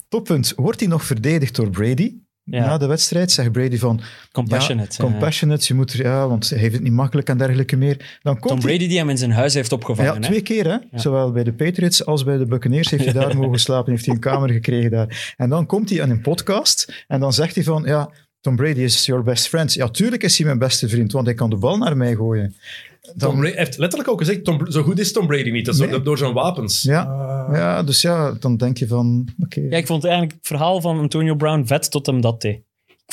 toppunt, 0.09 0.53
wordt 0.57 0.81
hij 0.81 0.89
nog 0.89 1.05
verdedigd 1.05 1.57
door 1.57 1.71
Brady? 1.71 2.15
Ja. 2.45 2.67
na 2.67 2.79
de 2.79 2.87
wedstrijd, 2.87 3.31
zegt 3.31 3.53
Brady 3.53 3.79
van... 3.79 4.01
Compassionate. 4.33 5.03
Ja, 5.03 5.11
compassionate, 5.11 5.65
je 5.67 5.75
moet 5.75 5.93
ja, 5.93 6.29
want 6.29 6.51
hij 6.51 6.59
heeft 6.59 6.75
het 6.75 6.83
niet 6.83 6.93
makkelijk 6.93 7.29
en 7.29 7.39
dergelijke 7.39 7.77
meer. 7.77 8.19
Dan 8.23 8.39
komt 8.39 8.61
Tom 8.61 8.61
Brady 8.71 8.89
die 8.89 8.99
hem 8.99 9.09
in 9.09 9.19
zijn 9.19 9.31
huis 9.31 9.55
heeft 9.55 9.73
opgevangen. 9.73 10.15
ja, 10.15 10.21
hè? 10.21 10.27
twee 10.27 10.43
keer, 10.43 10.67
hè? 10.67 10.99
Zowel 10.99 11.33
bij 11.33 11.45
de 11.45 11.53
Patriots 11.53 12.05
als 12.07 12.25
bij 12.25 12.37
de 12.37 12.47
Buccaneers 12.47 12.91
heeft 12.91 13.05
hij 13.05 13.13
daar 13.13 13.37
mogen 13.43 13.61
slapen. 13.61 13.93
Heeft 13.93 14.05
hij 14.05 14.15
een 14.15 14.21
kamer 14.21 14.51
gekregen 14.51 14.91
daar. 14.91 15.35
En 15.37 15.49
dan 15.49 15.67
komt 15.67 15.89
hij 15.91 15.99
in 15.99 16.11
een 16.11 16.21
podcast 16.21 17.05
en 17.07 17.21
dan 17.21 17.33
zegt 17.33 17.55
hij 17.55 17.65
van, 17.65 17.83
ja, 17.85 18.11
Tom 18.41 18.57
Brady 18.57 18.81
is 18.81 19.07
your 19.07 19.23
best 19.23 19.49
friend. 19.49 19.75
Ja, 19.75 19.89
tuurlijk 19.89 20.23
is 20.23 20.37
hij 20.37 20.47
mijn 20.47 20.59
beste 20.59 20.89
vriend, 20.89 21.13
want 21.13 21.27
hij 21.27 21.35
kan 21.35 21.51
de 21.51 21.57
bal 21.57 21.77
naar 21.79 21.97
mij 21.97 22.15
gooien. 22.15 22.55
Dan, 23.15 23.31
Tom 23.31 23.41
Brady 23.41 23.57
heeft 23.57 23.79
letterlijk 23.79 24.11
ook 24.11 24.19
gezegd, 24.19 24.45
Tom, 24.45 24.71
zo 24.71 24.83
goed 24.83 24.99
is 24.99 25.13
Tom 25.13 25.27
Brady 25.27 25.51
niet. 25.51 25.65
Dat 25.67 25.75
is 25.75 25.81
Nee. 25.81 25.91
door, 25.91 26.03
door 26.05 26.19
zijn 26.19 26.33
wapens. 26.33 26.83
ja, 26.83 27.03
Ah. 27.03 27.57
ja, 27.57 27.83
dus 27.83 28.01
ja, 28.01 28.33
dan 28.41 28.57
denk 28.57 28.77
je 28.79 28.87
van, 28.87 29.29
oké. 29.45 29.61
Ja, 29.61 29.77
ik 29.77 29.87
vond 29.87 30.05
eigenlijk 30.05 30.35
het 30.35 30.47
verhaal 30.47 30.81
van 30.81 30.99
Antonio 30.99 31.35
Brown 31.35 31.65
vet 31.67 31.91
tot 31.91 32.07
hem 32.07 32.21
dat 32.21 32.41
deed. 32.41 32.61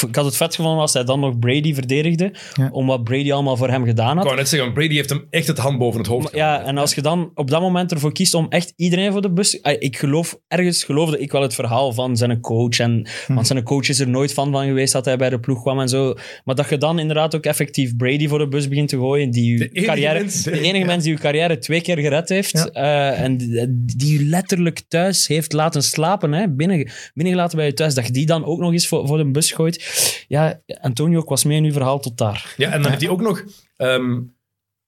Ik 0.01 0.07
Ik 0.09 0.15
had 0.15 0.25
het 0.25 0.37
vet 0.37 0.55
gevonden 0.55 0.81
als 0.81 0.93
hij 0.93 1.03
dan 1.03 1.19
nog 1.19 1.39
Brady 1.39 1.73
verdedigde, 1.73 2.33
Ja. 2.53 2.69
om 2.71 2.87
wat 2.87 3.03
Brady 3.03 3.31
allemaal 3.31 3.57
voor 3.57 3.69
hem 3.69 3.85
gedaan 3.85 4.09
Ik 4.11 4.15
had. 4.15 4.23
wou 4.25 4.35
net 4.35 4.49
zeggen, 4.49 4.73
Brady 4.73 4.93
heeft 4.95 5.09
hem 5.09 5.27
echt 5.29 5.47
het 5.47 5.57
hand 5.57 5.77
boven 5.77 5.99
het 5.99 6.09
hoofd 6.09 6.23
Maar 6.23 6.35
Ja, 6.35 6.63
en 6.63 6.77
als 6.77 6.93
je 6.95 7.01
dan 7.01 7.31
op 7.33 7.49
dat 7.49 7.61
moment 7.61 7.91
ervoor 7.91 8.11
kiest 8.11 8.33
om 8.33 8.45
echt 8.49 8.73
iedereen 8.75 9.11
voor 9.11 9.21
de 9.21 9.31
bus... 9.31 9.59
Ik 9.79 9.97
geloof, 9.97 10.39
ergens 10.47 10.83
geloofde 10.83 11.19
ik 11.19 11.31
wel 11.31 11.41
het 11.41 11.53
verhaal 11.53 11.93
van 11.93 12.17
zijn 12.17 12.39
coach. 12.41 12.79
En, 12.79 13.07
Want 13.27 13.47
zijn 13.47 13.63
coach 13.63 13.89
is 13.89 13.99
er 13.99 14.09
nooit 14.09 14.33
van 14.33 14.51
van 14.51 14.65
geweest 14.65 14.93
dat 14.93 15.05
hij 15.05 15.17
bij 15.17 15.29
de 15.29 15.39
ploeg 15.39 15.61
kwam 15.61 15.79
en 15.79 15.89
zo. 15.89 16.13
Maar 16.43 16.55
dat 16.55 16.69
je 16.69 16.77
dan 16.77 16.99
inderdaad 16.99 17.35
ook 17.35 17.43
effectief 17.45 17.95
Brady 17.95 18.27
voor 18.27 18.39
de 18.39 18.47
bus 18.47 18.67
begint 18.67 18.89
te 18.89 18.97
gooien. 18.97 19.31
Die 19.31 19.57
De 19.57 19.67
enige 19.69 19.85
carrière, 19.85 20.19
mens- 20.19 20.43
de 20.43 20.61
enige 20.61 20.85
mens 20.85 21.03
die 21.03 21.13
je 21.13 21.19
carrière 21.19 21.57
twee 21.57 21.81
keer 21.81 21.97
gered 21.97 22.29
heeft. 22.29 22.51
Ja. 22.51 22.65
eh, 23.11 23.21
en 23.21 23.37
die, 23.37 24.13
je 24.19 24.23
letterlijk 24.25 24.81
thuis 24.87 25.27
heeft 25.27 25.53
laten 25.53 25.83
slapen. 25.83 26.31
Hè, 26.33 26.49
binnen, 26.49 26.89
binnengelaten 27.13 27.57
bij 27.57 27.65
je 27.65 27.73
thuis. 27.73 27.93
Dat 27.93 28.05
je 28.05 28.11
die 28.11 28.25
dan 28.25 28.45
ook 28.45 28.59
nog 28.59 28.71
eens 28.71 28.87
voor, 28.87 29.07
voor 29.07 29.17
de 29.17 29.31
bus 29.31 29.51
gooit. 29.51 29.86
Ja, 30.27 30.59
Antonio, 30.81 31.19
ik 31.21 31.27
was 31.29 31.43
mee 31.43 31.57
in 31.57 31.63
uw 31.63 31.71
verhaal 31.71 31.99
tot 31.99 32.17
daar. 32.17 32.53
Ja, 32.57 32.71
en 32.71 32.81
dan 32.81 32.89
heeft 32.91 33.01
hij 33.01 33.11
ook 33.11 33.21
nog 33.21 33.43
ehm, 33.75 34.19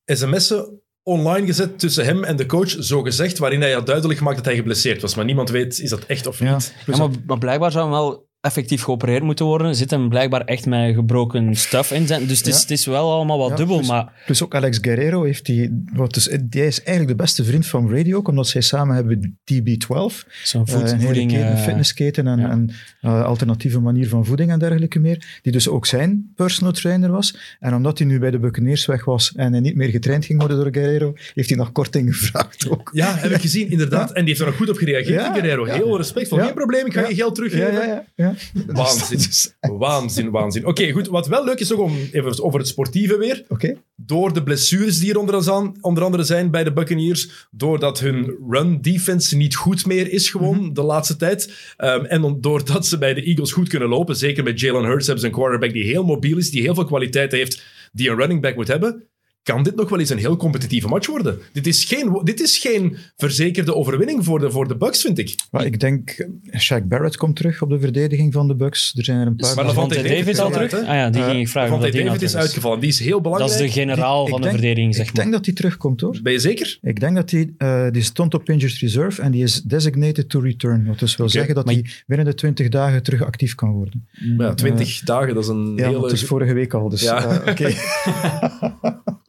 sms'en 0.06 0.82
online 1.04 1.46
gezet 1.46 1.80
tussen 1.80 2.06
hem 2.06 2.24
en 2.24 2.36
de 2.36 2.46
coach, 2.46 2.70
zo 2.80 3.02
gezegd, 3.02 3.38
waarin 3.38 3.62
hij 3.62 3.72
had 3.72 3.86
duidelijk 3.86 4.18
gemaakt 4.18 4.38
dat 4.38 4.46
hij 4.46 4.56
geblesseerd 4.56 5.02
was. 5.02 5.16
Maar 5.16 5.26
niemand 5.26 5.50
weet, 5.50 5.80
is 5.80 5.90
dat 5.90 6.04
echt 6.06 6.28
of 6.28 6.40
Ja. 6.40 6.54
niet? 6.54 6.74
Ja, 6.86 6.98
maar, 6.98 7.10
maar 7.26 7.38
blijkbaar 7.38 7.72
zou 7.72 7.84
hem 7.84 7.94
wel 7.94 8.29
effectief 8.42 8.82
geopereerd 8.84 9.24
moeten 9.24 9.46
worden. 9.46 9.76
Zit 9.76 9.92
hem 9.92 10.10
blijkbaar 10.10 10.42
echt 10.42 10.66
met 10.66 10.94
gebroken 10.96 11.56
stuff 11.56 11.92
in 11.92 12.08
zijn. 12.08 12.28
Dus 12.28 12.38
het 12.38 12.48
is, 12.48 12.54
Ja. 12.56 12.62
het 12.62 12.72
is 12.72 12.86
wel 12.86 13.12
allemaal 13.12 13.38
wat 13.38 13.50
Ja, 13.50 13.56
dubbel. 13.56 13.78
dus- 13.78 13.88
maar 13.88 14.12
Plus 14.26 14.44
ook 14.44 14.56
Alex 14.56 14.78
Guerrero 14.82 15.24
heeft 15.24 15.46
die, 15.46 15.84
wat 15.94 16.14
dus, 16.14 16.38
die 16.42 16.66
is 16.66 16.84
eigenlijk 16.84 17.18
de 17.18 17.24
beste 17.24 17.44
vriend 17.44 17.66
van 17.68 17.86
Brady 17.88 18.14
ook, 18.14 18.28
omdat 18.28 18.48
zij 18.48 18.62
samen 18.62 18.96
hebben 18.96 19.40
TB12. 19.44 20.26
zo'n 20.44 20.66
Eh, 20.66 20.74
voed, 20.74 20.96
voeding... 21.04 21.32
keten, 21.32 21.48
eh, 21.52 21.58
fitnessketen 21.64 22.28
en 22.28 22.40
ja. 22.40 22.52
een 22.52 22.72
eh, 23.02 23.24
alternatieve 23.24 23.80
manier 23.80 24.10
van 24.10 24.26
voeding 24.26 24.52
en 24.52 24.60
dergelijke 24.60 25.00
meer. 25.00 25.40
Die 25.42 25.52
dus 25.52 25.68
ook 25.68 25.86
zijn 25.86 26.32
personal 26.36 26.74
trainer 26.74 27.12
was. 27.12 27.38
En 27.60 27.74
omdat 27.74 27.98
hij 27.98 28.08
nu 28.08 28.20
bij 28.20 28.32
de 28.32 28.40
Buccaneers 28.40 28.86
weg 28.86 29.06
was 29.06 29.34
en 29.36 29.52
hij 29.52 29.62
niet 29.62 29.76
meer 29.76 29.90
getraind 29.90 30.26
ging 30.26 30.40
worden 30.40 30.58
door 30.58 30.74
Guerrero, 30.74 31.14
heeft 31.34 31.50
hij 31.50 31.58
nog 31.58 31.72
korting 31.72 32.16
gevraagd 32.18 32.70
ook. 32.70 32.90
Ja, 32.94 33.16
heb 33.16 33.32
ik 33.32 33.42
gezien, 33.42 33.70
inderdaad. 33.72 34.10
En 34.12 34.20
die 34.20 34.28
heeft 34.28 34.40
er 34.40 34.46
nog 34.46 34.56
goed 34.56 34.70
op 34.70 34.78
gereageerd, 34.78 35.26
Guerrero. 35.34 35.66
ja. 35.68 35.74
Heel 35.74 35.98
respectvol. 35.98 36.38
Ja. 36.38 36.46
Geen 36.46 36.54
probleem, 36.54 36.86
ik 36.86 36.94
ga 36.94 37.02
Ja. 37.02 37.08
je 37.08 37.16
geld 37.16 37.38
Ja, 37.38 37.44
teruggeven. 37.44 38.06
Waanzin. 38.68 39.18
Dus- 39.18 39.54
Waanzin, 39.60 40.30
waanzin. 40.30 40.66
Oké, 40.66 40.92
goed. 40.92 41.08
Wat 41.08 41.28
wel 41.28 41.46
leuk 41.46 41.60
is 41.60 41.74
ook 41.74 41.80
om 41.80 41.98
even 42.12 42.44
over 42.44 42.60
het 42.60 42.68
sportieve 42.68 43.18
weer. 43.18 43.44
Oké. 43.48 43.76
Door 43.96 44.34
de 44.34 44.44
blessures 44.44 45.00
die 45.00 45.10
er 45.12 45.18
onder, 45.18 45.50
aan- 45.52 45.74
onder 45.82 46.04
andere 46.04 46.24
zijn 46.24 46.52
bij 46.52 46.64
de 46.64 46.74
Buccaneers. 46.74 47.48
Doordat 47.52 48.00
hun 48.00 48.36
run 48.50 48.82
defense 48.82 49.38
niet 49.38 49.56
goed 49.56 49.86
meer 49.86 50.12
is 50.12 50.30
gewoon 50.30 50.74
de 50.74 50.82
laatste 50.82 51.16
tijd. 51.16 51.74
Ehm, 51.78 52.06
en 52.06 52.38
doordat 52.42 52.88
ze 52.88 52.98
bij 52.98 53.14
de 53.14 53.24
Eagles 53.24 53.52
goed 53.52 53.70
kunnen 53.70 53.90
lopen. 53.90 54.16
Zeker 54.16 54.44
met 54.44 54.60
Jalen 54.60 54.84
Hurts 54.86 55.06
hebben 55.06 55.24
ze 55.24 55.30
een 55.30 55.36
quarterback 55.38 55.74
die 55.74 55.84
heel 55.84 56.04
mobiel 56.04 56.38
is. 56.38 56.52
Die 56.52 56.62
heel 56.62 56.76
veel 56.76 56.86
kwaliteit 56.86 57.32
heeft. 57.32 57.64
Die 57.92 58.10
een 58.10 58.18
running 58.18 58.42
back 58.42 58.56
moet 58.56 58.68
hebben. 58.68 59.04
Kan 59.44 59.64
dit 59.64 59.76
nog 59.76 59.90
wel 59.90 60.00
eens 60.00 60.10
een 60.10 60.18
heel 60.18 60.38
competitieve 60.38 60.88
match 60.88 61.08
worden? 61.08 61.40
Dit 61.54 61.68
is 61.68 61.84
geen, 61.86 62.20
dit 62.24 62.42
is 62.42 62.58
geen 62.58 62.98
verzekerde 63.18 63.76
overwinning 63.76 64.26
voor 64.26 64.40
de, 64.40 64.52
voor 64.52 64.68
de 64.68 64.78
Bucks, 64.78 65.02
vind 65.02 65.18
ik. 65.18 65.36
Maar 65.52 65.66
ik 65.66 65.80
denk, 65.80 66.10
eh, 66.10 66.60
Shaq 66.62 66.84
Barrett 66.88 67.18
komt 67.18 67.36
terug 67.36 67.62
op 67.62 67.70
de 67.70 67.80
verdediging 67.80 68.34
van 68.34 68.48
de 68.48 68.56
Bucks. 68.56 68.94
Er 68.98 69.04
zijn 69.04 69.20
er 69.20 69.28
een 69.28 69.36
paar. 69.36 69.56
Maar 69.56 69.66
Lavonte 69.66 69.96
David 69.96 70.10
David 70.18 70.40
al 70.40 70.52
terug? 70.52 70.74
Ah 70.74 70.82
ja, 70.86 71.10
die 71.10 71.22
Eh, 71.22 71.28
ging 71.30 71.40
ik 71.42 71.48
vragen. 71.48 71.72
Dat 71.72 71.82
die 71.82 71.92
David 71.92 72.06
nou 72.12 72.24
is 72.24 72.36
uitgevallen. 72.36 72.80
Die 72.80 72.90
is 72.90 73.00
heel 73.00 73.12
Dat 73.12 73.22
belangrijk. 73.22 73.52
is 73.62 73.74
de 73.74 73.80
generaal 73.80 74.24
Ik 74.24 74.30
van 74.30 74.42
de 74.42 74.48
denk- 74.48 74.60
verdediging, 74.60 74.96
zeg 74.96 75.08
Ik 75.08 75.14
maar. 75.14 75.22
denk 75.24 75.36
dat 75.36 75.46
hij 75.46 75.54
terugkomt 75.56 76.02
hoor. 76.02 76.20
Ben 76.24 76.34
je 76.34 76.40
zeker? 76.40 76.78
Ik 76.82 77.00
denk 77.00 77.16
dat 77.16 77.32
hij, 77.32 77.54
eh, 77.58 77.88
die 77.92 78.02
stond 78.04 78.34
op 78.34 78.50
injured 78.50 78.78
reserve 78.78 79.22
en 79.22 79.32
die 79.32 79.44
is 79.44 79.62
designated 79.62 80.30
to 80.30 80.40
return. 80.40 80.86
Wat 80.86 81.00
dus 81.00 81.16
wil 81.16 81.30
zeggen 81.30 81.56
dat 81.56 81.66
hij 81.66 81.86
binnen 82.08 82.26
de 82.26 82.34
20 82.34 82.70
dagen 82.70 83.04
terug 83.04 83.24
actief 83.24 83.56
kan 83.56 83.72
worden. 83.72 84.08
Ja, 84.38 84.54
20 84.54 85.00
dagen, 85.00 85.34
dat 85.34 85.44
is 85.44 85.50
een 85.50 85.74
Ja, 85.76 85.84
hele... 85.86 85.92
want 86.00 86.12
het 86.12 86.22
is 86.22 86.28
vorige 86.28 86.54
week 86.54 86.74
al. 86.74 86.90
Dus, 86.90 87.02
Ja. 87.02 87.42
eh, 87.42 87.52
oké. 87.52 87.70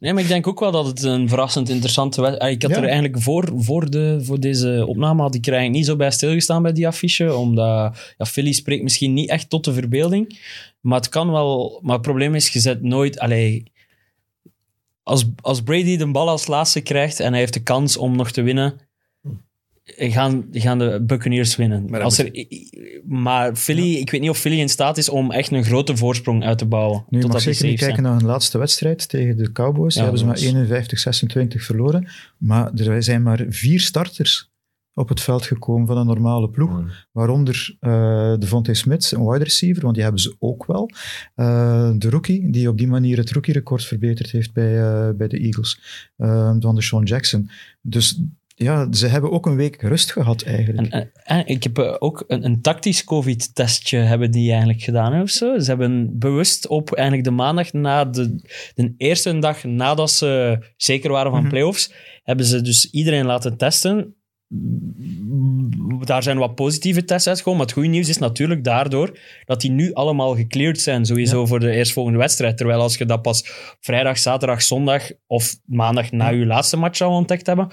Nee, 0.01 0.13
maar 0.13 0.21
ik 0.21 0.27
denk 0.27 0.47
ook 0.47 0.59
wel 0.59 0.71
dat 0.71 0.85
het 0.85 1.03
een 1.03 1.27
verrassend 1.29 1.69
interessante 1.69 2.21
wedstrijd 2.21 2.55
Ik 2.55 2.61
had 2.61 2.71
Ja. 2.71 2.77
er 2.77 2.83
eigenlijk 2.83 3.21
voor, 3.21 3.51
voor, 3.55 3.89
de, 3.89 4.19
voor 4.21 4.39
deze 4.39 4.83
opname 4.87 5.21
had 5.21 5.35
ik 5.35 5.45
er 5.45 5.53
eigenlijk 5.53 5.77
niet 5.79 5.89
zo 5.89 5.95
bij 5.95 6.11
stilgestaan 6.11 6.61
bij 6.61 6.71
die 6.71 6.87
affiche, 6.87 7.35
omdat 7.35 8.13
ja, 8.17 8.25
Philly 8.25 8.51
spreekt 8.51 8.83
misschien 8.83 9.13
niet 9.13 9.29
echt 9.29 9.49
tot 9.49 9.63
de 9.65 9.73
verbeelding, 9.73 10.39
maar 10.79 10.99
het 10.99 11.09
kan 11.09 11.31
wel... 11.31 11.79
Maar 11.83 11.93
het 11.93 12.01
probleem 12.01 12.35
is, 12.35 12.49
je 12.49 12.59
zet 12.59 12.81
nooit... 12.81 13.19
Allee, 13.19 13.63
als, 15.03 15.25
als 15.41 15.61
Brady 15.61 15.97
de 15.97 16.11
bal 16.11 16.29
als 16.29 16.47
laatste 16.47 16.81
krijgt 16.81 17.19
en 17.19 17.31
hij 17.31 17.39
heeft 17.39 17.53
de 17.53 17.63
kans 17.63 17.97
om 17.97 18.15
nog 18.15 18.31
te 18.31 18.41
winnen, 18.41 18.79
gaan, 19.97 20.45
gaan 20.51 20.79
de 20.79 21.03
Buccaneers 21.05 21.55
winnen. 21.55 21.85
Maar 21.89 22.01
als 22.01 22.17
er, 22.17 22.45
maar 23.07 23.55
Philly, 23.55 23.95
ik 23.95 24.11
weet 24.11 24.21
niet 24.21 24.29
of 24.29 24.37
Philly 24.37 24.59
in 24.59 24.69
staat 24.69 24.97
is 24.97 25.09
om 25.09 25.31
echt 25.31 25.51
een 25.51 25.63
grote 25.63 25.97
voorsprong 25.97 26.43
uit 26.43 26.57
te 26.57 26.65
bouwen. 26.65 27.05
Nu, 27.09 27.19
je 27.19 27.27
mag 27.27 27.41
zeker 27.41 27.65
niet 27.65 27.77
kijken 27.77 27.95
zijn. 27.95 28.07
naar 28.07 28.17
hun 28.17 28.29
laatste 28.29 28.57
wedstrijd 28.57 29.09
tegen 29.09 29.37
de 29.37 29.51
Cowboys. 29.51 29.93
Die 29.93 30.03
hebben 30.03 30.19
ze 30.19 30.25
maar 30.25 30.67
was- 30.69 31.55
51-26 31.55 31.63
verloren. 31.63 32.07
Maar 32.37 32.73
er 32.73 33.03
zijn 33.03 33.23
maar 33.23 33.45
vier 33.49 33.79
starters 33.79 34.51
op 34.93 35.09
het 35.09 35.21
veld 35.21 35.45
gekomen 35.45 35.87
van 35.87 35.97
een 35.97 36.05
normale 36.05 36.49
ploeg. 36.49 36.83
Waaronder 37.11 37.77
uh, 37.81 38.37
Devontae 38.37 38.73
Smith, 38.73 39.11
een 39.11 39.27
wide 39.27 39.43
receiver, 39.43 39.81
want 39.81 39.93
die 39.93 40.03
hebben 40.03 40.21
ze 40.21 40.35
ook 40.39 40.65
wel. 40.65 40.89
Uh, 41.35 41.91
de 41.97 42.09
rookie, 42.09 42.51
die 42.51 42.69
op 42.69 42.77
die 42.77 42.87
manier 42.87 43.17
het 43.17 43.31
rookie-record 43.31 43.85
verbeterd 43.85 44.31
heeft 44.31 44.53
bij, 44.53 44.77
uh, 44.77 45.09
bij 45.15 45.27
de 45.27 45.39
Eagles. 45.39 45.79
Uh, 46.17 46.55
van 46.59 46.75
de 46.75 46.81
Sean 46.81 47.03
Jackson. 47.03 47.49
Dus 47.81 48.21
ja, 48.63 48.87
ze 48.91 49.07
hebben 49.07 49.31
ook 49.31 49.45
een 49.45 49.55
week 49.55 49.81
rust 49.81 50.11
gehad 50.11 50.41
eigenlijk. 50.41 50.87
En, 50.91 51.11
en, 51.23 51.47
ik 51.47 51.63
heb 51.63 51.79
uh, 51.79 51.95
ook 51.99 52.23
een, 52.27 52.45
een 52.45 52.61
tactisch 52.61 53.03
COVID-testje 53.03 53.97
hebben 53.97 54.31
die 54.31 54.49
eigenlijk 54.49 54.81
gedaan 54.81 55.13
hè, 55.13 55.21
of 55.21 55.29
zo. 55.29 55.59
Ze 55.59 55.69
hebben 55.69 56.19
bewust 56.19 56.67
op 56.67 56.91
eigenlijk 56.93 57.27
de 57.27 57.33
maandag 57.33 57.73
na 57.73 58.05
de, 58.05 58.35
de 58.75 58.93
eerste 58.97 59.39
dag 59.39 59.63
nadat 59.63 60.11
ze 60.11 60.59
zeker 60.77 61.11
waren 61.11 61.31
van 61.31 61.39
Mhm. 61.41 61.49
playoffs, 61.49 61.93
hebben 62.23 62.45
ze 62.45 62.61
dus 62.61 62.89
iedereen 62.91 63.25
laten 63.25 63.57
testen. 63.57 64.15
Daar 65.99 66.23
zijn 66.23 66.37
wat 66.37 66.55
positieve 66.55 67.03
tests 67.03 67.27
uitgekomen, 67.27 67.59
maar 67.59 67.67
het 67.67 67.75
goede 67.77 67.89
nieuws 67.91 68.09
is 68.09 68.17
natuurlijk 68.17 68.63
daardoor 68.63 69.19
dat 69.45 69.61
die 69.61 69.71
nu 69.71 69.93
allemaal 69.93 70.35
gecleared 70.35 70.81
zijn, 70.81 71.05
sowieso 71.05 71.39
Ja. 71.39 71.45
voor 71.45 71.59
de 71.59 71.71
eerstvolgende 71.71 72.17
wedstrijd. 72.19 72.57
Terwijl 72.57 72.81
als 72.81 72.97
je 72.97 73.05
dat 73.05 73.21
pas 73.21 73.43
vrijdag, 73.79 74.17
zaterdag, 74.17 74.61
zondag 74.61 75.09
of 75.27 75.55
maandag 75.65 76.11
na 76.11 76.29
Ja. 76.29 76.37
je 76.37 76.45
laatste 76.45 76.77
match 76.77 76.97
zou 76.97 77.11
ontdekt 77.11 77.45
hebben, 77.47 77.71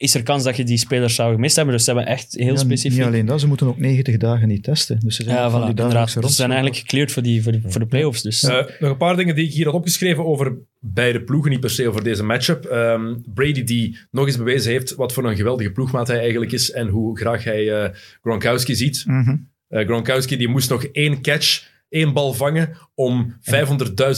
is 0.00 0.14
er 0.14 0.22
kans 0.22 0.44
dat 0.44 0.56
je 0.56 0.64
die 0.64 0.76
spelers 0.76 1.14
zou 1.14 1.34
gemist 1.34 1.56
hebben. 1.56 1.74
Dus 1.74 1.84
ze 1.84 1.92
hebben 1.92 2.08
echt 2.08 2.34
heel 2.36 2.52
Ja, 2.52 2.56
specifiek... 2.56 2.98
Niet 2.98 3.06
alleen 3.06 3.26
dat, 3.26 3.40
ze 3.40 3.46
moeten 3.46 3.66
ook 3.66 3.78
90 3.78 4.16
dagen 4.16 4.48
niet 4.48 4.62
testen. 4.62 5.00
Dus 5.00 5.16
ze 5.16 5.22
zijn 5.22 5.36
Ja, 5.36 5.50
van 5.50 5.62
voilà, 5.62 5.68
inderdaad. 5.68 6.14
Dus 6.14 6.26
ze 6.26 6.34
zijn 6.34 6.50
eigenlijk 6.50 6.80
gecleared 6.80 7.12
voor, 7.12 7.22
die, 7.22 7.42
voor, 7.42 7.52
de, 7.52 7.60
voor 7.66 7.80
de 7.80 7.86
playoffs. 7.86 8.22
Dus. 8.22 8.42
Uh, 8.42 8.50
nog 8.78 8.90
een 8.90 8.96
paar 8.96 9.16
dingen 9.16 9.34
die 9.34 9.46
ik 9.46 9.52
hier 9.52 9.64
had 9.64 9.74
opgeschreven 9.74 10.24
over 10.24 10.58
beide 10.78 11.22
ploegen, 11.22 11.50
niet 11.50 11.60
per 11.60 11.70
se 11.70 11.88
over 11.88 12.02
deze 12.04 12.22
matchup. 12.22 12.64
Um, 12.64 13.22
Brady 13.34 13.64
die 13.64 13.98
nog 14.10 14.26
eens 14.26 14.36
bewezen 14.36 14.72
heeft 14.72 14.94
wat 14.94 15.12
voor 15.12 15.24
een 15.24 15.36
geweldige 15.36 15.70
ploegmaat 15.70 16.08
hij 16.08 16.18
eigenlijk 16.18 16.52
is 16.52 16.70
en 16.70 16.88
hoe 16.88 17.18
graag 17.18 17.44
hij 17.44 17.62
uh, 17.64 17.88
Gronkowski 18.22 18.74
ziet. 18.74 19.04
Mm 19.06 19.24
-hmm. 19.24 19.48
uh, 19.68 19.86
Gronkowski 19.86 20.36
die 20.36 20.48
moest 20.48 20.70
nog 20.70 20.84
één 20.84 21.22
catch, 21.22 21.68
één 21.90 22.12
bal 22.12 22.32
vangen 22.32 22.76
om 22.94 23.36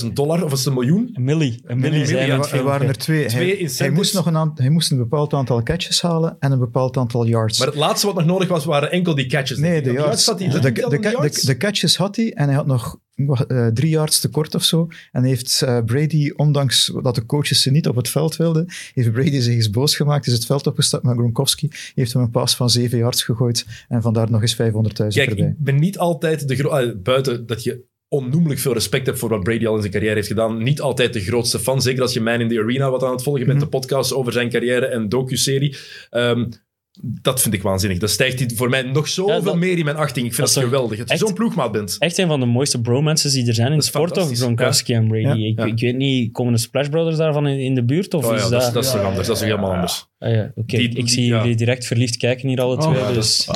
500.000 0.03 0.13
dollar, 0.13 0.45
of 0.45 0.53
is 0.53 0.59
het 0.59 0.67
een 0.67 0.75
miljoen? 0.75 1.11
Een 1.13 1.25
millie. 1.25 1.61
Een 1.65 1.79
millie, 1.79 1.99
nee, 1.99 2.07
zijn 2.07 2.31
er 2.31 2.63
waren 2.63 2.89
er 2.89 2.99
twee. 2.99 3.27
twee 3.27 3.57
hij, 3.57 3.71
hij, 3.77 3.91
moest 3.91 4.15
nog 4.15 4.27
een 4.27 4.53
hij 4.55 4.71
moest 4.71 4.91
een 4.91 4.99
bepaald 4.99 5.33
aantal 5.33 5.63
catches 5.63 6.03
halen 6.03 6.37
en 6.39 6.53
een 6.53 6.59
bepaald 6.59 6.97
aantal 6.97 7.27
yards. 7.27 7.59
Maar 7.59 7.69
het 7.69 7.77
laatste 7.77 8.07
wat 8.07 8.17
nog 8.17 8.25
nodig 8.25 8.49
was, 8.49 8.65
waren 8.65 8.91
enkel 8.91 9.15
die 9.15 9.27
catches. 9.27 9.59
Nee, 9.59 9.83
de, 9.83 9.93
yards, 9.93 10.27
had 10.27 10.39
hij, 10.39 10.49
de, 10.49 10.61
de, 10.61 10.73
de, 10.73 10.89
de, 10.89 11.41
de, 11.47 11.57
catches 11.57 11.97
had 11.97 12.17
hij 12.17 12.33
en 12.33 12.47
hij 12.47 12.55
had 12.55 12.67
nog 12.67 12.97
uh, 13.49 13.67
drie 13.67 13.91
yards 13.91 14.21
tekort 14.21 14.55
of 14.55 14.63
zo. 14.65 14.89
En 15.13 15.25
heeft 15.25 15.61
uh, 15.65 15.79
Brady, 15.85 16.31
ondanks 16.37 16.93
dat 17.03 17.15
de 17.15 17.27
coaches 17.27 17.63
ze 17.63 17.71
niet 17.71 17.89
op 17.89 17.97
het 17.97 18.09
veld 18.09 18.37
wilden, 18.37 18.67
heeft 18.95 19.13
Brady 19.13 19.41
zich 19.41 19.55
eens 19.55 19.71
boos 19.71 19.97
gemaakt, 19.97 20.27
is 20.27 20.33
het 20.33 20.47
veld 20.47 20.67
opgestapt 20.67 21.05
met 21.05 21.17
Gronkowski, 21.17 21.69
heeft 21.95 22.13
hem 22.13 22.23
een 22.23 22.31
pas 22.31 22.57
van 22.57 22.71
zeven 22.71 22.99
yards 22.99 23.23
gegooid 23.23 23.67
en 23.89 24.03
vandaar 24.03 24.31
nog 24.31 24.41
eens 24.41 24.57
500.000 24.57 24.61
Kijk, 25.09 25.29
erbij. 25.31 25.47
ik 25.47 25.55
ben 25.59 25.79
niet 25.81 25.99
altijd 25.99 26.49
de 26.49 26.57
uh, 26.57 27.03
buiten 27.03 27.47
dat 27.47 27.63
je 27.63 27.91
onnoemelijk 28.09 28.61
veel 28.61 28.73
respect 28.73 29.07
hebt 29.07 29.19
voor 29.19 29.29
wat 29.29 29.43
Brady 29.43 29.67
al 29.67 29.75
in 29.75 29.81
zijn 29.81 29.93
carrière 29.93 30.15
heeft 30.15 30.27
gedaan. 30.27 30.63
Niet 30.63 30.81
altijd 30.81 31.13
de 31.13 31.21
grootste 31.21 31.59
fan, 31.59 31.83
zeker 31.83 32.03
als 32.03 32.13
je 32.13 32.21
Man 32.21 32.41
in 32.41 32.49
the 32.49 32.59
Arena 32.61 32.91
wat 32.91 33.03
aan 33.03 33.13
het 33.13 33.23
volgen 33.23 33.47
bent, 33.47 33.59
Mhm. 33.59 33.65
de 33.71 33.79
podcast 33.79 34.13
over 34.13 34.33
zijn 34.33 34.51
carrière 34.51 34.87
en 34.87 35.09
docu-serie. 35.09 35.77
Um, 36.11 36.49
Dat 37.01 37.41
vind 37.43 37.55
ik 37.55 37.63
waanzinnig. 37.63 37.99
Dat 37.99 38.11
stijgt 38.11 38.39
die 38.39 38.57
voor 38.57 38.69
mij 38.69 38.83
nog 38.83 39.09
zoveel 39.09 39.35
Ja, 39.35 39.41
dat- 39.41 39.57
meer 39.57 39.79
in 39.79 39.85
mijn 39.85 39.97
achting. 39.97 40.27
Ik 40.27 40.35
vind 40.35 40.55
dat 40.55 40.65
geweldig. 40.65 40.99
Dat 40.99 41.11
je 41.11 41.17
zo'n 41.17 41.35
ploegmaat 41.35 41.73
bent. 41.73 41.97
Echt 41.99 42.19
een 42.19 42.27
van 42.29 42.41
de 42.41 42.47
mooiste 42.47 42.81
bromances 42.81 43.33
die 43.33 43.47
er 43.47 43.55
zijn 43.55 43.73
in 43.73 43.79
de 43.79 43.85
sport, 43.85 44.09
toch? 44.09 44.17
fantastisch. 44.19 44.45
Gronkowski 44.45 44.93
en 44.95 45.09
Brady. 45.09 45.41
Ja. 45.57 45.65
Ik, 45.65 45.81
weet 45.81 45.97
niet, 45.97 46.33
komen 46.33 46.53
de 46.53 46.59
Splash 46.59 46.89
Brothers 46.89 47.17
daarvan 47.17 47.47
in, 47.47 47.59
in 47.59 47.75
de 47.75 47.85
buurt? 47.85 48.15
Of 48.15 48.25
Oh 48.25 48.35
is 48.35 48.43
ja, 48.43 48.49
dat... 48.49 48.51
dat, 48.51 48.63
is, 48.69 48.73
dat 48.73 48.85
is 48.85 48.91
toch 48.91 49.01
anders. 49.01 49.27
Dat 49.27 49.37
is 49.37 49.43
toch 49.43 49.51
helemaal 49.51 49.73
anders. 49.73 50.07
Ah 50.23 50.33
ja, 50.33 50.53
oké. 50.55 50.77
Ik 50.77 50.95
die- 50.95 51.09
zie 51.09 51.27
ja. 51.27 51.41
jullie 51.41 51.57
direct 51.57 51.87
verliefd 51.87 52.17
kijken 52.17 52.49
hier 52.49 52.61
alle 52.61 52.77
twee. 52.79 52.95
ja, 52.95 53.07
dat 53.07 53.15
dus 53.15 53.47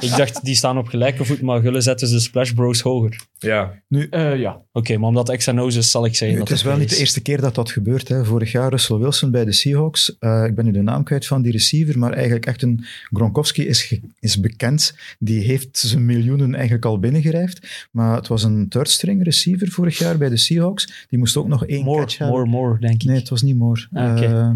ik 0.10 0.16
dacht, 0.16 0.44
die 0.44 0.54
staan 0.54 0.78
op 0.78 0.86
gelijke 0.86 1.24
voet, 1.24 1.40
maar 1.40 1.60
Gullen 1.60 1.82
zetten 1.82 2.08
ze 2.08 2.14
de 2.14 2.20
Splash 2.20 2.50
Bros 2.50 2.80
hoger. 2.80 3.20
Ja. 3.38 3.82
Eh, 3.88 4.38
ja. 4.38 4.60
Oké, 4.72 4.96
maar 4.96 5.08
omdat 5.08 5.36
X 5.36 5.46
is, 5.48 5.90
zal 5.90 6.04
ik 6.04 6.14
zeggen 6.14 6.38
Nu, 6.38 6.38
dat 6.38 6.48
het 6.48 6.58
is 6.58 6.64
wel 6.64 6.76
niet 6.76 6.90
de 6.90 6.96
eerste 6.96 7.20
keer 7.22 7.40
dat 7.40 7.54
dat 7.54 7.70
gebeurt. 7.70 8.08
Hè. 8.08 8.24
Vorig 8.24 8.52
jaar 8.52 8.70
Russell 8.70 8.96
Wilson 8.96 9.30
bij 9.30 9.44
de 9.44 9.52
Seahawks. 9.52 10.18
Eh, 10.18 10.44
ik 10.46 10.54
ben 10.54 10.64
nu 10.64 10.70
de 10.70 10.82
naam 10.82 11.04
kwijt 11.04 11.26
van 11.26 11.42
die 11.42 11.52
receiver, 11.52 11.98
maar 11.98 12.12
eigenlijk 12.12 12.46
echt 12.46 12.62
een... 12.62 12.84
Gronkowski 13.12 13.66
is, 13.66 14.00
is 14.20 14.40
bekend. 14.40 14.94
Die 15.18 15.40
heeft 15.40 15.78
zijn 15.78 16.06
miljoenen 16.06 16.54
eigenlijk 16.54 16.84
al 16.84 16.98
binnengerijfd. 16.98 17.86
Maar 17.90 18.16
het 18.16 18.28
was 18.28 18.42
een 18.42 18.68
third 18.68 18.90
string 18.90 19.24
receiver 19.24 19.68
vorig 19.68 19.98
jaar 19.98 20.18
bij 20.18 20.28
de 20.28 20.36
Seahawks. 20.36 21.06
Die 21.08 21.18
moest 21.18 21.36
ook 21.36 21.48
nog 21.48 21.66
één 21.66 21.84
More, 21.84 22.00
catch 22.00 22.18
hebben. 22.18 22.36
more, 22.36 22.48
more, 22.50 22.78
denk 22.78 23.02
ik. 23.02 23.08
Nee, 23.08 23.18
het 23.18 23.28
was 23.28 23.42
niet 23.42 23.56
Moore. 23.56 23.86
Ah, 23.92 24.12
oké. 24.16 24.24
Eh, 24.24 24.50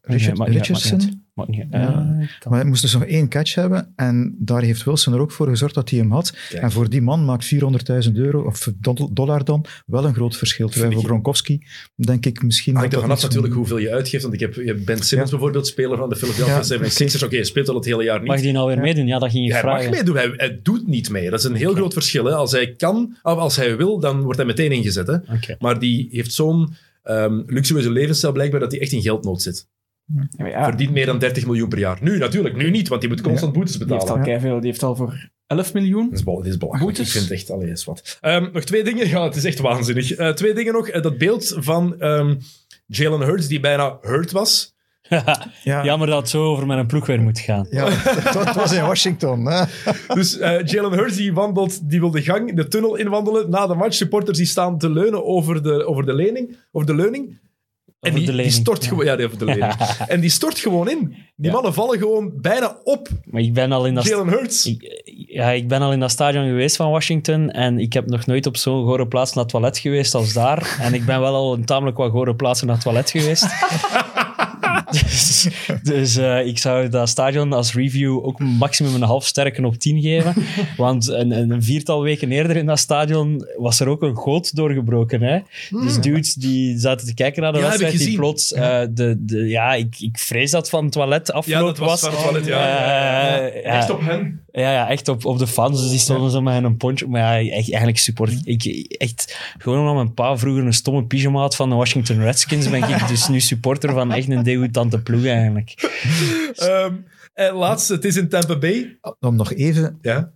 Richard- 0.00 0.48
Richardson? 0.48 0.98
niet. 0.98 1.66
Ja. 1.70 1.80
Eh, 1.80 2.48
maar 2.48 2.58
hij 2.58 2.64
moest 2.64 2.82
dus 2.82 2.92
nog 2.92 3.04
één 3.04 3.28
catch 3.28 3.54
hebben. 3.54 3.92
En 3.96 4.36
daar 4.38 4.62
heeft 4.62 4.84
Wilson 4.84 5.12
er 5.14 5.20
ook 5.20 5.32
voor 5.32 5.48
gezorgd 5.48 5.74
dat 5.74 5.90
hij 5.90 5.98
hem 5.98 6.10
had. 6.12 6.30
Kijk. 6.50 6.62
En 6.62 6.70
voor 6.72 6.88
die 6.90 7.02
man 7.02 7.24
maakt 7.24 7.44
400.000 7.44 8.12
euro, 8.16 8.42
of 8.44 8.72
do- 8.80 9.08
dollar 9.12 9.44
dan, 9.44 9.64
wel 9.86 10.04
een 10.04 10.14
groot 10.14 10.36
verschil. 10.36 10.68
Terwijl 10.68 10.92
voor 10.92 11.04
Gronkowski 11.04 11.62
denk 11.94 12.26
ik 12.26 12.42
misschien... 12.42 12.74
Hangt 12.76 12.90
dat 12.90 13.02
er 13.02 13.08
dat 13.08 13.18
vanaf 13.18 13.20
zo- 13.20 13.26
natuurlijk 13.26 13.54
hoeveel 13.54 13.78
je 13.88 13.94
uitgeeft. 13.94 14.22
Want 14.22 14.34
ik 14.34 14.40
heb 14.40 14.54
je 14.54 14.74
Ben 14.74 14.98
Simmons 15.02 15.30
Ja. 15.30 15.36
bijvoorbeeld, 15.36 15.66
speler 15.66 15.98
van 15.98 16.08
de 16.08 16.16
Philadelphia 16.16 16.54
Ja, 16.56 16.62
76ers. 16.62 17.22
Oké, 17.24 17.34
hij 17.34 17.44
speelt 17.44 17.68
al 17.68 17.74
het 17.74 17.84
hele 17.84 18.04
jaar 18.04 18.18
niet. 18.18 18.28
Mag 18.28 18.40
die 18.40 18.52
nou 18.52 18.66
weer 18.66 18.78
meedoen? 18.80 19.06
Ja, 19.06 19.18
dat 19.18 19.30
ging 19.30 19.46
je 19.46 19.52
hij 19.52 19.60
vragen. 19.60 19.84
mag 19.84 19.94
meedoen, 19.94 20.16
hij, 20.16 20.32
hij 20.36 20.60
doet 20.62 20.86
niet 20.86 21.10
mee. 21.10 21.30
Dat 21.30 21.38
is 21.38 21.44
een 21.44 21.54
heel 21.54 21.74
groot 21.74 21.92
verschil. 21.92 22.24
Hè. 22.24 22.32
Als 22.34 22.52
hij 22.52 22.72
kan, 22.72 23.16
of 23.22 23.38
als 23.38 23.56
hij 23.56 23.76
wil, 23.76 24.00
dan 24.00 24.20
wordt 24.22 24.36
hij 24.38 24.46
meteen 24.46 24.72
ingezet. 24.72 25.06
Hè. 25.06 25.16
Maar 25.58 25.78
die 25.78 26.08
heeft 26.10 26.32
zo'n 26.32 26.74
ehm, 27.06 27.42
luxueuze 27.46 27.90
levensstijl 27.90 28.32
blijkbaar 28.32 28.60
dat 28.60 28.70
hij 28.72 28.80
echt 28.80 28.92
in 28.92 29.02
geldnood 29.02 29.42
zit. 29.42 29.68
Ja, 30.36 30.46
ja, 30.46 30.64
Verdient 30.64 30.92
meer 30.92 31.06
dan 31.06 31.18
30 31.18 31.46
miljoen 31.46 31.68
per 31.68 31.78
jaar. 31.78 31.98
Nu 32.00 32.18
natuurlijk, 32.18 32.56
nu 32.56 32.70
niet, 32.70 32.88
want 32.88 33.00
die 33.00 33.10
moet 33.10 33.20
constant 33.20 33.52
boetes 33.52 33.72
die 33.76 33.86
heeft 33.86 33.98
betalen. 34.00 34.18
al 34.18 34.28
keiveel. 34.28 34.60
Die 34.60 34.68
heeft 34.70 34.82
al 34.82 34.96
voor 34.96 35.30
11 35.46 35.72
miljoen. 35.72 36.10
Dat 36.10 36.18
is, 36.46 36.56
belachelijk. 36.58 36.78
Boetes? 36.78 37.06
Ik 37.06 37.12
vind 37.12 37.24
het 37.24 37.32
echt 37.32 37.50
alleen 37.50 37.68
eens 37.68 37.84
wat. 37.84 38.18
Ehm, 38.20 38.48
nog 38.52 38.64
twee 38.64 38.84
dingen. 38.84 39.08
Ja, 39.08 39.24
het 39.24 39.36
is 39.36 39.44
echt 39.44 39.58
waanzinnig. 39.58 40.12
Eh, 40.12 40.30
twee 40.30 40.54
dingen 40.54 40.72
nog. 40.72 40.88
Eh, 40.88 41.02
dat 41.02 41.18
beeld 41.18 41.56
van 41.58 42.00
ehm, 42.00 42.34
Jalen 42.86 43.20
Hurts, 43.26 43.46
die 43.46 43.60
bijna 43.60 43.98
hurt 44.00 44.32
was. 44.32 44.75
Ja, 45.08 45.82
Jammer 45.84 46.08
dat 46.08 46.18
het 46.18 46.28
zo 46.28 46.44
over 46.44 46.66
mijn 46.66 46.86
ploeg 46.86 47.06
weer 47.06 47.20
moet 47.22 47.38
gaan. 47.38 47.66
ja 47.70 47.90
het, 47.90 48.34
het 48.44 48.54
was 48.54 48.72
in 48.72 48.82
Washington. 48.82 49.46
Hè. 49.46 49.64
Dus 50.14 50.38
eh, 50.38 50.64
Jalen 50.64 50.92
Hurts 50.92 51.16
die 51.16 51.32
wandelt, 51.32 51.90
die 51.90 52.00
wil 52.00 52.10
de 52.10 52.22
gang, 52.22 52.54
de 52.56 52.68
tunnel 52.68 52.96
inwandelen. 52.96 53.50
Na 53.50 53.66
de 53.66 53.74
match, 53.74 53.94
supporters 53.94 54.38
die 54.38 54.46
staan 54.46 54.78
te 54.78 54.90
leunen 54.90 55.24
over 55.24 55.62
de, 55.62 55.86
over 55.86 56.06
de 56.06 56.14
lening. 56.14 56.56
Over 56.72 56.86
de 56.86 56.94
leuning. 56.94 57.38
En 58.00 58.14
die, 58.14 58.20
de 58.20 58.26
die 58.26 58.34
lening, 58.36 58.54
stort 58.54 58.82
ja. 58.82 58.88
gewoon... 58.88 59.04
Ja, 59.04 59.24
over 59.24 59.38
de 59.38 59.44
lening. 59.44 59.72
En 60.06 60.20
die 60.20 60.30
stort 60.30 60.58
gewoon 60.58 60.90
in. 60.90 60.98
Die 61.36 61.46
Ja. 61.46 61.52
mannen 61.52 61.74
vallen 61.74 61.98
gewoon 61.98 62.32
bijna 62.40 62.76
op 62.84 63.08
Maar 63.24 63.42
ik 63.42 63.54
ben 63.54 63.72
al 63.72 63.86
in 63.86 63.94
dat... 63.94 64.04
Jalen 64.04 64.28
Hurts. 64.28 64.66
Ik, 64.66 65.02
ja, 65.28 65.50
ik 65.50 65.68
ben 65.68 65.80
al 65.82 65.92
in 65.92 66.00
dat 66.00 66.10
stadion 66.10 66.46
geweest 66.46 66.76
van 66.76 66.90
Washington 66.90 67.50
en 67.50 67.78
ik 67.78 67.92
heb 67.92 68.06
nog 68.06 68.26
nooit 68.26 68.46
op 68.46 68.56
zo'n 68.56 68.84
gore 68.84 69.06
plaats 69.08 69.32
naar 69.32 69.42
het 69.42 69.52
toilet 69.52 69.78
geweest 69.78 70.14
als 70.14 70.32
daar. 70.32 70.76
En 70.80 70.94
ik 70.94 71.04
ben 71.04 71.20
wel 71.20 71.34
al 71.34 71.54
een 71.54 71.64
tamelijk 71.64 71.96
wat 71.96 72.10
gore 72.10 72.34
plaatsen 72.34 72.66
naar 72.66 72.76
het 72.76 72.84
toilet 72.84 73.10
geweest. 73.10 73.46
dus 74.92 75.48
dus 75.82 76.16
eh, 76.16 76.46
ik 76.46 76.58
zou 76.58 76.88
dat 76.88 77.08
stadion 77.08 77.52
als 77.52 77.74
review 77.74 78.24
ook 78.26 78.38
maximum 78.38 78.94
een 78.94 79.02
half 79.02 79.26
sterken 79.26 79.64
op 79.64 79.74
10 79.76 80.00
geven. 80.00 80.34
Want 80.76 81.08
een, 81.08 81.30
een 81.30 81.50
een 81.50 81.62
viertal 81.62 82.02
weken 82.02 82.30
eerder 82.32 82.56
in 82.56 82.66
dat 82.66 82.78
stadion 82.78 83.46
was 83.56 83.80
er 83.80 83.88
ook 83.88 84.02
een 84.02 84.16
goot 84.16 84.56
doorgebroken. 84.56 85.22
Hè? 85.22 85.38
Dus 85.70 86.00
dudes 86.00 86.34
die 86.34 86.78
zaten 86.78 87.06
te 87.06 87.14
kijken 87.14 87.42
naar 87.42 87.52
de 87.52 87.58
Hmm. 87.58 87.66
Ja, 87.66 87.78
wedstrijd, 87.78 88.08
die 88.08 88.16
plots... 88.16 88.52
eh, 88.52 88.80
de, 88.90 89.16
de, 89.18 89.48
ja, 89.48 89.74
ik, 89.74 90.00
ik 90.00 90.18
vrees 90.18 90.50
dat 90.50 90.68
van 90.68 90.84
het 90.84 90.92
toilet 90.92 91.26
Ja, 91.26 91.34
afgelopen 91.34 91.66
dat 91.66 91.78
was 91.78 92.00
van 92.00 92.10
het 92.10 92.22
toilet, 92.22 92.46
ja. 92.46 92.58
Eh, 92.58 93.62
ja. 93.62 93.78
Echt 93.78 93.90
op 93.90 94.00
hen. 94.00 94.40
Ja, 94.60 94.72
ja, 94.72 94.88
echt 94.88 95.08
op, 95.08 95.24
op 95.24 95.38
de 95.38 95.46
fans. 95.46 95.80
Dus 95.80 95.90
die 95.90 95.98
stonden 95.98 96.30
zo 96.30 96.40
met 96.40 96.64
een 96.64 96.76
poncho. 96.76 97.08
Maar 97.08 97.20
ja, 97.20 97.50
echt, 97.50 97.68
eigenlijk 97.68 97.98
support. 97.98 98.40
Ik, 98.44 98.64
echt, 98.98 99.38
gewoon 99.58 99.78
omdat 99.78 99.94
mijn 99.94 100.14
pa 100.14 100.36
vroeger 100.36 100.64
een 100.66 100.72
stomme 100.72 101.04
pyjama 101.04 101.40
had 101.40 101.56
van 101.56 101.68
de 101.68 101.74
Washington 101.74 102.20
Redskins, 102.20 102.70
ben 102.70 102.82
ik 102.88 103.08
dus 103.08 103.28
nu 103.28 103.40
supporter 103.40 103.92
van 103.92 104.12
echt 104.12 104.28
een 104.28 104.42
degoutante 104.42 105.02
ploeg 105.02 105.24
eigenlijk. 105.24 105.74
Ehm, 106.56 106.94
en 107.34 107.54
laatste, 107.54 107.92
het 107.94 108.04
is 108.04 108.16
in 108.16 108.28
Tampa 108.28 108.58
Bay. 108.58 108.98
Om 109.20 109.36
nog 109.36 109.52
even 109.52 109.98
Ja. 110.02 110.32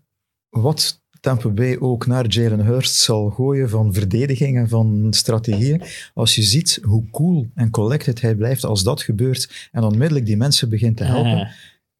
wat 0.48 1.02
Tampa 1.20 1.48
Bay 1.48 1.76
ook 1.78 2.06
naar 2.06 2.26
Jalen 2.26 2.64
Hurst 2.64 2.94
zal 2.94 3.30
gooien 3.30 3.68
van 3.68 3.94
verdediging 3.94 4.56
en 4.56 4.68
van 4.68 5.06
strategieën. 5.10 5.82
Als 6.14 6.34
je 6.34 6.42
ziet 6.42 6.78
hoe 6.82 7.10
cool 7.10 7.50
en 7.54 7.70
collected 7.70 8.20
hij 8.20 8.34
blijft 8.34 8.64
als 8.64 8.82
dat 8.82 9.02
gebeurt 9.02 9.68
en 9.72 9.82
onmiddellijk 9.82 10.26
die 10.26 10.36
mensen 10.36 10.68
begint 10.68 10.96
te 10.96 11.04
helpen. 11.04 11.48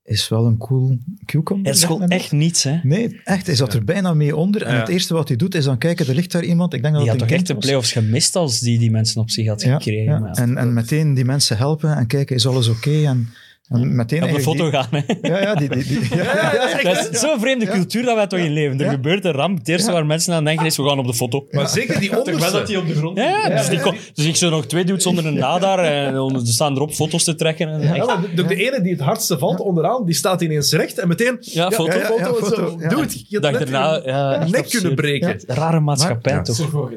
Is 0.04 0.28
wel 0.28 0.46
een 0.46 0.56
cool 0.56 0.98
cucumber. 1.24 1.66
Het 1.66 1.76
is 1.76 1.84
gewoon 1.84 2.08
echt 2.08 2.32
niets, 2.32 2.62
hè. 2.62 2.78
Nee, 2.82 3.20
echt. 3.24 3.46
Hij 3.46 3.54
zat 3.56 3.74
er 3.74 3.84
bijna 3.84 4.14
mee 4.14 4.36
onder. 4.36 4.62
En 4.62 4.74
Ja. 4.74 4.80
het 4.80 4.88
eerste 4.88 5.14
wat 5.14 5.28
hij 5.28 5.36
doet 5.36 5.54
is 5.54 5.64
dan 5.64 5.78
kijken, 5.78 6.06
er 6.06 6.14
ligt 6.14 6.32
daar 6.32 6.44
iemand. 6.44 6.74
Ik 6.74 6.82
denk 6.82 6.94
dat 6.94 7.02
Die 7.02 7.12
het 7.12 7.20
had 7.20 7.30
een 7.30 7.36
toch 7.36 7.46
echt 7.46 7.60
de 7.60 7.66
playoffs 7.66 7.92
gemist 7.92 8.36
als 8.36 8.60
die 8.60 8.78
die 8.78 8.90
mensen 8.90 9.20
op 9.20 9.30
zich 9.30 9.46
had 9.48 9.62
Ja, 9.62 9.72
gekregen. 9.76 10.04
ja. 10.20 10.32
En, 10.34 10.56
en 10.56 10.72
meteen 10.72 11.14
die 11.14 11.24
mensen 11.24 11.56
helpen 11.56 11.96
en 11.96 12.06
kijken, 12.06 12.36
is 12.36 12.46
alles 12.46 12.68
oké? 12.68 13.04
En, 13.06 13.28
en 13.70 13.96
meteen 13.96 14.22
op 14.24 14.30
de 14.30 14.40
foto 14.40 14.70
gaan, 14.70 14.86
hè. 14.90 15.00
die- 15.06 15.18
ja, 15.30 15.40
ja, 15.40 15.54
die, 15.54 15.68
die, 15.68 15.84
die- 15.84 16.16
ja, 16.16 16.24
ja, 16.24 16.52
ja, 16.54 16.68
ja. 16.82 16.82
Dat 16.94 17.08
is 17.12 17.20
zo'n 17.20 17.40
vreemde 17.40 17.66
cultuur 17.66 18.02
dat 18.04 18.14
wij 18.14 18.26
toch 18.26 18.38
in 18.38 18.52
leven. 18.52 18.78
Er 18.78 18.84
Ja. 18.84 18.90
gebeurt 18.90 19.24
een 19.24 19.32
ramp. 19.32 19.58
Het 19.58 19.68
eerste 19.68 19.86
Ja. 19.88 19.92
waar 19.94 20.06
mensen 20.06 20.34
aan 20.34 20.44
denken 20.44 20.66
is, 20.66 20.76
we 20.76 20.88
gaan 20.88 20.98
op 20.98 21.06
de 21.06 21.14
foto. 21.14 21.46
Maar 21.50 21.68
zeker 21.68 22.00
die 22.00 22.08
Toch 22.10 22.24
wel 22.24 22.24
dat 22.24 22.34
onderste. 22.34 22.72
hij 22.72 22.76
op 22.76 22.86
de 22.86 22.94
grond 22.94 23.18
Ja, 23.18 23.46
ligt. 23.48 23.56
dus, 23.58 23.68
die 23.68 23.80
kon- 23.80 23.96
dus 24.14 24.26
ik 24.26 24.36
zou 24.36 24.50
nog 24.50 24.66
twee 24.66 24.84
dudes 24.84 25.06
onder 25.06 25.26
een 25.26 25.34
nadar 25.38 25.78
en 25.84 26.18
onder- 26.18 26.40
er 26.42 26.46
staan 26.48 26.74
erop 26.74 26.92
foto's 26.92 27.24
te 27.24 27.34
trekken. 27.34 27.68
En 27.68 27.80
echt- 27.80 27.96
Ja, 27.96 28.04
maar 28.04 28.20
de, 28.34 28.44
de 28.44 28.54
ene 28.54 28.80
die 28.82 28.92
het 28.92 29.00
hardste 29.00 29.38
valt 29.38 29.60
onderaan, 29.60 30.04
die 30.04 30.14
staat 30.14 30.40
ineens 30.40 30.72
recht 30.72 30.98
en 30.98 31.08
meteen... 31.08 31.36
Ja, 31.40 31.70
foto. 31.70 31.92
ja, 31.92 31.98
ja, 31.98 32.04
foto, 32.06 32.34
foto. 32.34 32.76
Doe 32.88 33.00
het. 33.00 33.24
Je 33.28 33.38
had 33.40 33.50
net 33.52 33.68
daarna 33.70 33.90
nek 33.98 34.44
absurd. 34.60 34.70
kunnen 34.70 34.94
breken. 34.94 35.40
Rare 35.46 35.80
maatschappij 35.80 36.32
Maar- 36.34 36.44
Dat 36.44 36.58
is 36.58 36.66
toch? 36.70 36.90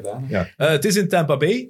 Eh, 0.56 0.68
het 0.68 0.84
is 0.84 0.96
in 0.96 1.08
Tampa 1.08 1.36
Bay. 1.36 1.68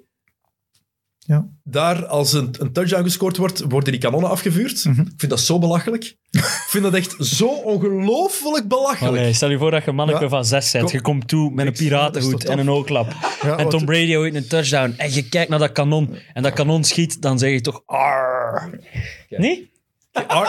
Ja. 1.27 1.47
Daar, 1.62 2.07
als 2.07 2.33
een, 2.33 2.55
een 2.59 2.72
touchdown 2.72 3.03
gescoord 3.03 3.37
wordt, 3.37 3.62
worden 3.68 3.93
die 3.93 4.01
kanonnen 4.01 4.31
afgevuurd. 4.31 4.85
Ik 4.85 4.95
vind 5.16 5.29
dat 5.29 5.41
zo 5.41 5.59
belachelijk. 5.59 6.05
ik 6.31 6.64
vind 6.68 6.85
dat 6.85 6.95
echt 6.95 7.14
zo 7.18 7.47
ongelooflijk 7.47 8.68
belachelijk. 8.68 9.16
Allee, 9.16 9.33
stel 9.33 9.51
je 9.51 9.59
voor 9.59 9.70
dat 9.70 9.85
je 9.85 9.93
manneke 9.93 10.22
Ja. 10.22 10.29
van 10.29 10.45
zes 10.45 10.70
bent. 10.70 10.85
Kom. 10.85 10.93
Je 10.95 11.01
komt 11.01 11.29
toe 11.29 11.51
met 11.51 11.66
een 11.66 11.72
piratenhoed 11.72 12.45
en 12.45 12.59
een 12.59 12.70
oogklap. 12.70 13.12
Ja, 13.43 13.57
en 13.57 13.68
Tom 13.68 13.85
Brady 13.85 14.12
houdt 14.12 14.35
een 14.35 14.47
touchdown. 14.49 14.95
En 14.97 15.12
je 15.14 15.29
kijkt 15.29 15.51
naar 15.51 15.59
dat 15.59 15.72
kanon. 15.72 16.16
En 16.33 16.43
dat 16.43 16.53
kanon 16.53 16.85
schiet. 16.85 17.22
Dan 17.22 17.39
zeg 17.39 17.51
je 17.51 17.61
toch... 17.61 17.83
Arr. 17.87 18.81
Nee? 19.29 19.70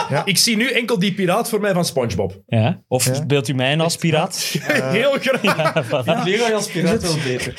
Ja. 0.08 0.22
Ik 0.24 0.38
zie 0.38 0.56
nu 0.56 0.68
enkel 0.70 0.98
die 0.98 1.14
piraat 1.14 1.48
voor 1.48 1.60
mij 1.60 1.72
van 1.72 1.84
SpongeBob. 1.84 2.42
Ja. 2.46 2.82
Of 2.88 3.04
Ja. 3.04 3.26
beeldt 3.26 3.48
u 3.48 3.54
mij 3.54 3.72
in 3.72 3.80
als 3.80 3.96
piraat? 3.96 4.36
Heel 4.68 5.16
graag. 5.20 6.04
Ja, 6.04 6.22
je 6.26 6.50
als 6.54 6.66
piraat 6.66 7.02
wel 7.02 7.16
beter. 7.24 7.54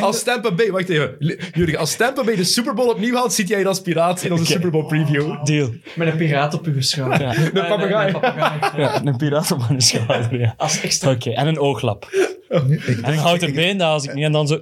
Als 0.00 0.22
Tampa 0.22 0.52
Bay, 0.52 0.70
wacht 0.70 0.88
even. 0.88 1.16
Jurgen, 1.52 1.78
als 1.78 1.96
Tampa 1.96 2.24
Bay 2.24 2.36
de 2.36 2.44
Super 2.44 2.74
Bowl 2.74 2.88
opnieuw 2.90 3.14
haalt, 3.14 3.32
zit 3.32 3.48
jij 3.48 3.58
hier 3.58 3.68
als 3.68 3.80
piraat 3.80 4.22
in 4.22 4.30
onze 4.32 4.42
Oké. 4.44 4.52
Super 4.52 4.70
Bowl 4.70 4.86
preview. 4.86 5.44
Deal. 5.44 5.70
Met 5.94 6.08
een 6.08 6.16
piraat 6.16 6.54
op 6.54 6.66
je 6.66 6.82
schouder. 6.82 7.20
Ja. 7.20 7.34
Een 7.36 7.50
papegaai. 7.52 8.12
Ja, 8.76 9.00
een 9.04 9.16
piraat 9.16 9.50
op 9.50 9.68
mijn 9.68 9.80
schouder, 9.80 10.38
ja. 10.40 10.54
Als 10.56 10.80
extra. 10.80 11.10
Oké, 11.10 11.30
en 11.30 11.46
een 11.46 11.58
ooglap. 11.58 12.08
Ik 12.86 13.00
En 13.02 13.12
een 13.12 13.18
houten 13.18 13.54
been, 13.54 13.78
dat 13.78 13.88
als 13.88 14.04
ik 14.04 14.14
niet 14.14 14.24
en 14.24 14.32
dan 14.32 14.46
zo... 14.46 14.60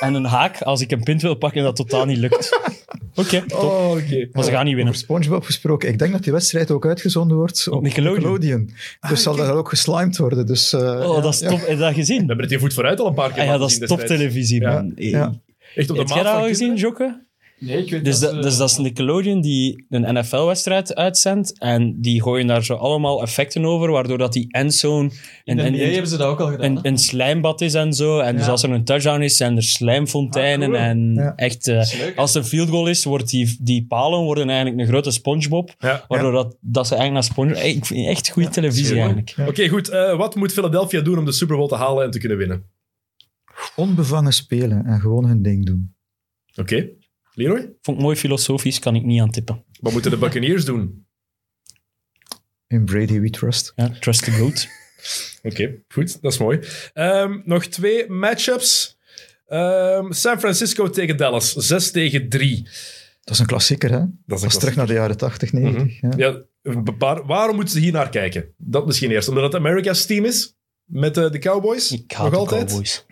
en 0.00 0.14
een 0.14 0.24
haak, 0.24 0.62
als 0.62 0.80
ik 0.80 0.90
een 0.90 1.02
pint 1.02 1.22
wil 1.22 1.34
pakken, 1.34 1.62
dat 1.62 1.76
totaal 1.76 2.04
niet 2.04 2.16
lukt. 2.18 2.58
Oké, 3.14 3.42
top. 3.46 3.60
Oh. 3.62 3.96
Maar 4.32 4.44
ze 4.44 4.50
gaan 4.50 4.64
niet 4.64 4.74
winnen. 4.74 4.92
Over 4.94 5.04
SpongeBob 5.04 5.44
gesproken. 5.44 5.88
Ik 5.88 5.98
denk 5.98 6.12
dat 6.12 6.22
die 6.22 6.32
wedstrijd 6.32 6.70
ook 6.70 6.86
uitgezonden 6.86 7.36
wordt 7.36 7.68
op 7.68 7.82
Nickelodeon. 7.82 8.70
Dus 9.08 9.22
zal 9.22 9.36
dat 9.36 9.48
ook 9.50 9.68
geslimed 9.68 10.16
worden. 10.16 10.46
Dus, 10.46 10.72
eh, 10.72 10.80
Oh, 10.80 11.14
ja, 11.16 11.20
dat 11.20 11.34
is 11.34 11.40
ja. 11.40 11.48
top. 11.48 11.58
Heb 11.60 11.68
je 11.68 11.76
dat 11.76 11.94
gezien? 11.94 12.16
We 12.20 12.24
hebben 12.26 12.40
het 12.40 12.50
hier 12.50 12.60
voet 12.60 12.74
vooruit 12.74 13.00
al 13.00 13.06
een 13.06 13.14
paar 13.14 13.32
keer 13.32 13.42
Ah, 13.42 13.48
ja, 13.48 13.58
dat 13.58 13.70
is 13.70 13.76
zien 13.76 13.86
top 13.86 13.98
destijds. 13.98 14.22
televisie, 14.22 14.60
Ja. 14.60 14.72
man. 14.72 14.92
Ja. 14.96 15.32
Echt 15.74 15.90
op 15.90 15.96
de 15.96 16.02
Heb 16.02 16.08
jij 16.10 16.22
maat 16.22 16.32
dat 16.32 16.42
al 16.42 16.48
gezien. 16.48 16.76
Jokke? 16.76 17.26
Nee, 17.60 17.76
ik 17.84 17.90
weet 17.90 18.04
Dus, 18.04 18.18
dat... 18.20 18.28
dat, 18.30 18.38
eh, 18.38 18.44
dus 18.44 18.56
dat 18.56 18.70
is 18.70 18.76
Nickelodeon 18.78 19.40
die 19.40 19.84
een 19.88 20.14
NFL-wedstrijd 20.18 20.94
uitzendt 20.94 21.58
en 21.58 22.00
die 22.00 22.22
gooien 22.22 22.46
daar 22.46 22.64
zo 22.64 22.74
allemaal 22.74 23.22
effecten 23.22 23.64
over, 23.64 23.90
waardoor 23.90 24.18
dat 24.18 24.32
die 24.32 24.46
endzone 24.52 25.10
In 25.44 25.58
een, 25.58 25.74
hebben 25.74 26.08
ze 26.10 26.16
dat 26.16 26.26
ook 26.28 26.40
al 26.40 26.46
gedaan. 26.50 26.70
een, 26.76 26.78
een 26.82 26.98
slijmbad 26.98 27.60
is 27.60 27.74
en 27.74 27.92
zo. 27.92 28.18
En 28.18 28.36
dus 28.36 28.46
als 28.48 28.62
er 28.62 28.70
een 28.70 28.84
touchdown 28.84 29.20
is, 29.22 29.36
zijn 29.36 29.56
er 29.56 29.62
slijmfonteinen. 29.62 30.68
Ah, 30.68 30.74
cool. 30.74 30.84
En 30.88 31.14
Ja. 31.14 31.32
echt, 31.36 31.68
eh, 31.68 31.82
leuk, 31.98 32.16
als 32.16 32.34
er 32.34 32.40
een 32.40 32.46
field 32.46 32.68
goal 32.68 32.86
is, 32.86 33.04
wordt 33.04 33.28
die, 33.30 33.56
die 33.60 33.86
palen 33.86 34.20
worden 34.20 34.48
eigenlijk 34.48 34.80
een 34.80 34.86
grote 34.86 35.10
SpongeBob, 35.10 35.74
Ja. 35.78 36.04
waardoor 36.08 36.32
dat, 36.32 36.56
dat 36.60 36.86
ze 36.86 36.94
eigenlijk 36.94 37.12
naar 37.12 37.32
SpongeBob... 37.32 37.62
Hey, 37.62 37.72
Ik 37.72 37.86
vind 37.86 38.06
echt 38.06 38.28
goede 38.30 38.48
televisie 38.48 38.96
eigenlijk. 38.96 39.34
Oké, 39.46 39.68
goed. 39.68 39.88
Eh, 39.88 40.16
wat 40.16 40.34
moet 40.34 40.52
Philadelphia 40.52 41.00
doen 41.00 41.18
om 41.18 41.24
de 41.24 41.32
Super 41.32 41.56
Bowl 41.56 41.68
te 41.68 41.74
halen 41.76 42.04
en 42.04 42.10
te 42.10 42.18
kunnen 42.18 42.38
winnen? 42.38 42.64
Onbevangen 43.76 44.32
spelen 44.32 44.86
en 44.86 45.00
gewoon 45.00 45.24
hun 45.26 45.42
ding 45.42 45.66
doen. 45.66 45.94
Oké. 46.56 46.88
Leroy? 47.34 47.72
Vond 47.82 47.96
ik 47.96 48.02
mooi 48.02 48.16
filosofisch, 48.16 48.78
kan 48.78 48.94
ik 48.94 49.02
niet 49.04 49.20
aan 49.20 49.30
tippen. 49.30 49.64
Wat 49.80 49.92
moeten 49.92 50.10
de 50.10 50.16
Buccaneers 50.16 50.64
doen? 50.64 51.06
In 52.66 52.84
Brady 52.84 53.20
we 53.20 53.30
trust. 53.30 53.72
Ja, 53.76 53.88
trust 54.00 54.24
the 54.24 54.30
goat. 54.30 54.68
Oké, 55.52 55.82
goed, 55.88 56.22
dat 56.22 56.32
is 56.32 56.38
mooi. 56.38 56.60
Ehm, 56.92 57.40
nog 57.44 57.64
twee 57.66 58.08
matchups. 58.10 58.98
Ehm, 59.46 60.12
San 60.12 60.38
Francisco 60.40 60.90
tegen 60.90 61.16
Dallas, 61.16 61.52
6 61.52 61.90
tegen 61.90 62.28
3. 62.28 62.62
Dat 63.20 63.34
is 63.34 63.38
een 63.38 63.46
klassieker, 63.46 63.90
hè? 63.90 63.98
Dat 64.26 64.38
is 64.38 64.42
een 64.44 64.48
is 64.48 64.58
terug 64.58 64.76
naar 64.76 64.86
de 64.86 64.92
jaren 64.92 65.16
80, 65.16 65.52
90. 65.52 66.00
ja. 66.00 66.10
Ja, 66.16 66.42
waar- 66.98 67.26
waarom 67.26 67.54
moeten 67.56 67.74
ze 67.74 67.80
hier 67.80 67.92
naar 67.92 68.08
kijken? 68.08 68.54
Dat 68.56 68.86
misschien 68.86 69.10
eerst. 69.10 69.28
Omdat 69.28 69.44
het 69.44 69.54
America's 69.54 70.06
team 70.06 70.24
is? 70.24 70.54
Met 70.84 71.16
eh, 71.16 71.30
de 71.30 71.38
Cowboys? 71.38 71.92
Ik 71.92 72.12
haat 72.12 72.22
Nog 72.22 72.30
de 72.32 72.36
altijd? 72.38 72.68
Cowboys. 72.68 73.04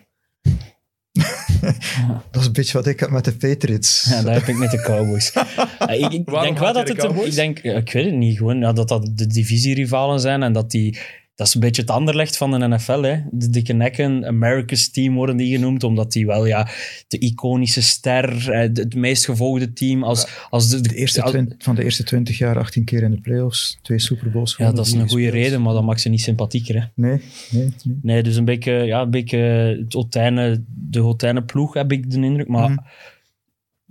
Dat 2.31 2.41
is 2.41 2.47
een 2.47 2.53
beetje 2.53 2.73
wat 2.73 2.87
ik 2.87 3.01
heb 3.01 3.11
met 3.11 3.25
de 3.25 3.37
Patriots. 3.37 4.07
Ja, 4.11 4.23
daar 4.23 4.35
heb 4.35 4.47
ik 4.47 4.57
met 4.57 4.71
de 4.71 4.83
Cowboys. 4.83 5.33
Ja, 5.33 5.89
ik 5.89 6.13
ik 6.13 6.27
denk 6.27 6.59
wel 6.59 6.73
dat 6.73 6.89
het... 6.89 7.05
een-? 7.05 7.27
Ik, 7.27 7.35
denk, 7.35 7.59
ja, 7.63 7.77
ik 7.77 7.93
weet 7.93 8.05
het 8.05 8.15
niet. 8.15 8.37
Gewoon 8.37 8.59
ja, 8.59 8.73
dat 8.73 8.89
dat 8.89 9.11
de 9.13 9.27
divisierivalen 9.27 10.21
zijn 10.21 10.43
en 10.43 10.53
dat 10.53 10.71
die... 10.71 10.99
Dat 11.39 11.47
is 11.47 11.55
een 11.55 11.61
beetje 11.61 11.83
het 11.83 11.91
anderlecht 11.91 12.37
van 12.37 12.51
de 12.51 12.69
NFL. 12.69 13.01
Hè. 13.03 13.17
De 13.31 13.51
dikke 13.51 13.73
nekken, 13.73 14.27
America's 14.27 14.91
team 14.91 15.15
worden 15.15 15.37
die 15.37 15.55
genoemd, 15.55 15.85
omdat 15.85 16.13
die 16.13 16.27
wel 16.27 16.47
ja, 16.47 16.69
de 17.09 17.19
iconische 17.19 17.83
ster, 17.83 18.51
eh, 18.51 18.69
de- 18.73 18.81
het 18.81 18.95
meest 18.95 19.25
gevolgde 19.25 19.73
team, 19.73 20.05
als, 20.05 20.27
als 20.51 20.69
de, 20.69 20.81
De 20.81 20.95
eerste 20.95 21.23
als- 21.23 21.37
van 21.59 21.75
de 21.75 21.85
eerste 21.85 22.05
20 22.05 22.39
jaar 22.39 22.59
18 22.59 22.85
keer 22.85 23.03
in 23.03 23.11
de 23.11 23.21
playoffs, 23.21 23.79
twee 23.83 23.99
Super 23.99 24.31
Bowls. 24.31 24.51
Ja, 24.51 24.57
gewonnen, 24.57 24.77
dat 24.85 24.87
is 24.95 25.01
een 25.01 25.09
goede 25.09 25.31
reden, 25.31 25.63
maar 25.63 25.73
dat 25.73 25.85
maakt 25.85 26.01
ze 26.01 26.09
niet 26.09 26.21
sympathieker. 26.21 26.75
Hè. 26.75 26.87
Nee, 26.95 27.21
nee, 27.51 27.63
nee. 27.85 27.99
Nee, 28.03 28.23
dus 28.23 28.37
een 28.37 28.45
beetje, 28.45 28.73
ja, 28.73 29.01
een 29.01 29.11
beetje 29.11 29.39
het 29.39 29.93
Hotijnen, 29.93 30.67
de 30.91 30.99
Hotijnen 30.99 31.45
ploeg 31.45 31.75
heb 31.75 31.93
ik 31.93 32.11
de 32.11 32.21
indruk. 32.21 32.49
Maar 32.49 32.71
Mhm. 32.71 32.79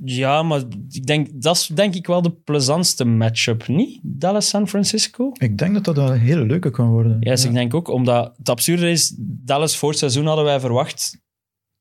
Ja, 0.03 0.43
maar 0.43 0.61
ik 0.89 1.05
denk, 1.05 1.27
dat 1.33 1.55
is 1.55 1.67
denk 1.67 1.95
ik 1.95 2.07
wel 2.07 2.21
de 2.21 2.31
plezantste 2.31 3.05
matchup, 3.05 3.67
niet? 3.67 3.99
Dallas-San 4.03 4.67
Francisco? 4.67 5.31
Ik 5.37 5.57
denk 5.57 5.73
dat 5.73 5.95
dat 5.95 6.09
een 6.09 6.19
hele 6.19 6.45
leuke 6.45 6.69
kan 6.71 6.89
worden. 6.89 7.17
Ja, 7.19 7.31
dus 7.31 7.45
ik 7.45 7.53
denk 7.53 7.73
ook, 7.73 7.87
omdat 7.87 8.33
het 8.37 8.49
absurde 8.49 8.89
is, 8.89 9.13
Dallas 9.19 9.77
voor 9.77 9.89
het 9.89 9.97
seizoen 9.97 10.25
hadden 10.25 10.45
wij 10.45 10.59
verwacht 10.59 11.25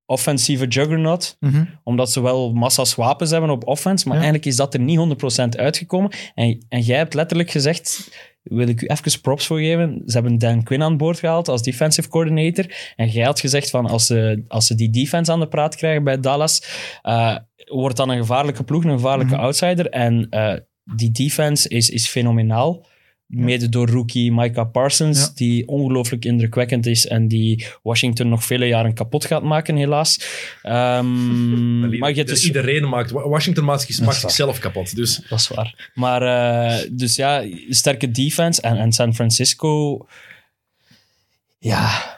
offensieve 0.09 0.67
juggernaut, 0.67 1.37
Mhm. 1.41 1.65
omdat 1.85 2.13
ze 2.13 2.21
wel 2.23 2.53
massa's 2.53 2.95
wapens 2.95 3.31
hebben 3.31 3.51
op 3.51 3.67
offense, 3.67 4.05
maar 4.09 4.17
Ja. 4.17 4.23
eigenlijk 4.23 4.51
is 4.51 4.57
dat 4.57 4.75
er 4.75 4.81
niet 4.81 4.97
100% 4.99 5.57
uitgekomen. 5.57 6.11
En, 6.35 6.65
en 6.69 6.81
jij 6.81 6.97
hebt 6.97 7.15
letterlijk 7.15 7.51
gezegd, 7.51 8.11
wil 8.49 8.69
ik 8.69 8.83
u 8.83 8.87
even 8.87 9.21
props 9.21 9.47
voor 9.47 9.59
geven, 9.59 10.03
ze 10.07 10.13
hebben 10.13 10.39
Dan 10.39 10.63
Quinn 10.63 10.83
aan 10.83 10.97
boord 10.97 11.19
gehaald 11.19 11.49
als 11.49 11.63
defensive 11.63 12.09
coordinator, 12.09 12.93
en 12.97 13.09
jij 13.09 13.25
had 13.25 13.41
gezegd 13.41 13.71
van 13.71 13.87
als 13.87 14.07
ze, 14.07 14.45
als 14.49 14.67
ze 14.67 14.75
die 14.75 14.91
defense 14.91 15.33
aan 15.33 15.41
de 15.41 15.49
praat 15.49 15.77
krijgen 15.77 16.05
bij 16.05 16.21
Dallas, 16.21 16.63
eh, 17.03 17.37
wordt 17.67 17.97
dan 17.97 18.09
een 18.09 18.19
gevaarlijke 18.19 18.65
ploeg, 18.65 18.85
een 18.85 18.91
gevaarlijke 18.91 19.35
Mhm. 19.35 19.43
outsider, 19.43 19.89
en 19.89 20.27
eh, 20.31 20.55
die 20.85 21.11
defense 21.11 21.69
is, 21.69 21.91
is 21.91 22.09
fenomenaal. 22.09 22.87
Mede 23.27 23.69
door 23.69 23.89
rookie 23.89 24.33
Micah 24.33 24.71
Parsons, 24.71 25.35
die 25.35 25.69
ongelooflijk 25.69 26.25
indrukwekkend 26.25 26.87
is 26.87 27.07
en 27.07 27.29
die 27.29 27.67
Washington 27.83 28.29
nog 28.29 28.45
vele 28.45 28.67
jaren 28.67 28.95
kapot 28.95 29.25
gaat 29.25 29.43
maken, 29.43 29.77
helaas. 29.77 30.21
Ehm, 30.63 31.99
maar 31.99 32.15
je 32.15 32.25
dus... 32.25 32.45
Iedereen 32.47 32.89
maakt... 32.89 33.11
Washington 33.11 33.65
maakt, 33.65 33.83
zichzelf 34.21 34.59
kapot. 34.59 34.97
Dus 34.97 35.21
Dat 35.29 35.39
is 35.39 35.49
waar. 35.49 35.91
Maar 35.95 36.23
eh, 36.23 36.89
dus 36.93 37.17
ja, 37.17 37.45
sterke 37.69 38.11
defense. 38.11 38.61
En, 38.61 38.77
en 38.77 38.93
San 38.93 39.15
Francisco, 39.15 39.99
ja, 41.59 42.15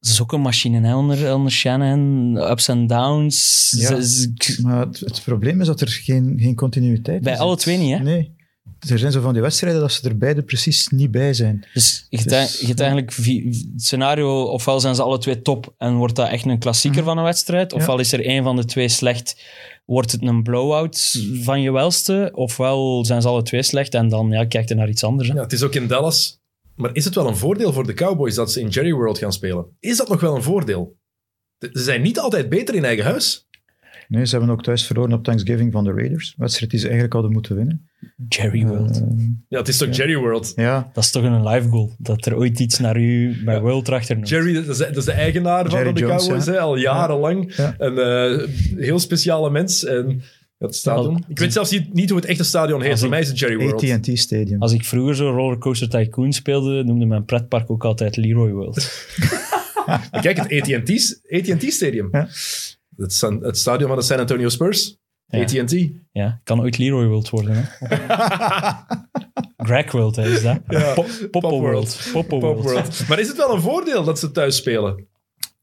dat 0.00 0.10
is 0.10 0.20
ook 0.22 0.32
een 0.32 0.40
machine 0.40 0.86
hè, 0.86 0.96
onder, 0.96 1.34
onder 1.34 1.52
Shannon. 1.52 2.36
Ups 2.50 2.68
en 2.68 2.86
downs. 2.86 3.74
Ja. 3.78 4.00
Ze- 4.00 4.32
ze- 4.38 4.62
Maar 4.62 4.80
het, 4.86 5.00
het 5.00 5.22
probleem 5.24 5.60
is 5.60 5.66
dat 5.66 5.80
er 5.80 5.88
geen, 5.88 6.34
geen 6.40 6.54
continuïteit 6.54 7.22
Bij 7.22 7.32
is. 7.32 7.38
alle 7.38 7.56
twee 7.56 7.78
niet, 7.78 7.96
hè? 7.96 8.02
Nee. 8.02 8.34
Er 8.88 8.98
zijn 8.98 9.12
zo 9.12 9.20
van 9.20 9.32
die 9.32 9.42
wedstrijden 9.42 9.80
dat 9.80 9.92
ze 9.92 10.08
er 10.08 10.18
beide 10.18 10.42
precies 10.42 10.88
niet 10.88 11.10
bij 11.10 11.34
zijn. 11.34 11.66
Dus 11.74 12.06
je 12.08 12.16
hebt, 12.16 12.28
Dus, 12.30 12.60
je 12.60 12.66
hebt 12.66 12.80
eigenlijk 12.80 13.14
het 13.14 13.64
scenario, 13.76 14.42
ofwel 14.42 14.80
zijn 14.80 14.94
ze 14.94 15.02
alle 15.02 15.18
twee 15.18 15.42
top 15.42 15.74
en 15.78 15.94
wordt 15.94 16.16
dat 16.16 16.28
echt 16.28 16.44
een 16.44 16.58
klassieker 16.58 16.98
Mhm. 16.98 17.08
van 17.08 17.18
een 17.18 17.24
wedstrijd, 17.24 17.72
ofwel 17.72 17.98
is 17.98 18.12
er 18.12 18.24
één 18.24 18.42
van 18.42 18.56
de 18.56 18.64
twee 18.64 18.88
slecht, 18.88 19.42
wordt 19.84 20.12
het 20.12 20.22
een 20.22 20.42
blowout 20.42 21.18
van 21.42 21.60
je 21.60 21.72
welste, 21.72 22.30
ofwel 22.34 23.04
zijn 23.04 23.22
ze 23.22 23.28
alle 23.28 23.42
twee 23.42 23.62
slecht 23.62 23.94
en 23.94 24.08
dan 24.08 24.30
ja, 24.30 24.44
kijk 24.46 24.68
je 24.68 24.74
naar 24.74 24.88
iets 24.88 25.04
anders. 25.04 25.28
Hè? 25.28 25.34
ja, 25.34 25.42
het 25.42 25.52
is 25.52 25.62
ook 25.62 25.74
in 25.74 25.86
Dallas. 25.86 26.40
Maar 26.74 26.90
is 26.94 27.04
het 27.04 27.14
wel 27.14 27.28
een 27.28 27.36
voordeel 27.36 27.72
voor 27.72 27.86
de 27.86 27.94
Cowboys 27.94 28.34
dat 28.34 28.52
ze 28.52 28.60
in 28.60 28.68
Jerry 28.68 28.92
World 28.92 29.18
gaan 29.18 29.32
spelen? 29.32 29.66
Is 29.80 29.96
dat 29.96 30.08
nog 30.08 30.20
wel 30.20 30.34
een 30.36 30.42
voordeel? 30.42 30.96
Ze 31.58 31.70
zijn 31.82 32.02
niet 32.02 32.18
altijd 32.18 32.48
beter 32.48 32.74
in 32.74 32.84
eigen 32.84 33.04
huis. 33.04 33.45
Nee, 34.08 34.26
ze 34.26 34.36
hebben 34.36 34.54
ook 34.54 34.62
thuis 34.62 34.86
verloren 34.86 35.12
op 35.12 35.24
Thanksgiving 35.24 35.72
van 35.72 35.84
de 35.84 35.92
Raiders. 35.92 36.28
Een 36.28 36.34
wedstrijd 36.36 36.70
die 36.70 36.80
ze 36.80 36.84
eigenlijk 36.84 37.14
hadden 37.14 37.32
moeten 37.32 37.56
winnen. 37.56 37.88
Jerry 38.28 38.66
World. 38.66 38.96
Eh, 39.00 39.06
Ja, 39.48 39.58
het 39.58 39.68
is 39.68 39.76
toch 39.76 39.96
Jerry 39.96 40.16
World? 40.16 40.52
ja, 40.56 40.90
Dat 40.92 41.04
is 41.04 41.10
toch 41.10 41.22
een 41.22 41.48
live 41.48 41.68
goal. 41.68 41.94
Dat 41.98 42.26
er 42.26 42.36
ooit 42.36 42.60
iets 42.60 42.78
naar 42.78 42.96
u 43.00 43.36
bij 43.44 43.60
World 43.60 43.88
erachter 43.88 44.14
noemt. 44.14 44.28
Jerry, 44.28 44.52
dat 44.54 44.68
is, 44.68 44.78
dat 44.78 44.96
is 44.96 45.04
de 45.04 45.12
eigenaar 45.12 45.70
van 45.70 45.94
de 45.94 46.00
Jones, 46.00 46.22
Cowboys, 46.26 46.46
hè, 46.46 46.58
al 46.60 46.76
jarenlang. 46.76 47.54
Ja. 47.56 47.74
Een 47.78 47.98
eh, 47.98 48.48
heel 48.76 48.98
speciale 48.98 49.50
mens. 49.50 49.84
En 49.84 50.22
het 50.58 50.74
stadion. 50.74 51.24
Ik 51.28 51.38
weet 51.38 51.52
zelfs 51.52 51.70
niet, 51.70 51.92
niet 51.94 52.10
hoe 52.10 52.18
het 52.18 52.28
echte 52.28 52.44
stadion 52.44 52.82
heet. 52.82 52.90
Als 52.90 53.00
Voor 53.00 53.08
mij 53.08 53.20
is 53.20 53.28
het 53.28 53.38
Jerry 53.38 53.56
World. 53.56 53.90
AT&T 53.90 54.18
Stadium. 54.18 54.62
Als 54.62 54.72
ik 54.72 54.84
vroeger 54.84 55.16
zo 55.16 55.30
Rollercoaster 55.30 55.88
Tycoon 55.88 56.32
speelde, 56.32 56.84
noemde 56.84 57.06
mijn 57.06 57.24
pretpark 57.24 57.70
ook 57.70 57.84
altijd 57.84 58.16
Leroy 58.16 58.50
World. 58.50 58.76
Kijk, 60.20 60.36
het 60.36 60.52
AT&T 60.52 61.20
AT&T 61.30 61.72
Stadium. 61.72 62.08
Ja. 62.12 62.28
Het, 62.96 63.12
San- 63.12 63.42
het 63.42 63.58
stadion 63.58 63.88
van 63.88 63.98
de 63.98 64.04
San 64.04 64.18
Antonio 64.18 64.48
Spurs. 64.48 64.96
Ja. 65.26 65.40
AT&T. 65.40 65.88
Ja, 66.12 66.40
kan 66.44 66.60
ooit 66.60 66.78
Leroy 66.78 67.06
World 67.06 67.30
worden. 67.30 67.54
Hè? 67.56 67.96
Greg 69.66 69.92
World 69.92 70.16
hè, 70.16 70.28
is 70.28 70.42
dat. 70.42 70.60
Ja. 70.68 70.94
Pop, 70.94 71.42
World. 71.42 72.08
Poppo 72.12 72.38
Pop 72.38 72.40
World. 72.40 72.62
World. 72.62 73.08
Maar 73.08 73.18
is 73.18 73.28
het 73.28 73.36
wel 73.36 73.54
een 73.54 73.60
voordeel 73.60 74.04
dat 74.04 74.18
ze 74.18 74.30
thuis 74.30 74.56
spelen? 74.56 75.06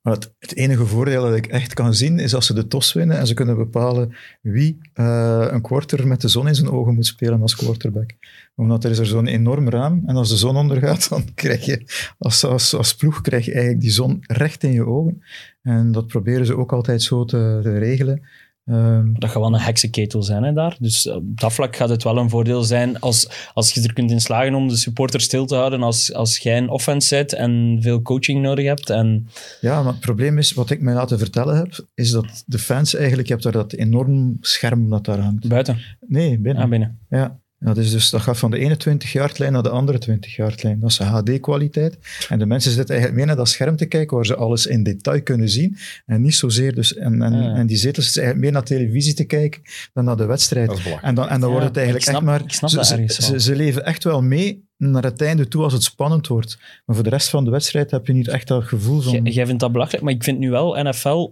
Maar 0.03 0.13
het, 0.13 0.33
het 0.39 0.55
enige 0.55 0.85
voordeel 0.85 1.23
dat 1.23 1.35
ik 1.35 1.47
echt 1.47 1.73
kan 1.73 1.93
zien 1.93 2.19
is 2.19 2.35
als 2.35 2.45
ze 2.45 2.53
de 2.53 2.67
tos 2.67 2.93
winnen 2.93 3.17
en 3.17 3.27
ze 3.27 3.33
kunnen 3.33 3.57
bepalen 3.57 4.15
wie 4.41 4.77
eh, 4.93 5.47
een 5.49 5.61
quarter 5.61 6.07
met 6.07 6.21
de 6.21 6.27
zon 6.27 6.47
in 6.47 6.55
zijn 6.55 6.69
ogen 6.69 6.93
moet 6.93 7.05
spelen 7.05 7.41
als 7.41 7.55
quarterback. 7.55 8.11
Omdat 8.55 8.83
er 8.83 8.91
is 8.91 8.97
er 8.97 9.05
zo'n 9.05 9.27
enorm 9.27 9.69
raam 9.69 10.03
en 10.05 10.15
als 10.15 10.29
de 10.29 10.37
zon 10.37 10.55
ondergaat, 10.55 11.09
dan 11.09 11.33
krijg 11.33 11.65
je 11.65 11.83
als, 12.17 12.43
als, 12.43 12.73
als 12.73 12.95
ploeg 12.95 13.21
krijg 13.21 13.45
je 13.45 13.51
eigenlijk 13.51 13.81
die 13.81 13.91
zon 13.91 14.17
recht 14.21 14.63
in 14.63 14.71
je 14.71 14.85
ogen. 14.85 15.23
En 15.63 15.91
dat 15.91 16.07
proberen 16.07 16.45
ze 16.45 16.57
ook 16.57 16.73
altijd 16.73 17.01
zo 17.01 17.25
te, 17.25 17.59
te 17.63 17.77
regelen. 17.77 18.21
Ehm, 18.65 19.13
Dat 19.13 19.29
gaat 19.29 19.41
wel 19.41 19.53
een 19.53 19.59
heksenketel 19.59 20.23
zijn 20.23 20.43
hè, 20.43 20.53
daar. 20.53 20.75
Dus 20.79 21.07
op 21.09 21.39
dat 21.39 21.53
vlak 21.53 21.75
gaat 21.75 21.89
het 21.89 22.03
wel 22.03 22.17
een 22.17 22.29
voordeel 22.29 22.63
zijn 22.63 22.99
als, 22.99 23.49
als 23.53 23.73
je 23.73 23.81
er 23.81 23.93
kunt 23.93 24.11
in 24.11 24.21
slagen 24.21 24.53
om 24.55 24.67
de 24.67 24.75
supporters 24.77 25.23
stil 25.23 25.45
te 25.45 25.55
houden 25.55 25.83
als, 25.83 26.13
als 26.13 26.37
jij 26.37 26.57
een 26.57 26.69
offense 26.69 27.07
zet 27.07 27.33
en 27.33 27.77
veel 27.81 28.01
coaching 28.01 28.41
nodig 28.41 28.65
hebt. 28.65 28.89
En 28.89 29.27
Ja, 29.61 29.83
maar 29.83 29.91
het 29.91 30.01
probleem 30.01 30.37
is, 30.37 30.53
wat 30.53 30.69
ik 30.69 30.81
mij 30.81 30.93
laten 30.93 31.17
vertellen 31.19 31.55
heb, 31.57 31.87
is 31.93 32.11
dat 32.11 32.43
de 32.45 32.59
fans 32.59 32.95
eigenlijk, 32.95 33.27
je 33.27 33.33
hebt 33.33 33.45
daar 33.45 33.53
dat 33.53 33.73
enorm 33.73 34.37
scherm 34.41 34.89
dat 34.89 35.05
daar 35.05 35.19
hangt. 35.19 35.47
buiten, 35.47 35.77
Nee, 36.07 36.39
binnen. 36.39 36.63
aan 36.63 36.69
binnen. 36.69 36.99
Ja, 37.09 37.39
dat, 37.65 37.77
is 37.77 37.91
dus, 37.91 38.09
dat 38.09 38.21
gaat 38.21 38.37
van 38.37 38.51
de 38.51 38.57
ene 38.57 38.77
20-yard-lijn 38.89 39.51
naar 39.51 39.63
de 39.63 39.69
andere 39.69 39.97
20-yard-lijn. 40.09 40.79
Dat 40.79 40.89
is 40.89 40.97
HD-kwaliteit. 40.97 41.97
En 42.29 42.39
de 42.39 42.45
mensen 42.45 42.71
zitten 42.71 42.89
eigenlijk 42.95 43.17
mee 43.17 43.25
naar 43.27 43.35
dat 43.43 43.49
scherm 43.49 43.75
te 43.75 43.85
kijken, 43.85 44.15
waar 44.15 44.25
ze 44.25 44.35
alles 44.35 44.65
in 44.65 44.83
detail 44.83 45.21
kunnen 45.21 45.49
zien. 45.49 45.77
En 46.05 46.21
niet 46.21 46.35
zozeer 46.35 46.75
dus... 46.75 46.93
En, 46.95 47.21
en, 47.21 47.33
Ah. 47.33 47.57
en 47.57 47.67
die 47.67 47.77
zetels 47.77 48.05
zitten 48.05 48.23
eigenlijk 48.23 48.53
meer 48.53 48.61
naar 48.61 48.77
televisie 48.79 49.13
te 49.13 49.23
kijken 49.23 49.61
dan 49.93 50.03
naar 50.05 50.17
de 50.17 50.25
wedstrijd. 50.25 50.71
En 51.01 51.15
dan, 51.15 51.27
en 51.29 51.39
dan 51.39 51.49
Ja, 51.49 51.55
wordt 51.55 51.65
het 51.65 51.75
eigenlijk 51.77 52.05
snap- 52.05 52.15
echt 52.15 52.25
maar... 52.25 52.41
ik 52.43 52.51
snap 52.53 52.69
ze, 52.69 52.75
dat 52.75 52.85
ze- 52.87 52.93
ergens 52.95 53.15
ze, 53.15 53.39
ze 53.39 53.55
leven 53.55 53.85
echt 53.85 54.03
wel 54.03 54.21
mee 54.21 54.67
naar 54.77 55.03
het 55.03 55.21
einde 55.21 55.47
toe 55.47 55.63
als 55.63 55.73
het 55.73 55.83
spannend 55.83 56.27
wordt. 56.27 56.57
Maar 56.85 56.95
voor 56.95 57.03
de 57.03 57.09
rest 57.09 57.29
van 57.29 57.43
de 57.43 57.51
wedstrijd 57.51 57.91
heb 57.91 58.07
je 58.07 58.13
niet 58.13 58.27
echt 58.27 58.47
dat 58.47 58.63
gevoel 58.63 59.01
van... 59.01 59.23
Jij 59.25 59.45
vindt 59.45 59.59
dat 59.61 59.71
belachelijk, 59.71 60.03
maar 60.03 60.13
ik 60.13 60.23
vind 60.23 60.39
nu 60.39 60.49
wel 60.49 60.83
NFL, 60.83 61.29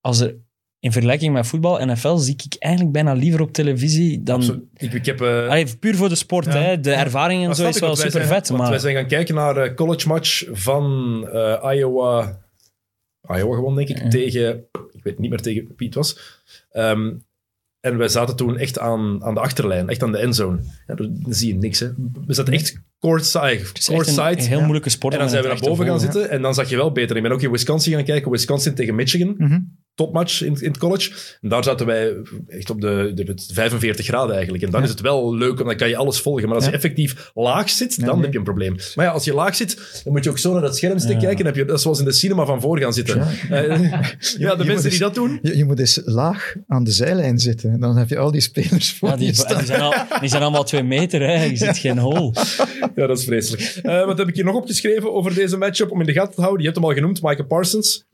als 0.00 0.20
er 0.20 0.36
in 0.80 0.92
vergelijking 0.92 1.32
met 1.32 1.46
voetbal, 1.46 1.86
NFL 1.86 2.16
zie 2.16 2.34
ik 2.34 2.56
eigenlijk 2.58 2.92
bijna 2.94 3.12
liever 3.12 3.40
op 3.40 3.52
televisie 3.52 4.22
dan... 4.22 4.36
Absoluut. 4.36 4.62
Ik, 4.76 4.92
ik 4.92 5.06
heb... 5.06 5.20
eh, 5.20 5.48
Allee, 5.48 5.76
puur 5.76 5.96
voor 5.96 6.08
de 6.08 6.14
sport, 6.14 6.44
Ja. 6.44 6.52
hè. 6.52 6.80
de 6.80 6.92
ervaring 6.92 7.44
en 7.48 7.54
zo 7.54 7.68
is 7.68 7.78
wel 7.80 7.96
super 7.96 8.10
zijn- 8.10 8.26
vet. 8.26 8.48
want 8.48 8.60
Maar 8.60 8.70
wij 8.70 8.78
zijn 8.78 8.94
gaan 8.94 9.06
kijken 9.06 9.34
naar 9.34 9.54
de 9.54 9.74
college 9.74 10.08
match 10.08 10.44
van 10.52 10.84
eh, 11.32 11.70
Iowa... 11.76 12.38
Iowa 13.28 13.54
gewoon, 13.54 13.74
denk 13.76 13.88
ik, 13.88 13.98
Ja. 14.02 14.08
tegen... 14.08 14.64
Ik 14.92 15.02
weet 15.02 15.18
niet 15.18 15.30
meer 15.30 15.40
tegen 15.40 15.72
wie 15.76 15.86
het 15.86 15.96
was. 15.96 16.18
Ehm, 16.70 17.12
en 17.80 17.96
wij 17.96 18.08
zaten 18.08 18.36
toen 18.36 18.58
echt 18.58 18.78
aan, 18.78 19.24
aan 19.24 19.34
de 19.34 19.40
achterlijn, 19.40 19.88
echt 19.88 20.02
aan 20.02 20.12
de 20.12 20.18
endzone. 20.18 20.58
Ja, 20.86 20.94
dan 20.94 21.22
zie 21.28 21.48
je 21.48 21.58
niks, 21.58 21.78
hè. 21.80 21.88
We 22.26 22.34
zaten 22.34 22.52
echt 22.52 22.80
courtside. 22.98 23.58
een, 23.58 23.66
courtside. 23.84 24.30
een 24.30 24.38
heel 24.48 24.60
moeilijke 24.60 24.88
sport. 24.90 25.14
En 25.14 25.20
dan 25.20 25.28
zijn 25.28 25.42
we 25.42 25.48
naar 25.48 25.58
boven 25.60 25.86
gaan 25.86 26.00
zitten 26.00 26.30
en 26.30 26.42
dan 26.42 26.54
zag 26.54 26.68
je 26.70 26.76
wel 26.76 26.92
beter. 26.92 27.16
Ik 27.16 27.22
ben 27.22 27.32
ook 27.32 27.42
in 27.42 27.50
Wisconsin 27.50 27.92
gaan 27.92 28.04
kijken. 28.04 28.30
Wisconsin 28.30 28.74
tegen 28.74 28.94
Michigan. 28.94 29.34
Mhm. 29.38 29.58
Topmatch 30.04 30.42
in, 30.42 30.56
in 30.60 30.68
het 30.68 30.78
college. 30.78 31.10
En 31.40 31.48
daar 31.48 31.64
zaten 31.64 31.86
wij 31.86 32.14
echt 32.48 32.70
op 32.70 32.80
de, 32.80 33.12
de, 33.14 33.24
de 33.24 33.34
45 33.52 34.06
graden 34.06 34.34
eigenlijk. 34.34 34.64
En 34.64 34.70
dan 34.70 34.80
Ja. 34.80 34.86
is 34.86 34.92
het 34.92 35.00
wel 35.00 35.34
leuk, 35.34 35.54
want 35.54 35.68
dan 35.68 35.76
kan 35.76 35.88
je 35.88 35.96
alles 35.96 36.20
volgen. 36.20 36.46
Maar 36.46 36.54
als 36.54 36.64
Ja. 36.64 36.70
je 36.70 36.76
effectief 36.76 37.30
laag 37.34 37.70
zit, 37.70 37.94
Ja, 37.94 38.04
dan 38.04 38.14
nee. 38.14 38.22
heb 38.22 38.32
je 38.32 38.38
een 38.38 38.44
probleem. 38.44 38.76
Maar 38.94 39.04
ja, 39.04 39.10
als 39.10 39.24
je 39.24 39.34
laag 39.34 39.56
zit, 39.56 40.00
dan 40.04 40.12
moet 40.12 40.24
je 40.24 40.30
ook 40.30 40.38
zo 40.38 40.52
naar 40.52 40.62
dat 40.62 40.76
scherm 40.76 40.98
Ja. 40.98 41.06
kijken. 41.06 41.36
Dan 41.36 41.46
heb 41.46 41.56
je, 41.56 41.64
dat 41.64 41.76
is 41.76 41.82
zoals 41.82 41.98
in 41.98 42.04
de 42.04 42.12
cinema 42.12 42.44
van 42.44 42.60
voor 42.60 42.78
gaan 42.78 42.92
zitten. 42.92 43.16
Ja. 43.48 43.56
Eh, 43.62 43.80
ja, 44.38 44.54
de 44.54 44.64
mensen 44.64 44.82
die 44.82 44.90
eens- 44.90 44.98
dat 44.98 45.14
doen, 45.14 45.38
Je, 45.42 45.56
je 45.56 45.64
moet 45.64 45.78
eens 45.78 46.00
laag 46.04 46.54
aan 46.66 46.84
de 46.84 46.90
zijlijn 46.90 47.38
zitten. 47.38 47.80
Dan 47.80 47.96
heb 47.96 48.08
je 48.08 48.18
al 48.18 48.30
die 48.30 48.40
spelers 48.40 48.92
voor 48.92 49.08
Ja, 49.08 49.16
die, 49.16 49.26
je 49.26 49.32
die, 49.56 49.64
zijn 49.66 49.80
al, 49.80 49.94
die 50.20 50.28
zijn 50.28 50.42
allemaal 50.42 50.64
twee 50.64 50.82
meter, 50.82 51.20
hè. 51.20 51.44
je 51.44 51.56
ziet 51.56 51.78
geen 51.78 51.98
hol. 51.98 52.32
Ja, 52.94 53.06
dat 53.06 53.18
is 53.18 53.24
vreselijk. 53.24 53.78
Eh, 53.82 54.04
wat 54.06 54.18
heb 54.18 54.28
ik 54.28 54.34
hier 54.34 54.44
nog 54.44 54.54
opgeschreven 54.54 55.12
over 55.14 55.34
deze 55.34 55.56
matchup 55.56 55.90
om 55.90 56.00
in 56.00 56.06
de 56.06 56.12
gaten 56.12 56.34
te 56.34 56.40
houden? 56.40 56.60
Je 56.60 56.66
hebt 56.68 56.80
hem 56.80 56.88
al 56.88 56.94
genoemd, 56.94 57.22
Micah 57.22 57.46
Parsons. 57.46 58.04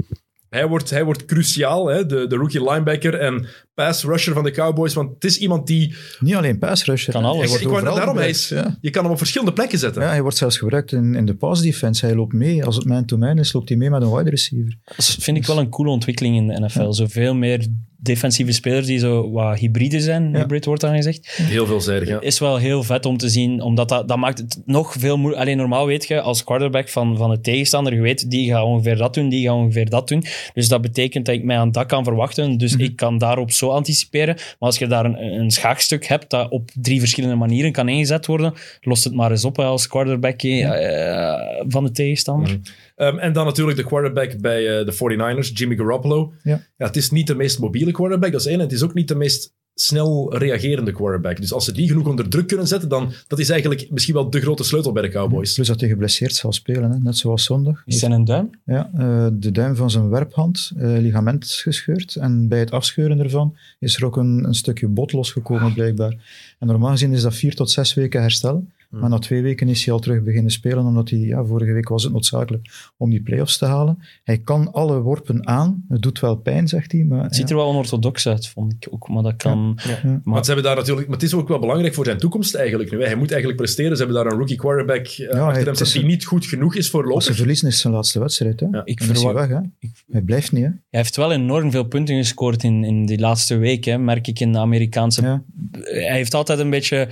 Hij 0.50 0.66
wordt, 0.66 0.90
hij 0.90 1.04
wordt 1.04 1.24
cruciaal, 1.24 1.86
hè? 1.86 2.06
De, 2.06 2.26
de 2.26 2.36
rookie 2.36 2.70
linebacker 2.70 3.14
en 3.14 3.46
pass 3.76 4.04
rusher 4.04 4.32
van 4.34 4.44
de 4.44 4.50
Cowboys. 4.50 4.94
Want 4.94 5.14
het 5.14 5.24
is 5.24 5.38
iemand 5.38 5.66
die... 5.66 5.94
Niet 6.20 6.34
alleen 6.34 6.58
pass 6.58 6.84
rusher. 6.84 7.12
Kan 7.12 7.24
alles. 7.24 7.36
Hij 7.36 7.44
Ik, 7.44 7.48
wordt 7.50 7.62
ik 7.64 7.68
wou, 7.70 7.80
overal 7.80 8.14
daarom, 8.14 8.30
is, 8.30 8.48
ja. 8.48 8.78
je 8.80 8.90
kan 8.90 9.02
hem 9.02 9.12
op 9.12 9.18
verschillende 9.18 9.52
plekken 9.52 9.78
zetten. 9.78 10.02
Ja, 10.02 10.08
hij 10.08 10.22
wordt 10.22 10.36
zelfs 10.36 10.58
gebruikt 10.58 10.92
in, 10.92 11.14
in 11.14 11.26
de 11.26 11.34
pass 11.34 11.62
defense. 11.62 12.06
Hij 12.06 12.14
loopt 12.14 12.32
mee. 12.32 12.64
Als 12.64 12.76
het 12.76 12.84
man-to-man 12.84 13.38
is, 13.38 13.52
loopt 13.52 13.68
hij 13.68 13.78
mee 13.78 13.90
met 13.90 14.02
een 14.02 14.12
wide 14.14 14.30
receiver. 14.30 14.76
Dat 14.96 15.16
vind 15.20 15.36
ik 15.36 15.46
wel 15.46 15.58
een 15.58 15.68
coole 15.68 15.90
ontwikkeling 15.90 16.36
in 16.36 16.46
de 16.46 16.60
NFL. 16.60 16.90
Zoveel 16.90 17.34
meer 17.34 17.66
defensieve 17.98 18.52
spelers 18.52 18.86
die 18.86 18.98
zo 18.98 19.30
wat 19.30 19.58
hybride 19.58 20.00
zijn, 20.00 20.30
Ja. 20.30 20.38
hybrid 20.38 20.64
wordt 20.64 20.80
dan 20.80 20.94
gezegd. 20.94 21.26
Heel 21.36 21.66
veelzijdig, 21.66 22.08
ja. 22.08 22.20
Is 22.20 22.38
wel 22.38 22.56
heel 22.56 22.82
vet 22.82 23.06
om 23.06 23.16
te 23.16 23.28
zien, 23.28 23.60
omdat 23.60 23.88
dat, 23.88 24.08
dat 24.08 24.16
maakt 24.16 24.38
het 24.38 24.62
nog 24.64 24.92
veel 24.98 25.16
moeilijker. 25.16 25.46
Alleen 25.46 25.58
normaal 25.58 25.86
weet 25.86 26.06
je 26.06 26.20
als 26.20 26.44
quarterback 26.44 26.88
van, 26.88 27.16
van 27.16 27.30
de 27.30 27.40
tegenstander, 27.40 27.94
je 27.94 28.00
weet, 28.00 28.30
die 28.30 28.50
gaat 28.50 28.64
ongeveer 28.64 28.96
dat 28.96 29.14
doen, 29.14 29.28
die 29.28 29.46
gaat 29.46 29.54
ongeveer 29.56 29.90
dat 29.90 30.08
doen. 30.08 30.24
Dus 30.54 30.68
dat 30.68 30.80
betekent 30.80 31.26
dat 31.26 31.34
ik 31.34 31.44
mij 31.44 31.56
aan 31.56 31.72
dat 31.72 31.86
kan 31.86 32.04
verwachten. 32.04 32.58
Dus 32.58 32.74
ik 32.76 32.96
kan 32.96 33.18
daarop 33.18 33.50
zo 33.50 33.65
anticiperen. 33.72 34.34
Maar 34.34 34.54
als 34.58 34.78
je 34.78 34.86
daar 34.86 35.04
een, 35.04 35.22
een 35.22 35.50
schaakstuk 35.50 36.06
hebt 36.06 36.30
dat 36.30 36.50
op 36.50 36.70
drie 36.74 36.98
verschillende 36.98 37.36
manieren 37.36 37.72
kan 37.72 37.88
ingezet 37.88 38.26
worden, 38.26 38.54
lost 38.80 39.04
het 39.04 39.14
maar 39.14 39.30
eens 39.30 39.44
op 39.44 39.56
hè, 39.56 39.64
als 39.64 39.88
quarterback 39.88 40.42
eh, 40.42 41.34
van 41.68 41.84
de 41.84 41.90
tegenstander. 41.90 42.60
Ehm, 42.96 43.18
en 43.18 43.32
dan 43.32 43.44
natuurlijk 43.44 43.76
de 43.76 43.84
quarterback 43.84 44.40
bij 44.40 44.78
eh, 44.78 44.86
de 44.86 44.92
49ers, 44.92 45.52
Jimmy 45.52 45.76
Garoppolo. 45.76 46.32
Ja. 46.42 46.60
het 46.76 46.96
is 46.96 47.10
niet 47.10 47.26
de 47.26 47.34
meest 47.34 47.58
mobiele 47.58 47.90
quarterback, 47.92 48.32
dat 48.32 48.40
is 48.40 48.46
één. 48.46 48.56
En 48.56 48.62
het 48.64 48.72
is 48.72 48.82
ook 48.82 48.94
niet 48.94 49.08
de 49.08 49.14
meest 49.14 49.54
snel 49.78 50.36
reagerende 50.36 50.92
quarterback. 50.92 51.40
Dus 51.40 51.52
als 51.52 51.64
ze 51.64 51.72
die 51.72 51.88
genoeg 51.88 52.06
onder 52.06 52.28
druk 52.28 52.46
kunnen 52.46 52.66
zetten, 52.66 52.88
dan 52.88 53.12
dat 53.26 53.38
is 53.38 53.48
eigenlijk 53.48 53.90
misschien 53.90 54.14
wel 54.14 54.30
de 54.30 54.40
grote 54.40 54.64
sleutel 54.64 54.92
bij 54.92 55.02
de 55.02 55.08
Cowboys. 55.08 55.54
Plus 55.54 55.66
dat 55.66 55.80
hij 55.80 55.88
geblesseerd 55.88 56.34
zal 56.34 56.52
spelen, 56.52 56.90
hè. 56.90 56.98
net 56.98 57.16
zoals 57.16 57.44
zondag. 57.44 57.82
Is 57.86 57.98
zijn 57.98 58.12
een 58.12 58.24
duim? 58.24 58.50
Ja, 58.64 58.90
eh, 58.94 59.26
de 59.32 59.50
duim 59.50 59.76
van 59.76 59.90
zijn 59.90 60.08
werphand, 60.08 60.72
eh, 60.76 60.98
ligament 60.98 61.44
is 61.44 61.62
gescheurd. 61.62 62.16
En 62.16 62.48
bij 62.48 62.58
het 62.58 62.70
afscheuren 62.70 63.20
ervan 63.20 63.56
is 63.78 63.96
er 63.96 64.04
ook 64.04 64.16
een, 64.16 64.44
een 64.44 64.54
stukje 64.54 64.88
bot 64.88 65.12
losgekomen, 65.12 65.72
blijkbaar. 65.72 66.16
En 66.58 66.66
normaal 66.66 66.90
gezien 66.90 67.12
is 67.12 67.22
dat 67.22 67.34
vier 67.34 67.54
tot 67.54 67.70
zes 67.70 67.94
weken 67.94 68.20
herstel. 68.20 68.66
Maar 68.90 69.08
na 69.10 69.18
twee 69.18 69.42
weken 69.42 69.68
is 69.68 69.84
hij 69.84 69.94
al 69.94 70.00
terug 70.00 70.22
beginnen 70.22 70.50
spelen, 70.50 70.84
omdat 70.84 71.10
hij, 71.10 71.18
ja, 71.18 71.44
vorige 71.44 71.72
week 71.72 71.88
was 71.88 72.02
het 72.02 72.12
noodzakelijk 72.12 72.68
om 72.96 73.10
die 73.10 73.22
play-offs 73.22 73.58
te 73.58 73.64
halen. 73.64 73.98
Hij 74.24 74.38
kan 74.38 74.72
alle 74.72 75.00
worpen 75.00 75.46
aan. 75.46 75.84
Het 75.88 76.02
doet 76.02 76.20
wel 76.20 76.36
pijn, 76.36 76.68
zegt 76.68 76.92
hij. 76.92 77.04
Maar, 77.04 77.22
Het 77.22 77.36
ziet 77.36 77.50
er 77.50 77.56
wel 77.56 77.66
onorthodox 77.66 78.28
uit, 78.28 78.48
vond 78.48 78.72
ik 78.72 78.86
ook. 78.90 79.08
Maar 79.08 79.22
dat 79.22 79.36
kan... 79.36 79.78
ja. 80.02 80.20
Want 80.24 80.44
ze 80.46 80.52
hebben 80.52 80.70
daar 80.70 80.76
natuurlijk, 80.80 81.06
maar 81.08 81.16
het 81.16 81.26
is 81.26 81.34
ook 81.34 81.48
wel 81.48 81.58
belangrijk 81.58 81.94
voor 81.94 82.04
zijn 82.04 82.18
toekomst 82.18 82.54
eigenlijk 82.54 82.90
nu. 82.90 82.98
hè. 83.00 83.04
Hij 83.06 83.14
moet 83.16 83.30
eigenlijk 83.30 83.60
presteren. 83.62 83.96
Ze 83.96 84.04
hebben 84.04 84.22
daar 84.22 84.32
een 84.32 84.38
rookie 84.38 84.56
quarterback 84.56 85.06
eh, 85.06 85.16
hij- 85.30 85.40
achter 85.40 85.62
hem 85.64 85.72
is 85.72 85.78
staan 85.78 85.92
die 85.92 86.00
een- 86.02 86.06
niet 86.08 86.24
goed 86.24 86.46
genoeg 86.46 86.70
is 86.72 86.76
Als 86.76 86.84
ze 86.86 86.90
voorlopig. 86.90 87.36
verliezen 87.36 87.68
is 87.68 87.80
zijn 87.80 87.92
laatste 87.92 88.18
wedstrijd. 88.18 88.60
Hè. 88.60 88.66
Ja. 88.70 88.82
Ik 88.84 88.98
Dan 88.98 89.08
is 89.08 89.14
hij 89.22 89.22
verwacht- 89.30 89.48
weg. 89.48 89.58
Hè. 89.80 89.88
Hij 90.10 90.20
blijft 90.22 90.52
niet. 90.52 90.62
Hè. 90.64 90.68
Hij 90.68 90.78
heeft 91.00 91.16
wel 91.16 91.32
enorm 91.32 91.70
veel 91.70 91.84
punten 91.84 92.16
gescoord 92.16 92.62
in, 92.62 92.84
in 92.84 93.06
die 93.06 93.18
laatste 93.18 93.56
week, 93.56 93.84
hè, 93.84 93.98
merk 93.98 94.26
ik 94.26 94.40
in 94.40 94.52
de 94.52 94.58
Amerikaanse... 94.58 95.22
Ja. 95.22 95.42
Hij 95.82 96.16
heeft 96.16 96.34
altijd 96.34 96.58
een 96.58 96.70
beetje... 96.70 97.08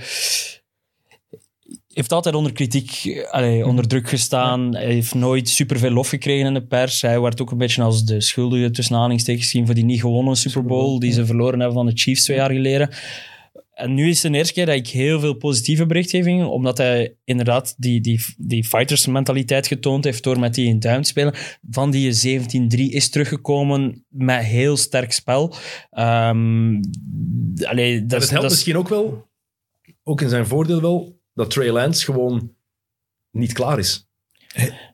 heeft 1.95 2.11
altijd 2.11 2.35
onder 2.35 2.53
kritiek, 2.53 3.23
allee, 3.29 3.65
onder 3.65 3.87
druk 3.87 4.09
gestaan. 4.09 4.75
Hij 4.75 4.85
heeft 4.85 5.13
nooit 5.13 5.49
superveel 5.49 5.91
lof 5.91 6.09
gekregen 6.09 6.45
in 6.45 6.53
de 6.53 6.65
pers. 6.65 7.01
Hij 7.01 7.21
werd 7.21 7.41
ook 7.41 7.51
een 7.51 7.57
beetje 7.57 7.81
als 7.81 8.05
de 8.05 8.21
schuldige 8.21 8.71
tussen 8.71 8.95
aanhalingstekens 8.95 9.45
gezien 9.45 9.65
voor 9.65 9.75
die 9.75 9.85
niet 9.85 9.99
gewonnen 9.99 10.35
Super 10.35 10.65
Bowl 10.65 10.99
die 10.99 11.11
ze 11.11 11.25
verloren 11.25 11.59
hebben 11.59 11.77
van 11.77 11.85
de 11.85 11.91
Chiefs 11.95 12.23
twee 12.23 12.37
jaar 12.37 12.51
geleden. 12.51 12.89
En 13.73 13.93
nu 13.93 14.09
is 14.09 14.23
het 14.23 14.31
de 14.31 14.37
eerste 14.37 14.53
keer 14.53 14.65
dat 14.65 14.75
ik 14.75 14.87
heel 14.87 15.19
veel 15.19 15.33
positieve 15.33 15.85
berichtgevingen, 15.85 16.49
omdat 16.49 16.77
hij 16.77 17.15
inderdaad 17.23 17.75
die, 17.77 18.01
die, 18.01 18.25
die 18.37 18.63
fighters 18.63 19.07
mentaliteit 19.07 19.67
getoond 19.67 20.03
heeft 20.03 20.23
door 20.23 20.39
met 20.39 20.53
die 20.53 20.67
in 20.67 20.79
duim 20.79 21.01
te 21.01 21.07
spelen. 21.07 21.33
Van 21.69 21.91
die 21.91 22.39
17-3 22.41 22.93
is 22.93 23.09
teruggekomen 23.09 24.05
met 24.09 24.43
heel 24.43 24.77
sterk 24.77 25.11
spel. 25.11 25.53
Ehm 25.89 26.79
allee, 27.63 28.05
dat, 28.05 28.19
helpt 28.19 28.41
dat 28.41 28.51
misschien 28.51 28.77
ook 28.77 28.89
wel, 28.89 29.27
ook 30.03 30.21
in 30.21 30.29
zijn 30.29 30.47
voordeel 30.47 30.81
wel, 30.81 31.14
dat 31.35 31.49
Trey 31.49 31.71
Lance 31.71 32.05
gewoon 32.05 32.51
niet 33.31 33.53
klaar 33.53 33.79
is. 33.79 34.07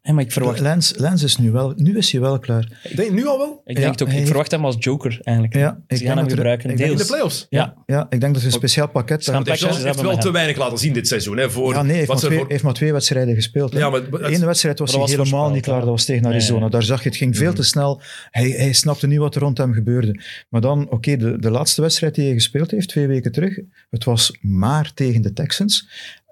Nee, 0.04 0.14
maar 0.14 0.24
ik 0.24 0.32
verwacht, 0.32 0.60
Lens, 0.60 0.94
Lens 0.98 1.24
is 1.24 1.38
nu 1.38 1.52
wel, 1.52 1.74
nu 1.76 1.98
is 1.98 2.12
hij 2.12 2.22
wel 2.22 2.40
klaar. 2.40 2.80
Ik 2.84 2.96
denk 2.96 3.12
nu 3.12 3.28
al 3.28 3.38
wel. 3.38 3.62
ik, 3.66 3.76
Ja, 3.76 3.82
denk 3.82 3.92
het 3.92 4.02
ook, 4.02 4.08
ik 4.08 4.14
heeft- 4.14 4.28
verwacht 4.28 4.52
hem 4.52 4.66
als 4.66 4.76
joker 4.80 5.20
eigenlijk. 5.24 5.56
Ja, 5.58 5.70
Ze 5.70 5.74
ik 5.96 5.98
gaan 5.98 5.98
denk 6.06 6.16
hem 6.18 6.26
er- 6.26 6.32
gebruiken, 6.32 6.70
ik 6.70 6.78
denk 6.78 6.92
In 6.92 6.98
de 6.98 7.06
playoffs. 7.06 7.46
Ja, 7.50 7.74
Ja, 7.86 8.06
ik 8.10 8.20
denk 8.22 8.34
dat 8.34 8.42
er 8.42 8.48
een 8.48 8.54
speciaal 8.54 8.90
pakket... 8.90 9.24
Ze 9.24 9.32
gaan 9.32 9.44
daar- 9.44 9.44
Hij 9.44 9.52
heeft 9.52 9.62
wel, 9.64 9.72
Ze 9.72 9.76
heeft 9.76 9.86
hebben 9.86 10.04
wel 10.04 10.12
met 10.14 10.22
te 10.22 10.28
hem. 10.28 10.36
weinig 10.36 10.58
laten 10.58 10.78
zien 10.78 10.94
dit 10.94 11.08
seizoen. 11.08 11.38
Hè, 11.38 11.50
voor 11.52 11.74
Ja, 11.74 11.82
nee, 11.82 11.88
hij 11.90 11.96
heeft, 11.96 12.08
wat 12.08 12.16
maar 12.16 12.18
ze 12.20 12.26
twee, 12.26 12.40
voor- 12.40 12.50
heeft 12.50 12.64
maar 12.64 12.74
twee 12.74 12.92
wedstrijden 12.92 13.36
gespeeld. 13.36 13.74
hè. 13.74 13.80
Ja, 13.80 13.90
maar 13.90 14.22
ene 14.24 14.46
wedstrijd 14.46 14.80
was 14.80 14.92
hij 14.92 15.00
was 15.00 15.12
helemaal 15.12 15.50
niet 15.52 15.64
klaar, 15.64 15.80
dat 15.80 15.90
was 15.90 16.06
tegen 16.06 16.26
Arizona. 16.26 16.60
nee. 16.60 16.70
Daar 16.70 16.84
zag 16.84 17.04
je, 17.04 17.10
het 17.10 17.18
ging 17.18 17.38
veel 17.38 17.54
te 17.54 17.64
snel. 17.64 18.02
Hij, 18.30 18.50
hij 18.50 18.74
snapte 18.74 19.08
niet 19.08 19.20
wat 19.20 19.36
er 19.36 19.42
rond 19.42 19.58
hem 19.58 19.74
gebeurde. 19.74 20.20
Maar 20.50 20.62
dan, 20.62 20.90
oké, 20.90 21.18
de, 21.18 21.40
de 21.40 21.50
laatste 21.52 21.82
wedstrijd 21.82 22.16
die 22.16 22.24
hij 22.26 22.34
gespeeld 22.34 22.72
heeft, 22.72 22.88
twee 22.88 23.08
weken 23.08 23.32
terug, 23.32 23.60
het 23.90 24.04
was 24.04 24.38
maar 24.42 24.94
tegen 24.94 25.22
de 25.22 25.34
Texans. 25.34 25.90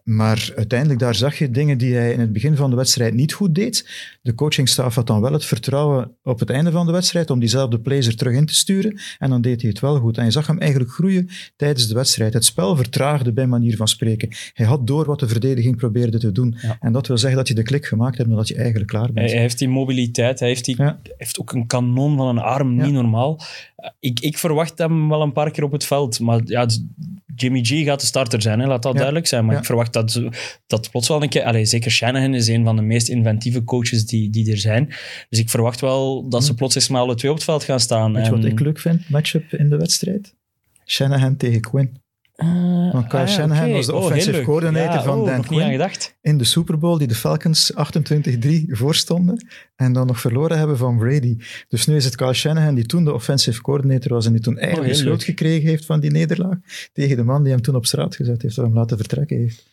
Maar 0.09 0.51
uiteindelijk, 0.55 0.99
daar 0.99 1.15
zag 1.15 1.37
je 1.37 1.51
dingen 1.51 1.77
die 1.77 1.95
hij 1.95 2.13
in 2.13 2.19
het 2.19 2.33
begin 2.33 2.55
van 2.55 2.69
de 2.69 2.75
wedstrijd 2.75 3.13
niet 3.13 3.33
goed 3.33 3.55
deed. 3.55 3.89
De 4.21 4.33
coachingstaf 4.35 4.95
had 4.95 5.07
dan 5.07 5.21
wel 5.21 5.33
het 5.33 5.45
vertrouwen 5.45 6.11
op 6.23 6.39
het 6.39 6.49
einde 6.49 6.71
van 6.71 6.85
de 6.85 6.91
wedstrijd 6.91 7.29
om 7.29 7.39
diezelfde 7.39 7.79
plays 7.79 8.07
er 8.07 8.15
terug 8.15 8.33
in 8.33 8.45
te 8.45 8.55
sturen. 8.55 8.99
En 9.17 9.29
dan 9.29 9.41
deed 9.41 9.61
hij 9.61 9.69
het 9.69 9.79
wel 9.79 9.99
goed. 9.99 10.17
En 10.17 10.25
je 10.25 10.31
zag 10.31 10.47
hem 10.47 10.59
eigenlijk 10.59 10.91
groeien 10.91 11.29
tijdens 11.55 11.87
de 11.87 11.93
wedstrijd. 11.93 12.33
Het 12.33 12.45
spel 12.45 12.75
vertraagde 12.75 13.33
bij 13.33 13.47
manier 13.47 13.75
van 13.75 13.87
spreken. 13.87 14.29
Hij 14.53 14.65
had 14.65 14.87
door 14.87 15.05
wat 15.05 15.19
de 15.19 15.27
verdediging 15.27 15.75
probeerde 15.77 16.17
te 16.19 16.31
doen. 16.31 16.55
Ja. 16.61 16.77
En 16.79 16.91
dat 16.91 17.07
wil 17.07 17.17
zeggen 17.17 17.37
dat 17.37 17.47
je 17.47 17.53
de 17.53 17.63
klik 17.63 17.85
gemaakt 17.85 18.17
hebt 18.17 18.29
en 18.29 18.35
dat 18.35 18.47
je 18.47 18.55
eigenlijk 18.55 18.87
klaar 18.87 19.11
bent. 19.11 19.31
hij 19.31 19.39
heeft 19.39 19.59
die 19.59 19.69
mobiliteit, 19.69 20.39
hij 20.39 20.47
heeft, 20.47 20.65
die, 20.65 20.75
Ja. 20.77 20.99
heeft 21.17 21.39
ook 21.39 21.51
een 21.51 21.67
kanon 21.67 22.17
van 22.17 22.27
een 22.27 22.39
arm, 22.43 22.75
Ja. 22.75 22.85
niet 22.85 22.93
normaal. 22.93 23.39
Uh, 23.77 23.89
Ik, 23.99 24.19
ik 24.19 24.37
verwacht 24.37 24.77
hem 24.77 25.09
wel 25.09 25.21
een 25.21 25.31
paar 25.31 25.51
keer 25.51 25.63
op 25.63 25.71
het 25.71 25.85
veld, 25.85 26.19
maar 26.19 26.41
ja, 26.45 26.67
Jimmy 27.35 27.63
G 27.63 27.83
gaat 27.83 27.99
de 27.99 28.05
starter 28.05 28.41
zijn, 28.41 28.59
hè, 28.59 28.67
laat 28.67 28.83
dat 28.83 28.95
duidelijk 28.95 29.27
zijn. 29.27 29.45
Maar 29.45 29.57
ik 29.57 29.65
verwacht 29.65 29.93
dat, 30.03 30.21
dat 30.67 30.89
plots 30.91 31.07
wel 31.07 31.23
een 31.23 31.29
keer... 31.29 31.43
Allee, 31.43 31.65
zeker 31.65 31.91
Shanahan 31.91 32.33
is 32.33 32.47
een 32.47 32.63
van 32.63 32.75
de 32.75 32.81
meest 32.81 33.07
inventieve 33.09 33.63
coaches 33.63 34.05
die, 34.05 34.29
die 34.29 34.51
er 34.51 34.57
zijn. 34.57 34.85
Dus 35.29 35.39
ik 35.39 35.49
verwacht 35.49 35.79
wel 35.81 36.29
dat 36.29 36.43
ze 36.45 36.53
plots 36.53 36.75
eens 36.75 36.89
met 36.89 37.01
alle 37.01 37.15
twee 37.15 37.31
op 37.31 37.37
het 37.37 37.45
veld 37.45 37.63
gaan 37.63 37.79
staan. 37.79 38.09
Hm. 38.09 38.15
Weet 38.15 38.25
je 38.25 38.31
wat 38.31 38.45
ik 38.45 38.59
leuk 38.59 38.79
vind? 38.79 39.09
Matchup 39.09 39.53
in 39.53 39.69
de 39.69 39.77
wedstrijd? 39.77 40.35
Shanahan 40.85 41.37
tegen 41.37 41.61
Quinn. 41.61 41.97
Eh, 42.35 42.91
Want 42.91 43.07
Kyle 43.07 43.21
ah 43.21 43.27
Shanahan 43.27 43.71
was 43.71 43.85
de 43.85 43.95
Oh, 43.95 44.03
offensive 44.03 44.41
coordinator 44.41 44.93
Ja, 44.93 45.03
van 45.03 45.19
oh, 45.19 45.25
Dan 45.25 45.41
Quinn. 45.45 45.71
gedacht. 45.71 46.15
in 46.21 46.37
de 46.37 46.43
Super 46.43 46.77
Bowl 46.79 46.97
die 46.97 47.07
de 47.07 47.15
Falcons 47.15 47.73
28-3 47.73 47.77
voorstonden 48.67 49.47
en 49.75 49.93
dan 49.93 50.07
nog 50.07 50.19
verloren 50.19 50.57
hebben 50.57 50.77
van 50.77 50.97
Brady. 50.97 51.37
Dus 51.67 51.85
nu 51.85 51.95
is 51.95 52.05
het 52.05 52.15
Kyle 52.15 52.33
Shanahan 52.33 52.75
die 52.75 52.85
toen 52.85 53.03
de 53.03 53.13
offensive 53.13 53.61
coordinator 53.61 54.11
was 54.13 54.25
en 54.25 54.31
die 54.31 54.41
toen 54.41 54.57
eigenlijk 54.57 54.87
Oh, 54.87 54.93
heel 54.95 55.03
de 55.03 55.09
schuld 55.09 55.27
leuk. 55.27 55.37
gekregen 55.37 55.69
heeft 55.69 55.85
van 55.85 55.99
die 55.99 56.11
nederlaag 56.11 56.57
tegen 56.93 57.15
de 57.17 57.23
man 57.23 57.43
die 57.43 57.51
hem 57.51 57.61
toen 57.61 57.75
op 57.75 57.85
straat 57.85 58.15
gezet 58.15 58.41
heeft, 58.41 58.57
of 58.57 58.63
hem 58.63 58.73
laten 58.73 58.97
vertrekken 58.97 59.37
heeft. 59.37 59.65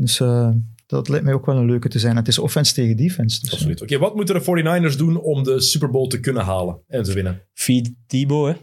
Dus 0.00 0.20
eh, 0.20 0.50
dat 0.86 1.08
lijkt 1.08 1.24
mij 1.24 1.34
ook 1.34 1.46
wel 1.46 1.56
een 1.56 1.66
leuke 1.66 1.88
te 1.88 1.98
zijn. 1.98 2.16
Het 2.16 2.28
is 2.28 2.38
offense 2.38 2.74
tegen 2.74 2.96
defense. 2.96 3.40
Dus, 3.40 3.52
Absoluut. 3.52 3.82
Oké, 3.82 3.98
wat 3.98 4.14
moeten 4.14 4.34
de 4.34 4.90
49ers 4.92 4.96
doen 4.96 5.20
om 5.20 5.42
de 5.42 5.60
Super 5.60 5.90
Bowl 5.90 6.06
te 6.06 6.20
kunnen 6.20 6.42
halen 6.42 6.80
en 6.88 7.02
te 7.02 7.12
winnen? 7.12 7.42
Feed 7.54 7.94
Debo, 8.06 8.46
hè. 8.46 8.54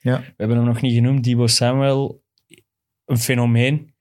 Ja. 0.00 0.18
We 0.18 0.34
hebben 0.36 0.56
hem 0.56 0.66
nog 0.66 0.80
niet 0.80 0.94
genoemd. 0.94 1.24
Debo 1.24 1.46
Samuel, 1.46 2.22
een 3.04 3.18
fenomeen. 3.18 3.94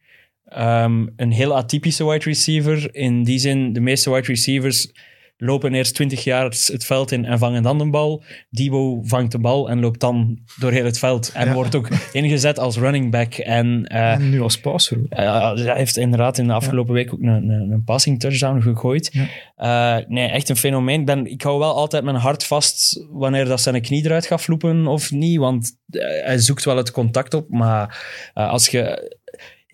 Ehm, 0.44 1.08
een 1.16 1.32
heel 1.32 1.56
atypische 1.56 2.06
wide 2.06 2.24
receiver. 2.24 2.96
In 2.96 3.24
die 3.24 3.40
zin, 3.40 3.74
de 3.74 3.80
meeste 3.80 4.12
wide 4.12 4.28
receivers 4.28 4.92
lopen 5.38 5.74
eerst 5.74 5.96
20 5.96 6.24
jaar 6.24 6.44
het 6.44 6.86
veld 6.86 7.12
in 7.12 7.26
en 7.26 7.40
vangen 7.40 7.64
dan 7.64 7.78
de 7.78 7.90
bal. 7.90 8.24
Debo 8.50 9.02
vangt 9.04 9.32
de 9.32 9.40
bal 9.40 9.70
en 9.70 9.80
loopt 9.80 10.00
dan 10.00 10.40
door 10.60 10.72
heel 10.72 10.86
het 10.86 11.00
veld. 11.00 11.32
En 11.34 11.48
Ja. 11.48 11.54
wordt 11.54 11.76
ook 11.76 11.88
ingezet 12.12 12.60
als 12.60 12.78
running 12.78 13.12
back. 13.12 13.34
En, 13.34 13.86
eh, 13.86 14.12
en 14.12 14.30
nu 14.30 14.42
als 14.42 14.60
passer 14.60 15.06
eh, 15.10 15.54
hij 15.56 15.78
heeft 15.78 15.98
inderdaad 15.98 16.38
in 16.38 16.48
de 16.48 16.54
afgelopen 16.54 16.94
week 16.94 17.14
ook 17.14 17.22
een, 17.22 17.50
een, 17.50 17.72
een 17.72 17.84
passing 17.84 18.20
touchdown 18.20 18.62
gegooid. 18.62 19.10
Ja. 19.14 19.98
Eh, 19.98 20.06
nee, 20.08 20.28
echt 20.28 20.50
een 20.50 20.56
fenomeen. 20.58 21.00
Ik, 21.00 21.06
ben, 21.06 21.26
ik 21.26 21.42
hou 21.42 21.60
wel 21.60 21.76
altijd 21.76 22.04
mijn 22.04 22.16
hart 22.16 22.44
vast 22.44 23.06
wanneer 23.12 23.46
dat 23.46 23.62
zijn 23.62 23.82
knie 23.82 24.06
eruit 24.06 24.26
gaat 24.26 24.42
vloepen 24.42 24.88
of 24.88 25.12
niet. 25.12 25.38
Want 25.38 25.72
hij 25.90 26.38
zoekt 26.38 26.66
wel 26.66 26.78
het 26.78 26.92
contact 26.92 27.34
op. 27.34 27.50
Maar 27.50 28.06
als 28.34 28.68
je... 28.68 29.16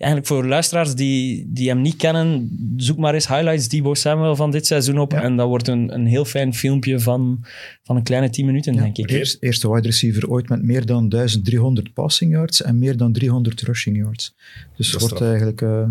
eigenlijk 0.04 0.26
voor 0.26 0.46
luisteraars 0.46 0.94
die, 0.94 1.46
die 1.52 1.68
hem 1.68 1.80
niet 1.80 1.96
kennen, 1.96 2.50
zoek 2.76 2.98
maar 2.98 3.14
eens 3.14 3.28
highlights 3.28 3.68
Debo 3.68 3.94
Samuel 3.94 4.36
van 4.36 4.50
dit 4.50 4.66
seizoen 4.66 4.98
op. 4.98 5.12
Ja. 5.12 5.22
En 5.22 5.36
dat 5.36 5.48
wordt 5.48 5.68
een, 5.68 5.94
een 5.94 6.06
heel 6.06 6.24
fijn 6.24 6.54
filmpje 6.54 7.00
van, 7.00 7.44
van 7.82 7.96
een 7.96 8.02
kleine 8.02 8.30
10 8.30 8.46
minuten, 8.46 8.74
Ja, 8.74 8.80
denk 8.80 8.96
ik. 8.96 9.08
de 9.08 9.18
eerste, 9.18 9.36
eerste 9.46 9.72
wide 9.72 9.86
receiver 9.86 10.28
ooit 10.30 10.48
met 10.48 10.62
meer 10.62 10.86
dan 10.86 11.08
1300 11.08 11.92
passing 11.92 12.32
yards 12.32 12.62
en 12.62 12.78
meer 12.78 12.96
dan 12.96 13.12
300 13.12 13.60
rushing 13.60 13.96
yards. 13.96 14.34
Dus 14.76 14.90
Dat 14.90 15.00
wordt 15.00 15.14
straf. 15.16 15.28
eigenlijk 15.28 15.62
eh, 15.62 15.86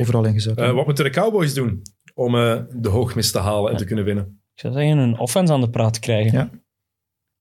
overal 0.00 0.24
ingezet. 0.24 0.56
Eh, 0.58 0.72
wat 0.72 0.86
moeten 0.86 1.04
de 1.04 1.10
Cowboys 1.10 1.54
doen 1.54 1.82
om 2.14 2.34
eh, 2.36 2.60
de 2.74 2.88
hoogmis 2.88 3.30
te 3.30 3.38
halen 3.38 3.70
en 3.72 3.76
te 3.76 3.84
kunnen 3.84 4.04
winnen? 4.04 4.24
Ik 4.54 4.60
zou 4.60 4.72
zeggen, 4.74 4.98
een 4.98 5.18
offense 5.18 5.52
aan 5.52 5.60
de 5.60 5.70
praat 5.70 5.98
krijgen. 5.98 6.32
Ja. 6.38 6.50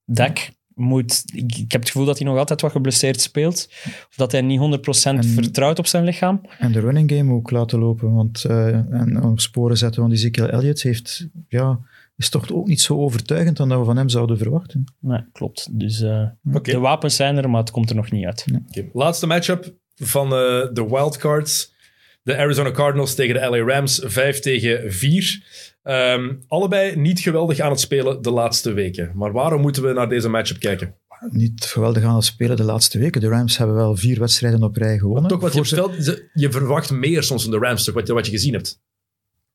Dak 0.05 0.49
moet... 0.79 1.23
Ik, 1.33 1.55
ik 1.55 1.71
heb 1.71 1.81
het 1.81 1.89
gevoel 1.89 2.05
dat 2.05 2.17
hij 2.17 2.27
nog 2.27 2.37
altijd 2.37 2.61
wat 2.61 2.71
geblesseerd 2.71 3.21
speelt. 3.21 3.67
Of 3.85 4.13
dat 4.15 4.31
hij 4.31 4.41
niet 4.41 4.59
100% 4.59 5.33
vertrouwt 5.33 5.79
op 5.79 5.87
zijn 5.87 6.03
lichaam. 6.03 6.41
En 6.59 6.71
de 6.71 6.79
running 6.79 7.11
game 7.11 7.33
ook 7.33 7.51
laten 7.51 7.79
lopen. 7.79 8.13
Want, 8.13 8.43
eh, 8.45 8.67
en 8.67 9.23
op 9.23 9.39
sporen 9.39 9.77
zetten 9.77 10.01
van 10.01 10.11
Ezekiel 10.11 10.49
Elliott 10.49 10.81
heeft, 10.81 11.27
ja, 11.47 11.79
is 12.19 12.29
toch 12.29 12.51
ook 12.51 12.67
niet 12.67 12.81
zo 12.81 12.97
overtuigend 12.97 13.57
dan 13.57 13.69
dat 13.69 13.79
we 13.79 13.85
van 13.85 13.97
hem 13.97 14.09
zouden 14.09 14.37
verwachten. 14.37 14.83
Nee, 14.99 15.23
klopt. 15.31 15.79
Dus 15.79 16.01
eh, 16.01 16.27
de 16.61 16.79
wapens 16.79 17.15
zijn 17.15 17.37
er, 17.37 17.49
maar 17.49 17.59
het 17.59 17.71
komt 17.71 17.89
er 17.89 17.95
nog 17.95 18.11
niet 18.11 18.25
uit. 18.25 18.45
Oké. 18.67 18.89
Laatste 18.93 19.27
matchup 19.27 19.73
van 19.95 20.25
eh, 20.25 20.67
de 20.73 20.85
wildcards. 20.89 21.77
De 22.23 22.37
Arizona 22.37 22.71
Cardinals 22.71 23.15
tegen 23.15 23.33
de 23.33 23.49
LA 23.49 23.73
Rams, 23.73 24.01
5 24.03 24.39
tegen 24.39 24.93
4. 24.93 25.43
Ehm, 25.89 26.33
allebei 26.47 26.95
niet 26.95 27.19
geweldig 27.19 27.59
aan 27.59 27.69
het 27.71 27.79
spelen 27.79 28.21
de 28.21 28.31
laatste 28.31 28.71
weken. 28.73 29.11
Maar 29.15 29.31
waarom 29.31 29.61
moeten 29.61 29.83
we 29.83 29.93
naar 29.93 30.09
deze 30.09 30.29
matchup 30.29 30.59
kijken? 30.59 30.95
Niet 31.29 31.65
geweldig 31.65 32.03
aan 32.03 32.15
het 32.15 32.23
spelen 32.23 32.57
de 32.57 32.63
laatste 32.63 32.99
weken. 32.99 33.21
De 33.21 33.27
Rams 33.27 33.57
hebben 33.57 33.75
wel 33.75 33.95
vier 33.95 34.19
wedstrijden 34.19 34.63
op 34.63 34.75
rij 34.75 34.97
gewonnen. 34.97 35.29
Toch 35.29 35.41
wat 35.41 35.53
je, 35.53 35.65
ze- 35.65 36.29
verwacht 36.33 36.91
meer 36.91 37.23
soms 37.23 37.41
van 37.43 37.51
de 37.51 37.57
Rams, 37.57 37.83
toch, 37.83 37.93
wat, 37.93 38.07
je, 38.07 38.13
wat 38.13 38.25
je 38.25 38.31
gezien 38.31 38.53
hebt. 38.53 38.81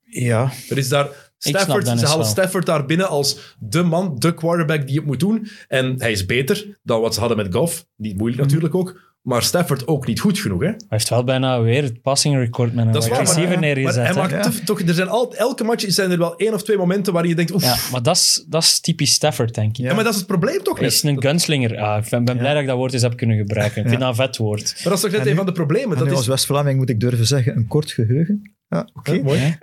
Ja, 0.02 0.50
Er 0.68 0.78
is 0.78 0.88
daar 0.88 1.32
Stafford, 1.38 1.84
ze 1.86 1.90
halen 1.90 2.16
wel. 2.18 2.24
Stafford 2.24 2.66
daar 2.66 2.86
binnen 2.86 3.08
als 3.08 3.56
de 3.58 3.82
man, 3.82 4.16
de 4.18 4.34
quarterback 4.34 4.86
die 4.86 4.96
het 4.96 5.06
moet 5.06 5.20
doen. 5.20 5.46
En 5.68 5.94
hij 6.00 6.12
is 6.12 6.26
beter 6.26 6.78
dan 6.82 7.00
wat 7.00 7.14
ze 7.14 7.20
hadden 7.20 7.38
met 7.38 7.54
Goff. 7.54 7.86
Niet 7.96 8.16
moeilijk 8.16 8.42
Mhm. 8.42 8.52
natuurlijk 8.52 8.74
ook. 8.74 9.13
Maar 9.24 9.42
Stafford 9.42 9.86
ook 9.86 10.06
niet 10.06 10.20
goed 10.20 10.38
genoeg. 10.38 10.60
Hè? 10.60 10.66
Hij 10.66 10.76
heeft 10.88 11.08
wel 11.08 11.24
bijna 11.24 11.60
weer 11.60 11.82
het 11.82 12.02
passing 12.02 12.36
record 12.36 12.74
met 12.74 12.86
een 12.86 12.92
Dat 12.92 13.08
maar- 13.08 13.18
receiver 13.18 13.48
maar- 13.50 13.58
neergezet. 13.58 14.14
hij 14.14 14.50
toch, 14.64 14.80
er 14.80 14.94
zijn 14.94 15.08
altijd, 15.08 15.40
elke 15.40 15.64
match 15.64 15.84
zijn 15.88 16.10
er 16.10 16.18
wel 16.18 16.36
één 16.36 16.54
of 16.54 16.62
twee 16.62 16.76
momenten 16.76 17.12
waar 17.12 17.26
je 17.26 17.34
denkt, 17.34 17.52
oef. 17.52 17.62
Ja, 17.62 17.76
maar 17.92 18.02
dat 18.02 18.16
is, 18.16 18.44
dat 18.48 18.62
is 18.62 18.80
typisch 18.80 19.12
Stafford, 19.12 19.54
denk 19.54 19.70
ik. 19.78 19.84
Ja. 19.84 19.94
maar 19.94 20.04
dat 20.04 20.12
is 20.12 20.18
het 20.18 20.28
probleem 20.28 20.62
toch 20.62 20.74
Hij 20.78 20.84
net. 20.84 20.92
is 20.94 21.02
een 21.02 21.22
gunslinger. 21.22 21.78
Ah, 21.78 22.04
ik 22.04 22.10
ben, 22.10 22.24
ben 22.24 22.38
blij 22.38 22.52
dat 22.52 22.60
ik 22.62 22.68
dat 22.68 22.76
woord 22.76 22.92
eens 22.92 23.02
heb 23.02 23.16
kunnen 23.16 23.36
gebruiken. 23.36 23.82
Ik 23.82 23.88
vind 23.88 24.00
dat 24.00 24.08
een 24.08 24.14
vet 24.14 24.36
woord. 24.36 24.62
Maar 24.74 24.82
dat 24.84 24.92
is 24.92 25.00
toch 25.00 25.10
net 25.10 25.20
En 25.20 25.28
een 25.28 25.36
van 25.36 25.46
de 25.46 25.52
problemen. 25.52 25.90
en 25.90 25.96
Dat 25.98 26.04
nu 26.04 26.10
is, 26.10 26.16
als 26.16 26.26
West-Vlaming 26.26 26.78
moet 26.78 26.88
ik 26.90 27.00
durven 27.00 27.26
zeggen, 27.26 27.56
een 27.56 27.66
kort 27.66 27.90
geheugen. 27.92 28.52
Ja, 28.68 28.88
oké. 28.94 29.12
Ja, 29.12 29.22
mooi. 29.22 29.38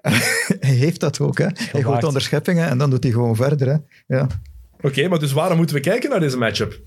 Hij 0.60 0.74
heeft 0.74 1.00
dat 1.00 1.20
ook. 1.20 1.38
Hè. 1.38 1.48
Hij 1.54 1.82
gooit 1.82 2.04
onderscheppingen 2.04 2.68
en 2.70 2.78
dan 2.78 2.90
doet 2.90 3.04
hij 3.04 3.12
gewoon 3.12 3.36
verder. 3.36 3.68
Hè. 3.68 3.78
Ja. 4.18 4.28
Oké, 4.82 5.08
maar 5.08 5.20
dus 5.20 5.32
waarom 5.32 5.58
moeten 5.58 5.76
we 5.76 5.82
kijken 5.82 6.10
naar 6.10 6.20
deze 6.20 6.38
matchup? 6.38 6.82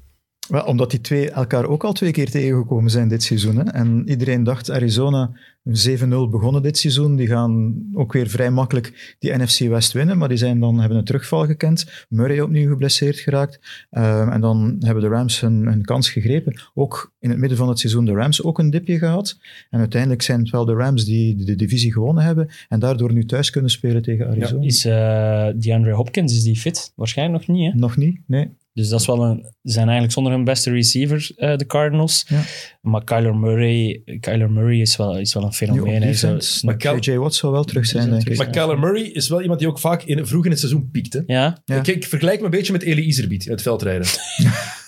Wel, 0.48 0.64
omdat 0.64 0.90
die 0.90 1.00
twee 1.00 1.30
elkaar 1.30 1.66
ook 1.66 1.84
al 1.84 1.92
twee 1.92 2.10
keer 2.10 2.30
tegengekomen 2.30 2.90
zijn 2.90 3.08
dit 3.08 3.22
seizoen. 3.22 3.56
Hè. 3.56 3.62
En 3.62 4.08
iedereen 4.08 4.44
dacht, 4.44 4.70
Arizona 4.70 5.30
7-0 5.68 5.72
begonnen 6.08 6.62
dit 6.62 6.78
seizoen. 6.78 7.16
Die 7.16 7.26
gaan 7.26 7.82
ook 7.92 8.12
weer 8.12 8.28
vrij 8.28 8.50
makkelijk 8.50 9.16
die 9.18 9.36
NFC 9.36 9.58
West 9.58 9.92
winnen. 9.92 10.18
Maar 10.18 10.28
die 10.28 10.36
zijn 10.36 10.60
dan, 10.60 10.80
hebben 10.80 10.98
een 10.98 11.04
terugval 11.04 11.46
gekend. 11.46 12.06
Murray 12.08 12.40
opnieuw 12.40 12.68
geblesseerd 12.68 13.18
geraakt. 13.18 13.86
Ehm, 13.90 14.28
en 14.28 14.40
dan 14.40 14.76
hebben 14.80 15.02
de 15.02 15.08
Rams 15.08 15.40
hun, 15.40 15.66
hun 15.66 15.84
kans 15.84 16.10
gegrepen. 16.10 16.60
Ook 16.74 17.12
in 17.20 17.30
het 17.30 17.38
midden 17.38 17.58
van 17.58 17.68
het 17.68 17.78
seizoen 17.78 18.04
de 18.04 18.12
Rams 18.12 18.42
ook 18.42 18.58
een 18.58 18.70
dipje 18.70 18.98
gehad. 18.98 19.38
En 19.70 19.78
uiteindelijk 19.78 20.22
zijn 20.22 20.40
het 20.40 20.50
wel 20.50 20.64
de 20.64 20.74
Rams 20.74 21.04
die 21.04 21.36
de, 21.36 21.44
de 21.44 21.56
divisie 21.56 21.92
gewonnen 21.92 22.24
hebben. 22.24 22.48
En 22.68 22.80
daardoor 22.80 23.12
nu 23.12 23.24
thuis 23.24 23.50
kunnen 23.50 23.70
spelen 23.70 24.02
tegen 24.02 24.26
Arizona. 24.26 24.64
Is 24.64 24.84
eh 24.84 25.48
DeAndre 25.56 25.92
Hopkins 25.92 26.32
is 26.32 26.42
die 26.42 26.56
fit? 26.56 26.92
Waarschijnlijk 26.96 27.46
nog 27.46 27.56
niet. 27.56 27.72
Hè? 27.72 27.78
Nog 27.78 27.96
niet? 27.96 28.20
Nee. 28.26 28.50
Dus 28.74 28.88
dat 28.88 29.00
is 29.00 29.06
wel 29.06 29.22
een, 29.24 29.36
ze 29.62 29.72
zijn 29.72 29.84
eigenlijk 29.84 30.12
zonder 30.12 30.32
hun 30.32 30.44
beste 30.44 30.70
receiver, 30.70 31.30
eh, 31.36 31.56
de 31.56 31.66
Cardinals. 31.66 32.24
Ja. 32.28 32.42
Maar 32.80 33.04
Kyler 33.04 33.36
Murray, 33.36 34.02
Kyler 34.20 34.50
Murray 34.50 34.80
is, 34.80 34.96
wel, 34.96 35.18
is 35.18 35.34
wel 35.34 35.42
een 35.42 35.52
fenomeen. 35.52 36.02
hè. 36.02 36.14
Zo- 36.14 36.38
Maar 36.62 36.76
Cal- 36.76 36.98
J.J. 36.98 37.16
Watt 37.16 37.34
zou 37.34 37.52
wel 37.52 37.64
terug 37.64 37.86
zijn, 37.86 38.10
denk 38.10 38.28
ik. 38.28 38.36
Maar 38.36 38.50
Kyler 38.50 38.78
Murray 38.78 39.02
is 39.02 39.28
wel 39.28 39.40
iemand 39.42 39.58
die 39.58 39.68
ook 39.68 39.78
vaak 39.78 40.02
in, 40.02 40.26
vroeg 40.26 40.44
in 40.44 40.50
het 40.50 40.60
seizoen 40.60 40.90
piekt. 40.90 41.12
Hè? 41.12 41.20
Ja, 41.26 41.62
Ja. 41.64 41.76
Ik, 41.76 41.86
ik 41.86 42.04
vergelijk 42.06 42.38
me 42.38 42.44
een 42.44 42.50
beetje 42.50 42.72
met 42.72 42.82
Eli 42.82 43.02
Iserbiet 43.02 43.44
het 43.44 43.62
veldrijden. 43.62 44.06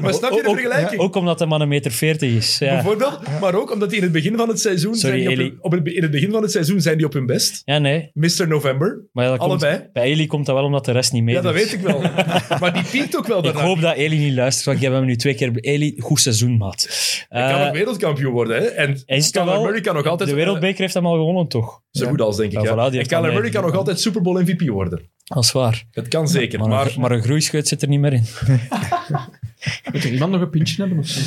maar 0.00 0.14
snap 0.14 0.30
je 0.32 0.42
de 0.42 0.50
vergelijking? 0.50 1.00
ook 1.00 1.14
omdat 1.16 1.38
de 1.38 1.46
man 1.46 1.60
een 1.60 1.68
meter 1.68 1.90
40 1.90 2.30
is. 2.34 2.58
Ja, 2.58 2.72
Bijvoorbeeld, 2.74 3.18
maar 3.40 3.54
ook 3.54 3.72
omdat 3.72 3.88
die 3.88 3.98
in 3.98 4.04
het 4.04 4.12
begin 4.12 4.36
van 4.36 4.48
het 4.48 4.60
seizoen 4.60 4.94
Sorry, 4.94 5.22
zijn 5.22 5.36
die 5.38 5.52
op 5.60 5.64
op 5.64 5.72
het, 5.72 5.86
in 5.86 6.02
het 6.02 6.10
begin 6.10 6.30
van 6.30 6.42
het 6.42 6.50
seizoen 6.50 6.80
zijn 6.80 6.96
die 6.96 7.06
op 7.06 7.12
hun 7.12 7.26
best. 7.26 7.62
ja 7.64 7.78
nee. 7.78 8.10
Mr. 8.12 8.48
November. 8.48 9.06
Maar 9.12 9.28
dat 9.28 9.38
komt- 9.38 9.50
Allebei. 9.62 9.88
bij 9.92 10.02
Eli 10.02 10.26
komt 10.26 10.46
dat 10.46 10.54
wel 10.54 10.64
omdat 10.64 10.84
de 10.84 10.92
rest 10.92 11.12
niet 11.12 11.22
mee 11.22 11.34
Ja, 11.34 11.40
dat 11.40 11.54
weet 11.54 11.72
ik 11.72 11.80
wel. 11.80 12.00
maar 12.60 12.72
die 12.72 12.82
piekt 12.90 13.16
ook 13.16 13.26
wel 13.26 13.46
Ik 13.46 13.54
hoop 13.54 13.80
dat 13.80 13.96
Eli 13.96 14.18
niet 14.18 14.34
luistert, 14.34 14.64
want 14.66 14.76
ik 14.78 14.84
heb 14.84 14.92
hem 14.92 15.04
nu 15.04 15.16
twee 15.16 15.34
keer... 15.34 15.50
Eli, 15.60 15.94
goed 15.98 16.20
seizoen, 16.20 16.56
maat. 16.56 16.88
Hij 17.28 17.50
kan 17.52 17.60
Eh, 17.60 17.66
ook 17.66 17.72
wereldkampioen 17.72 18.32
worden. 18.32 18.56
Hè? 18.56 18.64
En 18.64 19.02
wel- 19.32 19.62
Murray 19.62 19.80
kan 19.80 19.94
nog 19.94 20.06
altijd... 20.06 20.28
de 20.28 20.34
wereldbeker 20.34 20.80
heeft 20.80 20.94
hem 20.94 21.06
al 21.06 21.14
gewonnen, 21.16 21.48
toch? 21.48 21.80
Zo 21.90 22.06
goed 22.06 22.20
als, 22.20 22.36
denk 22.36 22.52
ik. 22.52 22.58
Ja, 22.62 22.64
Ja, 22.64 22.90
voilà, 22.90 23.06
en 23.08 23.22
Murray 23.34 23.50
kan 23.50 23.62
nog 23.62 23.74
altijd 23.76 24.00
Super 24.00 24.22
Bowl 24.22 24.40
MVP 24.40 24.68
worden. 24.68 25.10
Dat 25.26 25.44
is 25.44 25.52
waar. 25.52 25.84
Het 25.90 26.08
kan 26.08 26.28
zeker. 26.28 26.58
Maar, 26.58 26.68
Maar, 26.68 26.86
een, 26.94 27.00
maar 27.00 27.10
een 27.10 27.22
groeischeut 27.22 27.68
zit 27.68 27.82
er 27.82 27.88
niet 27.88 28.00
meer 28.00 28.12
in. 28.12 28.24
Moet 29.92 30.04
er 30.04 30.12
iemand 30.12 30.32
nog 30.32 30.40
een 30.40 30.50
pintje 30.50 30.76
hebben 30.80 30.98
of 30.98 31.06
zo? 31.06 31.20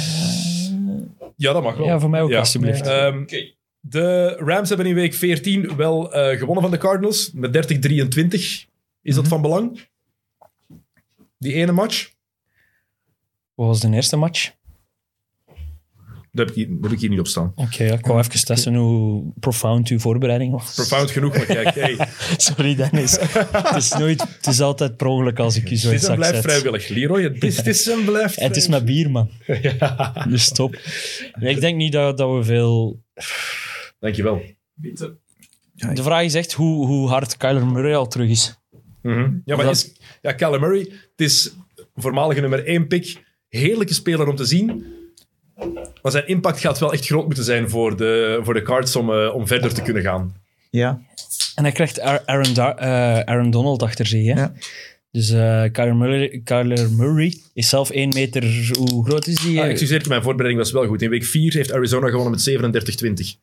ja, 1.36 1.54
dat 1.54 1.64
mag 1.64 1.76
wel. 1.78 1.86
Ja, 1.86 2.00
voor 2.00 2.10
mij 2.10 2.22
ook, 2.22 2.30
Ja. 2.30 2.40
alsjeblieft. 2.40 2.88
Ehm, 2.88 3.26
De 3.82 4.36
Rams 4.40 4.70
hebben 4.70 4.88
in 4.88 4.94
week 4.96 5.14
14 5.14 5.76
wel 5.76 6.14
eh, 6.14 6.38
gewonnen 6.38 6.62
van 6.64 6.72
de 6.72 6.78
Cardinals. 6.78 7.32
Met 7.34 7.54
30-23. 7.54 8.68
Is 9.02 9.16
dat 9.16 9.24
Mhm. 9.24 9.28
van 9.34 9.42
belang? 9.42 9.88
Die 11.38 11.54
ene 11.54 11.72
match? 11.72 12.12
Wat 13.56 13.68
was 13.68 13.80
de 13.80 13.90
eerste 13.92 14.16
match? 14.18 14.52
Dat 16.32 16.48
heb 16.48 16.50
ik 16.50 16.56
hier, 16.56 16.68
dat 16.76 16.84
heb 16.84 16.92
ik 16.92 17.00
hier 17.00 17.10
niet 17.10 17.20
op 17.20 17.28
staan. 17.28 17.52
Oké, 17.56 17.84
ja, 17.84 17.94
ik 17.94 18.06
wou 18.06 18.20
even 18.20 18.46
testen 18.46 18.76
hoe 18.76 19.32
profound 19.40 19.88
uw 19.88 20.00
voorbereiding 20.00 20.52
was. 20.52 20.74
Profound 20.74 21.12
genoeg, 21.12 21.38
maar 21.38 21.46
kijk. 21.46 21.76
Hey, 21.76 21.98
Sorry, 22.38 22.76
Dennis. 22.76 23.18
het, 23.52 23.76
is 23.76 23.92
nooit, 23.94 24.22
het 24.22 24.48
is 24.48 24.62
altijd 24.62 24.98
per 24.98 25.08
ongeluk 25.08 25.40
als 25.40 25.56
ik 25.56 25.68
je 25.70 25.76
zo 25.76 25.88
het 25.88 25.96
in 26.02 26.06
zak 26.06 26.16
blijft 26.16 26.42
vrijwillig. 26.42 26.88
Leroy, 26.88 27.24
het 27.24 27.44
is, 27.44 27.58
het 27.58 27.68
is 27.68 27.88
en 27.90 28.06
blijft 28.06 28.40
het 28.40 28.56
is 28.56 28.68
met 28.68 28.86
bier, 28.86 29.12
man. 29.12 29.30
Ja, 29.62 30.26
Dus 30.30 30.44
stop. 30.44 30.80
Nee, 31.40 31.56
ik 31.56 31.62
denk 31.62 31.78
niet 31.78 31.92
dat, 31.92 32.18
dat 32.18 32.36
we 32.38 32.44
veel... 32.44 33.04
dankjewel. 34.00 34.42
De 35.94 36.04
vraag 36.04 36.24
is 36.24 36.34
echt 36.34 36.54
hoe, 36.54 36.86
hoe 36.86 37.08
hard 37.08 37.38
Kyler 37.38 37.66
Murray 37.68 37.94
al 37.96 38.08
terug 38.08 38.30
is. 38.30 38.60
Mhm. 39.02 39.32
Ja, 39.46 39.56
maar 39.56 39.66
Dat- 39.66 39.76
is, 39.76 39.94
ja, 40.22 40.32
Kyler 40.32 40.60
Murray, 40.60 40.80
het 40.90 41.10
is 41.16 41.54
voormalige 41.96 42.42
nummer 42.42 42.66
1 42.66 42.88
pick. 42.88 43.28
Heerlijke 43.48 43.94
speler 43.94 44.28
om 44.28 44.36
te 44.36 44.46
zien. 44.46 44.86
Maar 46.02 46.12
zijn 46.12 46.28
impact 46.28 46.60
gaat 46.60 46.80
wel 46.80 46.94
echt 46.94 47.06
groot 47.06 47.26
moeten 47.26 47.44
zijn 47.44 47.70
voor 47.70 47.98
de, 47.98 48.40
voor 48.44 48.54
de 48.54 48.62
Cards 48.62 48.96
om, 48.96 49.14
eh, 49.14 49.36
om 49.36 49.48
verder 49.48 49.74
te 49.74 49.82
kunnen 49.82 50.04
gaan. 50.04 50.36
Ja, 50.70 51.02
En 51.56 51.64
hij 51.64 51.72
krijgt 51.72 52.00
Ar- 52.00 52.22
Aaron, 52.26 52.56
eh, 52.56 53.20
Aaron 53.20 53.52
Donald 53.52 53.82
achter 53.84 54.06
zich. 54.06 54.26
Hè? 54.34 54.40
Ja. 54.42 54.54
Dus 55.12 55.30
eh 55.30 55.64
Kyler, 55.72 55.96
Murray, 55.96 56.42
Kyler 56.44 56.92
Murray 56.92 57.34
is 57.54 57.70
zelf 57.70 57.90
1 57.90 58.10
meter... 58.14 58.72
Hoe 58.92 59.06
groot 59.06 59.28
is 59.28 59.36
die? 59.36 59.60
Ah, 59.62 59.68
excuseer, 59.70 60.06
mijn 60.08 60.22
voorbereiding 60.22 60.64
was 60.64 60.72
wel 60.72 60.88
goed. 60.88 61.02
In 61.02 61.10
week 61.10 61.26
4 61.26 61.54
heeft 61.54 61.74
Arizona 61.74 62.10
gewonnen 62.10 62.32
met 62.32 62.42
37-20. 62.42 63.38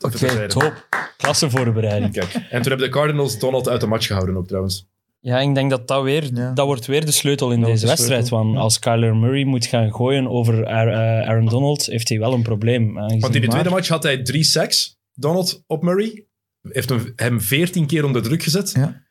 Oké, 0.00 0.46
top. 0.46 0.86
Klasse 1.16 1.50
voorbereiding. 1.50 2.12
Kijk. 2.12 2.34
En 2.34 2.62
toen 2.62 2.70
hebben 2.70 2.78
de 2.78 2.88
Cardinals 2.88 3.38
Donald 3.38 3.68
uit 3.68 3.80
de 3.80 3.86
match 3.86 4.06
gehouden 4.06 4.36
ook 4.36 4.46
trouwens. 4.46 4.86
Ja, 5.20 5.40
ik 5.40 5.54
denk 5.54 5.70
dat 5.70 5.88
dat, 5.88 6.02
weer, 6.02 6.30
Ja. 6.34 6.52
dat 6.52 6.66
wordt 6.66 6.86
weer 6.86 7.04
de 7.04 7.10
sleutel 7.12 7.52
in 7.52 7.60
Dat 7.60 7.68
deze 7.70 7.80
de 7.82 7.86
wedstrijd. 7.88 8.28
Want 8.28 8.52
ja. 8.52 8.58
als 8.58 8.78
Kyler 8.78 9.16
Murray 9.16 9.44
moet 9.44 9.66
gaan 9.66 9.92
gooien 9.94 10.28
over 10.28 10.62
eh, 10.64 11.28
Aaron 11.28 11.46
Donald, 11.46 11.86
heeft 11.86 12.08
hij 12.08 12.18
wel 12.18 12.32
een 12.32 12.42
probleem. 12.42 12.98
aangezien- 12.98 13.20
Want 13.20 13.34
in 13.34 13.40
de 13.40 13.48
tweede 13.48 13.70
match 13.70 13.88
had 13.88 14.02
hij 14.02 14.22
drie 14.22 14.44
sacks, 14.44 14.98
Donald 15.14 15.62
op 15.66 15.82
Murray. 15.82 16.24
Heeft 16.62 16.88
hem, 16.88 17.12
hem 17.16 17.40
14 17.40 17.86
keer 17.86 18.04
onder 18.04 18.22
druk 18.22 18.42
gezet. 18.42 18.70
Ja. 18.76 19.02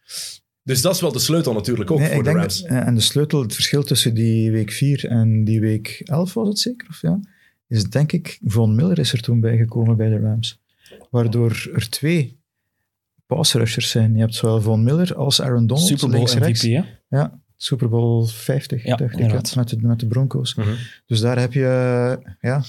Dus 0.63 0.81
dat 0.81 0.95
is 0.95 1.01
wel 1.01 1.11
de 1.11 1.19
sleutel 1.19 1.53
natuurlijk 1.53 1.91
ook 1.91 1.99
nee, 1.99 2.07
voor 2.07 2.17
ik 2.17 2.23
de 2.23 2.29
denk 2.29 2.39
Rams. 2.41 2.61
dat, 2.61 2.71
eh, 2.71 2.87
en 2.87 2.95
de 2.95 3.01
sleutel, 3.01 3.41
het 3.41 3.53
verschil 3.53 3.83
tussen 3.83 4.13
die 4.13 4.51
week 4.51 4.71
4 4.71 5.05
en 5.09 5.43
die 5.43 5.59
week 5.59 6.01
11 6.05 6.33
was 6.33 6.47
het 6.47 6.59
zeker, 6.59 6.87
of 6.89 7.01
ja, 7.01 7.19
is 7.67 7.83
denk 7.83 8.11
ik, 8.11 8.39
Von 8.45 8.75
Miller 8.75 8.99
is 8.99 9.13
er 9.13 9.21
toen 9.21 9.39
bijgekomen 9.39 9.97
bij 9.97 10.09
de 10.09 10.19
Rams. 10.19 10.59
Waardoor 11.09 11.69
er 11.73 11.89
twee 11.89 12.39
pass 13.27 13.53
rushers 13.53 13.89
zijn. 13.89 14.13
Je 14.13 14.19
hebt 14.19 14.35
zowel 14.35 14.61
Von 14.61 14.83
Miller 14.83 15.15
als 15.15 15.41
Aaron 15.41 15.67
Donald, 15.67 15.87
Super 15.87 16.09
Bowl 16.09 16.35
MVP, 16.35 16.61
hè? 16.61 16.81
Ja, 17.17 17.39
Super 17.55 17.89
Bowl 17.89 18.25
50, 18.25 18.83
Ja, 18.83 18.95
dacht 18.95 19.19
ik, 19.19 19.55
met 19.55 19.69
de, 19.69 19.77
met 19.81 19.99
de 19.99 20.07
Broncos. 20.07 20.55
Mhm. 20.55 20.69
Dus 21.05 21.19
daar 21.19 21.39
heb 21.39 21.53
je, 21.53 22.17
ja, 22.41 22.63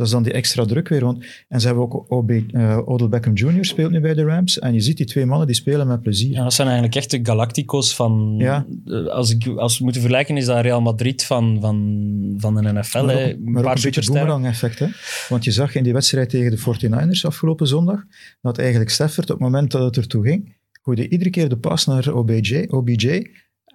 Dat 0.00 0.08
is 0.08 0.14
dan 0.14 0.22
die 0.24 0.32
extra 0.32 0.64
druk 0.64 0.88
weer. 0.88 1.04
Want, 1.04 1.24
en 1.48 1.60
ze 1.60 1.66
hebben 1.66 1.84
ook 1.84 2.04
OB, 2.12 2.30
eh, 2.30 2.78
Odell 2.84 3.08
Beckham 3.08 3.34
Jr. 3.34 3.64
speelt 3.64 3.90
nu 3.90 4.00
bij 4.00 4.14
de 4.14 4.24
Rams. 4.24 4.58
En 4.58 4.74
je 4.74 4.80
ziet 4.80 4.96
die 4.96 5.06
twee 5.06 5.26
mannen, 5.26 5.46
die 5.46 5.56
spelen 5.56 5.86
met 5.86 6.02
plezier. 6.02 6.30
Ja, 6.32 6.42
dat 6.42 6.52
zijn 6.54 6.68
eigenlijk 6.68 6.96
echt 6.96 7.10
de 7.10 7.20
Galacticos 7.22 7.94
van... 7.94 8.34
Ja. 8.38 8.66
eh, 8.84 9.06
Als, 9.06 9.30
ik, 9.30 9.46
als 9.46 9.78
we 9.78 9.84
moeten 9.84 10.00
vergelijken, 10.02 10.36
is 10.36 10.44
dat 10.46 10.60
Real 10.60 10.80
Madrid 10.80 11.24
van, 11.24 11.58
van, 11.60 12.34
van 12.36 12.54
de 12.54 12.72
NFL. 12.72 13.04
Maar 13.04 13.14
hè. 13.14 13.28
ook, 13.32 13.38
maar 13.38 13.64
ook 13.64 13.74
een 13.76 13.82
beetje 13.82 14.12
boomerang-effect. 14.12 14.78
hè. 14.78 14.86
Want 15.28 15.44
je 15.44 15.50
zag 15.50 15.74
in 15.74 15.82
die 15.82 15.92
wedstrijd 15.92 16.30
tegen 16.30 16.50
de 16.50 16.58
49ers 16.58 17.20
afgelopen 17.26 17.66
zondag, 17.66 18.04
dat 18.40 18.58
eigenlijk 18.58 18.90
Stafford 18.90 19.30
op 19.30 19.36
het 19.38 19.44
moment 19.50 19.70
dat 19.70 19.82
het 19.82 19.96
ertoe 19.96 20.24
ging, 20.26 20.56
gooide 20.82 21.08
iedere 21.08 21.30
keer 21.30 21.48
de 21.48 21.58
pas 21.58 21.86
naar 21.86 22.12
OBJ, 22.14 22.64
OBJ 22.68 23.26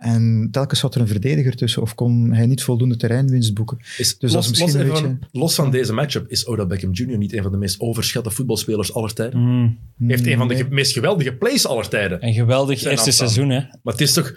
en 0.05 0.47
telkens 0.51 0.79
zat 0.79 0.95
er 0.95 1.01
een 1.01 1.07
verdediger 1.07 1.55
tussen 1.55 1.81
of 1.81 1.95
kon 1.95 2.33
hij 2.33 2.45
niet 2.45 2.63
voldoende 2.63 2.95
terreinwinst 2.97 3.53
boeken. 3.53 3.77
Is, 3.79 3.95
Dus 3.97 4.17
dat 4.19 4.31
los, 4.31 4.43
is 4.45 4.49
misschien 4.49 4.87
los, 4.87 4.99
een 5.01 5.07
beetje- 5.09 5.27
van, 5.31 5.39
los 5.41 5.55
van 5.55 5.71
deze 5.71 5.93
matchup, 5.93 6.27
is 6.29 6.47
Odell 6.47 6.67
Beckham 6.67 6.91
Jr. 6.91 7.17
niet 7.17 7.33
een 7.33 7.43
van 7.43 7.51
de 7.51 7.57
meest 7.57 7.79
overschatte 7.79 8.31
voetbalspelers 8.31 8.93
aller 8.93 9.13
tijden? 9.13 9.39
Mm. 9.39 9.77
Hij 9.97 10.07
heeft 10.07 10.25
een 10.27 10.37
van 10.37 10.47
de 10.47 10.53
Nee. 10.53 10.65
meest 10.69 10.93
geweldige 10.93 11.33
plays 11.35 11.67
aller 11.67 11.89
tijden. 11.89 12.25
Een 12.25 12.33
geweldig 12.33 12.79
Zijn 12.79 12.91
eerste 12.91 13.09
afstand. 13.09 13.31
seizoen, 13.31 13.55
hè. 13.55 13.59
Maar 13.83 13.93
het 13.93 14.01
is 14.01 14.13
toch... 14.13 14.33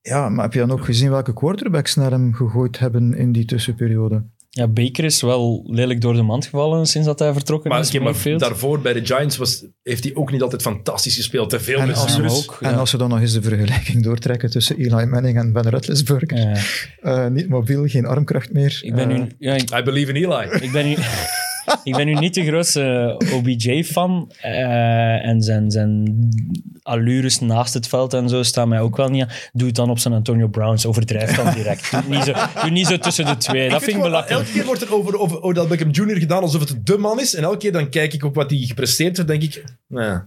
Ja, 0.00 0.28
maar 0.28 0.44
heb 0.44 0.52
je 0.52 0.58
dan 0.58 0.70
ook 0.70 0.84
gezien 0.84 1.10
welke 1.10 1.32
quarterbacks 1.32 1.94
naar 1.94 2.10
hem 2.10 2.34
gegooid 2.34 2.78
hebben 2.78 3.14
in 3.14 3.32
die 3.32 3.44
tussenperiode? 3.44 4.24
Ja, 4.54 4.68
Baker 4.68 5.04
is 5.04 5.20
wel 5.20 5.64
lelijk 5.66 6.00
door 6.00 6.14
de 6.14 6.22
mand 6.22 6.44
gevallen 6.44 6.86
sinds 6.86 7.06
dat 7.06 7.18
hij 7.18 7.32
vertrokken 7.32 7.70
Maar, 7.70 7.80
is. 7.80 7.98
maar 7.98 8.38
daarvoor 8.38 8.80
bij 8.80 8.92
de 8.92 9.06
Giants 9.06 9.36
was, 9.36 9.64
heeft 9.82 10.04
hij 10.04 10.14
ook 10.14 10.30
niet 10.32 10.42
altijd 10.42 10.62
fantastisch 10.62 11.14
gespeeld. 11.16 11.50
Te 11.50 11.60
veel 11.60 11.78
En 11.78 11.94
als, 11.94 12.20
ook, 12.20 12.58
en 12.60 12.74
als 12.74 12.92
we 12.92 12.98
dan 12.98 13.08
nog 13.08 13.20
eens 13.20 13.32
de 13.32 13.42
vergelijking 13.42 14.02
doortrekken 14.02 14.50
tussen 14.50 14.76
Eli 14.76 15.04
Manning 15.06 15.38
en 15.38 15.52
Ben 15.52 15.70
Roethlisberger. 15.70 16.38
Ja. 16.38 16.56
Eh, 17.00 17.26
niet 17.30 17.48
mobiel, 17.48 17.86
geen 17.86 18.06
armkracht 18.06 18.52
meer. 18.52 18.78
Ik 18.82 18.94
ben 18.94 19.10
Eh, 19.10 19.16
nu... 19.18 19.26
Ja, 19.38 19.54
ik, 19.54 19.70
I 19.78 19.82
believe 19.82 20.12
in 20.12 20.30
Eli. 20.30 20.48
ik 20.60 20.72
ben 20.72 20.86
nu... 20.86 20.96
Ik 21.84 21.96
ben 21.96 22.06
nu 22.06 22.14
niet 22.14 22.34
de 22.34 22.44
grootste 22.44 23.16
OBJ-fan. 23.32 24.32
eh, 24.40 25.26
en 25.26 25.42
zijn, 25.42 25.70
zijn 25.70 26.28
allures 26.82 27.40
naast 27.40 27.74
het 27.74 27.88
veld 27.88 28.14
en 28.14 28.28
zo 28.28 28.42
staan 28.42 28.68
mij 28.68 28.80
ook 28.80 28.96
wel 28.96 29.08
niet 29.08 29.22
aan. 29.22 29.30
Doe 29.52 29.66
het 29.66 29.76
dan 29.76 29.90
op 29.90 29.98
zijn 29.98 30.14
Antonio 30.14 30.48
Browns. 30.48 30.86
Overdrijf 30.86 31.36
dan 31.36 31.54
direct. 31.54 31.90
Doe 31.90 32.16
niet 32.16 32.24
zo, 32.24 32.32
doe 32.62 32.70
niet 32.70 32.86
zo 32.86 32.98
tussen 32.98 33.26
de 33.26 33.36
twee. 33.36 33.68
Dat 33.68 33.82
vind 33.82 33.96
ik 33.96 34.02
belachelijk. 34.02 34.40
Elke 34.40 34.52
keer 34.52 34.64
wordt 34.64 34.82
er 34.82 34.94
over, 34.94 35.18
over 35.18 35.42
Odell 35.42 35.66
Beckham 35.66 35.90
Jr. 35.90 36.18
gedaan 36.18 36.42
alsof 36.42 36.60
het 36.60 36.86
de 36.86 36.98
man 36.98 37.20
is. 37.20 37.34
En 37.34 37.42
elke 37.42 37.56
keer 37.56 37.72
dan 37.72 37.88
kijk 37.88 38.12
ik 38.12 38.24
ook 38.24 38.34
wat 38.34 38.50
hij 38.50 38.58
gepresteerd 38.58 39.16
heeft, 39.16 39.28
denk 39.28 39.42
ik... 39.42 39.64
Nou, 39.88 40.06
ja. 40.06 40.26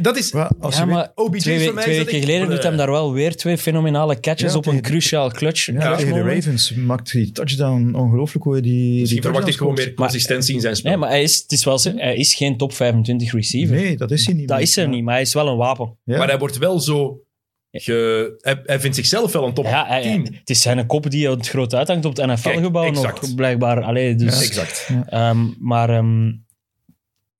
Dat 0.00 0.16
is... 0.16 0.32
als 0.34 0.76
Ja, 0.76 0.80
je 0.80 0.86
weet- 0.86 0.94
maar 0.94 1.12
OBJ 1.14 1.38
twee, 1.38 1.72
weken 1.72 2.20
geleden 2.20 2.50
doet 2.50 2.62
hem 2.62 2.76
daar 2.76 2.90
wel 2.90 3.12
weer 3.12 3.36
twee 3.36 3.58
fenomenale 3.58 4.20
catches 4.20 4.52
Ja, 4.52 4.58
op 4.58 4.66
een 4.66 4.80
cruciaal 4.80 5.30
clutch. 5.30 5.66
ja, 5.66 5.72
clutch 5.72 5.96
tegen 5.98 6.14
de. 6.14 6.34
Ravens 6.34 6.74
maakt 6.74 7.12
die 7.12 7.32
touchdown 7.32 7.94
ongelooflijk 7.94 8.44
hoe 8.44 8.52
hij 8.52 8.62
die. 8.62 8.90
Misschien 9.00 9.08
die 9.20 9.22
verwacht 9.30 9.48
ik 9.48 9.56
gewoon 9.56 9.74
meer 9.74 9.94
consistentie 9.94 10.54
in 10.54 10.60
zijn 10.60 10.76
spel. 10.76 10.90
Nee, 10.90 11.00
maar 11.00 11.08
hij 11.08 11.22
is, 11.22 11.36
het 11.42 11.52
is 11.52 11.64
wel, 11.64 11.78
hij 11.82 12.16
is 12.16 12.34
geen 12.34 12.56
top 12.56 12.72
25 12.72 13.32
receiver. 13.32 13.76
Nee, 13.76 13.96
dat 13.96 14.10
is 14.10 14.26
hij 14.26 14.34
niet. 14.34 14.48
dat 14.48 14.56
meer. 14.56 14.66
is 14.66 14.76
er 14.76 14.82
Ja. 14.84 14.88
niet, 14.88 15.04
maar 15.04 15.14
hij 15.14 15.22
is 15.22 15.34
wel 15.34 15.48
een 15.48 15.56
wapen. 15.56 15.98
Ja. 16.04 16.18
Maar 16.18 16.28
hij 16.28 16.38
wordt 16.38 16.58
wel 16.58 16.80
zo... 16.80 17.20
Ge, 17.70 18.34
hij, 18.40 18.60
hij 18.64 18.80
vindt 18.80 18.96
zichzelf 18.96 19.32
wel 19.32 19.46
een 19.46 19.54
top 19.54 19.64
Ja, 19.64 19.86
hij- 19.86 20.02
10. 20.02 20.24
het 20.38 20.50
is 20.50 20.60
zijn 20.60 20.86
kop 20.86 21.10
die 21.10 21.28
het 21.30 21.48
groot 21.48 21.74
uithangt 21.74 22.04
op 22.04 22.16
het 22.16 22.26
NFL-gebouw 22.26 22.90
nog, 22.90 23.34
blijkbaar. 23.34 23.82
Allee, 23.82 24.14
dus, 24.14 24.38
Ja. 24.38 24.44
Exact. 24.46 24.88
Ehm, 25.06 25.38
maar 25.58 25.90
ehm, 25.90 26.30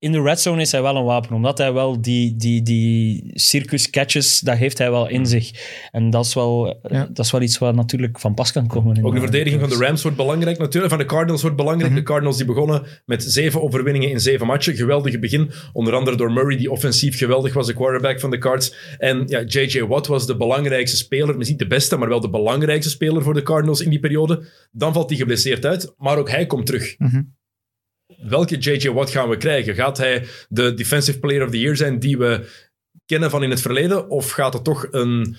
in 0.03 0.12
de 0.12 0.23
red 0.23 0.41
zone 0.41 0.61
is 0.61 0.73
hij 0.73 0.83
wel 0.83 0.97
een 0.97 1.05
wapen, 1.05 1.35
omdat 1.35 1.59
hij 1.59 1.73
wel 1.73 2.01
die, 2.01 2.37
die, 2.37 2.62
die 2.62 3.31
circus 3.35 3.91
catches, 3.91 4.41
dat 4.41 4.57
heeft 4.57 4.79
hij 4.79 4.91
wel 4.91 5.09
in 5.09 5.27
zich. 5.27 5.51
En 5.91 6.11
dat 6.11 6.24
is 6.24 6.35
wel, 6.35 6.81
Ja. 6.89 7.09
dat 7.12 7.24
is 7.24 7.31
wel 7.31 7.41
iets 7.41 7.59
wat 7.59 7.74
natuurlijk 7.74 8.19
van 8.20 8.35
pas 8.35 8.53
kan 8.53 8.66
komen. 8.66 8.97
in 8.97 9.05
Ook 9.05 9.15
de 9.15 9.20
verdediging 9.20 9.61
van 9.61 9.70
de 9.70 9.77
Rams 9.77 10.03
wordt 10.03 10.16
belangrijk 10.16 10.59
natuurlijk. 10.59 10.93
Van 10.93 11.03
de 11.03 11.09
Cardinals 11.09 11.41
wordt 11.43 11.57
belangrijk. 11.57 11.91
Mhm. 11.91 11.99
De 12.01 12.07
Cardinals 12.07 12.37
die 12.37 12.47
begonnen 12.47 12.83
met 13.07 13.23
zeven 13.23 13.62
overwinningen 13.62 14.11
in 14.11 14.20
zeven 14.20 14.47
matchen. 14.47 14.74
Geweldige 14.74 15.19
begin. 15.19 15.51
Onder 15.73 15.95
andere 15.95 16.16
door 16.16 16.33
Murray, 16.33 16.57
die 16.57 16.70
offensief 16.70 17.19
geweldig 17.19 17.55
was, 17.55 17.66
de 17.66 17.74
quarterback 17.74 18.20
van 18.20 18.31
de 18.31 18.39
Cards. 18.39 18.74
En 18.99 19.23
ja, 19.27 19.43
J.J. 19.43 19.81
Watt 19.83 20.07
was 20.07 20.27
de 20.27 20.37
belangrijkste 20.37 20.97
speler. 20.97 21.27
Misschien 21.37 21.49
niet 21.59 21.69
de 21.69 21.74
beste, 21.74 21.97
maar 21.97 22.09
wel 22.09 22.20
de 22.20 22.31
belangrijkste 22.31 22.91
speler 22.91 23.23
voor 23.23 23.35
de 23.35 23.43
Cardinals 23.43 23.81
in 23.81 23.91
die 23.91 24.01
periode. 24.01 24.45
Dan 24.73 24.93
valt 24.93 25.09
hij 25.09 25.19
geblesseerd 25.19 25.65
uit. 25.66 25.95
Maar 25.97 26.19
ook 26.19 26.31
hij 26.31 26.47
komt 26.47 26.66
terug. 26.66 26.95
Mhm. 26.99 27.20
Welke 28.18 28.56
J.J. 28.56 28.89
Watt 28.89 29.10
gaan 29.10 29.28
we 29.28 29.36
krijgen? 29.36 29.74
Gaat 29.74 29.98
hij 29.98 30.24
de 30.48 30.74
Defensive 30.74 31.18
Player 31.18 31.44
of 31.44 31.51
the 31.51 31.59
Year 31.59 31.76
zijn 31.76 31.98
die 31.98 32.18
we 32.18 32.48
kennen 33.06 33.30
van 33.30 33.43
in 33.43 33.51
het 33.51 33.60
verleden? 33.60 34.10
Of 34.10 34.30
gaat 34.30 34.52
het 34.52 34.64
toch 34.64 34.86
een, 34.90 35.36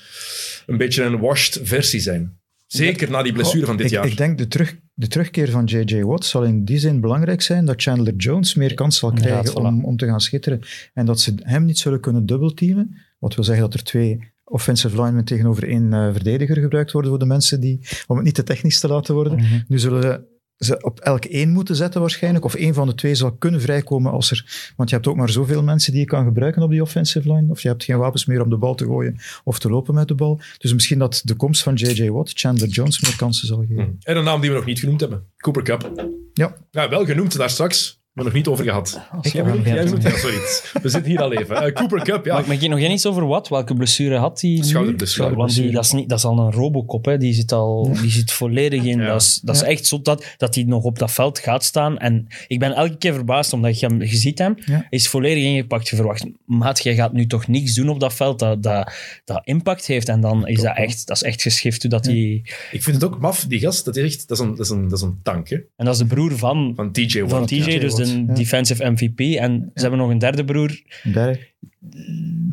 een 0.66 0.78
beetje 0.78 1.04
een 1.04 1.20
washed 1.20 1.60
versie 1.64 2.00
zijn? 2.00 2.42
Zeker 2.68 3.10
na 3.10 3.24
die 3.24 3.34
blessure 3.34 3.66
van 3.66 3.78
dit 3.78 3.86
ik, 3.86 3.92
jaar. 3.92 4.06
Ik 4.06 4.18
denk 4.18 4.38
de, 4.38 4.48
terug, 4.48 4.76
de 4.94 5.08
terugkeer 5.08 5.50
van 5.50 5.66
J.J. 5.66 6.02
Watt 6.02 6.26
zal 6.26 6.44
in 6.44 6.66
die 6.66 6.78
zin 6.78 7.02
belangrijk 7.02 7.42
zijn 7.42 7.66
dat 7.66 7.82
Chandler 7.82 8.16
Jones 8.16 8.56
meer 8.56 8.74
kans 8.74 8.98
zal 8.98 9.12
krijgen 9.12 9.52
voilà. 9.52 9.66
om, 9.66 9.86
om 9.86 9.98
te 9.98 10.06
gaan 10.06 10.22
schitteren. 10.22 10.60
En 10.94 11.06
dat 11.06 11.20
ze 11.20 11.34
hem 11.42 11.66
niet 11.66 11.78
zullen 11.78 12.00
kunnen 12.00 12.26
dubbelteamen. 12.26 12.98
Wat 13.20 13.36
wil 13.36 13.44
zeggen 13.44 13.64
dat 13.64 13.74
er 13.74 13.84
twee 13.84 14.32
offensive 14.44 14.96
linemen 14.96 15.26
tegenover 15.26 15.68
één 15.68 15.94
eh, 15.94 16.12
verdediger 16.12 16.58
gebruikt 16.58 16.92
worden 16.92 17.12
voor 17.12 17.20
de 17.20 17.26
mensen 17.26 17.60
die, 17.60 17.80
om 18.08 18.16
het 18.16 18.26
niet 18.26 18.36
te 18.36 18.44
technisch 18.44 18.80
te 18.80 18.88
laten 18.88 19.14
worden. 19.14 19.36
Mhm. 19.36 19.60
Nu 19.68 19.80
zullen 19.80 20.26
ze 20.64 20.82
op 20.82 21.00
elk 21.00 21.26
één 21.26 21.50
moeten 21.50 21.76
zetten 21.76 22.02
waarschijnlijk, 22.02 22.46
of 22.46 22.54
één 22.54 22.74
van 22.74 22.88
de 22.88 22.96
twee 22.96 23.16
zal 23.16 23.32
kunnen 23.32 23.62
vrijkomen 23.62 24.12
als 24.12 24.32
er... 24.32 24.72
Want 24.76 24.90
je 24.90 24.96
hebt 24.96 25.08
ook 25.08 25.16
maar 25.16 25.30
zoveel 25.30 25.64
mensen 25.64 25.92
die 25.92 26.02
je 26.02 26.08
kan 26.08 26.26
gebruiken 26.26 26.62
op 26.62 26.70
die 26.70 26.82
offensive 26.82 27.34
line, 27.34 27.52
of 27.52 27.62
je 27.62 27.68
hebt 27.68 27.84
geen 27.84 27.98
wapens 27.98 28.26
meer 28.26 28.42
om 28.42 28.50
de 28.50 28.58
bal 28.58 28.76
te 28.76 28.86
gooien 28.86 29.18
of 29.44 29.60
te 29.60 29.70
lopen 29.70 29.94
met 29.94 30.08
de 30.08 30.16
bal. 30.16 30.40
Dus 30.58 30.74
misschien 30.74 31.00
dat 31.00 31.22
de 31.24 31.36
komst 31.36 31.64
van 31.64 31.74
J.J. 31.74 32.10
Watt, 32.10 32.32
Chandler 32.34 32.68
Jones, 32.68 33.02
meer 33.02 33.16
kansen 33.16 33.48
zal 33.48 33.66
geven. 33.68 33.84
Hm. 33.84 33.90
En 34.00 34.18
een 34.18 34.24
naam 34.24 34.42
die 34.42 34.50
we 34.50 34.56
nog 34.56 34.66
niet 34.66 34.80
genoemd 34.80 35.00
hebben. 35.00 35.26
Cooper 35.38 35.64
Cup. 35.64 35.92
Ja. 36.34 36.56
Ja, 36.72 36.90
wel 36.90 37.06
genoemd 37.06 37.38
daar 37.38 37.50
straks, 37.50 38.03
maar 38.14 38.26
nog 38.26 38.34
niet 38.34 38.48
over 38.48 38.64
gehad. 38.64 39.02
Ik 39.22 39.32
we 39.32 39.38
heb 39.38 39.66
jij? 39.66 39.76
Ja, 39.76 40.18
sorry. 40.18 40.38
We 40.82 40.90
zitten 40.90 41.06
hier 41.12 41.22
al 41.22 41.34
even. 41.34 41.56
Eh, 41.56 41.74
Cooper 41.74 42.04
Cup, 42.04 42.26
ja. 42.26 42.34
Maar, 42.34 42.48
maar 42.48 42.64
ik 42.64 42.70
nog 42.70 42.80
iets 42.80 43.06
over 43.06 43.28
wat? 43.28 43.48
Welke 43.50 43.74
blessure 43.74 44.18
had 44.18 44.42
hij? 44.42 44.58
Schouderblessure. 44.62 45.36
Want 45.36 45.56
die, 45.56 45.72
dat, 45.72 45.84
is 45.86 45.92
niet, 45.92 46.10
dat 46.10 46.18
is 46.18 46.26
al 46.26 46.40
een 46.40 46.52
robocop, 46.52 47.06
hè. 47.06 47.18
Die, 47.18 47.34
zit 47.34 47.52
al, 47.52 47.92
die 48.02 48.12
zit 48.12 48.32
volledig 48.32 48.84
in. 48.84 49.00
Ja. 49.00 49.08
Dat 49.08 49.22
is, 49.22 49.40
dat 49.44 49.56
is 49.56 49.62
Ja. 49.62 49.68
echt 49.68 49.86
zo 49.86 50.02
dat, 50.02 50.26
dat 50.38 50.56
hij 50.56 50.64
nog 50.64 50.84
op 50.84 51.00
dat 51.00 51.12
veld 51.12 51.40
gaat 51.40 51.64
staan. 51.64 51.98
En 51.98 52.28
ik 52.48 52.60
ben 52.60 52.72
elke 52.72 52.98
keer 52.98 53.14
verbaasd, 53.14 53.54
omdat 53.54 53.80
je 53.80 53.86
hem 53.86 54.02
je 54.02 54.16
ziet 54.16 54.38
hem, 54.40 54.56
is 54.90 55.08
volledig 55.08 55.44
ingepakt. 55.44 55.90
Je 55.90 55.96
verwacht, 55.96 56.26
maat, 56.46 56.84
jij 56.84 56.96
gaat 56.96 57.14
nu 57.14 57.28
toch 57.28 57.48
niks 57.48 57.74
doen 57.74 57.90
op 57.90 58.00
dat 58.00 58.14
veld 58.14 58.40
dat, 58.40 58.64
dat, 58.64 58.94
dat 59.26 59.42
impact 59.44 59.86
heeft. 59.86 60.10
En 60.10 60.22
dan 60.22 60.48
is 60.48 60.62
dat 60.62 60.78
echt, 60.78 61.08
dat 61.08 61.16
is 61.16 61.24
echt 61.24 61.42
geschift 61.42 61.82
hoe 61.82 61.92
dat 61.92 62.06
hij... 62.06 62.42
Ik 62.72 62.84
vind 62.84 62.96
het 63.02 63.04
ook 63.04 63.20
maf, 63.20 63.46
die 63.48 63.60
gast. 63.60 63.86
Dat 63.86 63.96
is 63.98 64.04
echt 64.04 64.28
dat 64.28 64.40
is 64.40 64.44
een, 64.46 64.50
dat 64.56 64.60
is 64.66 64.70
een, 64.70 64.88
dat 64.88 64.98
is 64.98 65.04
een 65.06 65.20
tank, 65.24 65.50
hè. 65.50 65.56
En 65.76 65.86
dat 65.86 65.94
is 65.94 66.00
de 66.00 66.06
broer 66.06 66.38
van, 66.38 66.74
Van 66.76 66.92
TJ 66.92 67.20
Watt. 67.20 67.32
van 67.32 67.46
TJ, 67.46 67.62
TJ 67.62 67.80
dus 67.80 67.96
Ja. 68.08 68.34
defensive 68.34 68.90
MVP. 68.90 69.20
En 69.20 69.72
ze 69.74 69.82
hebben 69.82 70.00
nog 70.00 70.10
een 70.10 70.18
derde 70.18 70.44
broer. 70.46 70.82
Derek, 71.04 71.54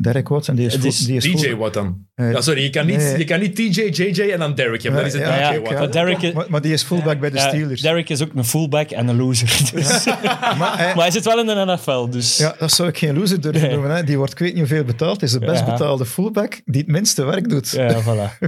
Derek 0.01 0.27
Watt, 0.27 0.47
en 0.47 0.55
die 0.55 0.65
is, 0.65 0.71
Het 0.73 0.81
full- 0.81 0.89
is 0.91 0.99
die 0.99 1.15
is 1.33 1.41
DJ 1.41 1.55
Watt 1.55 1.73
dan. 1.73 2.05
Eh, 2.15 2.31
ja, 2.31 2.41
sorry, 2.41 2.63
je 2.63 2.69
kan, 2.69 2.85
niet, 2.85 2.97
nee. 2.97 3.17
je 3.17 3.23
kan 3.23 3.39
niet 3.39 3.55
TJ, 3.55 3.81
JJ 3.81 4.31
en 4.31 4.39
dan 4.39 4.55
Derek 4.55 4.81
hebben. 4.83 4.99
Dan 5.01 5.09
is 5.09 5.13
het 5.17 5.21
Ja, 5.27 5.35
TJ 5.49 5.53
ja, 5.53 5.59
Watt. 5.61 5.69
ja. 5.71 5.79
Maar 5.79 5.91
Derek, 5.91 6.33
Maar, 6.33 6.45
maar 6.49 6.61
die 6.61 6.73
is 6.73 6.83
fullback 6.83 7.19
bij 7.19 7.29
de 7.29 7.35
ja, 7.37 7.47
Steelers. 7.47 7.81
Derek 7.81 8.09
is 8.09 8.21
ook 8.21 8.29
een 8.35 8.45
fullback 8.45 8.89
en 8.89 9.07
een 9.07 9.15
loser. 9.17 9.69
Dus. 9.73 10.05
maar 10.59 10.77
hij, 10.77 10.85
Maar 10.95 11.03
hij 11.03 11.11
zit 11.11 11.23
wel 11.25 11.39
in 11.39 11.45
de 11.45 11.63
NFL, 11.65 12.09
dus... 12.09 12.37
ja, 12.37 12.55
dat 12.59 12.71
zou 12.71 12.89
ik 12.89 12.97
geen 12.97 13.17
loser 13.17 13.41
durven 13.41 13.61
Nee. 13.61 13.71
noemen. 13.71 13.95
Hè. 13.95 14.03
Die 14.03 14.17
wordt 14.17 14.31
ik 14.31 14.39
weet 14.39 14.49
niet 14.49 14.59
hoeveel 14.59 14.83
betaald. 14.83 15.21
is 15.21 15.31
de 15.31 15.39
best 15.39 15.65
Ja. 15.65 15.71
betaalde 15.71 16.05
fullback 16.05 16.61
die 16.65 16.81
het 16.81 16.91
minste 16.91 17.23
werk 17.25 17.49
doet. 17.49 17.69
Ja, 17.69 18.01
voilà. 18.03 18.05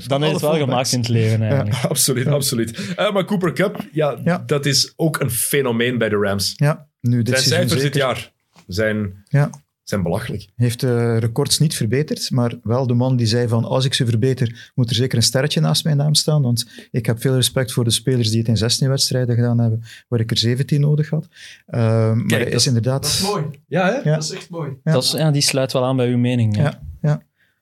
Dan 0.07 0.23
is 0.23 0.31
het 0.31 0.41
wel 0.41 0.51
fullbacks. 0.51 0.59
gemaakt 0.59 0.91
in 0.91 0.99
het 0.99 1.09
leven 1.09 1.41
eigenlijk. 1.41 1.75
Absoluut, 1.89 2.27
absoluut. 2.27 2.93
Eh, 2.95 3.11
maar 3.11 3.25
Cooper 3.25 3.53
Cup, 3.53 3.87
ja, 3.91 4.17
Ja. 4.23 4.43
dat 4.45 4.65
is 4.65 4.93
ook 4.95 5.19
een 5.19 5.31
fenomeen 5.31 5.97
bij 5.97 6.09
de 6.09 6.15
Rams. 6.17 6.53
Ja, 6.55 6.87
nu 7.01 7.21
dit 7.21 7.35
Zijn 7.39 7.49
cijfers 7.49 7.81
dit 7.81 7.95
jaar 7.95 8.31
zijn, 8.67 9.23
Ja. 9.27 9.49
Zijn 9.93 10.03
belachelijk. 10.05 10.47
Heeft 10.55 10.79
de 10.79 11.17
records 11.17 11.59
niet 11.59 11.75
verbeterd, 11.75 12.31
maar 12.31 12.53
wel 12.63 12.87
de 12.87 12.93
man 12.93 13.15
die 13.15 13.27
zei 13.27 13.47
van 13.47 13.63
als 13.65 13.85
ik 13.85 13.93
ze 13.93 14.05
verbeter, 14.05 14.71
moet 14.75 14.89
er 14.89 14.95
zeker 14.95 15.17
een 15.17 15.23
sterretje 15.23 15.59
naast 15.61 15.83
mijn 15.83 15.97
naam 15.97 16.13
staan, 16.15 16.41
want 16.41 16.67
ik 16.91 17.05
heb 17.05 17.21
veel 17.21 17.35
respect 17.35 17.71
voor 17.71 17.83
de 17.83 17.91
spelers 17.91 18.29
die 18.29 18.39
het 18.39 18.47
in 18.47 18.57
16 18.57 18.89
wedstrijden 18.89 19.35
gedaan 19.35 19.59
hebben, 19.59 19.83
waar 20.07 20.19
ik 20.19 20.31
er 20.31 20.37
17 20.37 20.81
nodig 20.81 21.09
had. 21.09 21.27
Ehm, 21.67 22.17
maar 22.17 22.39
dat- 22.39 22.47
is 22.47 22.67
inderdaad... 22.67 23.01
Dat 23.03 23.11
is 23.11 23.21
mooi. 23.21 23.43
Ja, 23.67 23.85
hè? 23.85 24.09
Ja. 24.09 24.15
Dat 24.15 24.23
is 24.23 24.31
echt 24.31 24.49
mooi. 24.49 24.69
Ja. 24.83 24.91
Dat 24.91 25.03
is, 25.03 25.11
ja, 25.11 25.31
die 25.31 25.41
sluit 25.41 25.71
wel 25.73 25.85
aan 25.85 25.95
bij 25.95 26.09
uw 26.09 26.17
mening. 26.17 26.55
Ja. 26.55 26.63
Ja, 26.63 26.79
ja. 27.01 27.21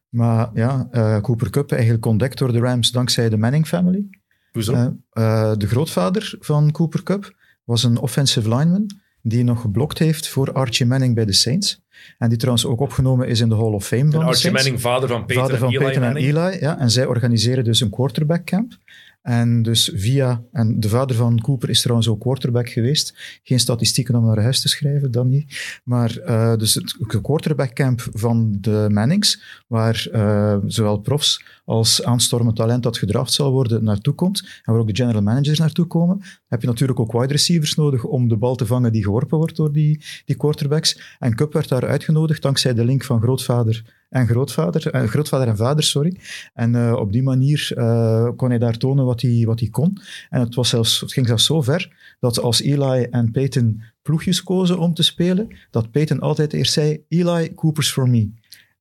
Maar 0.09 0.49
ja, 0.53 0.87
eh, 0.91 1.21
Cooper 1.21 1.49
Cup 1.49 1.71
eigenlijk 1.71 2.05
ontdekt 2.05 2.37
door 2.37 2.51
de 2.51 2.59
Rams 2.59 2.91
dankzij 2.91 3.29
de 3.29 3.37
Manning 3.37 3.67
family. 3.67 4.09
Hoezo? 4.51 4.73
Eh, 4.73 4.87
eh, 5.11 5.57
de 5.57 5.67
grootvader 5.67 6.35
van 6.39 6.71
Cooper 6.71 7.03
Cup 7.03 7.35
was 7.63 7.83
een 7.83 7.97
offensive 7.99 8.49
lineman 8.55 8.89
die 9.21 9.43
nog 9.43 9.61
geblokt 9.61 9.97
heeft 9.97 10.27
voor 10.27 10.51
Archie 10.53 10.85
Manning 10.85 11.15
bij 11.15 11.25
de 11.25 11.33
Saints. 11.33 11.80
En 12.17 12.29
die 12.29 12.37
trouwens 12.37 12.65
ook 12.65 12.79
opgenomen 12.79 13.27
is 13.27 13.39
in 13.39 13.49
de 13.49 13.55
Hall 13.55 13.73
of 13.73 13.87
Fame 13.87 14.11
van 14.11 14.21
en 14.21 14.27
Archie. 14.27 14.51
Manning, 14.51 14.81
vader 14.81 15.07
van 15.07 15.25
Peter 15.25 15.41
vader 15.41 15.57
van 15.57 15.67
en 15.67 15.73
Eli 15.73 15.83
Peyton 15.83 16.03
en. 16.03 16.15
Eli. 16.15 16.59
Ja, 16.59 16.79
en 16.79 16.89
zij 16.89 17.05
organiseren 17.05 17.63
dus 17.63 17.81
een 17.81 17.89
quarterback 17.89 18.45
camp. 18.45 18.77
En 19.21 19.61
dus 19.61 19.91
via, 19.93 20.43
en 20.51 20.79
de 20.79 20.89
vader 20.89 21.15
van 21.15 21.41
Cooper 21.41 21.69
is 21.69 21.81
trouwens 21.81 22.07
ook 22.07 22.19
quarterback 22.19 22.69
geweest. 22.69 23.39
Geen 23.43 23.59
statistieken 23.59 24.15
om 24.15 24.25
naar 24.25 24.41
huis 24.41 24.61
te 24.61 24.69
schrijven, 24.69 25.11
dan 25.11 25.27
niet. 25.27 25.79
Maar 25.83 26.17
uh, 26.25 26.55
dus 26.55 26.73
het 26.73 27.21
quarterbackcamp 27.21 28.07
van 28.13 28.57
de 28.61 28.87
Mannings, 28.91 29.63
waar 29.67 30.07
uh, 30.11 30.57
zowel 30.65 30.97
profs 30.97 31.43
als 31.65 32.03
aanstormend 32.03 32.55
talent 32.55 32.83
dat 32.83 32.97
gedraft 32.97 33.33
zal 33.33 33.51
worden 33.51 33.83
naartoe 33.83 34.13
komt, 34.13 34.39
en 34.63 34.73
waar 34.73 34.81
ook 34.81 34.87
de 34.87 34.95
general 34.95 35.21
managers 35.21 35.59
naartoe 35.59 35.85
komen, 35.85 36.21
heb 36.47 36.61
je 36.61 36.67
natuurlijk 36.67 36.99
ook 36.99 37.11
wide 37.11 37.27
receivers 37.27 37.75
nodig 37.75 38.03
om 38.03 38.27
de 38.27 38.37
bal 38.37 38.55
te 38.55 38.65
vangen 38.65 38.91
die 38.91 39.03
geworpen 39.03 39.37
wordt 39.37 39.55
door 39.55 39.71
die, 39.71 40.03
die 40.25 40.35
quarterbacks. 40.35 41.17
En 41.19 41.35
Cup 41.35 41.53
werd 41.53 41.69
daar 41.69 41.87
uitgenodigd 41.87 42.41
dankzij 42.41 42.73
de 42.73 42.85
link 42.85 43.03
van 43.03 43.21
grootvader 43.21 44.00
en 44.11 44.27
grootvader, 44.27 44.87
eh, 44.87 45.03
grootvader 45.03 45.47
en 45.47 45.57
vader, 45.57 45.83
sorry. 45.83 46.17
En 46.53 46.73
uh, 46.73 46.93
op 46.93 47.11
die 47.11 47.23
manier 47.23 47.71
uh, 47.75 48.29
kon 48.35 48.49
hij 48.49 48.59
daar 48.59 48.77
tonen 48.77 49.05
wat 49.05 49.21
hij, 49.21 49.43
wat 49.45 49.59
hij 49.59 49.69
kon. 49.69 49.97
En 50.29 50.39
het, 50.39 50.55
was 50.55 50.69
zelfs, 50.69 50.99
het 50.99 51.13
ging 51.13 51.27
zelfs 51.27 51.45
zo 51.45 51.61
ver 51.61 52.15
dat 52.19 52.39
als 52.39 52.61
Eli 52.61 53.03
en 53.03 53.31
Peyton 53.31 53.83
ploegjes 54.01 54.43
kozen 54.43 54.79
om 54.79 54.93
te 54.93 55.03
spelen, 55.03 55.47
dat 55.69 55.91
Peyton 55.91 56.19
altijd 56.19 56.53
eerst 56.53 56.73
zei, 56.73 57.03
Eli, 57.07 57.53
Cooper's 57.53 57.91
for 57.91 58.09
me. 58.09 58.29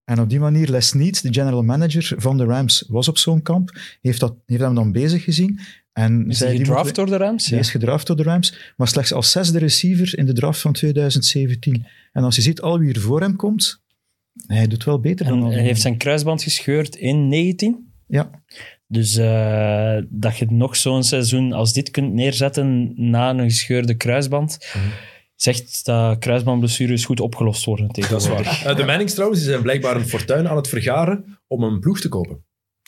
En 0.04 0.20
op 0.20 0.28
die 0.28 0.40
manier, 0.40 0.68
Les 0.68 0.92
Needs, 0.92 1.20
de 1.20 1.32
general 1.32 1.62
manager 1.62 2.14
van 2.16 2.36
de 2.36 2.44
Rams, 2.44 2.84
was 2.88 3.08
op 3.08 3.18
zo'n 3.18 3.42
kamp, 3.42 3.78
heeft, 4.00 4.20
dat, 4.20 4.34
heeft 4.46 4.60
hem 4.60 4.74
dan 4.74 4.92
bezig 4.92 5.24
gezien. 5.24 5.60
En 5.92 6.28
is 6.28 6.40
hij 6.40 6.56
gedraft 6.56 6.94
door 6.94 7.06
de 7.06 7.16
Rams? 7.16 7.46
Hij 7.46 7.58
is 7.58 7.70
gedraft 7.70 8.06
door 8.06 8.16
de 8.16 8.22
Rams, 8.22 8.72
maar 8.76 8.88
slechts 8.88 9.12
als 9.12 9.30
zesde 9.30 9.58
receiver 9.58 10.18
in 10.18 10.26
de 10.26 10.32
draft 10.32 10.60
van 10.60 10.72
2017. 10.72 11.86
En 12.12 12.24
als 12.24 12.36
je 12.36 12.42
ziet 12.42 12.60
al 12.60 12.78
wie 12.78 12.94
er 12.94 13.00
voor 13.00 13.20
hem 13.20 13.36
komt, 13.36 13.79
hij 14.46 14.66
doet 14.66 14.84
wel 14.84 15.00
beter 15.00 15.26
en 15.26 15.40
dan... 15.40 15.50
Hij 15.50 15.62
heeft 15.62 15.80
zijn 15.80 15.96
kruisband 15.96 16.42
gescheurd 16.42 16.96
in 16.96 17.28
19. 17.28 17.92
Ja. 18.06 18.30
Dus 18.86 19.16
uh, 19.16 19.96
dat 20.08 20.36
je 20.36 20.46
nog 20.48 20.76
zo'n 20.76 21.02
seizoen 21.02 21.52
als 21.52 21.72
dit 21.72 21.90
kunt 21.90 22.12
neerzetten 22.12 22.92
na 23.10 23.30
een 23.30 23.40
gescheurde 23.40 23.94
kruisband, 23.94 24.70
mm. 24.74 24.82
zegt 25.34 25.84
dat 25.84 26.18
kruisbandblessures 26.18 27.04
goed 27.04 27.20
opgelost 27.20 27.64
worden 27.64 27.88
tegenwoordig. 27.88 28.36
Dat 28.36 28.52
is 28.54 28.62
waar. 28.62 28.72
Uh, 28.72 28.78
de 28.78 28.84
Mannings 28.84 29.14
trouwens, 29.14 29.40
die 29.40 29.50
zijn 29.50 29.62
blijkbaar 29.62 29.96
een 29.96 30.08
fortuin 30.08 30.48
aan 30.48 30.56
het 30.56 30.68
vergaren 30.68 31.38
om 31.46 31.62
een 31.62 31.80
ploeg 31.80 32.00
te 32.00 32.08
kopen. 32.08 32.44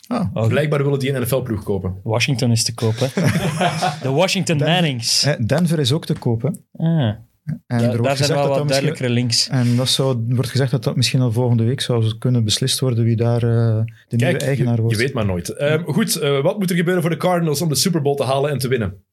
Ah. 0.07 0.27
Oh. 0.33 0.47
Blijkbaar 0.49 0.85
willen 0.85 0.99
die 0.99 1.15
een 1.15 1.23
NFL-ploeg 1.23 1.63
kopen. 1.63 2.01
Washington 2.03 2.51
is 2.51 2.65
te 2.65 2.75
kopen. 2.75 3.11
de 4.03 4.11
Washington 4.11 4.57
Mannings. 4.57 5.29
Denver 5.47 5.79
is 5.79 5.93
ook 5.93 6.07
te 6.07 6.15
kopen. 6.15 6.65
Ah. 6.73 7.15
En 7.45 7.59
Ja, 7.67 7.77
er 7.77 7.87
wordt 7.87 8.03
daar 8.03 8.17
zijn 8.17 8.17
gezegd 8.17 8.29
wel 8.29 8.39
dat 8.39 8.49
wat 8.49 8.59
dat 8.59 8.69
duidelijkere 8.69 9.13
misschien- 9.15 9.49
links. 9.59 9.71
En 9.71 9.77
dat 9.77 9.89
zou, 9.89 10.25
er 10.29 10.35
wordt 10.35 10.51
gezegd 10.51 10.71
dat 10.71 10.85
dat 10.85 10.97
misschien 10.97 11.21
al 11.21 11.33
volgende 11.33 11.65
week 11.65 11.81
zou 11.81 12.19
kunnen 12.19 12.45
beslist 12.45 12.81
worden 12.81 13.05
wie 13.05 13.17
daar 13.17 13.43
eh, 13.43 13.85
de 14.09 14.17
nieuwe 14.17 14.39
eigenaar 14.39 14.77
wordt. 14.81 14.97
je 14.97 15.03
weet 15.03 15.15
maar 15.15 15.27
nooit. 15.27 15.49
Ehm, 15.49 15.83
goed, 15.85 16.17
eh, 16.17 16.43
wat 16.43 16.59
moet 16.59 16.71
er 16.71 16.77
gebeuren 16.77 17.03
voor 17.03 17.11
de 17.11 17.17
Cardinals 17.17 17.63
om 17.63 17.69
de 17.69 17.75
Super 17.75 18.03
Bowl 18.03 18.17
te 18.17 18.25
halen 18.25 18.51
en 18.51 18.59
te 18.59 18.69
winnen? 18.69 19.05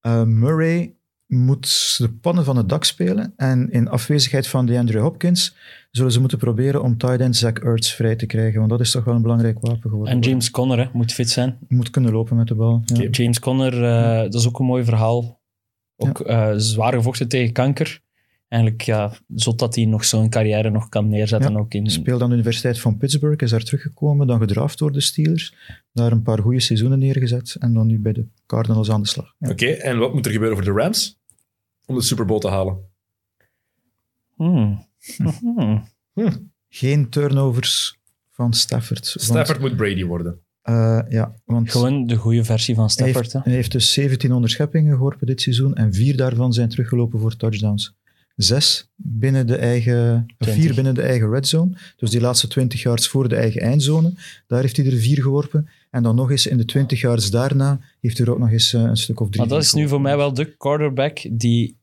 Eh, 0.00 0.22
Murray 0.22 0.94
moet 1.26 1.94
de 1.98 2.08
pannen 2.12 2.44
van 2.44 2.56
het 2.56 2.68
dak 2.68 2.84
spelen. 2.84 3.32
En 3.36 3.70
in 3.70 3.88
afwezigheid 3.88 4.46
van 4.46 4.66
DeAndre 4.66 4.98
Hopkins 4.98 5.56
zullen 5.90 6.12
ze 6.12 6.20
moeten 6.20 6.38
proberen 6.38 6.82
om 6.82 6.98
tight 6.98 7.20
end 7.20 7.36
Zach 7.36 7.52
Ertz 7.52 7.92
vrij 7.94 8.16
te 8.16 8.26
krijgen. 8.26 8.58
Want 8.58 8.70
dat 8.70 8.80
is 8.80 8.90
toch 8.90 9.04
wel 9.04 9.14
een 9.14 9.22
belangrijk 9.22 9.58
wapen 9.60 9.90
geworden. 9.90 10.12
En 10.14 10.20
James 10.20 10.50
Conner 10.50 10.78
hè, 10.78 10.86
moet 10.92 11.12
fit 11.12 11.30
zijn. 11.30 11.58
Moet 11.68 11.90
kunnen 11.90 12.12
lopen 12.12 12.36
met 12.36 12.46
de 12.48 12.54
bal. 12.54 12.82
Ja. 12.84 13.08
James 13.10 13.38
Conner, 13.38 13.80
dat 14.22 14.34
is 14.34 14.46
ook 14.46 14.58
een 14.58 14.66
mooi 14.66 14.84
verhaal. 14.84 15.35
Ook 15.96 16.20
eh, 16.20 16.52
zwaar 16.56 16.92
gevochten 16.92 17.28
tegen 17.28 17.52
kanker. 17.52 18.00
Eigenlijk, 18.48 18.82
ja, 18.82 19.12
zodat 19.34 19.74
hij 19.74 19.84
nog 19.84 20.04
zo'n 20.04 20.28
carrière 20.28 20.70
nog 20.70 20.88
kan 20.88 21.08
neerzetten. 21.08 21.52
Ja, 21.52 21.58
Ook 21.58 21.74
in, 21.74 21.90
Speelde 21.90 22.24
aan 22.24 22.30
de 22.30 22.34
Universiteit 22.34 22.80
van 22.80 22.96
Pittsburgh, 22.96 23.42
is 23.42 23.50
daar 23.50 23.62
teruggekomen, 23.62 24.26
dan 24.26 24.38
gedraft 24.38 24.78
door 24.78 24.92
de 24.92 25.00
Steelers. 25.00 25.54
Daar 25.92 26.12
een 26.12 26.22
paar 26.22 26.38
goede 26.38 26.60
seizoenen 26.60 26.98
neergezet 26.98 27.56
en 27.58 27.74
dan 27.74 27.86
nu 27.86 27.98
bij 27.98 28.12
de 28.12 28.26
Cardinals 28.46 28.90
aan 28.90 29.02
de 29.02 29.08
slag. 29.08 29.34
Ja. 29.38 29.50
Oké, 29.50 29.66
en 29.66 29.98
wat 29.98 30.14
moet 30.14 30.26
er 30.26 30.32
gebeuren 30.32 30.56
voor 30.56 30.66
de 30.66 30.80
Rams 30.80 31.18
om 31.86 31.94
de 31.94 32.02
Super 32.02 32.24
Bowl 32.24 32.40
te 32.40 32.48
halen? 32.48 32.78
Hmm. 34.36 34.84
Hmm. 36.14 36.52
Geen 36.68 37.08
turnovers 37.08 37.98
van 38.30 38.52
Stafford. 38.52 39.12
want, 39.12 39.24
Stafford 39.24 39.60
moet 39.60 39.76
Brady 39.76 40.04
worden. 40.04 40.40
Eh, 40.66 40.98
ja, 41.08 41.34
want 41.44 41.70
Gewoon 41.70 42.06
de 42.06 42.16
goede 42.16 42.44
versie 42.44 42.74
van 42.74 42.84
hij 42.84 42.92
Stafford. 42.92 43.32
heeft, 43.32 43.44
hij 43.44 43.54
heeft 43.54 43.72
dus 43.72 43.92
17 43.92 44.32
onderscheppingen 44.32 44.92
geworpen 44.92 45.26
dit 45.26 45.40
seizoen 45.40 45.74
en 45.74 45.92
vier 45.92 46.16
daarvan 46.16 46.52
zijn 46.52 46.68
teruggelopen 46.68 47.20
voor 47.20 47.36
touchdowns. 47.36 47.94
Zes 48.36 48.90
binnen 48.96 49.46
de 49.46 49.56
eigen, 49.56 50.26
of 50.38 50.46
20. 50.46 50.64
vier 50.64 50.74
binnen 50.74 50.94
de 50.94 51.02
eigen 51.02 51.30
red 51.30 51.48
zone. 51.48 51.76
Dus 51.96 52.10
die 52.10 52.20
laatste 52.20 52.48
20 52.48 52.82
yards 52.82 53.08
voor 53.08 53.28
de 53.28 53.36
eigen 53.36 53.60
eindzone. 53.60 54.12
Daar 54.46 54.60
heeft 54.60 54.76
hij 54.76 54.86
er 54.86 54.96
vier 54.96 55.22
geworpen. 55.22 55.68
En 55.90 56.02
dan 56.02 56.14
nog 56.14 56.30
eens 56.30 56.46
in 56.46 56.56
de 56.56 56.64
20 56.64 57.00
yards 57.00 57.30
daarna 57.30 57.80
heeft 58.00 58.18
hij 58.18 58.26
er 58.26 58.32
ook 58.32 58.38
nog 58.38 58.50
eens 58.50 58.72
eh, 58.72 58.80
een 58.80 58.96
stuk 58.96 59.20
of 59.20 59.28
drie. 59.28 59.40
Maar 59.40 59.48
dat 59.48 59.62
is 59.62 59.72
nu 59.72 59.88
voor 59.88 60.00
mij 60.00 60.16
wel 60.16 60.34
de 60.34 60.56
quarterback 60.56 61.26
die 61.30 61.78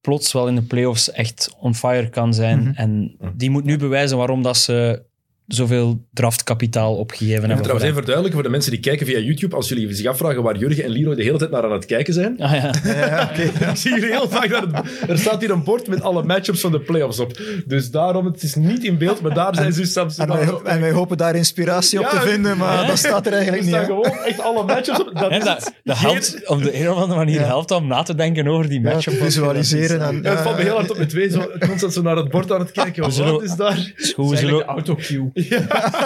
plots 0.00 0.32
wel 0.32 0.48
in 0.48 0.54
de 0.54 0.62
playoffs 0.62 1.10
echt 1.10 1.56
on 1.60 1.74
fire 1.74 2.08
kan 2.08 2.34
zijn. 2.34 2.60
Mhm. 2.60 2.70
En 2.74 3.16
die 3.36 3.50
moet 3.50 3.64
nu 3.64 3.76
bewijzen 3.76 4.16
waarom 4.16 4.42
dat 4.42 4.56
ze 4.56 5.06
zoveel 5.48 6.04
draftkapitaal 6.12 6.96
opgegeven 6.96 7.34
Ik 7.34 7.40
moet 7.40 7.46
hebben. 7.48 7.62
trouwens 7.64 7.84
even 7.90 8.04
verduidelijken 8.04 8.40
voor 8.40 8.42
de 8.50 8.54
mensen 8.56 8.70
die 8.72 8.80
kijken 8.80 9.06
via 9.06 9.18
YouTube, 9.18 9.56
als 9.56 9.68
jullie 9.68 9.94
zich 9.94 10.06
afvragen 10.06 10.42
waar 10.42 10.56
Jurgen 10.56 10.84
en 10.84 10.90
Leroy 10.90 11.14
de 11.14 11.22
hele 11.22 11.38
tijd 11.38 11.50
naar 11.50 11.64
aan 11.64 11.72
het 11.72 11.86
kijken 11.86 12.14
zijn. 12.14 12.40
Ah, 12.40 12.52
ja. 12.52 12.70
Ja. 12.84 13.30
Ik 13.70 13.76
zie 13.76 13.94
hier 13.94 14.08
heel 14.08 14.28
vaak 14.28 14.48
dat 14.50 14.62
het- 14.72 15.10
er 15.10 15.18
staat 15.18 15.40
hier 15.40 15.50
een 15.50 15.64
bord 15.64 15.88
met 15.88 16.02
alle 16.02 16.22
matchups 16.22 16.60
van 16.60 16.72
de 16.72 16.80
playoffs 16.80 17.18
op. 17.18 17.40
Dus 17.66 17.90
daarom, 17.90 18.26
het 18.26 18.42
is 18.42 18.54
niet 18.54 18.84
in 18.84 18.98
beeld, 18.98 19.20
maar 19.20 19.34
daar 19.34 19.54
zijn 19.54 19.72
ze 19.72 19.84
Samson 19.84 20.26
En 20.26 20.32
wij, 20.36 20.46
ho- 20.46 20.62
en 20.64 20.80
wij 20.80 20.90
hopen 20.90 21.16
daar 21.16 21.34
inspiratie 21.34 21.98
op 21.98 22.04
Ja, 22.04 22.10
te 22.20 22.28
vinden, 22.28 22.56
maar 22.56 22.80
ja. 22.80 22.86
dat 22.86 22.98
staat 22.98 23.26
er 23.26 23.32
Er 23.32 23.38
eigenlijk 23.38 23.62
niet. 23.66 23.74
staan 23.74 23.84
hè. 23.84 23.86
gewoon 23.86 24.18
echt 24.24 24.40
alle 24.40 24.64
matchups 24.64 25.00
op. 25.00 25.10
Dat 25.14 25.30
En 25.30 25.38
is 25.38 25.44
dat, 25.44 25.64
het. 25.64 25.74
dat 25.84 25.96
Geen- 25.96 26.10
helpt, 26.10 26.48
op 26.48 26.62
de 26.62 26.80
een 26.80 26.90
of 26.90 26.96
andere 26.96 27.18
manier 27.18 27.40
Ja. 27.40 27.46
helpt 27.46 27.70
om 27.70 27.86
na 27.86 28.02
te 28.02 28.14
denken 28.14 28.46
over 28.46 28.68
die 28.68 28.80
matchup. 28.80 29.14
te 29.14 29.24
visualiseren. 29.24 30.00
En, 30.02 30.20
Ja, 30.22 30.30
het 30.30 30.40
valt 30.40 30.56
me 30.56 30.62
heel 30.62 30.74
hard 30.74 30.90
op 30.90 30.98
met 30.98 31.08
twee, 31.08 31.30
zo 31.30 31.50
constant 31.66 31.92
zo 31.92 32.02
naar 32.02 32.16
het 32.16 32.28
bord 32.28 32.52
aan 32.52 32.60
het 32.60 32.70
kijken. 32.72 33.02
Wat 33.02 33.42
is 33.42 33.54
daar? 33.56 33.92
Goed, 34.14 34.30
we 34.30 34.36
zullen, 34.36 34.64
autocue. 34.64 35.30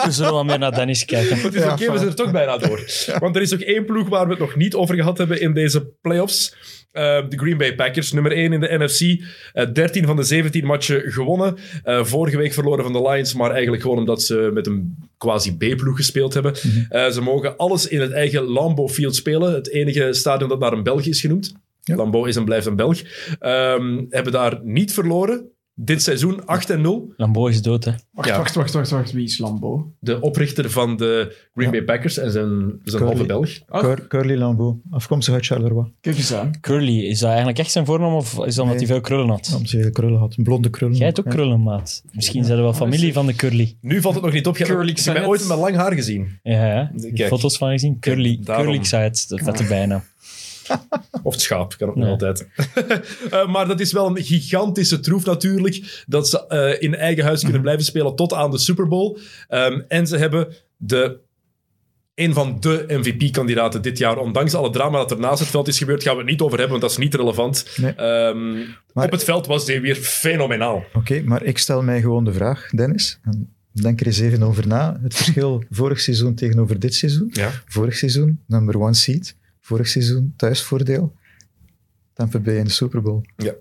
We 0.04 0.10
zullen 0.10 0.32
wel 0.32 0.44
meer 0.44 0.58
naar 0.58 0.74
Dennis 0.74 1.04
kijken. 1.04 1.40
Het 1.40 1.54
is 1.54 1.62
Ja, 1.62 1.72
oké, 1.72 1.90
we 1.92 1.96
zijn 1.96 2.08
er 2.08 2.14
toch 2.14 2.30
bijna 2.30 2.58
door. 2.58 2.80
Want 3.18 3.36
er 3.36 3.42
is 3.42 3.50
nog 3.50 3.60
één 3.60 3.84
ploeg 3.84 4.08
waar 4.08 4.24
we 4.24 4.30
het 4.30 4.40
nog 4.40 4.56
niet 4.56 4.74
over 4.74 4.94
gehad 4.94 5.18
hebben 5.18 5.40
in 5.40 5.54
deze 5.54 5.86
playoffs. 6.00 6.54
Eh, 6.92 7.28
de 7.28 7.38
Green 7.38 7.56
Bay 7.56 7.74
Packers, 7.74 8.12
nummer 8.12 8.32
1 8.32 8.52
in 8.52 8.60
de 8.60 8.78
NFC. 8.78 9.24
Eh 9.52 9.72
13 9.72 10.06
van 10.06 10.16
de 10.16 10.22
17 10.22 10.64
matchen 10.64 11.12
gewonnen. 11.12 11.56
Eh, 11.82 12.04
vorige 12.04 12.36
week 12.36 12.52
verloren 12.52 12.84
van 12.84 12.92
de 12.92 13.02
Lions, 13.02 13.34
maar 13.34 13.50
eigenlijk 13.50 13.82
gewoon 13.82 13.98
omdat 13.98 14.22
ze 14.22 14.50
met 14.54 14.66
een 14.66 14.96
quasi 15.18 15.56
B-ploeg 15.56 15.96
gespeeld 15.96 16.34
hebben. 16.34 16.54
Eh, 16.88 17.08
ze 17.08 17.20
mogen 17.20 17.56
alles 17.56 17.88
in 17.88 18.00
het 18.00 18.12
eigen 18.12 18.42
Lambeau 18.42 18.90
Field 18.90 19.16
spelen. 19.16 19.54
Het 19.54 19.70
enige 19.70 20.12
stadion 20.12 20.48
dat 20.48 20.58
naar 20.58 20.72
een 20.72 20.82
Belg 20.82 21.04
is 21.04 21.20
genoemd. 21.20 21.54
Ja. 21.80 21.96
Lambeau 21.96 22.28
is 22.28 22.36
en 22.36 22.44
blijft 22.44 22.66
een 22.66 22.76
Belg. 22.76 23.02
Ehm, 23.38 24.04
hebben 24.08 24.32
daar 24.32 24.60
niet 24.62 24.92
verloren. 24.92 25.50
Dit 25.74 26.02
seizoen 26.02 26.46
8 26.46 26.70
en 26.70 26.80
0. 26.80 27.12
Lambeau 27.16 27.50
is 27.50 27.62
dood, 27.62 27.84
hè. 27.84 27.92
Wacht, 28.12 28.28
Ja. 28.28 28.36
wacht, 28.38 28.54
wacht, 28.54 28.72
wacht, 28.72 28.90
wacht. 28.90 29.12
Wie 29.12 29.24
is 29.24 29.38
Lambo? 29.38 29.92
De 30.00 30.20
oprichter 30.20 30.70
van 30.70 30.96
de 30.96 31.36
Green 31.54 31.70
Bay 31.70 31.82
Packers 31.82 32.18
en 32.18 32.30
zijn, 32.30 32.48
zijn 32.48 32.80
Curly. 32.84 33.04
halve 33.06 33.24
Belg. 33.26 33.48
Cur- 33.70 34.06
Curly 34.08 34.36
Lambeau, 34.36 34.76
afkomstig 34.90 35.34
uit 35.34 35.46
Charleroi. 35.46 35.86
Kijk 36.00 36.16
eens 36.16 36.34
aan. 36.34 36.60
Curly, 36.60 37.00
is 37.00 37.18
dat 37.18 37.28
eigenlijk 37.28 37.58
echt 37.58 37.70
zijn 37.72 37.84
voornaam 37.86 38.14
of 38.14 38.24
is 38.32 38.36
dat 38.36 38.44
omdat 38.46 38.66
Nee. 38.66 38.76
hij 38.76 38.86
veel 38.86 39.00
krullen 39.00 39.28
had? 39.28 39.52
Omdat 39.56 39.70
hij 39.70 39.90
krullen 39.90 40.18
had, 40.18 40.34
blonde 40.42 40.70
krullen. 40.70 40.96
Jij 40.96 41.06
hebt 41.06 41.18
ook 41.20 41.24
Ja. 41.26 41.30
krullen, 41.32 41.62
maat. 41.62 42.02
Misschien 42.12 42.44
zijn 42.44 42.56
er 42.58 42.64
wel 42.64 42.74
familie 42.74 43.12
van 43.12 43.26
de 43.26 43.34
Curly. 43.34 43.76
Nu 43.80 44.00
valt 44.00 44.14
het 44.14 44.24
nog 44.24 44.32
niet 44.32 44.46
op. 44.46 44.56
Je 44.56 44.64
hebt 44.64 44.74
Curly 44.76 44.90
ik 44.90 44.96
heb 44.96 45.04
mij 45.06 45.14
Xanet. 45.14 45.30
ooit 45.30 45.48
met 45.48 45.58
lang 45.58 45.76
haar 45.76 45.92
gezien. 45.92 46.38
Ja, 46.42 46.66
ja. 46.66 46.92
Kijk. 47.14 47.28
foto's 47.28 47.56
van 47.56 47.70
gezien. 47.70 47.98
Curly, 48.00 48.38
daarom. 48.42 48.64
Curly 48.66 48.84
Site, 48.84 49.36
de 49.36 49.42
vette 49.44 49.64
bijna. 49.64 50.04
Of 51.22 51.32
het 51.32 51.42
schaap, 51.42 51.74
kan 51.78 51.88
ook 51.88 51.96
nog 51.96 52.08
altijd. 52.08 52.46
Eh, 53.30 53.48
maar 53.48 53.66
dat 53.66 53.80
is 53.80 53.92
wel 53.92 54.06
een 54.06 54.24
gigantische 54.24 55.00
troef 55.00 55.24
natuurlijk. 55.24 56.04
Dat 56.06 56.28
ze 56.28 56.46
eh, 56.46 56.82
in 56.82 56.94
eigen 56.94 57.24
huis 57.24 57.42
kunnen 57.42 57.60
blijven 57.60 57.84
spelen 57.84 58.16
tot 58.16 58.32
aan 58.32 58.50
de 58.50 58.58
Super 58.58 58.88
Bowl. 58.88 59.18
Ehm, 59.48 59.80
en 59.88 60.06
ze 60.06 60.16
hebben 60.16 60.48
de... 60.76 61.18
Een 62.14 62.34
van 62.34 62.56
de 62.60 62.84
MVP-kandidaten 62.88 63.82
dit 63.82 63.98
jaar. 63.98 64.18
Ondanks 64.18 64.54
alle 64.54 64.70
drama 64.70 64.98
dat 64.98 65.10
er 65.10 65.18
naast 65.20 65.40
het 65.40 65.48
veld 65.48 65.68
is 65.68 65.78
gebeurd, 65.78 66.02
gaan 66.02 66.12
we 66.14 66.20
het 66.20 66.30
niet 66.30 66.40
over 66.40 66.58
hebben, 66.58 66.78
want 66.80 66.82
dat 66.82 66.90
is 66.90 67.04
niet 67.04 67.14
relevant. 67.14 67.66
Nee. 67.76 67.92
Ehm, 67.92 68.52
Maar- 68.92 69.04
Op 69.04 69.10
het 69.10 69.24
veld 69.24 69.46
was 69.46 69.66
hij 69.66 69.80
weer 69.80 69.94
fenomenaal. 69.94 70.84
Oké, 70.94 71.22
maar 71.24 71.42
ik 71.42 71.58
stel 71.58 71.82
mij 71.82 72.00
gewoon 72.00 72.24
de 72.24 72.32
vraag, 72.32 72.70
Dennis. 72.70 73.18
En 73.22 73.52
denk 73.72 74.00
er 74.00 74.06
eens 74.06 74.18
even 74.20 74.42
over 74.42 74.66
na. 74.66 74.98
Het 75.02 75.14
verschil 75.14 75.64
vorig 75.70 76.00
seizoen 76.00 76.34
tegenover 76.34 76.78
dit 76.78 76.94
seizoen. 76.94 77.28
Ja. 77.32 77.50
Vorig 77.66 77.96
seizoen, 77.96 78.40
number 78.46 78.78
one 78.80 78.94
seed. 78.94 79.36
Vorig 79.72 79.88
seizoen, 79.88 80.32
thuisvoordeel. 80.36 81.12
Tampa 82.12 82.38
Bay 82.38 82.58
in 82.58 82.64
de 82.64 82.70
Super 82.70 83.02
Bowl. 83.02 83.22
Ja. 83.36 83.54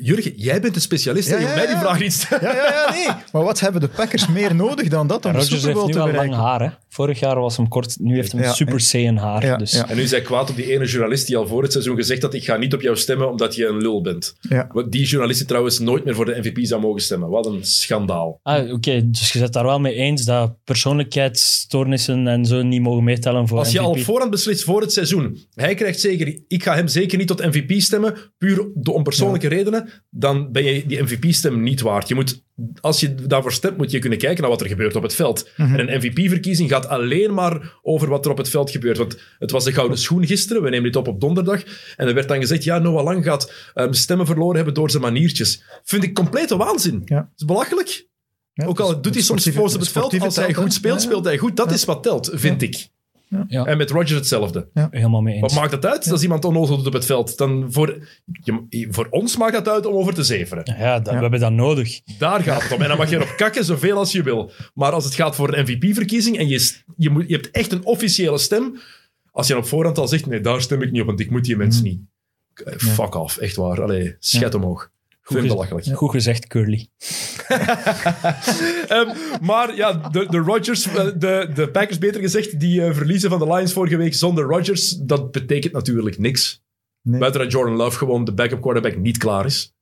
Jurgen, 0.00 0.32
jij 0.36 0.60
bent 0.60 0.74
de 0.74 0.80
specialist. 0.80 1.28
Ja, 1.28 1.38
mij 1.38 1.66
die 1.66 1.76
vraag 1.76 2.00
niet 2.00 2.12
stellen. 2.12 2.44
Ja, 2.44 2.54
ja, 2.54 2.72
ja, 2.86 2.90
nee. 2.92 3.06
Maar 3.32 3.42
wat 3.42 3.60
hebben 3.60 3.80
de 3.80 3.88
Packers 3.88 4.28
meer 4.28 4.54
nodig 4.54 4.88
dan 4.88 5.06
dat 5.06 5.24
om 5.24 5.32
de 5.32 5.40
Super 5.40 5.60
heeft 5.62 5.72
Bowl 5.74 5.86
nu 5.86 5.92
te 5.92 5.98
wel 5.98 6.12
lang 6.12 6.34
haar. 6.34 6.60
Hè? 6.62 6.68
Vorig 6.88 7.20
jaar 7.20 7.40
was 7.40 7.56
hem 7.56 7.68
kort, 7.68 7.96
nu 8.00 8.14
heeft 8.14 8.32
hij 8.32 8.40
Ja, 8.42 8.52
Super 8.52 8.80
Saiyan 8.80 9.16
haar. 9.16 9.44
Ja, 9.44 9.56
dus. 9.56 9.72
ja. 9.72 9.88
En 9.88 9.96
nu 9.96 10.02
is 10.02 10.10
hij 10.10 10.20
kwaad 10.22 10.50
op 10.50 10.56
die 10.56 10.72
ene 10.72 10.84
journalist 10.86 11.26
die 11.26 11.36
al 11.36 11.46
voor 11.46 11.62
het 11.62 11.72
seizoen 11.72 11.96
gezegd 11.96 12.22
had 12.22 12.34
ik 12.34 12.44
ga 12.44 12.56
niet 12.56 12.74
op 12.74 12.80
jou 12.80 12.96
stemmen 12.96 13.30
omdat 13.30 13.54
je 13.54 13.66
een 13.66 13.76
lul 13.78 14.00
bent. 14.00 14.34
Ja. 14.40 14.68
Want 14.72 14.92
Die 14.92 15.04
journalist 15.06 15.38
die 15.38 15.48
trouwens 15.48 15.78
nooit 15.78 16.04
meer 16.04 16.14
voor 16.14 16.24
de 16.24 16.38
MVP 16.42 16.58
zou 16.66 16.80
mogen 16.80 17.00
stemmen. 17.02 17.28
Wat 17.28 17.46
een 17.46 17.64
schandaal. 17.64 18.40
Ah, 18.42 18.72
Oké, 18.72 19.10
dus 19.10 19.32
je 19.32 19.38
zit 19.38 19.52
daar 19.52 19.64
wel 19.64 19.80
mee 19.80 19.94
eens 19.94 20.24
dat 20.24 20.54
persoonlijkheidsstoornissen 20.64 22.26
en 22.26 22.44
zo 22.44 22.62
niet 22.62 22.82
mogen 22.82 23.04
meetellen 23.04 23.48
voor 23.48 23.58
Als 23.58 23.72
je 23.72 23.80
MVP. 23.80 23.88
al 23.96 23.96
voorhand 24.02 24.30
beslist 24.30 24.64
voor 24.64 24.80
het 24.80 24.92
seizoen, 24.92 25.38
hij 25.54 25.74
krijgt 25.74 26.00
zeker, 26.00 26.40
ik 26.48 26.62
ga 26.62 26.74
hem 26.74 26.88
zeker 26.88 27.18
niet 27.18 27.26
tot 27.28 27.44
MVP 27.46 27.80
stemmen, 27.80 28.14
puur 28.38 28.66
om 28.92 29.02
persoonlijke 29.02 29.48
redenen, 29.66 30.02
dan 30.10 30.52
ben 30.52 30.64
je 30.64 30.86
die 30.86 31.02
MVP-stem 31.02 31.62
niet 31.62 31.80
waard. 31.80 32.08
Je 32.08 32.14
moet, 32.14 32.42
als 32.80 33.00
je 33.00 33.14
daarvoor 33.14 33.52
stemt, 33.52 33.76
moet 33.76 33.90
je 33.90 33.98
kunnen 33.98 34.18
kijken 34.18 34.40
naar 34.40 34.50
wat 34.50 34.60
er 34.60 34.66
gebeurt 34.66 34.96
op 34.96 35.02
het 35.02 35.14
veld. 35.14 35.50
En 35.56 35.78
een 35.80 35.98
MVP-verkiezing 35.98 36.70
gaat 36.70 36.86
alleen 36.86 37.34
maar 37.34 37.78
over 37.82 38.08
wat 38.08 38.24
er 38.24 38.30
op 38.30 38.38
het 38.38 38.48
veld 38.48 38.70
gebeurt. 38.70 38.98
Want 38.98 39.20
het 39.38 39.50
was 39.50 39.64
de 39.64 39.72
gouden 39.72 39.98
schoen 39.98 40.26
gisteren, 40.26 40.62
we 40.62 40.68
nemen 40.68 40.84
dit 40.84 40.96
op 40.96 41.08
op 41.08 41.20
donderdag, 41.20 41.62
en 41.96 42.08
er 42.08 42.14
werd 42.14 42.28
dan 42.28 42.40
gezegd, 42.40 42.64
ja, 42.64 42.78
Noah 42.78 43.04
Lang 43.04 43.24
gaat 43.24 43.52
ehm, 43.74 43.92
stemmen 43.92 44.26
verloren 44.26 44.56
hebben 44.56 44.74
door 44.74 44.90
zijn 44.90 45.02
maniertjes. 45.02 45.62
Vind 45.84 46.02
ik 46.02 46.14
complete 46.14 46.56
waanzin. 46.56 47.02
Ja. 47.04 47.16
Het 47.16 47.40
is 47.40 47.44
belachelijk. 47.44 48.06
Ja, 48.52 48.66
Ook 48.66 48.80
al 48.80 49.00
doet 49.00 49.14
hij 49.14 49.22
soms 49.22 49.48
fout 49.48 49.74
op 49.74 49.80
het 49.80 49.88
veld, 49.88 50.20
als 50.20 50.36
hij 50.36 50.54
goed 50.54 50.72
speelt, 50.72 51.00
speelt 51.00 51.24
hij 51.24 51.38
goed. 51.38 51.56
Dat 51.56 51.72
is 51.72 51.84
wat 51.84 52.02
telt, 52.02 52.30
vind 52.34 52.62
ik. 52.62 52.88
Ja. 53.48 53.64
En 53.64 53.76
met 53.76 53.90
Rodgers 53.90 54.12
hetzelfde. 54.18 54.68
Helemaal 54.90 55.20
mee 55.20 55.34
eens. 55.34 55.42
Wat 55.42 55.62
maakt 55.62 55.72
het 55.72 55.86
uit 55.86 56.10
als 56.10 56.22
iemand 56.22 56.44
onnozel 56.44 56.76
doet 56.76 56.86
op 56.86 56.92
het 56.92 57.04
veld? 57.04 57.36
Dan 57.36 57.66
voor, 57.72 58.08
je, 58.42 58.86
voor 58.90 59.06
ons 59.10 59.36
maakt 59.36 59.52
dat 59.52 59.68
uit 59.68 59.86
om 59.86 59.94
over 59.94 60.14
te 60.14 60.22
zeveren. 60.22 60.74
Ja, 60.78 61.00
dat, 61.00 61.14
we 61.14 61.20
hebben 61.20 61.40
dat 61.40 61.52
nodig. 61.52 62.00
Daar 62.18 62.42
gaat 62.42 62.62
het 62.62 62.72
om. 62.72 62.82
En 62.82 62.88
dan 62.88 62.96
mag 62.96 63.10
je 63.10 63.16
erop 63.16 63.34
kakken 63.36 63.64
zoveel 63.64 63.96
als 63.96 64.12
je 64.12 64.22
wil. 64.22 64.50
Maar 64.74 64.92
als 64.92 65.04
het 65.04 65.14
gaat 65.14 65.34
voor 65.34 65.54
een 65.54 65.62
MVP-verkiezing 65.62 66.38
en 66.38 66.48
je, 66.48 66.72
je, 66.96 67.10
moet, 67.10 67.28
je 67.28 67.34
hebt 67.34 67.50
echt 67.50 67.72
een 67.72 67.84
officiële 67.84 68.38
stem, 68.38 68.78
als 69.30 69.46
je 69.46 69.52
dan 69.52 69.62
op 69.62 69.68
voorhand 69.68 69.98
al 69.98 70.08
zegt, 70.08 70.26
nee, 70.26 70.40
daar 70.40 70.60
stem 70.60 70.82
ik 70.82 70.90
niet 70.90 71.00
op, 71.00 71.06
want 71.06 71.20
ik 71.20 71.30
moet 71.30 71.44
die 71.44 71.56
mensen 71.56 71.84
niet. 71.84 72.00
Eh, 72.64 72.76
Fuck 72.76 73.14
off, 73.14 73.36
echt 73.36 73.56
waar. 73.56 73.82
Allee, 73.82 74.16
schet 74.18 74.54
omhoog. 74.54 74.90
Goed 75.26 75.40
gez- 75.40 75.48
belachelijk. 75.48 75.86
Goed 75.86 76.10
gezegd, 76.10 76.46
Curly. 76.46 76.88
Ehm, 78.88 79.08
maar 79.40 79.76
ja, 79.76 79.92
de, 79.92 80.26
de 80.30 80.38
Rodgers, 80.38 80.86
eh, 80.86 81.04
de, 81.16 81.50
de 81.54 81.68
Packers 81.70 81.98
beter 81.98 82.20
gezegd, 82.20 82.60
die 82.60 82.82
eh, 82.82 82.94
verliezen 82.94 83.30
van 83.30 83.38
de 83.38 83.46
Lions 83.46 83.72
vorige 83.72 83.96
week 83.96 84.14
zonder 84.14 84.44
Rodgers, 84.44 84.90
dat 84.90 85.30
betekent 85.32 85.72
natuurlijk 85.72 86.18
niks. 86.18 86.62
Nee. 87.02 87.20
Buiten 87.20 87.40
dat 87.40 87.52
Jordan 87.52 87.76
Love 87.76 87.98
gewoon 87.98 88.24
de 88.24 88.32
backup 88.32 88.60
quarterback 88.60 88.96
niet 88.96 89.18
klaar 89.18 89.44
is. 89.44 89.74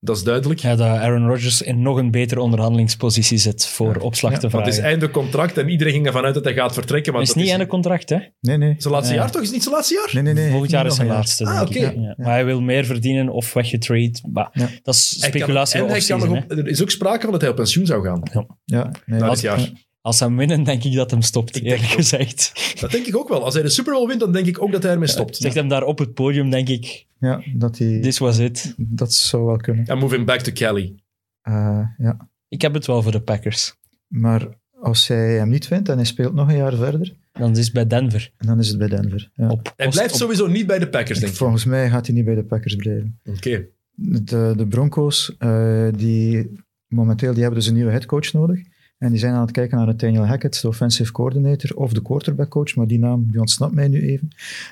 Dat 0.00 0.16
is 0.16 0.22
duidelijk. 0.22 0.60
Ja, 0.60 0.76
dat 0.76 0.86
Aaron 0.86 1.26
Rodgers 1.26 1.62
in 1.62 1.82
nog 1.82 1.96
een 1.96 2.10
betere 2.10 2.40
onderhandelingspositie 2.40 3.38
zit 3.38 3.66
voor 3.66 3.96
opslag 3.96 4.32
te 4.32 4.40
Want 4.40 4.52
vragen. 4.52 4.68
het 4.68 4.78
is 4.78 4.84
einde 4.84 5.10
contract 5.10 5.58
en 5.58 5.68
iedereen 5.68 5.92
ging 5.92 6.06
ervan 6.06 6.24
uit 6.24 6.34
dat 6.34 6.44
hij 6.44 6.54
gaat 6.54 6.74
vertrekken. 6.74 7.12
Want 7.12 7.26
is 7.28 7.32
dat 7.34 7.42
niet 7.42 7.50
einde 7.52 7.66
contract, 7.66 8.08
hè? 8.08 8.16
Nee, 8.40 8.56
nee. 8.56 8.74
Zijn 8.78 8.94
laatste 8.94 9.14
Ja. 9.14 9.20
jaar 9.20 9.30
toch? 9.30 9.40
Is 9.40 9.46
het 9.46 9.54
niet 9.54 9.62
zijn 9.62 9.74
laatste 9.74 9.94
jaar? 9.94 10.10
nee, 10.12 10.22
nee, 10.22 10.42
nee. 10.42 10.50
Volgend 10.50 10.70
jaar 10.70 10.86
is 10.86 10.94
zijn 10.94 11.08
laatste, 11.08 11.44
Ah, 11.44 11.62
oké. 11.62 11.78
Ja. 11.78 12.14
Maar 12.16 12.30
hij 12.30 12.44
wil 12.44 12.60
meer 12.60 12.84
verdienen 12.84 13.28
of 13.28 13.52
weggetrade. 13.52 14.12
Maar 14.32 14.48
Ja. 14.52 14.68
Dat 14.82 14.94
is 14.94 15.16
Hij 15.20 15.30
kan- 15.30 15.38
speculatie 15.40 15.78
en 15.78 15.84
of 15.84 15.90
hij 15.90 16.00
kan 16.00 16.18
nog 16.18 16.28
op, 16.44 16.50
er 16.50 16.66
is 16.68 16.82
ook 16.82 16.90
sprake 16.90 17.22
van 17.22 17.30
dat 17.32 17.40
hij 17.40 17.50
op 17.50 17.56
pensioen 17.56 17.86
zou 17.86 18.04
gaan 18.04 18.22
Ja, 18.64 18.90
nee, 19.06 19.20
na 19.20 19.30
dit 19.30 19.40
jaar. 19.40 19.70
Als 20.08 20.16
ze 20.18 20.34
winnen, 20.34 20.62
denk 20.64 20.84
ik 20.84 20.94
dat 20.94 21.10
hem 21.10 21.22
stopt, 21.22 21.56
Ik 21.56 21.62
eerlijk 21.62 21.82
gezegd. 22.00 22.52
Dat 22.80 22.90
denk 22.90 23.06
ik 23.06 23.16
ook 23.16 23.28
wel. 23.28 23.44
Als 23.44 23.54
hij 23.54 23.62
de 23.62 23.68
Super 23.68 23.92
Bowl 23.92 24.06
wint, 24.06 24.20
dan 24.20 24.32
denk 24.32 24.46
ik 24.46 24.62
ook 24.62 24.72
dat 24.72 24.82
hij 24.82 24.92
ermee 24.92 25.08
stopt. 25.08 25.36
Zegt 25.36 25.54
hem 25.54 25.68
daar 25.68 25.82
op 25.82 25.98
het 25.98 26.14
podium, 26.14 26.50
denk 26.50 26.68
ik, 26.68 27.06
ja, 27.18 27.42
dat, 27.54 27.76
die, 27.76 28.00
this 28.00 28.18
was 28.18 28.38
it. 28.38 28.74
dat 28.76 29.12
zou 29.12 29.44
wel 29.46 29.56
kunnen. 29.56 29.86
En 29.86 30.08
him 30.10 30.24
back 30.24 30.40
to 30.40 30.52
Cali. 30.52 30.94
Eh, 31.42 31.80
ja. 31.98 32.28
Ik 32.48 32.62
heb 32.62 32.74
het 32.74 32.86
wel 32.86 33.02
voor 33.02 33.12
de 33.12 33.20
Packers. 33.20 33.74
Maar 34.06 34.48
als 34.80 35.08
hij 35.08 35.32
hem 35.36 35.48
niet 35.48 35.68
wint 35.68 35.88
en 35.88 35.96
hij 35.96 36.04
speelt 36.04 36.34
nog 36.34 36.48
een 36.48 36.56
jaar 36.56 36.74
verder, 36.74 37.16
Dan 37.32 37.56
is 37.56 37.64
het 37.64 37.72
bij 37.74 37.86
Denver. 37.86 38.32
dan 38.38 38.58
is 38.58 38.68
het 38.68 38.78
bij 38.78 38.88
Denver. 38.88 39.30
Ja. 39.34 39.48
Op 39.48 39.72
Hij 39.76 39.88
blijft 39.88 40.12
op- 40.12 40.18
sowieso 40.20 40.46
niet 40.46 40.66
bij 40.66 40.78
de 40.78 40.88
Packers, 40.88 41.18
denk 41.18 41.32
ik. 41.32 41.38
Volgens 41.38 41.64
mij 41.64 41.90
gaat 41.90 42.06
hij 42.06 42.14
niet 42.14 42.24
bij 42.24 42.34
de 42.34 42.44
Packers 42.44 42.76
blijven. 42.76 43.18
Oké. 43.24 43.66
De, 43.94 44.52
de 44.56 44.66
Broncos, 44.68 45.36
eh, 45.38 45.88
die 45.96 46.50
momenteel 46.86 47.32
die 47.32 47.40
hebben 47.42 47.58
dus 47.60 47.68
een 47.68 47.74
nieuwe 47.74 47.90
headcoach 47.90 48.32
nodig. 48.32 48.60
En 48.98 49.10
die 49.10 49.18
zijn 49.18 49.34
aan 49.34 49.40
het 49.40 49.50
kijken 49.50 49.76
naar 49.76 49.86
Nathaniel 49.86 50.26
Hackett, 50.26 50.60
de 50.62 50.68
offensive 50.68 51.12
coordinator, 51.12 51.76
of 51.76 51.92
de 51.92 52.02
quarterback 52.02 52.48
coach, 52.48 52.74
maar 52.74 52.86
die 52.86 52.98
naam 52.98 53.26
die 53.30 53.40
ontsnapt 53.40 53.74
mij 53.74 53.88
nu 53.88 54.02
even. 54.02 54.28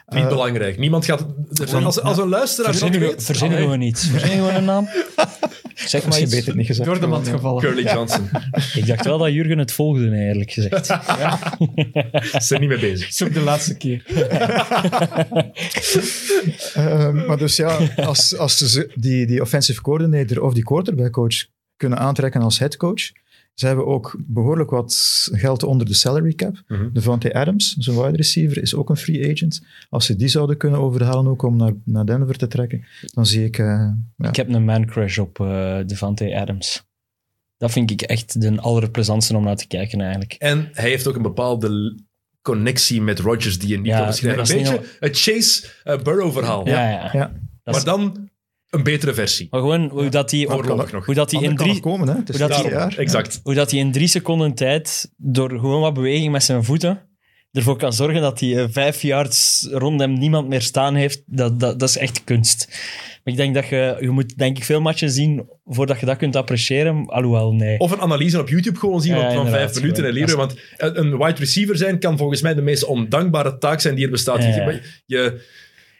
Niet 0.06 0.22
Eh, 0.22 0.28
belangrijk. 0.28 0.78
Niemand 0.78 1.04
gaat... 1.04 1.26
Als, 1.72 2.00
als 2.00 2.18
een 2.18 2.28
luisteraar 2.28 2.70
Verzinnen 2.70 3.00
we, 3.00 3.06
weet... 3.06 3.24
verzinnen 3.24 3.70
we 3.70 3.76
niet. 3.76 3.98
Verzinnen 4.10 4.46
we 4.46 4.52
een 4.52 4.64
naam? 4.64 4.88
Zeg 5.74 6.00
maar 6.00 6.08
Misschien 6.08 6.26
iets. 6.26 6.34
beter 6.34 6.56
niet 6.56 6.66
gezegd. 6.66 6.88
Door 6.88 7.00
de 7.00 7.06
mat 7.06 7.26
ja. 7.26 7.32
gevallen. 7.32 7.62
Curly 7.62 7.82
Johnson. 7.82 8.28
Ik 8.74 8.86
dacht 8.86 9.04
wel 9.04 9.18
dat 9.18 9.32
Jurgen 9.32 9.58
het 9.58 9.72
volgde, 9.72 10.10
eerlijk 10.10 10.50
gezegd. 10.50 10.86
Ze 10.86 12.38
zijn 12.38 12.60
niet 12.60 12.68
mee 12.68 12.78
bezig. 12.78 13.26
Ook 13.26 13.34
de 13.34 13.40
laatste 13.40 13.76
keer. 13.76 14.02
Eh, 16.74 17.26
maar 17.26 17.38
dus 17.38 17.56
ja, 17.56 17.78
als, 17.96 18.36
als 18.36 18.56
ze 18.56 18.92
die, 18.94 19.26
die 19.26 19.40
offensive 19.40 19.80
coordinator 19.80 20.42
of 20.42 20.54
die 20.54 20.64
quarterback 20.64 21.12
coach 21.12 21.46
kunnen 21.76 21.98
aantrekken 21.98 22.40
als 22.40 22.58
headcoach, 22.58 23.12
ze 23.56 23.66
hebben 23.66 23.86
ook 23.86 24.16
behoorlijk 24.26 24.70
wat 24.70 25.28
geld 25.32 25.62
onder 25.62 25.86
de 25.86 25.94
salary 25.94 26.32
cap. 26.32 26.62
Mhm. 26.68 26.88
Devontae 26.92 27.34
Adams, 27.34 27.74
zijn 27.78 27.96
wide 27.96 28.16
receiver, 28.16 28.62
is 28.62 28.74
ook 28.74 28.90
een 28.90 28.96
free 28.96 29.30
agent. 29.32 29.62
Als 29.90 30.06
ze 30.06 30.16
die 30.16 30.28
zouden 30.28 30.56
kunnen 30.56 30.80
overhalen 30.80 31.30
ook 31.30 31.42
om 31.42 31.56
naar, 31.56 31.72
naar 31.84 32.06
Denver 32.06 32.36
te 32.36 32.46
trekken, 32.46 32.84
dan 33.14 33.26
zie 33.26 33.44
ik... 33.44 33.58
eh, 33.58 33.66
ja. 34.16 34.28
Ik 34.28 34.36
heb 34.36 34.48
een 34.48 34.64
man 34.64 34.86
crush 34.86 35.18
op 35.18 35.40
eh 35.40 35.78
Devante 35.86 36.36
Adams. 36.40 36.84
Dat 37.56 37.70
vind 37.72 37.90
ik 37.90 38.02
echt 38.02 38.40
de 38.40 38.60
allerplezantste 38.60 39.36
om 39.36 39.44
naar 39.44 39.56
te 39.56 39.66
kijken, 39.66 40.00
eigenlijk. 40.00 40.32
En 40.32 40.68
hij 40.72 40.88
heeft 40.88 41.06
ook 41.06 41.16
een 41.16 41.22
bepaalde 41.22 41.98
connectie 42.42 43.02
met 43.02 43.18
Rodgers 43.18 43.58
die 43.58 43.68
je 43.68 43.76
niet 43.76 43.86
Ja, 43.86 43.98
kan 43.98 44.06
beschrijven. 44.06 44.40
Een 44.56 44.62
beetje 44.62 44.78
niet 44.78 44.96
het 45.00 45.18
Chase-Burrow-verhaal. 45.20 46.66
Ja, 46.68 46.90
ja. 46.90 47.10
Ja. 47.12 47.26
Dat 47.28 47.38
maar 47.64 47.74
is- 47.74 47.84
dan 47.84 48.28
een 48.76 48.82
betere 48.82 49.14
versie. 49.14 49.46
Maar 49.50 49.60
gewoon 49.60 49.88
hoe 49.88 50.08
dat 50.08 50.32
nog. 50.32 51.06
hoe 51.06 51.14
dat 51.14 51.30
hij 51.30 51.42
in 51.42 51.56
drie, 51.56 51.68
nog 51.68 51.80
komen, 51.80 52.08
hè. 52.08 52.14
Het 52.14 52.28
is 52.28 52.38
hoe 52.38 52.48
dat 52.48 52.64
jaar. 52.64 52.98
exact. 52.98 53.40
hoe 53.42 53.54
dat 53.54 53.70
hij 53.70 53.80
in 53.80 53.92
drie 53.92 54.08
seconden 54.08 54.54
tijd, 54.54 55.12
door 55.16 55.50
gewoon 55.50 55.80
wat 55.80 55.94
beweging 55.94 56.32
met 56.32 56.44
zijn 56.44 56.64
voeten, 56.64 57.08
ervoor 57.52 57.76
kan 57.76 57.92
zorgen 57.92 58.20
dat 58.20 58.40
hij 58.40 58.56
eh, 58.56 58.64
vijf 58.70 59.02
yards 59.02 59.68
rond 59.70 60.00
hem 60.00 60.12
niemand 60.12 60.48
meer 60.48 60.62
staan 60.62 60.94
heeft, 60.94 61.22
dat, 61.26 61.60
dat, 61.60 61.78
dat 61.80 61.88
is 61.88 61.96
echt 61.96 62.24
kunst. 62.24 62.66
Maar 63.24 63.34
ik 63.34 63.40
denk 63.40 63.54
dat 63.54 63.68
je, 63.68 63.96
je 64.00 64.10
moet 64.10 64.38
denk 64.38 64.56
ik 64.56 64.64
veel 64.64 64.80
matchen 64.80 65.10
zien 65.10 65.48
voordat 65.64 66.00
je 66.00 66.06
dat 66.06 66.16
kunt 66.16 66.36
appreciëren. 66.36 67.06
Alhoewel, 67.06 67.52
nee. 67.52 67.78
Of 67.78 67.90
een 67.90 68.00
analyse 68.00 68.40
op 68.40 68.48
YouTube 68.48 68.78
gewoon 68.78 69.02
zien 69.02 69.16
Ja, 69.16 69.32
van, 69.32 69.48
vijf 69.48 69.74
minuten 69.74 70.04
en 70.04 70.12
leren. 70.12 70.36
Want 70.36 70.54
een 70.76 71.18
wide 71.18 71.38
receiver 71.38 71.76
zijn 71.76 71.98
kan 71.98 72.18
volgens 72.18 72.42
mij 72.42 72.54
de 72.54 72.62
meest 72.62 72.84
ondankbare 72.84 73.58
taak 73.58 73.80
zijn 73.80 73.94
die 73.94 74.04
er 74.04 74.10
bestaat. 74.10 74.42
Ja, 74.42 74.48
ja. 74.48 74.70
Je, 75.06 75.40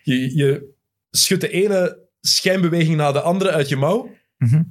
je, 0.03 0.20
je, 0.20 0.36
je 0.36 0.74
schudt 1.11 1.40
de 1.40 1.48
ene 1.48 2.06
schijnbeweging 2.27 2.97
na 2.97 3.12
de 3.12 3.20
andere 3.20 3.51
uit 3.51 3.69
je 3.69 3.77
mouw. 3.77 4.09
Mhm. 4.39 4.62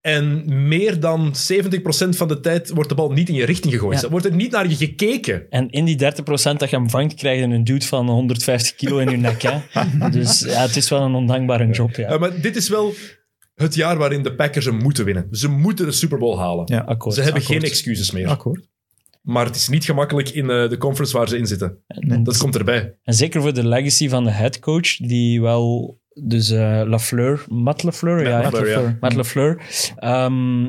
En 0.00 0.44
meer 0.68 1.00
dan 1.00 1.34
70% 1.36 2.16
van 2.16 2.28
de 2.28 2.40
tijd 2.40 2.70
wordt 2.70 2.88
de 2.88 2.94
bal 2.94 3.10
niet 3.12 3.28
in 3.28 3.34
je 3.34 3.44
richting 3.44 3.72
gegooid. 3.72 3.98
Ja. 3.98 4.04
Er 4.04 4.10
wordt 4.10 4.26
er 4.26 4.34
niet 4.34 4.50
naar 4.50 4.68
je 4.68 4.76
gekeken. 4.76 5.50
En 5.50 5.70
in 5.70 5.84
die 5.84 5.96
30% 5.96 6.58
dat 6.58 6.70
je 6.70 6.76
hem 6.76 6.90
vangt, 6.90 7.14
krijg 7.14 7.38
je 7.38 7.44
een 7.44 7.64
dude 7.64 7.84
van 7.86 8.08
150 8.08 8.74
kilo 8.74 8.98
in 8.98 9.10
je 9.10 9.16
nek. 9.16 9.42
Hè? 9.42 9.60
Dus 10.10 10.40
ja, 10.40 10.60
het 10.62 10.76
is 10.76 10.88
wel 10.88 11.02
een 11.02 11.14
ondankbare 11.14 11.70
job. 11.70 11.94
Ja. 11.96 12.12
Uh, 12.12 12.18
maar 12.18 12.40
dit 12.40 12.56
is 12.56 12.68
wel 12.68 12.92
het 13.54 13.74
jaar 13.74 13.96
waarin 13.96 14.22
de 14.22 14.34
Packers 14.34 14.64
hem 14.64 14.76
moeten 14.76 15.04
winnen. 15.04 15.26
Ze 15.30 15.48
moeten 15.48 15.86
de 15.86 15.92
Super 15.92 16.18
Bowl 16.18 16.38
halen. 16.38 16.64
Ja, 16.66 16.80
Akkoord. 16.80 17.14
Ze 17.14 17.22
hebben 17.22 17.42
akkoord. 17.42 17.60
geen 17.60 17.70
excuses 17.70 18.10
meer. 18.10 18.28
Akkoord. 18.28 18.68
Maar 19.22 19.44
het 19.46 19.56
is 19.56 19.68
niet 19.68 19.84
gemakkelijk 19.84 20.28
in 20.28 20.50
eh, 20.50 20.68
de 20.68 20.76
conference 20.78 21.16
waar 21.16 21.28
ze 21.28 21.38
in 21.38 21.46
zitten. 21.46 21.78
En, 21.86 22.22
Dat 22.22 22.36
komt 22.36 22.56
erbij. 22.56 22.98
en 23.02 23.14
zeker 23.14 23.40
voor 23.42 23.54
de 23.54 23.66
legacy 23.66 24.08
van 24.08 24.24
de 24.24 24.30
headcoach, 24.30 24.96
die 24.96 25.40
wel... 25.40 25.97
Dus 26.22 26.50
eh 26.50 26.82
Lafleur, 26.84 27.44
Matt 27.48 27.82
Lafleur, 27.82 28.28
ja, 28.28 28.40
Matt 28.40 28.52
ja. 28.52 28.60
Lafleur, 28.60 28.82
ja. 28.82 28.96
Matt 29.00 29.14
Lafleur. 29.14 29.62
ehm, 29.96 30.66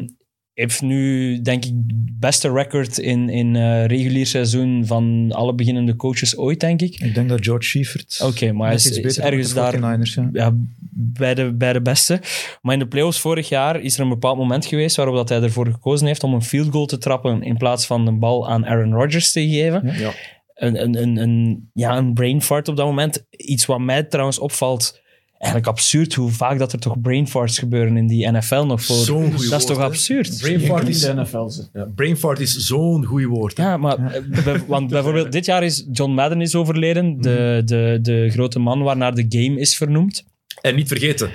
heeft 0.60 0.82
nu, 0.82 1.42
denk 1.42 1.66
ik, 1.66 1.72
beste 2.20 2.52
record 2.52 2.98
in, 2.98 3.30
in 3.30 3.56
eh, 3.56 3.86
regulier 3.86 4.26
seizoen 4.26 4.86
van 4.86 5.32
alle 5.32 5.56
beginnende 5.56 5.96
coaches 5.96 6.38
ooit, 6.38 6.60
denk 6.60 6.82
ik. 6.82 7.00
Ik 7.00 7.16
denk 7.16 7.30
dat 7.30 7.44
George 7.44 7.68
Schiefert 7.68 8.22
Oké, 8.24 8.52
maar 8.52 8.68
hij 8.68 8.76
is, 8.76 9.20
ergens 9.20 9.54
daar 9.54 9.76
49ers, 9.76 10.14
ja. 10.14 10.30
ja, 10.32 10.52
bij, 10.92 11.36
de, 11.36 11.54
bij 11.54 11.74
de 11.74 11.82
beste. 11.82 12.22
Maar 12.62 12.74
in 12.74 12.80
de 12.80 12.88
playoffs 12.88 13.20
vorig 13.20 13.50
jaar 13.50 13.82
is 13.82 13.96
er 13.96 14.02
een 14.02 14.10
bepaald 14.10 14.38
moment 14.38 14.66
geweest 14.66 14.96
waarop 14.96 15.16
dat 15.16 15.30
hij 15.30 15.42
ervoor 15.42 15.68
gekozen 15.68 16.08
heeft 16.08 16.24
om 16.24 16.34
een 16.34 16.42
field 16.44 16.72
goal 16.72 16.86
te 16.86 16.98
trappen 16.98 17.42
in 17.42 17.58
plaats 17.58 17.86
van 17.86 18.06
de 18.06 18.12
bal 18.12 18.50
aan 18.50 18.66
Aaron 18.66 18.94
Rodgers 18.94 19.32
te 19.32 19.50
geven. 19.50 19.94
Ja. 20.00 20.12
Een, 20.54 20.82
een, 20.82 21.02
een, 21.02 21.18
een, 21.18 21.70
ja, 21.74 21.98
een 21.98 22.14
brain 22.14 22.42
fart 22.42 22.68
op 22.68 22.76
dat 22.76 22.86
moment. 22.86 23.26
Iets 23.30 23.66
wat 23.66 23.80
mij 23.80 24.04
trouwens 24.04 24.40
opvalt, 24.40 25.02
eigenlijk 25.40 25.72
absurd 25.72 26.14
hoe 26.14 26.32
vaak 26.32 26.58
dat 26.60 26.74
er 26.74 26.80
toch 26.80 27.02
brain 27.02 27.28
farts 27.28 27.58
gebeuren 27.60 27.98
in 27.98 28.08
die 28.08 28.32
NFL 28.32 28.64
nog 28.64 28.84
voor. 28.84 28.96
Zo'n 28.96 29.32
goeie 29.32 29.32
dat 29.32 29.42
is 29.44 29.50
woord, 29.50 29.66
toch 29.68 29.78
hè? 29.78 29.84
absurd? 29.84 30.38
Brain 30.42 30.60
fart 30.60 30.84
In 30.84 30.90
is, 30.90 31.02
de 31.02 31.14
NFL. 31.14 31.48
ze. 31.48 31.64
ja, 31.74 31.88
brain 31.96 32.18
fart 32.18 32.40
is 32.40 32.56
zo'n 32.56 33.06
goed 33.06 33.24
woord. 33.24 33.58
hè. 33.58 33.64
Ja, 33.64 33.78
maar 33.78 34.14
eh, 34.14 34.60
want 34.68 34.90
bijvoorbeeld 34.90 35.32
dit 35.32 35.46
jaar 35.46 35.64
is 35.64 35.88
John 35.92 36.12
Madden 36.12 36.42
is 36.42 36.56
overleden, 36.56 37.22
de, 37.22 37.62
de, 37.66 38.00
de 38.02 38.30
grote 38.30 38.60
man 38.60 38.82
waarnaar 38.82 39.16
de 39.16 39.26
game 39.30 39.60
is 39.60 39.78
vernoemd. 39.78 40.24
En 40.62 40.76
niet 40.76 40.88
vergeten, 40.88 41.30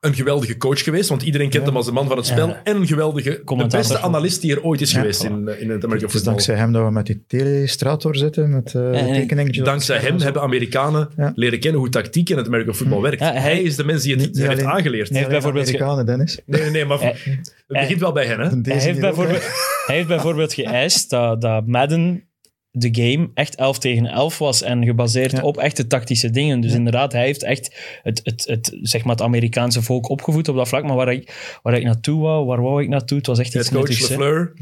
een 0.00 0.14
geweldige 0.14 0.56
coach 0.56 0.82
geweest, 0.82 1.08
want 1.08 1.22
iedereen 1.22 1.48
kent 1.50 1.62
Ja. 1.62 1.68
hem 1.68 1.76
als 1.76 1.86
de 1.86 1.92
man 1.92 2.08
van 2.08 2.16
het 2.16 2.26
spel. 2.26 2.48
Ja. 2.48 2.60
En 2.64 2.76
een 2.76 2.86
geweldige, 2.86 3.42
de 3.44 3.66
beste 3.70 3.98
analist 3.98 4.40
die 4.40 4.52
er 4.54 4.62
ooit 4.62 4.80
is 4.80 4.92
Ja. 4.92 4.98
geweest 5.00 5.22
in, 5.24 5.30
eh, 5.30 5.36
in 5.38 5.42
het 5.50 5.58
American 5.60 5.90
Het 5.92 6.02
is 6.02 6.10
football. 6.10 6.22
dankzij 6.32 6.54
hem 6.54 6.72
dat 6.72 6.84
we 6.84 6.90
met 6.90 7.06
die 7.06 7.24
telestrator 7.26 8.16
zitten, 8.16 8.50
met 8.50 8.72
uh, 8.76 8.90
tekeningetjes. 9.12 9.64
Dankzij 9.64 9.98
hem 9.98 10.20
hebben 10.20 10.42
Amerikanen 10.42 11.08
Ja. 11.16 11.32
leren 11.34 11.60
kennen 11.60 11.80
hoe 11.80 11.88
tactiek 11.88 12.30
in 12.30 12.36
het 12.36 12.46
American 12.46 12.74
football 12.74 13.00
werkt. 13.00 13.20
Ja, 13.20 13.32
hij- 13.32 13.40
hij 13.40 13.62
is 13.62 13.76
de 13.76 13.84
mens 13.84 14.02
die 14.02 14.14
het 14.16 14.20
Niet- 14.26 14.36
heeft 14.38 14.50
alleen- 14.50 14.66
aangeleerd. 14.68 15.10
bijvoorbeeld 15.10 15.68
ge- 15.68 15.76
Amerikanen, 15.76 16.06
Dennis. 16.06 16.40
Nee, 16.46 16.60
nee, 16.60 16.70
nee, 16.70 16.84
maar 16.84 17.00
Hij- 17.00 17.16
het 17.24 17.54
begint 17.66 18.00
wel 18.00 18.12
bij 18.12 18.26
hen, 18.26 18.40
hè? 18.40 18.48
Hij 18.72 18.80
heeft, 18.82 19.00
bijvoorbeeld, 19.00 19.42
hij 19.86 19.94
heeft 19.96 20.08
bijvoorbeeld 20.08 20.54
geëist 20.54 21.10
dat, 21.10 21.40
dat 21.40 21.66
Madden 21.66 22.24
de 22.72 22.88
game 22.92 23.30
echt 23.34 23.54
11 23.56 23.78
tegen 23.78 24.06
11 24.06 24.38
was 24.38 24.62
en 24.62 24.84
gebaseerd 24.84 25.30
Ja. 25.30 25.42
op 25.42 25.56
echte 25.56 25.86
tactische 25.86 26.30
dingen. 26.30 26.60
Dus 26.60 26.70
Ja. 26.70 26.76
inderdaad, 26.76 27.12
hij 27.12 27.24
heeft 27.24 27.42
echt 27.42 27.76
het, 28.02 28.20
het, 28.24 28.44
het, 28.46 28.78
zeg 28.82 29.02
maar 29.04 29.12
het 29.14 29.22
Amerikaanse 29.24 29.82
volk 29.82 30.08
opgevoed 30.08 30.48
op 30.48 30.56
dat 30.56 30.68
vlak. 30.68 30.84
Maar 30.84 30.96
waar 30.96 31.12
ik, 31.12 31.58
waar 31.62 31.74
ik 31.74 31.84
naartoe 31.84 32.20
wou, 32.20 32.46
waar 32.46 32.62
wou 32.62 32.82
ik 32.82 32.88
naartoe? 32.88 33.18
Het 33.18 33.26
was 33.26 33.38
echt 33.38 33.54
iets 33.54 33.68
Het 33.68 33.74
coach 33.78 33.88
nuttigs. 33.88 34.08
LeFleur. 34.08 34.52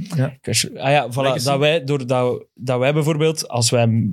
Ah 0.77 0.91
ja, 0.91 1.09
voilà, 1.11 1.15
Legacy. 1.15 1.45
dat 1.45 1.59
wij, 1.59 1.85
doordat 1.85 2.45
dat 2.55 2.79
wij 2.79 2.93
bijvoorbeeld, 2.93 3.49
als 3.49 3.71
wij, 3.71 4.11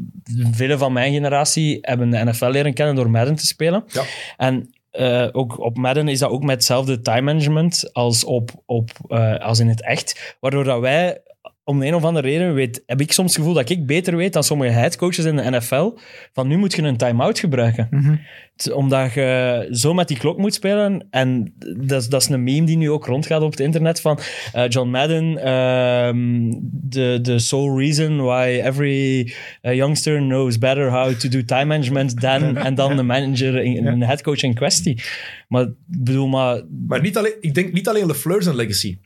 vele 0.51 0.77
van 0.77 0.93
mijn 0.93 1.13
generatie, 1.13 1.77
hebben 1.81 2.09
de 2.09 2.23
NFL 2.23 2.45
leren 2.49 2.73
kennen 2.73 2.95
door 2.95 3.09
Madden 3.09 3.35
te 3.35 3.45
spelen. 3.45 3.84
Ja. 3.88 4.03
En 4.38 4.69
eh, 4.91 5.27
ook 5.31 5.59
op 5.59 5.77
Madden 5.77 6.07
is 6.07 6.19
dat 6.19 6.30
ook 6.30 6.43
met 6.43 6.55
hetzelfde 6.55 7.01
time 7.01 7.22
management 7.22 7.89
als, 7.93 8.23
op, 8.23 8.51
op, 8.65 8.89
eh, 9.07 9.35
als 9.39 9.59
in 9.59 9.67
het 9.67 9.81
echt. 9.84 10.35
Waardoor 10.39 10.63
dat 10.63 10.80
wij, 10.80 11.22
om 11.68 11.80
de 11.80 11.86
een 11.86 11.96
of 11.96 12.04
andere 12.04 12.28
reden, 12.28 12.54
weet, 12.54 12.84
heb 12.86 13.02
ik 13.02 13.12
soms 13.12 13.30
het 13.32 13.38
gevoel 13.40 13.54
dat 13.56 13.70
ik 13.70 13.86
beter 13.86 14.16
weet 14.16 14.34
dan 14.34 14.44
sommige 14.44 14.72
headcoaches 14.72 15.26
in 15.26 15.36
de 15.36 15.50
NFL. 15.50 15.92
Van 16.34 16.48
nu 16.48 16.58
moet 16.58 16.76
je 16.76 16.82
een 16.82 16.98
time-out 16.98 17.40
gebruiken. 17.40 17.88
Mhm. 17.92 18.16
Het- 18.56 18.72
Omdat 18.72 19.14
je 19.14 19.68
zo 19.72 19.94
met 19.94 20.08
die 20.08 20.18
klok 20.18 20.38
moet 20.38 20.54
spelen. 20.54 21.08
En 21.10 21.54
dat, 21.78 22.02
is- 22.02 22.08
dat 22.10 22.22
is 22.22 22.30
een 22.30 22.44
meme 22.44 22.66
die 22.66 22.78
nu 22.78 22.90
ook 22.92 23.06
rondgaat 23.06 23.42
op 23.42 23.52
het 23.52 23.60
internet 23.60 24.02
van 24.02 24.20
eh, 24.54 24.64
John 24.68 24.90
Madden. 24.90 25.38
ehm, 25.38 26.52
the, 26.90 27.20
the 27.22 27.40
sole 27.40 27.78
reason 27.80 28.18
why 28.22 28.62
every 28.64 29.34
eh, 29.62 29.74
youngster 29.76 30.18
knows 30.18 30.58
better 30.58 30.90
how 30.92 31.14
to 31.14 31.30
do 31.30 31.44
time 31.44 31.66
management 31.66 32.20
than, 32.20 32.58
en 32.68 32.76
dan 32.76 32.96
de 32.96 33.04
manager, 33.04 33.64
in, 33.64 33.86
een 33.88 34.04
headcoach 34.04 34.42
in 34.44 34.54
kwestie. 34.54 35.02
Maar 35.48 35.62
ik 35.64 35.74
bedoel, 35.86 36.28
maar 36.28 36.62
Maar 36.88 37.02
niet 37.02 37.18
alleen, 37.18 37.34
ik 37.40 37.54
denk 37.54 37.74
niet 37.74 37.88
alleen 37.88 38.06
LeFleur 38.06 38.44
zijn 38.44 38.56
legacy. 38.56 38.98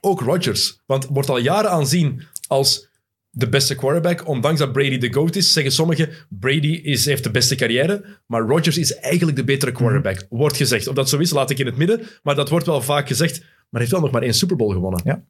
Ook 0.00 0.20
Rodgers. 0.20 0.80
Want 0.86 1.06
wordt 1.06 1.28
al 1.28 1.38
jaren 1.38 1.70
aanzien 1.70 2.22
als 2.46 2.88
de 3.30 3.48
beste 3.48 3.74
quarterback. 3.74 4.28
Ondanks 4.28 4.58
dat 4.58 4.72
Brady 4.72 4.98
de 4.98 5.12
GOAT 5.12 5.36
is, 5.36 5.52
zeggen 5.52 5.72
sommigen 5.72 6.10
Brady 6.28 6.80
is, 6.82 7.04
heeft 7.04 7.24
de 7.24 7.30
beste 7.30 7.54
carrière. 7.54 8.04
Maar 8.26 8.42
Rodgers 8.42 8.78
is 8.78 8.94
eigenlijk 8.94 9.36
de 9.36 9.44
betere 9.44 9.72
quarterback. 9.72 10.26
Wordt 10.28 10.56
gezegd. 10.56 10.86
Of 10.86 10.94
dat 10.94 11.08
zo 11.08 11.18
is, 11.18 11.30
laat 11.30 11.50
ik 11.50 11.58
in 11.58 11.66
het 11.66 11.76
midden. 11.76 12.00
Maar 12.22 12.34
dat 12.34 12.48
wordt 12.48 12.66
wel 12.66 12.82
vaak 12.82 13.06
gezegd. 13.06 13.40
Maar 13.40 13.48
hij 13.70 13.80
heeft 13.80 13.92
wel 13.92 14.00
nog 14.00 14.10
maar 14.10 14.22
één 14.22 14.34
Super 14.34 14.56
Bowl 14.56 14.72
gewonnen. 14.72 15.26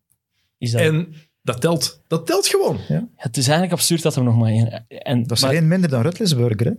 is 0.59 0.71
dat... 0.71 0.81
En 0.81 1.15
dat 1.43 1.61
telt. 1.61 2.03
Dat 2.07 2.27
telt 2.27 2.47
gewoon. 2.47 2.79
het 3.17 3.37
is 3.37 3.45
eigenlijk 3.45 3.73
absurd 3.73 4.03
dat 4.03 4.17
er 4.17 4.23
nog 4.23 4.37
maar 4.37 4.51
één... 4.51 4.85
En, 4.89 5.23
Dat 5.23 5.37
is 5.37 5.43
maar- 5.43 5.51
alleen 5.51 5.69
minder 5.69 5.91
dan 5.91 6.03
Rutlisburger, 6.03 6.67
hè? 6.67 6.73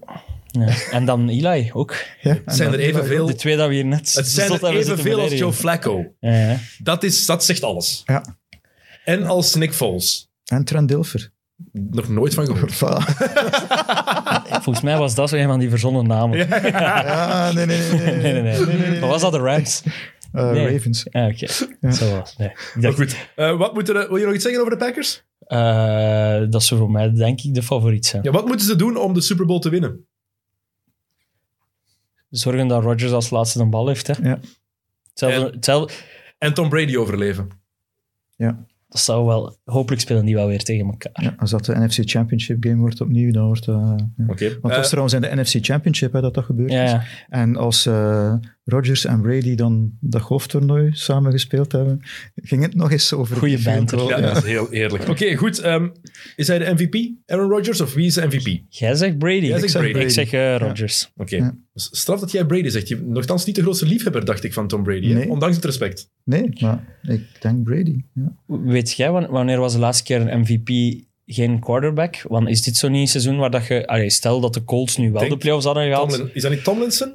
ja. 0.65 0.73
En 0.91 1.05
dan 1.05 1.29
Eli 1.29 1.69
ook. 1.73 1.95
Ja, 2.21 2.37
Het 2.45 2.55
zijn 2.55 2.73
er 2.73 2.79
evenveel. 2.79 3.25
De 3.25 3.35
twee 3.35 3.57
dat 3.57 3.67
we 3.67 3.73
hier 3.73 3.85
net 3.85 4.13
Het 4.13 4.27
zijn 4.27 4.51
er 4.51 4.75
evenveel 4.75 5.19
als. 5.19 5.31
Joe 5.31 5.53
Flacco. 5.53 6.05
Ja, 6.19 6.31
ja. 6.49 6.57
Dat, 6.77 7.03
is, 7.03 7.25
dat 7.25 7.43
zegt 7.45 7.63
alles. 7.63 8.03
Ja. 8.05 8.37
En 9.05 9.23
als 9.25 9.55
Nick 9.55 9.73
Foles. 9.73 10.31
En 10.45 10.63
Trent 10.63 10.87
Dilfer. 10.87 11.31
Nog 11.71 12.09
nooit 12.09 12.33
van 12.33 12.45
gehoord. 12.45 12.73
Volgens 14.63 14.81
mij 14.81 14.97
was 14.97 15.15
dat 15.15 15.29
zo 15.29 15.35
een 15.35 15.47
van 15.47 15.59
die 15.59 15.69
verzonnen 15.69 16.07
namen. 16.07 16.37
Ja, 16.37 17.51
nee, 17.51 17.65
nee, 17.65 17.77
nee. 17.91 18.01
nee, 18.01 18.33
Nee, 18.33 18.41
nee, 18.41 18.89
nee. 18.89 18.99
Wat 18.99 19.09
was 19.09 19.21
dat, 19.21 19.31
de 19.31 19.37
Rams? 19.37 19.83
Eh, 20.33 20.51
Nee. 20.51 20.71
Ravens. 20.71 21.11
Ah, 21.11 21.27
oké. 21.27 21.47
Zo 21.93 22.17
was 22.17 22.37
nee. 22.37 22.51
Dacht, 22.79 22.95
goed, 22.95 23.29
eh, 23.35 23.57
wat 23.57 23.73
moeten 23.73 23.95
er, 23.95 24.07
wil 24.07 24.17
je 24.17 24.25
nog 24.25 24.33
iets 24.33 24.43
zeggen 24.43 24.61
over 24.61 24.77
de 24.77 24.85
Packers? 24.85 25.23
eh, 25.39 26.41
dat 26.49 26.63
zou 26.63 26.79
voor 26.79 26.91
mij, 26.91 27.13
denk 27.13 27.41
ik, 27.41 27.53
de 27.53 27.63
favoriet 27.63 28.05
zijn. 28.05 28.23
Ja, 28.23 28.31
wat 28.31 28.45
moeten 28.45 28.65
ze 28.65 28.75
doen 28.75 28.97
om 28.97 29.13
de 29.13 29.21
Super 29.21 29.45
Bowl 29.45 29.59
te 29.59 29.69
winnen? 29.69 30.05
Zorgen 32.29 32.67
dat 32.67 32.83
Rodgers 32.83 33.11
als 33.11 33.29
laatste 33.29 33.59
een 33.59 33.69
bal 33.69 33.87
heeft. 33.87 34.07
Hè. 34.07 34.13
Ja. 34.29 34.39
Hetzelfde, 35.09 35.45
En- 35.45 35.51
hetzelfde, 35.53 35.93
En 36.37 36.53
Tom 36.53 36.69
Brady 36.69 36.95
overleven. 36.97 37.47
dat 38.37 39.01
zou 39.01 39.25
wel... 39.25 39.57
Hopelijk 39.65 40.01
spelen 40.01 40.25
die 40.25 40.35
wel 40.35 40.47
weer 40.47 40.63
tegen 40.63 40.85
elkaar. 40.85 41.23
Ja, 41.23 41.33
als 41.37 41.49
dat 41.51 41.65
de 41.65 41.79
NFC 41.79 41.99
Championship 42.09 42.63
game 42.63 42.75
wordt 42.79 43.01
opnieuw, 43.01 43.31
dan 43.31 43.45
wordt 43.45 43.65
dat... 43.65 43.75
ja. 44.17 44.25
Oké. 44.27 44.49
Want 44.49 44.61
het 44.63 44.71
Eh, 44.71 44.77
was 44.77 44.87
trouwens 44.87 45.13
in 45.15 45.21
de 45.21 45.35
NFC 45.41 45.65
Championship 45.65 46.13
hè, 46.13 46.21
dat 46.21 46.33
dat 46.33 46.43
gebeurd 46.45 46.71
Ja, 46.71 46.83
is. 46.83 46.91
ja. 46.91 47.03
En 47.29 47.55
als 47.55 47.85
eh 47.85 48.33
Rodgers 48.65 49.05
en 49.05 49.21
Brady 49.21 49.55
dan 49.55 49.91
dat 49.99 50.21
golftoernooi 50.21 50.89
samen 50.93 51.31
gespeeld 51.31 51.71
hebben, 51.71 51.99
ging 52.35 52.61
het 52.61 52.75
nog 52.75 52.91
eens 52.91 53.13
over... 53.13 53.35
Goeie 53.37 53.61
goal. 53.63 54.09
ja, 54.09 54.17
Ja. 54.19 54.33
dat 54.33 54.37
is 54.43 54.49
heel 54.49 54.71
eerlijk. 54.71 55.09
Oké, 55.09 55.35
goed. 55.35 55.59
ehm, 55.59 55.87
is 56.35 56.47
hij 56.47 56.59
de 56.59 56.73
MVP, 56.73 57.11
Aaron 57.25 57.49
Rodgers, 57.49 57.81
of 57.81 57.93
wie 57.93 58.05
is 58.05 58.13
de 58.13 58.25
MVP? 58.25 58.61
Jij 58.69 58.95
zegt 58.95 59.17
Brady. 59.17 59.45
Jij 59.45 59.59
ik, 59.59 59.69
zegt 59.69 59.91
Brady. 59.91 60.03
ik 60.05 60.09
zeg 60.09 60.31
eh, 60.31 60.57
Rodgers. 60.57 61.11
Oké. 61.15 61.35
Ja. 61.35 61.55
Dus 61.73 61.89
Straf 61.91 62.19
dat 62.19 62.31
jij 62.31 62.45
Brady 62.45 62.69
zegt. 62.69 62.87
Je 62.87 62.95
bent 62.95 63.07
nogthans 63.09 63.45
niet 63.45 63.55
de 63.55 63.61
grootste 63.61 63.85
liefhebber, 63.85 64.25
dacht 64.25 64.43
ik, 64.43 64.53
van 64.53 64.67
Tom 64.67 64.83
Brady. 64.83 65.13
Nee. 65.13 65.29
Ondanks 65.29 65.55
het 65.55 65.65
respect. 65.65 66.09
Nee, 66.23 66.49
maar 66.59 66.97
ik 67.01 67.21
denk 67.41 67.63
Brady. 67.63 68.03
Ja. 68.13 68.35
Weet 68.45 68.93
jij, 68.93 69.11
wan- 69.11 69.27
wanneer 69.29 69.59
was 69.59 69.73
de 69.73 69.79
laatste 69.79 70.03
keer 70.03 70.21
een 70.27 70.39
MVP 70.39 70.69
geen 71.25 71.59
quarterback? 71.59 72.21
Want 72.27 72.49
is 72.49 72.61
dit 72.61 72.75
zo 72.75 72.87
niet 72.87 73.01
een 73.01 73.07
seizoen 73.07 73.37
waar 73.37 73.51
dat 73.51 73.67
je... 73.67 73.87
Allee, 73.87 74.09
stel 74.09 74.39
dat 74.39 74.53
de 74.53 74.63
Colts 74.63 74.97
nu 74.97 75.11
wel 75.11 75.19
Denk- 75.19 75.31
de 75.31 75.37
playoffs 75.37 75.65
hadden 75.65 75.83
gehaald. 75.83 76.09
Tomlin, 76.09 76.29
is 76.33 76.41
dat 76.41 76.51
niet 76.51 76.63
Tomlinson? 76.63 77.13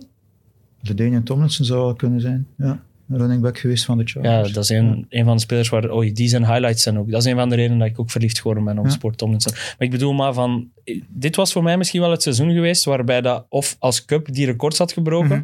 De 0.81 0.95
Daniel 0.95 1.23
Tomlinson 1.23 1.65
zou 1.67 1.81
wel 1.81 1.95
kunnen 1.95 2.21
zijn. 2.21 2.47
Ja. 2.57 2.83
Een 3.09 3.19
running 3.19 3.43
back 3.43 3.59
geweest 3.59 3.85
van 3.85 3.99
de 3.99 4.03
Ja, 4.07 4.21
Chargers. 4.23 4.53
dat 4.53 4.63
is 4.65 4.71
een, 4.71 5.07
een 5.09 5.25
van 5.25 5.35
de 5.37 5.43
spelers 5.43 5.69
waar... 5.69 5.91
Oh, 5.91 6.15
die 6.15 6.29
zijn 6.29 6.47
highlights 6.47 6.83
zijn 6.83 6.99
ook. 6.99 7.11
Dat 7.11 7.21
is 7.25 7.31
een 7.31 7.37
van 7.37 7.49
de 7.49 7.55
redenen 7.55 7.79
dat 7.79 7.89
ik 7.89 8.01
ook 8.01 8.11
verliefd 8.11 8.39
geworden 8.39 8.65
ben 8.65 8.79
op 8.79 8.85
Ja. 8.85 8.91
Sport 8.91 9.19
Tomlinson. 9.19 9.53
Maar 9.53 9.75
ik 9.79 9.91
bedoel 9.91 10.13
maar 10.13 10.33
van... 10.35 10.69
Dit 11.09 11.37
was 11.37 11.53
voor 11.53 11.63
mij 11.63 11.77
misschien 11.77 12.01
wel 12.01 12.11
het 12.11 12.23
seizoen 12.23 12.53
geweest 12.53 12.85
waarbij 12.85 13.21
dat 13.21 13.47
of 13.49 13.77
als 13.79 14.05
Cup 14.05 14.33
die 14.33 14.47
records 14.47 14.79
had 14.79 14.93
gebroken, 14.93 15.29
Mhm. 15.29 15.43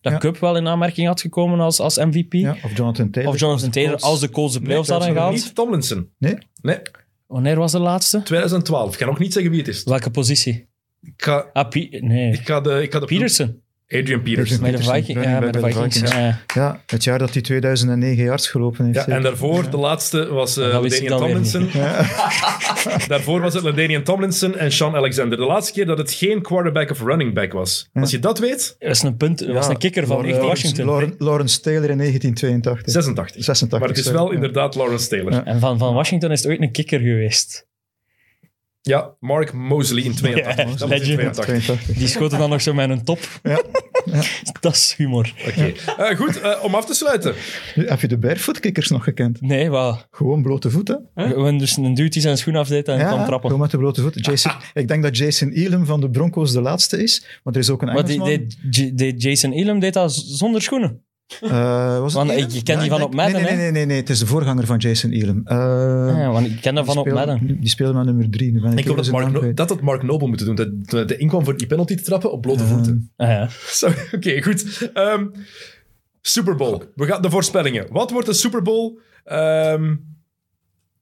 dat 0.00 0.12
Ja. 0.12 0.18
Cup 0.18 0.38
wel 0.38 0.56
in 0.56 0.66
aanmerking 0.68 1.06
had 1.06 1.20
gekomen 1.20 1.60
als, 1.60 1.80
als 1.80 1.96
MVP. 1.98 2.32
Ja, 2.32 2.56
of 2.64 2.76
Jonathan 2.76 3.10
Taylor. 3.10 3.32
Of 3.32 3.40
Jonathan 3.40 3.70
Taylor 3.70 3.96
als 4.00 4.20
de 4.20 4.30
Colts 4.30 4.54
de 4.54 4.60
playoffs 4.60 4.88
Nee, 4.88 4.98
hadden 4.98 5.16
gehaald. 5.16 5.34
Niet 5.34 5.54
Tomlinson. 5.54 6.08
Nee? 6.18 6.34
Nee, 6.62 6.78
Wanneer 7.26 7.56
was 7.58 7.72
de 7.72 7.78
laatste? 7.78 8.22
2012. 8.22 8.92
Ik 8.92 8.98
ga 9.00 9.06
nog 9.06 9.18
niet 9.18 9.32
zeggen 9.32 9.50
wie 9.50 9.60
het 9.60 9.68
is. 9.68 9.82
Welke 9.84 10.10
positie? 10.10 10.66
Ik 11.02 11.12
ga, 11.16 11.46
Ah, 11.52 11.70
nee. 12.00 12.32
ik 12.32 12.46
ga 12.46 12.60
de... 12.60 12.82
Ik 12.82 12.92
ga 12.92 12.98
de 13.00 13.06
Peterson. 13.06 13.60
Adrian 13.88 14.22
Peterson. 14.22 14.60
Met 14.60 14.70
Peterson, 14.70 15.22
Ja, 15.22 15.40
de 15.40 15.58
Vikings. 15.58 15.76
Vikings. 15.94 16.12
Ja. 16.12 16.40
Ja, 16.54 16.80
het 16.86 17.04
jaar 17.04 17.18
dat 17.18 17.32
hij 17.32 17.42
2009 17.42 18.24
yards 18.24 18.48
gelopen 18.48 18.84
heeft. 18.84 19.06
Ja, 19.06 19.06
en 19.16 19.22
daarvoor, 19.22 19.70
de 19.70 19.76
laatste 19.76 20.26
was 20.32 20.56
eh 20.56 20.80
weer 20.80 21.06
Tomlinson. 21.08 21.68
daarvoor 23.08 23.40
was 23.40 23.54
het 23.54 23.62
Ladainian 23.62 24.02
Tomlinson 24.02 24.56
en 24.56 24.72
Sean 24.72 24.94
Alexander. 24.96 25.38
De 25.38 25.44
laatste 25.44 25.72
keer 25.72 25.86
dat 25.86 25.98
het 25.98 26.12
geen 26.12 26.42
quarterback 26.42 26.90
of 26.90 27.00
running 27.02 27.34
back 27.34 27.52
was. 27.52 27.88
Als 27.92 28.10
je 28.10 28.18
dat 28.18 28.38
weet, 28.38 28.76
Dat 28.78 28.90
is 28.90 29.02
een 29.02 29.16
punt. 29.16 29.38
Dat 29.38 29.48
was 29.54 29.68
een 29.68 29.78
kikker 29.78 30.06
van 30.06 30.16
Lawrence- 30.16 30.40
Washington. 30.46 30.84
Lawrence, 30.86 31.14
Lawrence 31.18 31.60
Taylor 31.60 31.90
in 31.90 31.96
1982. 31.98 32.92
86. 32.92 33.44
86. 33.44 33.78
Maar 33.78 33.88
het 33.88 33.98
is 33.98 34.10
wel 34.10 34.28
Ja. 34.28 34.34
inderdaad 34.34 34.74
Lawrence 34.74 35.08
Taylor. 35.08 35.42
En 35.42 35.60
van, 35.60 35.78
van 35.78 35.94
Washington 35.94 36.30
is 36.32 36.42
het 36.42 36.50
ooit 36.50 36.60
een 36.60 36.72
kikker 36.72 37.00
geweest. 37.00 37.66
Mark 39.20 39.52
Mosley 39.52 40.02
in 40.02 40.14
82. 40.14 40.56
Ja, 40.56 40.64
dat 40.64 40.78
was 40.78 40.82
in 40.82 40.88
legend. 40.88 41.34
82. 41.34 41.44
82. 41.44 41.96
Die 41.96 42.08
schoten 42.08 42.38
dan 42.38 42.50
nog 42.50 42.60
zo 42.62 42.74
met 42.74 42.90
een 42.90 43.04
top. 43.04 43.18
Ja. 43.42 43.62
Dat 44.60 44.74
is 44.74 44.94
humor. 44.96 45.32
Oké. 45.48 45.72
Eh, 45.96 46.16
goed, 46.16 46.40
eh, 46.40 46.64
om 46.64 46.74
af 46.74 46.84
te 46.86 46.94
sluiten. 46.94 47.34
Heb 47.74 48.00
je 48.00 48.08
de 48.08 48.18
barefoot 48.18 48.60
kickers 48.60 48.88
nog 48.88 49.04
gekend? 49.04 49.40
Nee, 49.40 49.70
wat? 49.70 50.06
Gewoon 50.10 50.42
blote 50.42 50.70
voeten. 50.70 51.08
Gewoon 51.14 51.58
dus 51.58 51.76
een 51.76 51.94
dude 51.94 52.08
die 52.08 52.22
zijn 52.22 52.38
schoen 52.38 52.56
afdeed 52.56 52.88
en 52.88 52.96
kwam 52.98 53.08
gewoon 53.10 53.26
trappen. 53.26 53.58
met 53.58 53.70
de 53.70 53.76
blote 53.78 54.00
voeten. 54.00 54.20
Jason, 54.20 54.52
ik 54.74 54.88
denk 54.88 55.02
dat 55.02 55.16
Jason 55.16 55.50
Elam 55.50 55.86
van 55.86 56.00
de 56.00 56.10
Broncos 56.10 56.52
de 56.52 56.60
laatste 56.60 57.02
is. 57.02 57.24
Maar 57.42 57.54
er 57.54 57.60
is 57.60 57.70
ook 57.70 57.82
een 57.82 57.92
Maar 57.92 58.04
die, 58.06 58.20
Engelsman. 58.22 58.48
die, 58.70 58.84
J- 58.86 58.94
die 58.94 59.16
Jason 59.16 59.52
Elam 59.52 59.78
deed 59.78 59.92
dat 59.92 60.12
zonder 60.14 60.62
schoenen. 60.62 61.03
Eh, 61.40 61.98
was 61.98 62.14
het 62.14 62.26
Want 62.26 62.40
ik- 62.40 62.50
je 62.50 62.62
kent 62.62 62.80
die 62.80 62.90
van 62.90 63.02
op 63.02 63.14
Madden, 63.14 63.42
nee, 63.42 63.44
nee, 63.52 63.56
nee, 63.56 63.70
nee, 63.70 63.86
nee, 63.86 63.96
het 63.96 64.10
is 64.10 64.18
de 64.18 64.26
voorganger 64.26 64.66
van 64.66 64.76
Jason 64.78 65.10
Elam. 65.10 65.40
Eh, 65.44 65.56
Ja, 66.18 66.30
want 66.30 66.46
ik 66.46 66.60
ken 66.60 66.74
dat 66.74 66.84
van 66.84 66.94
die 66.94 67.02
op 67.02 67.08
speelde- 67.10 67.32
Madden. 67.32 67.60
Die 67.60 67.68
speelde 67.68 67.94
met 67.94 68.04
nummer 68.06 68.30
drie. 68.30 68.52
Nu 68.52 68.60
ben 68.60 68.72
ik, 68.72 68.78
Ik 68.78 68.86
hoop 68.86 68.96
dat 68.96 69.10
Mark, 69.10 69.30
no 69.32 69.52
dat 69.54 69.68
had 69.68 69.80
Mark 69.80 70.02
Noble 70.02 70.28
moeten 70.28 70.46
doen. 70.46 70.54
Dat, 70.54 70.68
toen 70.88 71.06
hij 71.06 71.16
inkwam 71.16 71.44
voor 71.44 71.56
die 71.56 71.66
penalty 71.66 71.94
te 71.94 72.02
trappen 72.02 72.32
op 72.32 72.40
blote 72.42 72.64
voeten. 72.64 73.12
Ah, 73.16 73.28
ja. 73.28 73.48
Zo, 73.80 73.88
Oké, 74.12 74.42
goed. 74.42 74.90
Ehm, 74.94 75.26
Super 76.20 76.56
Bowl. 76.56 76.82
We 76.94 77.06
gaan 77.06 77.22
de 77.22 77.30
voorspellingen. 77.30 77.86
Wat 77.90 78.10
wordt 78.10 78.26
de 78.26 78.32
Super 78.34 78.62
Bowl? 78.62 78.98
Ehm, 79.24 79.94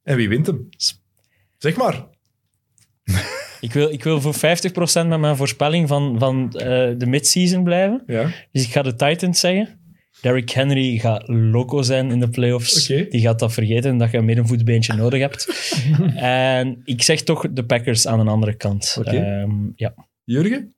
en 0.02 0.16
wie 0.16 0.28
wint 0.28 0.46
hem? 0.46 0.68
Zeg 1.58 1.76
maar. 1.76 2.06
Ik, 3.60 3.72
wil, 3.72 3.90
ik 3.90 4.04
wil 4.04 4.20
voor 4.20 4.34
50% 4.34 5.08
met 5.08 5.20
mijn 5.20 5.36
voorspelling 5.36 5.88
van, 5.88 6.18
van 6.18 6.52
eh, 6.52 6.66
de 6.98 7.06
midseason 7.06 7.64
blijven. 7.64 8.02
Ja. 8.06 8.30
Dus 8.52 8.64
ik 8.64 8.70
ga 8.72 8.82
de 8.82 8.94
Titans 8.94 9.40
zeggen. 9.40 9.80
Derrick 10.22 10.50
Henry 10.50 10.98
gaat 10.98 11.28
loco 11.28 11.82
zijn 11.82 12.10
in 12.10 12.20
de 12.20 12.28
playoffs. 12.28 12.86
Die 12.86 13.20
gaat 13.20 13.38
dat 13.38 13.52
vergeten, 13.52 13.98
dat 13.98 14.10
je 14.10 14.16
een 14.18 14.24
middenvoetbeentje 14.24 14.94
nodig 14.94 15.20
hebt. 15.20 15.48
en 16.16 16.80
ik 16.84 17.02
zeg 17.02 17.22
toch 17.22 17.52
de 17.52 17.64
Packers 17.64 18.06
aan 18.06 18.20
een 18.20 18.28
andere 18.28 18.54
kant. 18.54 18.98
Ehm, 19.04 19.50
ja. 19.76 19.94
Jurgen? 20.24 20.74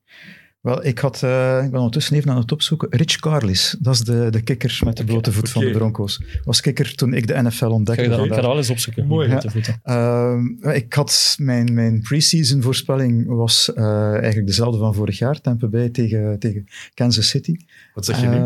Wel, 0.61 0.85
ik, 0.85 0.99
had, 0.99 1.23
eh, 1.23 1.61
ik 1.63 1.69
ben 1.69 1.79
ondertussen 1.79 2.15
even 2.15 2.31
aan 2.31 2.37
het 2.37 2.51
opzoeken. 2.51 2.87
Rich 2.91 3.15
Carlis, 3.15 3.75
dat 3.79 3.93
is 3.93 4.01
de, 4.01 4.27
de 4.29 4.41
kikker 4.41 4.79
met 4.83 4.97
de 4.97 5.03
blote 5.03 5.31
voet 5.31 5.49
van 5.49 5.63
de 5.65 5.71
Broncos. 5.71 6.21
Was 6.43 6.61
kikker 6.61 6.95
toen 6.95 7.13
ik 7.13 7.27
de 7.27 7.41
NFL 7.41 7.65
ontdekte. 7.65 8.03
ga, 8.03 8.09
dat, 8.09 8.25
ik 8.25 8.29
ga 8.29 8.35
dat 8.35 8.45
wel 8.45 8.57
eens 8.57 8.69
opzoeken. 8.69 9.07
Mooi. 9.07 9.29
Met 9.29 9.41
de 9.41 9.49
voeten. 9.49 9.79
Ehm, 9.83 10.69
ik 10.69 10.93
had 10.93 11.35
mijn, 11.39 11.73
mijn 11.73 12.01
pre-season 12.01 12.61
voorspelling 12.61 13.27
was 13.27 13.73
eh, 13.73 14.11
eigenlijk 14.11 14.47
dezelfde 14.47 14.79
van 14.79 14.93
vorig 14.93 15.17
jaar, 15.17 15.41
Tampa 15.41 15.67
Bay 15.67 15.89
tegen, 15.89 16.39
tegen 16.39 16.65
Kansas 16.93 17.29
City. 17.29 17.55
Wat 17.93 18.05
zeg 18.05 18.21
je 18.21 18.27
nu? 18.27 18.37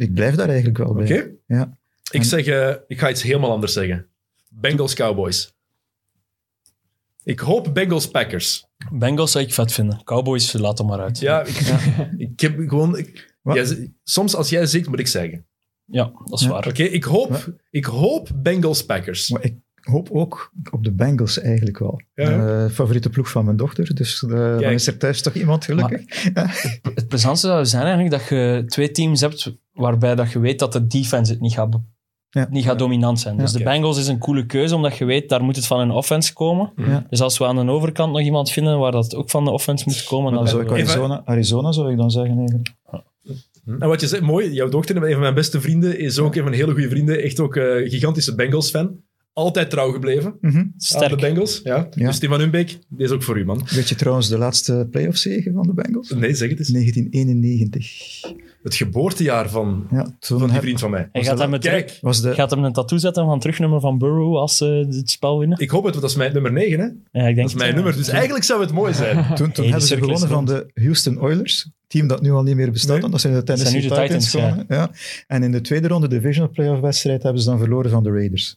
Ik 0.00 0.14
blijf 0.14 0.34
daar 0.34 0.48
eigenlijk 0.48 0.78
wel 0.78 0.88
Oké. 0.88 1.04
bij. 1.04 1.34
Ja. 1.46 1.78
Ik 2.10 2.20
En- 2.20 2.24
zeg, 2.24 2.46
eh, 2.46 2.74
ik 2.86 2.98
ga 2.98 3.10
iets 3.10 3.22
helemaal 3.22 3.50
anders 3.50 3.72
zeggen. 3.72 4.06
Bengals 4.48 4.94
Cowboys. 4.94 5.54
Ik 7.24 7.38
hoop 7.40 7.74
Bengals 7.74 8.10
Packers. 8.10 8.66
Bengals 8.92 9.30
zou 9.32 9.44
ik 9.44 9.54
vet 9.54 9.72
vinden. 9.72 10.04
Cowboys, 10.04 10.52
laat 10.52 10.78
hem 10.78 10.86
maar 10.86 11.00
uit. 11.00 11.18
Ja, 11.18 11.42
ik, 11.44 11.56
ik 12.16 12.40
heb 12.40 12.58
gewoon... 12.68 12.98
ik- 12.98 13.34
jij 13.42 13.92
soms 14.04 14.34
als 14.34 14.48
jij 14.48 14.66
zingt, 14.66 14.88
moet 14.88 14.98
ik 14.98 15.06
zeggen. 15.06 15.46
Ja, 15.84 16.12
dat 16.24 16.40
is 16.40 16.44
Ja. 16.46 16.50
waar. 16.52 16.66
Oké, 16.66 16.82
ik, 16.82 17.04
hoop, 17.04 17.54
ik 17.70 17.84
hoop 17.84 18.28
Bengals 18.34 18.84
Packers. 18.84 19.30
Maar 19.30 19.44
ik 19.44 19.54
hoop 19.90 20.08
ook 20.12 20.52
op 20.70 20.84
de 20.84 20.92
Bengals 20.92 21.40
eigenlijk 21.40 21.78
wel. 21.78 22.00
Ja. 22.14 22.64
Eh, 22.64 22.70
favoriete 22.70 23.10
ploeg 23.10 23.30
van 23.30 23.44
mijn 23.44 23.56
dochter, 23.56 23.94
dus 23.94 24.22
eh, 24.22 24.30
dan 24.30 24.62
is 24.72 24.86
er 24.86 24.96
thuis 24.96 25.22
toch 25.22 25.34
iemand 25.34 25.64
gelukkig. 25.64 26.00
Het 26.94 27.08
plezantste 27.08 27.46
zou 27.46 27.66
zijn 27.66 27.82
eigenlijk 27.82 28.10
dat 28.10 28.28
je 28.28 28.64
twee 28.66 28.90
teams 28.90 29.20
hebt 29.20 29.56
waarbij 29.72 30.14
dat 30.14 30.32
je 30.32 30.38
weet 30.38 30.58
dat 30.58 30.72
de 30.72 30.86
defense 30.86 31.32
het 31.32 31.40
niet 31.40 31.52
gaat, 31.52 31.78
Ja. 32.30 32.46
niet 32.50 32.64
gaat 32.64 32.78
dominant 32.78 33.20
zijn. 33.20 33.36
Dus 33.36 33.52
de 33.52 33.62
Bengals 33.62 33.98
is 33.98 34.06
een 34.06 34.18
coole 34.18 34.46
keuze, 34.46 34.74
omdat 34.74 34.96
je 34.96 35.04
weet, 35.04 35.28
daar 35.28 35.42
moet 35.42 35.56
het 35.56 35.66
van 35.66 35.80
een 35.80 35.90
offense 35.90 36.32
komen. 36.32 36.72
Ja. 36.76 37.06
Dus 37.10 37.20
als 37.20 37.38
we 37.38 37.46
aan 37.46 37.66
de 37.66 37.72
overkant 37.72 38.12
nog 38.12 38.20
iemand 38.20 38.50
vinden 38.50 38.78
waar 38.78 38.92
dat 38.92 39.14
ook 39.14 39.30
van 39.30 39.44
de 39.44 39.50
offense 39.50 39.84
moet 39.86 40.04
komen, 40.04 40.32
Dan 40.32 40.44
dan 40.44 40.48
zou 40.52 40.62
ik 40.62 40.70
Arizona, 40.70 41.22
Arizona 41.24 41.72
zou 41.72 41.90
ik 41.90 41.96
dan 41.96 42.10
zeggen 42.10 42.38
eigenlijk. 42.38 42.68
En 43.78 43.88
wat 43.88 44.00
je 44.00 44.06
zegt, 44.06 44.22
mooi, 44.22 44.52
jouw 44.52 44.68
dochter, 44.68 44.96
een 44.96 45.12
van 45.12 45.20
mijn 45.20 45.34
beste 45.34 45.60
vrienden, 45.60 45.98
is 45.98 46.18
ook 46.18 46.26
een 46.34 46.42
van 46.42 46.50
mijn 46.50 46.54
hele 46.62 46.72
goede 46.72 46.88
vrienden, 46.88 47.22
echt 47.22 47.40
ook 47.40 47.56
een 47.56 47.88
gigantische 47.88 48.34
Bengals-fan. 48.34 49.00
Altijd 49.32 49.70
trouw 49.70 49.92
gebleven 49.92 50.34
Mhm. 50.40 50.56
aan 50.56 51.08
de. 51.08 51.16
Bengals. 51.16 51.60
Ja. 51.64 51.88
Ja. 51.94 52.06
Dus 52.06 52.16
Stefan 52.16 52.40
Humbeek, 52.40 52.78
die 52.88 53.04
is 53.06 53.10
ook 53.10 53.22
voor 53.22 53.38
u, 53.38 53.44
man. 53.44 53.62
Weet 53.70 53.88
je 53.88 53.94
trouwens 53.94 54.28
de 54.28 54.38
laatste 54.38 54.88
playoff 54.90 55.16
zege 55.16 55.52
van 55.52 55.62
de 55.62 55.72
Bengals? 55.74 56.10
Nee, 56.10 56.34
zeg 56.34 56.48
het 56.50 56.58
eens. 56.58 56.68
1991. 56.68 58.20
Het 58.62 58.74
geboortejaar 58.74 59.48
van, 59.50 59.86
Ja, 59.90 60.16
toen 60.18 60.38
van 60.38 60.50
die 60.50 60.58
vriend 60.60 60.80
van 60.80 60.90
mij. 60.90 61.08
Hij 61.12 61.24
gaat, 61.24 61.38
hem 61.38 61.58
Kijk, 61.58 61.98
was 62.00 62.20
de, 62.22 62.34
gaat 62.34 62.50
hem 62.50 62.64
een 62.64 62.72
tattoo 62.72 62.98
zetten 62.98 63.24
van 63.24 63.40
terugnummer 63.40 63.80
van 63.80 63.98
Burrow 63.98 64.36
als 64.36 64.56
ze 64.56 64.86
het 64.90 65.10
spel 65.10 65.38
winnen? 65.38 65.58
ik 65.58 65.70
hoop 65.70 65.82
het, 65.84 65.90
want 65.90 66.02
dat 66.02 66.10
is 66.10 66.16
mijn 66.16 66.32
nummer 66.32 66.52
9, 66.52 66.78
hè? 66.78 66.84
Ja, 67.20 67.28
ik 67.28 67.34
denk 67.34 67.36
Dat 67.36 67.44
is 67.46 67.52
het 67.52 67.60
mijn 67.62 67.74
nummer. 67.74 67.96
Dus 67.96 68.08
eigenlijk 68.08 68.44
zou 68.44 68.60
het 68.60 68.72
mooi 68.72 68.94
zijn. 68.94 69.16
toen, 69.34 69.36
toen 69.36 69.46
Hey, 69.46 69.52
de 69.54 69.62
hebben 69.62 69.82
ze 69.88 69.96
gewonnen 69.96 70.28
van 70.28 70.44
de 70.44 70.70
Houston 70.74 71.20
Oilers, 71.20 71.70
team 71.86 72.06
dat 72.06 72.22
nu 72.22 72.30
al 72.30 72.42
niet 72.42 72.56
meer 72.56 72.70
bestaat, 72.70 73.00
Nee. 73.00 73.10
dat 73.10 73.20
zijn 73.20 73.34
de 73.34 73.42
Tennessee 73.42 73.80
zijn 73.80 73.82
nu 73.82 73.96
de 73.96 74.02
Titans. 74.02 74.30
Titans, 74.30 74.30
gewonnen, 74.30 74.76
ja. 74.78 74.90
En 75.26 75.42
in 75.42 75.52
de 75.52 75.60
tweede 75.60 75.88
ronde 75.88 76.08
divisional 76.08 76.50
playoff 76.50 76.80
wedstrijd 76.80 77.22
hebben 77.22 77.42
ze 77.42 77.48
dan 77.48 77.58
verloren 77.58 77.90
van 77.90 78.02
de 78.02 78.10
Raiders. 78.10 78.56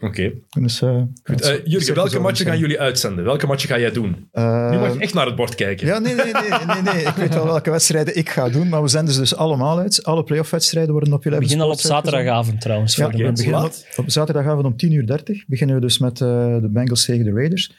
Oké. 0.00 0.32
Dus, 0.60 0.82
eh, 0.82 1.02
Goed, 1.24 1.40
eh, 1.40 1.64
Jurgen, 1.64 1.94
welke 1.94 2.18
matchen 2.18 2.46
gaan 2.46 2.58
jullie 2.58 2.80
uitzenden? 2.80 3.24
Welke 3.24 3.46
matchen 3.46 3.68
ga 3.68 3.78
jij 3.78 3.90
doen? 3.92 4.28
Eh, 4.32 4.70
Nu 4.70 4.78
mag 4.78 4.92
je 4.92 4.98
echt 4.98 5.14
naar 5.14 5.26
het 5.26 5.36
bord 5.36 5.54
kijken. 5.54 5.86
Ja, 5.86 5.98
nee, 5.98 6.14
nee, 6.14 6.32
nee, 6.32 6.66
nee, 6.66 6.94
nee. 6.94 7.04
Ik 7.04 7.14
weet 7.14 7.34
wel 7.34 7.44
welke 7.44 7.70
wedstrijden 7.70 8.16
ik 8.16 8.28
ga 8.28 8.48
doen, 8.48 8.68
maar 8.68 8.82
we 8.82 8.88
zenden 8.88 9.14
ze 9.14 9.20
dus 9.20 9.36
allemaal 9.36 9.78
uit. 9.78 10.04
Alle 10.04 10.24
playoff-wedstrijden 10.24 10.92
worden 10.92 11.12
op 11.12 11.24
We 11.24 11.30
11 11.30 11.40
beginnen 11.40 11.66
al 11.66 11.72
op 11.72 11.78
zaterdagavond 11.80 12.60
trouwens. 12.60 12.96
Ja, 12.96 13.02
voor 13.04 13.12
de 13.16 13.24
we 13.24 13.32
beginnen 13.32 13.60
Laat. 13.60 13.86
op 13.96 14.04
zaterdagavond 14.10 14.66
om 14.66 14.76
10 14.76 14.92
uur 14.92 15.06
30 15.06 15.44
beginnen 15.46 15.76
we 15.76 15.82
dus 15.82 15.98
met 15.98 16.20
eh, 16.20 16.28
de 16.60 16.68
Bengals 16.72 17.04
tegen 17.04 17.24
de 17.24 17.32
Raiders. 17.32 17.72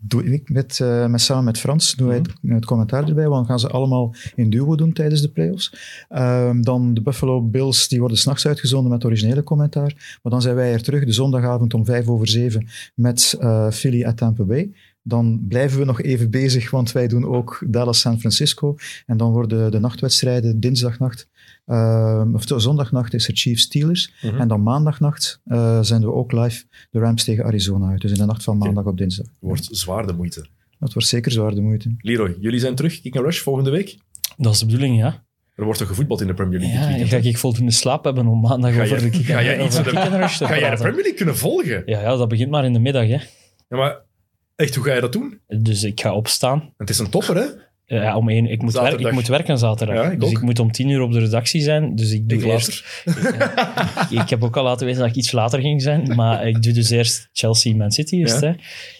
Doe 0.00 0.24
ik 0.24 0.48
met, 0.48 0.80
eh, 0.80 1.06
met, 1.06 1.20
samen 1.20 1.44
met 1.44 1.58
Frans 1.58 1.94
doen 1.94 2.08
wij 2.08 2.16
het, 2.16 2.32
het 2.42 2.64
commentaar 2.64 3.08
erbij, 3.08 3.28
want 3.28 3.46
gaan 3.46 3.58
ze 3.58 3.68
allemaal 3.68 4.14
in 4.34 4.50
duo 4.50 4.74
doen 4.76 4.92
tijdens 4.92 5.20
de 5.20 5.28
playoffs. 5.28 5.74
Ehm, 6.08 6.62
dan 6.62 6.94
de 6.94 7.02
Buffalo 7.02 7.42
Bills, 7.42 7.88
die 7.88 7.98
worden 7.98 8.18
s'nachts 8.18 8.46
uitgezonden 8.46 8.90
met 8.90 9.04
originele 9.04 9.42
commentaar. 9.42 10.18
Maar 10.22 10.32
dan 10.32 10.42
zijn 10.42 10.54
wij 10.54 10.72
er 10.72 10.82
terug 10.82 11.04
de 11.04 11.12
zondagavond 11.12 11.74
om 11.74 11.84
5 11.84 12.08
over 12.08 12.28
7 12.28 12.66
met 12.94 13.36
eh, 13.40 13.70
Philly 13.70 14.04
at 14.04 14.16
Tampa 14.16 14.44
Bay. 14.44 14.72
Dan 15.02 15.44
blijven 15.48 15.78
we 15.78 15.84
nog 15.84 16.02
even 16.02 16.30
bezig, 16.30 16.70
want 16.70 16.92
wij 16.92 17.08
doen 17.08 17.24
ook 17.24 17.64
Dallas 17.66 18.00
San 18.00 18.20
Francisco. 18.20 18.76
En 19.06 19.16
dan 19.16 19.32
worden 19.32 19.70
de 19.70 19.78
nachtwedstrijden 19.78 20.60
dinsdagnacht, 20.60 21.28
of 22.34 22.44
de 22.46 22.58
zondagnacht 22.58 23.14
is 23.14 23.28
er 23.28 23.36
Chiefs 23.36 23.62
Steelers. 23.62 24.12
Mhm. 24.22 24.40
En 24.40 24.48
dan 24.48 24.62
maandagnacht 24.62 25.40
eh 25.44 25.78
zenden 25.82 26.08
we 26.08 26.14
ook 26.14 26.32
live 26.32 26.64
de 26.90 26.98
Rams 26.98 27.24
tegen 27.24 27.44
Arizona 27.44 27.90
uit. 27.90 28.00
Dus 28.00 28.10
in 28.10 28.18
de 28.18 28.24
nacht 28.24 28.42
van 28.44 28.58
maandag 28.58 28.84
op 28.84 28.98
dinsdag. 28.98 29.26
Wordt 29.38 29.68
zwaar 29.70 30.06
de 30.06 30.12
moeite. 30.12 30.46
Dat 30.78 30.92
wordt 30.92 31.08
zeker 31.08 31.32
zwaar 31.32 31.54
de 31.54 31.60
moeite. 31.60 31.94
Leroy, 31.98 32.36
jullie 32.40 32.60
zijn 32.60 32.74
terug. 32.74 33.00
Kick 33.00 33.16
and 33.16 33.24
Rush 33.24 33.38
volgende 33.40 33.70
week. 33.70 33.98
Dat 34.36 34.52
is 34.52 34.58
de 34.58 34.64
bedoeling, 34.66 34.96
ja. 34.98 35.24
Er 35.54 35.64
wordt 35.64 35.78
toch 35.78 35.88
gevoetbald 35.88 36.20
in 36.20 36.26
de 36.26 36.34
Premier 36.34 36.58
League 36.58 36.76
dit 36.78 36.86
ja 36.88 36.92
weekend, 36.98 37.22
ga 37.22 37.28
ik 37.28 37.38
voldoende 37.38 37.72
slaap 37.72 38.04
hebben 38.04 38.26
om 38.26 38.40
maandag 38.40 38.72
Ga 38.74 38.82
over 38.82 39.00
jij- 39.00 39.10
de 39.10 39.16
kick 39.16 39.26
ga 39.26 39.42
jij 39.42 39.64
iets 39.64 39.76
de- 39.76 39.82
kick 39.82 39.94
and 39.94 40.12
rush 40.14 40.36
te 40.38 40.46
Ga 40.46 40.58
jij 40.58 40.70
de. 40.70 40.76
Premier 40.76 40.94
League 40.96 41.14
kunnen 41.14 41.36
volgen? 41.36 41.82
Ja, 41.86 42.00
ja, 42.00 42.16
dat 42.16 42.28
begint 42.28 42.50
maar 42.50 42.64
in 42.64 42.72
de 42.72 42.78
middag. 42.78 43.02
Hè. 43.06 43.18
Ja, 43.68 43.76
maar 43.76 43.96
echt, 44.56 44.74
hoe 44.74 44.84
ga 44.84 44.94
je 44.94 45.00
dat 45.00 45.12
doen? 45.12 45.40
Dus 45.46 45.82
ik 45.82 46.00
ga 46.00 46.14
opstaan. 46.14 46.72
Het 46.76 46.90
is 46.90 46.98
een 46.98 47.10
topper, 47.10 47.36
hè? 47.36 47.46
Eh, 47.90 48.02
Ja, 48.02 48.16
om 48.16 48.28
één, 48.28 48.46
ik, 48.46 48.62
moet 48.62 48.72
Zaterdag. 48.72 48.90
werken, 48.90 49.08
ik 49.08 49.12
moet 49.14 49.26
werken 49.28 49.58
zaterdag. 49.58 49.96
Ja, 49.96 50.10
ik 50.10 50.20
dus 50.20 50.28
ook. 50.28 50.34
ik 50.36 50.42
moet 50.42 50.58
om 50.58 50.72
tien 50.72 50.88
uur 50.88 51.00
op 51.00 51.12
de 51.12 51.18
redactie 51.18 51.60
zijn. 51.60 51.94
Dus 51.94 52.12
ik 52.12 52.28
doe 52.28 52.38
Ik 52.38 52.44
eerst... 52.44 52.84
later. 53.04 54.18
Ik 54.20 54.28
heb 54.30 54.44
ook 54.44 54.56
al 54.56 54.64
laten 54.64 54.86
weten 54.86 55.00
dat 55.00 55.10
ik 55.10 55.16
iets 55.16 55.32
later 55.32 55.60
ging 55.60 55.82
zijn. 55.82 56.14
Maar 56.20 56.46
ik 56.48 56.62
doe 56.62 56.72
dus 56.72 56.90
eerst 56.90 57.28
Chelsea-Man 57.32 57.90
City. 57.90 58.16
Eerst, 58.16 58.40
Ja. 58.40 58.46
hè. 58.48 58.54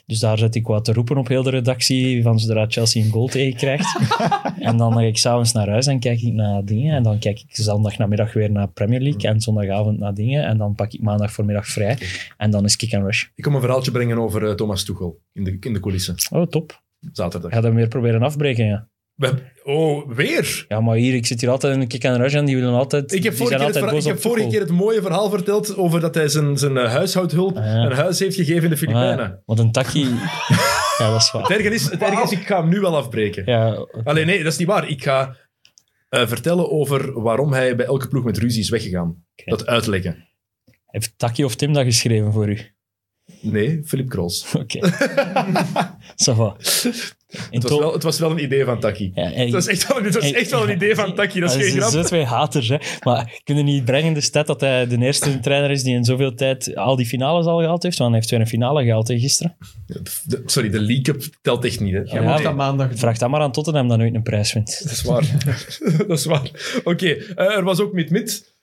Dus 0.06 0.18
daar 0.18 0.38
zet 0.38 0.54
ik 0.54 0.66
wat 0.66 0.84
te 0.84 0.92
roepen 0.92 1.16
op 1.16 1.28
heel 1.28 1.42
de 1.42 1.50
redactie. 1.50 2.22
Van 2.22 2.38
zodra 2.38 2.66
Chelsea 2.68 3.04
een 3.04 3.10
goal 3.10 3.26
tegen 3.26 3.56
krijgt. 3.56 3.98
en 4.58 4.76
dan 4.76 4.92
ga 4.92 5.00
ik 5.00 5.18
s'avonds 5.18 5.52
naar 5.52 5.68
huis 5.68 5.86
en 5.86 6.00
kijk 6.00 6.20
ik 6.20 6.32
naar 6.32 6.64
dingen. 6.64 6.94
En 6.94 7.02
dan 7.02 7.18
kijk 7.18 7.38
ik 7.40 7.46
zondag 7.56 7.98
namiddag 7.98 8.32
weer 8.32 8.50
naar 8.50 8.68
Premier 8.68 9.00
League. 9.00 9.30
En 9.30 9.40
zondagavond 9.40 9.98
naar 9.98 10.14
dingen. 10.14 10.44
En 10.44 10.58
dan 10.58 10.74
pak 10.74 10.92
ik 10.92 11.00
maandag 11.02 11.32
voormiddag 11.32 11.66
vrij. 11.66 11.98
En 12.36 12.50
dan 12.50 12.64
is 12.64 12.76
kick 12.76 12.94
and 12.94 13.04
rush. 13.04 13.24
Ik 13.34 13.44
kom 13.44 13.54
een 13.54 13.60
verhaaltje 13.60 13.90
brengen 13.90 14.18
over 14.18 14.48
eh, 14.48 14.54
Thomas 14.54 14.84
Tuchel 14.84 15.20
in 15.32 15.44
de, 15.44 15.56
in 15.60 15.72
de 15.72 15.80
coulissen. 15.80 16.14
Oh, 16.30 16.46
top. 16.46 16.82
Zaterdag. 17.12 17.52
Ga 17.52 17.60
hem 17.62 17.74
weer 17.74 17.88
proberen 17.88 18.22
afbreken, 18.22 18.64
ja. 18.66 18.88
Oh, 19.64 20.08
weer? 20.12 20.64
Ja, 20.68 20.80
maar 20.80 20.96
hier, 20.96 21.14
ik 21.14 21.26
zit 21.26 21.40
hier 21.40 21.50
altijd 21.50 21.74
in 21.74 21.80
de 21.80 21.86
kick 21.86 22.04
and 22.04 22.16
rush 22.16 22.34
en 22.34 22.44
die 22.44 22.56
willen 22.56 22.74
altijd... 22.74 23.12
Ik 23.12 23.22
heb, 23.22 23.34
vorige 23.34 23.56
keer, 23.56 23.66
het, 23.66 23.76
verhaal- 23.76 23.96
ik 23.96 24.04
heb 24.04 24.20
vorige 24.20 24.48
keer 24.48 24.60
het 24.60 24.70
mooie 24.70 25.02
verhaal 25.02 25.30
verteld 25.30 25.76
over 25.76 26.00
dat 26.00 26.14
hij 26.14 26.28
zijn, 26.28 26.58
zijn 26.58 26.76
eh, 26.76 26.90
huishoudhulp 26.92 27.56
Ah, 27.56 27.64
ja. 27.64 27.84
een 27.84 27.92
huis 27.92 28.18
heeft 28.18 28.36
gegeven 28.36 28.62
in 28.62 28.70
de 28.70 28.76
Filipijnen. 28.76 29.30
Ah, 29.32 29.38
want 29.44 29.58
een 29.58 29.72
takkie... 29.72 30.04
ja, 30.98 31.10
dat 31.10 31.20
is 31.20 31.30
waar. 31.30 31.42
Het 31.42 31.50
erge 31.50 31.68
is, 31.74 31.90
het 31.90 32.02
is, 32.24 32.30
ik 32.32 32.46
ga 32.46 32.60
hem 32.60 32.68
nu 32.68 32.80
wel 32.80 32.96
afbreken. 32.96 33.42
Ja. 33.46 33.86
Alleen 34.04 34.26
nee, 34.26 34.42
dat 34.42 34.52
is 34.52 34.58
niet 34.58 34.68
waar. 34.68 34.88
Ik 34.88 35.02
ga 35.02 35.36
eh, 36.08 36.26
vertellen 36.26 36.70
over 36.70 37.20
waarom 37.22 37.52
hij 37.52 37.76
bij 37.76 37.86
elke 37.86 38.08
ploeg 38.08 38.24
met 38.24 38.38
ruzie 38.38 38.60
is 38.62 38.68
weggegaan. 38.70 39.24
Dat 39.44 39.66
uitleggen. 39.66 40.28
Heeft 40.86 41.12
Taki 41.16 41.44
of 41.44 41.54
Tim 41.56 41.72
dat 41.72 41.84
geschreven 41.84 42.32
voor 42.32 42.48
u? 42.48 42.58
Nee, 43.40 43.80
Philip 43.84 44.08
Krols. 44.08 44.46
Oké. 44.62 44.78
In 47.50 47.60
Het 47.60 47.62
was, 47.70 47.78
wel, 47.78 47.92
het 47.92 48.02
was 48.02 48.18
wel 48.18 48.30
een 48.30 48.42
idee 48.42 48.64
van 48.64 48.80
Taki. 48.80 49.10
Ja, 49.14 49.32
en- 49.32 49.40
Het 49.42 49.50
was 49.50 49.66
echt 49.66 49.86
wel, 49.88 50.02
het 50.02 50.14
was 50.14 50.30
echt 50.32 50.50
wel 50.50 50.62
een 50.62 50.74
idee 50.74 50.94
van 50.94 51.14
Taki, 51.14 51.40
dat 51.40 51.50
is 51.50 51.56
geen 51.62 51.70
Ze 51.70 51.78
grap. 51.78 51.90
zijn 51.90 52.04
twee 52.04 52.24
haters, 52.24 52.68
hè. 52.68 52.76
Maar 53.04 53.40
kunnen 53.44 53.64
niet 53.64 53.84
brengen 53.84 54.12
de 54.12 54.20
stat 54.20 54.46
dat 54.46 54.60
hij 54.60 54.86
de 54.86 54.98
eerste 54.98 55.40
trainer 55.40 55.70
is 55.70 55.82
die 55.82 55.94
in 55.94 56.04
zoveel 56.04 56.34
tijd 56.34 56.76
al 56.76 56.96
die 56.96 57.06
finales 57.06 57.46
al 57.46 57.58
gehaald 57.60 57.82
heeft? 57.82 57.98
Want 57.98 58.10
hij 58.10 58.18
heeft 58.18 58.30
weer 58.30 58.40
een 58.40 58.46
finale 58.46 58.84
gehaald 58.84 59.08
hè, 59.08 59.18
gisteren. 59.18 59.56
De- 59.86 60.42
sorry, 60.46 60.70
de 60.70 60.80
leak-up 60.80 61.22
telt 61.42 61.64
echt 61.64 61.80
niet. 61.80 61.92
Hè. 61.94 62.00
Ja, 62.18 62.34
nee. 62.34 62.42
dat 62.42 62.54
maandag. 62.56 62.88
Vraag 62.94 63.18
dat 63.18 63.30
maar 63.30 63.40
aan 63.40 63.52
Tottenham 63.52 63.88
dat 63.88 63.98
nooit 63.98 64.14
een 64.14 64.22
prijs 64.22 64.52
wint. 64.52 64.80
Dat 64.82 64.92
is 64.92 65.02
waar. 65.02 65.24
dat 66.08 66.18
is 66.18 66.24
waar. 66.24 66.50
Oké, 66.84 67.06
eh, 67.10 67.56
er 67.56 67.64
was 67.64 67.80
ook 67.80 67.92
Mit 67.92 68.10
Mit 68.10 68.54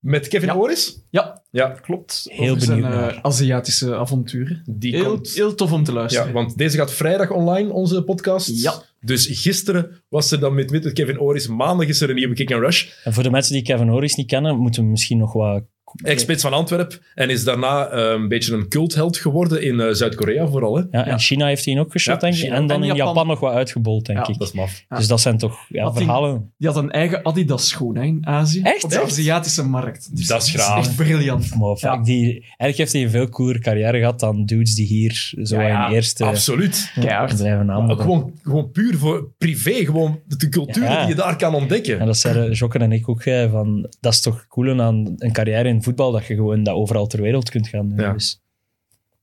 met 0.00 0.28
Kevin 0.28 0.48
Ja. 0.48 0.56
Oris. 0.56 1.02
Ja, 1.10 1.42
Ja, 1.50 1.68
klopt. 1.68 2.26
Heel 2.28 2.50
Over 2.50 2.62
zijn, 2.62 2.80
benieuwd 2.80 2.98
eh, 2.98 3.06
naar. 3.06 3.18
Aziatische 3.22 3.96
avonturen. 3.96 4.62
die 4.70 4.94
Heel, 4.94 5.04
komt... 5.04 5.30
heel 5.30 5.54
tof 5.54 5.72
om 5.72 5.84
te 5.84 5.92
luisteren. 5.92 6.26
Ja, 6.26 6.32
want 6.32 6.58
deze 6.58 6.76
gaat 6.76 6.92
vrijdag 6.92 7.30
online, 7.30 7.72
onze 7.72 8.04
podcast. 8.04 8.62
Ja. 8.62 8.82
Dus 9.00 9.26
gisteren 9.26 10.02
was 10.08 10.30
er 10.30 10.40
dan 10.40 10.54
Mit 10.54 10.70
met 10.70 10.92
Kevin 10.92 11.20
Oris. 11.20 11.46
Maandag 11.46 11.88
is 11.88 12.00
er 12.00 12.08
een 12.08 12.14
nieuwe 12.14 12.34
Kick 12.34 12.52
and 12.52 12.62
Rush. 12.62 12.88
En 13.04 13.12
voor 13.12 13.22
de 13.22 13.30
mensen 13.30 13.52
die 13.52 13.62
Kevin 13.62 13.90
Oris 13.90 14.14
niet 14.14 14.26
kennen, 14.26 14.58
moeten 14.58 14.82
we 14.82 14.88
misschien 14.88 15.18
nog 15.18 15.32
wat... 15.32 15.62
Ex-spits 16.02 16.42
van 16.42 16.52
Antwerpen. 16.52 16.98
En 17.14 17.30
is 17.30 17.44
daarna 17.44 17.86
eh, 17.86 18.10
een 18.10 18.28
beetje 18.28 18.54
een 18.54 18.68
cultheld 18.68 19.16
geworden 19.16 19.62
in 19.62 19.80
eh, 19.80 19.92
Zuid-Korea 19.92 20.46
vooral. 20.46 20.76
Hè? 20.76 20.82
Ja, 20.90 21.04
in 21.04 21.10
Ja. 21.10 21.18
China 21.18 21.46
heeft 21.46 21.64
hij 21.64 21.78
ook 21.78 21.92
geschot, 21.92 22.14
Ja, 22.14 22.20
denk 22.20 22.34
ik. 22.34 22.40
China. 22.40 22.54
En 22.54 22.66
dan 22.66 22.76
En 22.76 22.88
in 22.88 22.94
Japan. 22.94 23.06
Japan. 23.06 23.26
nog 23.26 23.40
wat 23.40 23.52
uitgebold, 23.54 24.06
denk 24.06 24.18
Ja, 24.18 24.28
ik. 24.32 24.38
Dat 24.38 24.48
is 24.48 24.54
maf. 24.54 24.84
Ja. 24.88 24.96
Dus 24.96 25.06
dat 25.06 25.20
zijn 25.20 25.38
toch 25.38 25.58
ja, 25.68 25.82
Had 25.82 25.94
hij- 25.94 26.02
verhalen. 26.04 26.52
Die 26.58 26.68
had 26.68 26.76
een 26.76 26.90
eigen 26.90 27.24
Adidas 27.24 27.68
schoen 27.68 27.96
hè, 27.96 28.02
in 28.02 28.26
Azië. 28.26 28.60
Echt? 28.62 28.84
Op 28.84 28.90
de? 28.90 29.02
Aziatische 29.02 29.64
markt. 29.64 30.16
Dus 30.16 30.26
Dat 30.26 30.42
is 30.42 30.52
dat 30.52 30.62
graaf. 30.62 30.78
echt 30.86 30.96
briljant. 30.96 31.54
Maar 31.58 32.02
die, 32.02 32.24
eigenlijk 32.40 32.76
heeft 32.76 32.92
hij 32.92 33.02
een 33.02 33.10
veel 33.10 33.28
cooler 33.28 33.60
carrière 33.60 33.98
gehad 33.98 34.20
dan 34.20 34.44
dudes 34.44 34.74
die 34.74 34.86
hier 34.86 35.32
zo 35.42 35.56
Ja, 35.60 35.66
ja, 35.68 35.86
in 35.88 35.94
eerste 35.94 36.24
Absoluut. 36.24 36.92
Keihard. 37.00 37.44
aanmoedigen. 37.44 38.02
gewoon, 38.02 38.32
gewoon 38.42 38.70
puur 38.70 38.96
voor 38.98 39.28
privé. 39.38 39.72
Gewoon 39.84 40.20
de 40.26 40.48
cultuur 40.48 40.82
Ja. 40.84 41.00
die 41.00 41.08
je 41.08 41.14
daar 41.14 41.36
kan 41.36 41.54
ontdekken. 41.54 42.00
En 42.00 42.06
dat 42.06 42.16
zeiden 42.18 42.52
Jokken 42.52 42.82
en 42.82 42.92
ik 42.92 43.08
ook, 43.08 43.24
hè, 43.24 43.48
van, 43.50 43.88
dat 44.00 44.12
is 44.12 44.20
toch 44.20 44.46
cool 44.48 44.80
aan 44.80 45.14
een 45.18 45.32
carrière 45.32 45.68
in 45.68 45.79
voetbal, 45.82 46.12
dat 46.12 46.26
je 46.26 46.34
gewoon 46.34 46.62
dat 46.62 46.74
overal 46.74 47.06
ter 47.06 47.22
wereld 47.22 47.50
kunt 47.50 47.68
gaan 47.68 47.88
doen. 47.88 47.98
Ja. 47.98 48.12
Dus, 48.12 48.40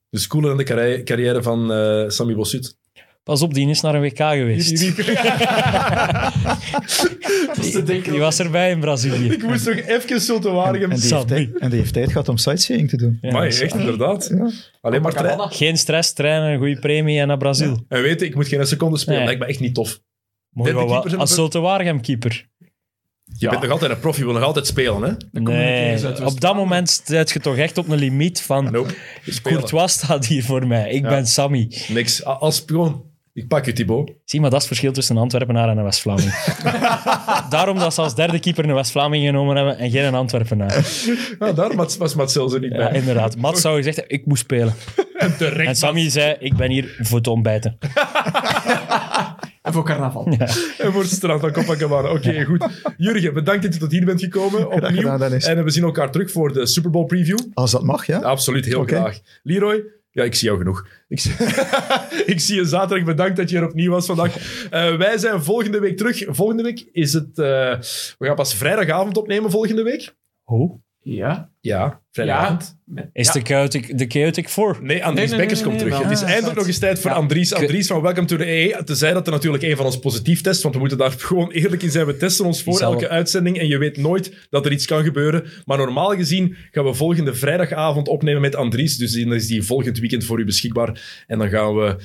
Dus 0.10 0.28
cooler 0.28 0.48
dan 0.50 0.58
de 0.58 0.64
carri- 0.64 1.04
carrière 1.04 1.44
van 1.44 1.72
eh 1.72 2.04
Sammy 2.10 2.36
Bossut. 2.36 2.78
Pas 3.24 3.42
op, 3.42 3.54
die 3.54 3.70
is 3.70 3.82
naar 3.82 3.96
een 3.96 4.02
WK 4.02 4.18
geweest. 4.18 4.78
Die- 7.62 7.84
die- 7.84 8.02
Die 8.02 8.20
was 8.20 8.40
erbij 8.40 8.72
in 8.72 8.80
Brazilië. 8.80 9.30
ik 9.32 9.44
moest 9.44 9.66
nog 9.66 9.76
even 9.76 10.22
Zulte 10.22 10.50
Waregem... 10.50 10.92
En 10.92 10.98
die, 10.98 10.98
heeft 11.00 11.08
Sammy. 11.08 11.26
tijd, 11.28 11.58
en 11.58 11.70
die 11.70 11.80
heeft 11.80 11.94
tijd 11.94 12.08
gehad 12.12 12.30
om 12.30 12.38
sightseeing 12.38 12.90
te 12.90 12.98
doen. 12.98 13.18
Ja, 13.22 13.44
is 13.44 13.60
echt 13.62 13.76
inderdaad. 13.76 14.32
Alleen 14.82 15.02
maar 15.02 15.14
trein. 15.14 15.40
Geen 15.40 15.78
stress, 15.78 16.14
trainen, 16.14 16.50
een 16.52 16.58
goede 16.58 16.80
premie 16.80 17.20
en 17.20 17.28
naar 17.28 17.38
Brazil. 17.38 17.86
En 17.88 18.02
weet 18.02 18.20
je, 18.20 18.26
ik 18.26 18.36
moet 18.36 18.48
geen 18.48 18.68
seconde 18.68 18.98
spelen. 18.98 19.18
Nee. 19.18 19.28
Lijkt 19.28 19.42
me 19.42 19.48
echt 19.48 19.60
niet 19.60 19.74
tof. 19.76 20.00
Mooi 20.50 20.74
wel 20.74 21.06
in 21.06 21.18
Als 21.18 21.34
Zulte 21.34 21.60
Waregem 21.60 22.02
keeper. 22.02 22.47
Je 23.38 23.50
bent 23.50 23.62
nog 23.62 23.72
altijd 23.72 23.92
een 23.92 24.00
prof, 24.00 24.18
je 24.18 24.24
wil 24.24 24.34
nog 24.34 24.44
altijd 24.44 24.68
spelen, 24.68 25.02
hè? 25.32 25.40
Nee, 25.42 26.26
op 26.26 26.42
dat 26.42 26.56
moment 26.56 27.02
zit 27.06 27.30
je 27.32 27.40
toch 27.40 27.58
echt 27.58 27.78
op 27.78 27.88
een 27.90 27.98
limiet 28.00 28.42
van... 28.42 28.72
Nope. 28.72 28.94
Spelen. 29.26 29.58
Courtois 29.60 29.92
staat 29.92 30.26
hier 30.26 30.44
voor 30.44 30.68
mij. 30.68 30.90
Ik 30.90 31.04
Ja. 31.04 31.10
ben 31.10 31.28
Sammy. 31.28 31.72
Niks. 31.88 32.26
A- 32.28 32.30
Als 32.32 32.64
gewoon... 32.66 33.06
Ik 33.34 33.48
pak 33.48 33.66
je, 33.66 33.74
Thibaut. 33.74 34.12
Zie, 34.26 34.42
maar 34.42 34.50
dat 34.50 34.62
is 34.62 34.66
het 34.68 34.76
verschil 34.78 34.92
tussen 34.96 35.16
een 35.16 35.22
Antwerpenaar 35.22 35.70
en 35.70 35.78
een 35.78 35.84
West-Vlaming. 35.84 36.34
Daarom 37.50 37.80
dat 37.80 37.94
ze 37.94 38.02
als 38.02 38.16
derde 38.16 38.40
keeper 38.40 38.66
een 38.70 38.74
West-Vlaming 38.76 39.26
genomen 39.26 39.56
hebben 39.56 39.78
en 39.78 39.90
geen 39.92 40.04
een 40.04 40.16
Antwerpenaar. 40.16 40.76
Ah, 41.40 41.56
daar 41.56 41.76
was, 41.76 41.98
was 41.98 42.16
Marcel 42.16 42.50
zo 42.50 42.60
niet 42.60 42.72
Ja, 42.72 42.78
bij. 42.90 43.00
inderdaad. 43.00 43.38
Mats 43.38 43.62
zou 43.62 43.78
gezegd 43.78 43.96
hebben, 43.96 44.16
ik 44.16 44.26
moet 44.26 44.38
spelen. 44.38 44.74
En 45.18 45.38
terecht. 45.38 45.68
En 45.68 45.76
Sammy 45.76 46.10
zei, 46.10 46.36
ik 46.40 46.56
ben 46.56 46.72
hier 46.72 46.96
voor 47.02 47.22
te 47.22 47.30
ontbijten. 47.30 47.78
En 49.68 49.74
voor 49.74 49.84
carnaval. 49.86 50.28
En 50.78 50.92
voor 50.92 51.02
het 51.02 51.12
strand 51.12 51.42
van 51.42 51.52
Copacabana. 51.52 52.12
Oké, 52.12 52.44
goed. 52.44 52.68
Jurgen, 52.98 53.34
bedankt 53.34 53.64
dat 53.64 53.74
je 53.74 53.80
tot 53.80 53.92
hier 53.92 54.06
bent 54.06 54.20
gekomen. 54.22 54.72
Opnieuw. 54.72 54.96
gedaan, 55.12 55.34
en 55.34 55.64
we 55.64 55.70
zien 55.70 55.84
elkaar 55.84 56.12
terug 56.12 56.32
voor 56.32 56.54
de 56.54 56.66
Super 56.66 56.92
Bowl 56.92 57.06
preview. 57.06 57.38
Als 57.54 57.72
dat 57.72 57.84
mag, 57.84 58.06
ja. 58.06 58.20
Absoluut, 58.20 58.66
heel 58.66 58.84
graag. 58.84 59.20
Leroy? 59.44 59.84
Ja, 60.12 60.24
ik 60.24 60.36
zie 60.36 60.48
jou 60.48 60.60
genoeg. 60.60 60.88
Ik 61.08 61.20
zie, 61.20 61.32
ik 62.34 62.40
zie 62.40 62.56
je 62.56 62.66
zaterdag. 62.66 63.06
Bedankt 63.06 63.38
dat 63.38 63.50
je 63.50 63.58
er 63.58 63.68
opnieuw 63.68 63.92
was 63.92 64.06
vandaag. 64.06 64.36
Eh, 64.70 64.96
wij 64.98 65.18
zijn 65.18 65.44
volgende 65.44 65.80
week 65.80 65.98
terug. 65.98 66.24
Volgende 66.28 66.64
week 66.64 66.90
is 66.92 67.14
het... 67.14 67.40
eh, 67.40 67.46
we 68.18 68.26
gaan 68.26 68.36
pas 68.36 68.56
vrijdagavond 68.56 69.18
opnemen 69.18 69.52
volgende 69.52 69.84
week. 69.84 70.16
Hoe? 70.44 70.80
Ja. 71.02 71.50
Ja, 71.68 72.02
vrijdagavond. 72.12 72.78
Is 73.14 73.32
de 73.32 73.42
Chaotic, 73.44 73.98
de 73.98 74.06
Chaotic 74.08 74.50
4? 74.50 74.78
Nee, 74.82 75.06
Andries 75.06 75.30
Nee, 75.30 75.38
nee, 75.38 75.38
Bekkers 75.38 75.60
nee, 75.60 75.70
komt 75.70 75.82
nee, 75.82 75.86
terug. 75.90 75.94
nee, 75.94 76.04
het 76.08 76.18
is 76.18 76.24
ah, 76.24 76.30
eindelijk 76.30 76.58
nog 76.58 76.68
eens 76.68 76.80
tijd 76.80 77.00
voor 77.00 77.12
Ja. 77.12 77.18
Andries. 77.18 77.54
Andries 77.54 77.88
van 77.88 78.02
Welcome 78.02 78.28
to 78.28 78.38
the 78.38 78.44
EA. 78.46 78.84
Tenzij 78.84 79.14
dat 79.14 79.26
er 79.28 79.32
natuurlijk 79.34 79.64
een 79.64 79.76
van 79.76 79.86
ons 79.86 80.00
positief 80.00 80.42
test, 80.42 80.62
want 80.62 80.74
we 80.74 80.80
moeten 80.80 80.98
daar 80.98 81.12
gewoon 81.30 81.52
eerlijk 81.52 81.84
in 81.84 81.92
zijn. 81.92 82.06
We 82.06 82.18
testen 82.18 82.46
ons 82.46 82.64
voor 82.64 82.78
zal- 82.78 82.92
elke 82.92 83.10
uitzending 83.10 83.60
en 83.60 83.68
je 83.68 83.78
weet 83.78 83.98
nooit 83.98 84.48
dat 84.50 84.66
er 84.66 84.72
iets 84.72 84.86
kan 84.86 85.04
gebeuren. 85.04 85.46
Maar 85.66 85.78
normaal 85.78 86.16
gezien 86.16 86.56
gaan 86.72 86.84
we 86.86 86.94
volgende 86.94 87.34
vrijdagavond 87.34 88.08
opnemen 88.08 88.42
met 88.42 88.56
Andries. 88.56 88.98
Dus 88.98 89.14
dan 89.14 89.34
is 89.34 89.48
die 89.48 89.64
volgend 89.64 90.00
weekend 90.00 90.24
voor 90.26 90.40
u 90.40 90.46
beschikbaar. 90.46 91.24
En 91.28 91.38
dan 91.40 91.50
gaan 91.50 91.76
we 91.76 91.96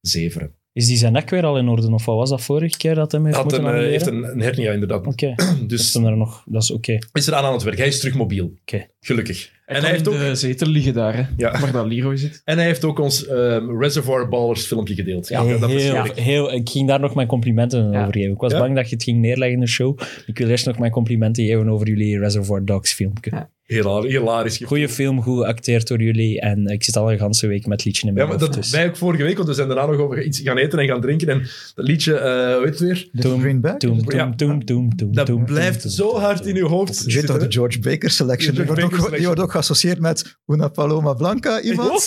zeveren. 0.00 0.57
Is 0.78 0.86
die 0.86 0.96
zijn 0.96 1.12
nek 1.12 1.30
weer 1.30 1.44
al 1.44 1.58
in 1.58 1.68
orde? 1.68 1.92
Of 1.92 2.04
wat 2.04 2.16
was 2.16 2.30
dat 2.30 2.40
vorige 2.42 2.76
keer 2.76 2.94
dat 2.94 3.12
hij 3.12 3.20
heeft 3.20 3.34
Hij 3.34 3.42
had 3.44 3.52
moeten 3.52 3.68
een, 3.70 3.74
eh, 3.74 3.80
annuleren? 3.80 3.98
heeft 4.00 4.06
een, 4.26 4.32
een 4.32 4.40
hernia, 4.40 4.72
inderdaad. 4.72 5.06
Oké, 5.06 5.34
dus 5.66 5.66
Dus 5.66 5.92
dan 5.92 6.06
er 6.06 6.16
nog, 6.16 6.42
dat 6.46 6.62
is 6.62 6.70
oké. 6.70 6.98
is 7.12 7.26
er 7.26 7.34
aan 7.34 7.44
aan 7.44 7.52
het 7.52 7.62
werk. 7.62 7.78
Hij 7.78 7.86
is 7.86 7.98
terug 7.98 8.14
mobiel. 8.14 8.52
Oké. 8.60 8.86
Gelukkig. 9.00 9.50
En 9.66 9.74
En 9.76 9.82
hij, 9.82 9.90
heeft 9.90 10.08
ook, 10.08 10.18
de 10.18 10.34
zetel 10.34 10.68
liggen 10.68 10.92
daar, 10.94 11.16
hè, 11.16 11.22
Ja. 11.36 11.60
waar 11.60 11.72
dat 11.72 11.86
Leroy 11.86 12.16
zit. 12.16 12.42
en 12.44 12.56
hij 12.56 12.66
heeft 12.66 12.84
ook 12.84 12.98
ons 12.98 13.26
ehm, 13.26 13.78
Reservoir 13.78 14.28
Ballers 14.28 14.66
filmpje 14.66 14.94
gedeeld. 14.94 15.28
Ja, 15.28 15.44
dat 15.58 15.70
is 15.70 15.82
heel, 15.82 15.92
heerlijk. 15.94 16.18
heel, 16.18 16.52
ik 16.52 16.68
ging 16.68 16.88
daar 16.88 17.00
nog 17.00 17.14
mijn 17.14 17.26
complimenten 17.28 17.90
Ja. 17.90 18.00
over 18.00 18.12
geven. 18.14 18.32
Ik 18.32 18.40
was 18.40 18.52
Ja? 18.52 18.58
bang 18.58 18.74
dat 18.74 18.88
je 18.88 18.94
het 18.94 19.04
ging 19.04 19.18
neerleggen 19.20 19.54
in 19.56 19.60
de 19.60 19.68
show. 19.68 19.98
Ik 20.26 20.38
wil 20.38 20.48
eerst 20.48 20.66
nog 20.66 20.78
mijn 20.78 20.92
complimenten 20.92 21.44
geven 21.44 21.68
over 21.68 21.88
jullie 21.88 22.18
Reservoir 22.18 22.64
Dogs 22.64 22.92
filmpje. 22.92 23.48
Ja. 23.70 23.76
Hilarisch. 23.76 24.10
hilarisch. 24.12 24.60
Goeie 24.64 24.88
film, 24.88 25.22
goed 25.22 25.44
geacteerd 25.44 25.88
door 25.88 26.02
jullie. 26.02 26.40
En 26.40 26.66
ik 26.66 26.84
zit 26.84 26.96
al 26.96 27.12
een 27.12 27.18
ganse 27.18 27.46
week 27.46 27.66
met 27.66 27.84
liedje 27.84 28.02
in 28.02 28.08
Ja, 28.08 28.14
mijn 28.14 28.28
maar 28.28 28.38
hoofd. 28.38 28.52
dat 28.52 28.62
dus. 28.62 28.72
wij 28.72 28.86
ook 28.86 28.96
vorige 28.96 29.22
week, 29.22 29.36
want 29.36 29.48
we 29.48 29.54
zijn 29.54 29.68
daarna 29.68 29.86
nog 29.86 30.00
over 30.00 30.22
iets 30.22 30.40
gaan 30.40 30.56
eten 30.56 30.78
en 30.78 30.86
gaan 30.86 31.00
drinken. 31.00 31.28
En 31.28 31.38
dat 31.74 31.86
liedje, 31.86 32.14
eh 32.14 32.54
hoe 32.54 32.60
heet 32.64 32.68
het 32.68 32.78
weer? 32.78 33.08
Little 33.12 33.38
Green 33.40 33.60
Bag. 33.60 33.76
Toem, 33.76 34.00
Ja. 34.06 34.06
toem, 34.06 34.36
toem, 34.36 34.64
toem, 34.64 34.96
toem, 34.96 35.12
Dat 35.14 35.44
blijft 35.44 35.90
zo 35.90 36.18
hard 36.18 36.46
in 36.46 36.56
uw 36.56 36.66
hoofd 36.66 36.98
Je 36.98 37.04
weet 37.04 37.12
zitten. 37.12 37.34
toch 37.38 37.46
de 37.48 37.52
George 37.52 37.78
Baker 37.78 38.10
selection? 38.10 38.54
Die 38.54 38.64
wordt, 38.64 38.82
ook, 38.82 39.16
die 39.16 39.26
wordt 39.26 39.40
ook 39.40 39.50
geassocieerd 39.50 40.00
met 40.00 40.36
Una 40.46 40.68
Paloma 40.68 41.12
Blanca, 41.14 41.60
iemand? 41.70 42.06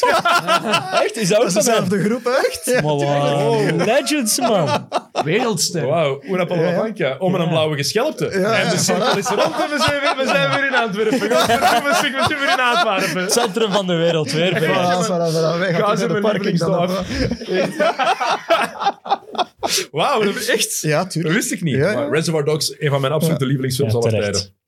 Echt? 1.03 1.17
Is 1.17 1.27
dat 1.27 1.37
ook 1.37 1.43
Dat 1.43 1.55
is 1.57 1.65
dezelfde 1.65 1.99
groep, 2.03 2.25
echt? 2.25 2.61
Ja. 2.65 2.81
Maar 2.81 2.95
wat- 2.95 3.85
Legends, 3.85 4.39
man. 4.39 4.87
Wereldster. 5.23 5.85
Wauw, 5.85 6.21
Una 6.29 6.45
Paloma 6.45 6.67
Ja, 6.67 6.73
ja. 6.73 6.79
Blanca. 6.81 7.15
Om 7.19 7.35
een 7.35 7.47
blauwe 7.47 7.75
geschelpte. 7.77 8.25
Ja, 8.25 8.59
en 8.59 8.69
de 8.69 8.75
ja, 8.75 8.81
cirkel 8.81 9.17
is 9.17 9.27
rond 9.27 9.41
en 9.41 9.69
we 9.69 9.83
zijn, 9.87 10.01
weer, 10.01 10.13
we 10.17 10.25
zijn 10.25 10.49
weer 10.49 10.65
in 10.67 10.75
Antwerpen. 10.75 11.49
We 11.59 11.65
zijn 12.01 12.13
we 12.13 12.23
zijn 12.27 12.39
weer 12.39 12.51
in 12.51 12.59
Antwerpen. 12.59 13.31
Centrum 13.31 13.71
van 13.71 13.87
de 13.87 13.95
wereld, 13.95 14.31
weer. 14.31 14.53
Voilà, 14.61 15.05
voilà, 15.05 15.33
voilà. 15.33 15.59
Wij 15.59 15.73
Ga 15.73 15.85
gaan 15.85 15.97
ze 15.97 16.07
de 16.07 16.19
parking 16.19 16.59
lievelingsdorp. 16.59 17.05
Wauw, 19.91 20.23
dat 20.23 20.45
echt? 20.45 20.79
Ja, 20.81 20.97
Dat 20.97 21.11
tuurlijk. 21.11 21.35
wist 21.35 21.51
ik 21.51 21.61
niet. 21.61 21.75
Ja, 21.75 21.91
ja. 21.91 21.99
Maar 21.99 22.09
Reservoir 22.09 22.45
Dogs, 22.45 22.75
een 22.79 22.89
van 22.89 23.01
mijn 23.01 23.13
absolute 23.13 23.45
lievelingsfilms 23.45 23.93
Ja, 23.93 23.99
aller 23.99 24.11
terecht. 24.11 24.33
tijden. 24.33 24.59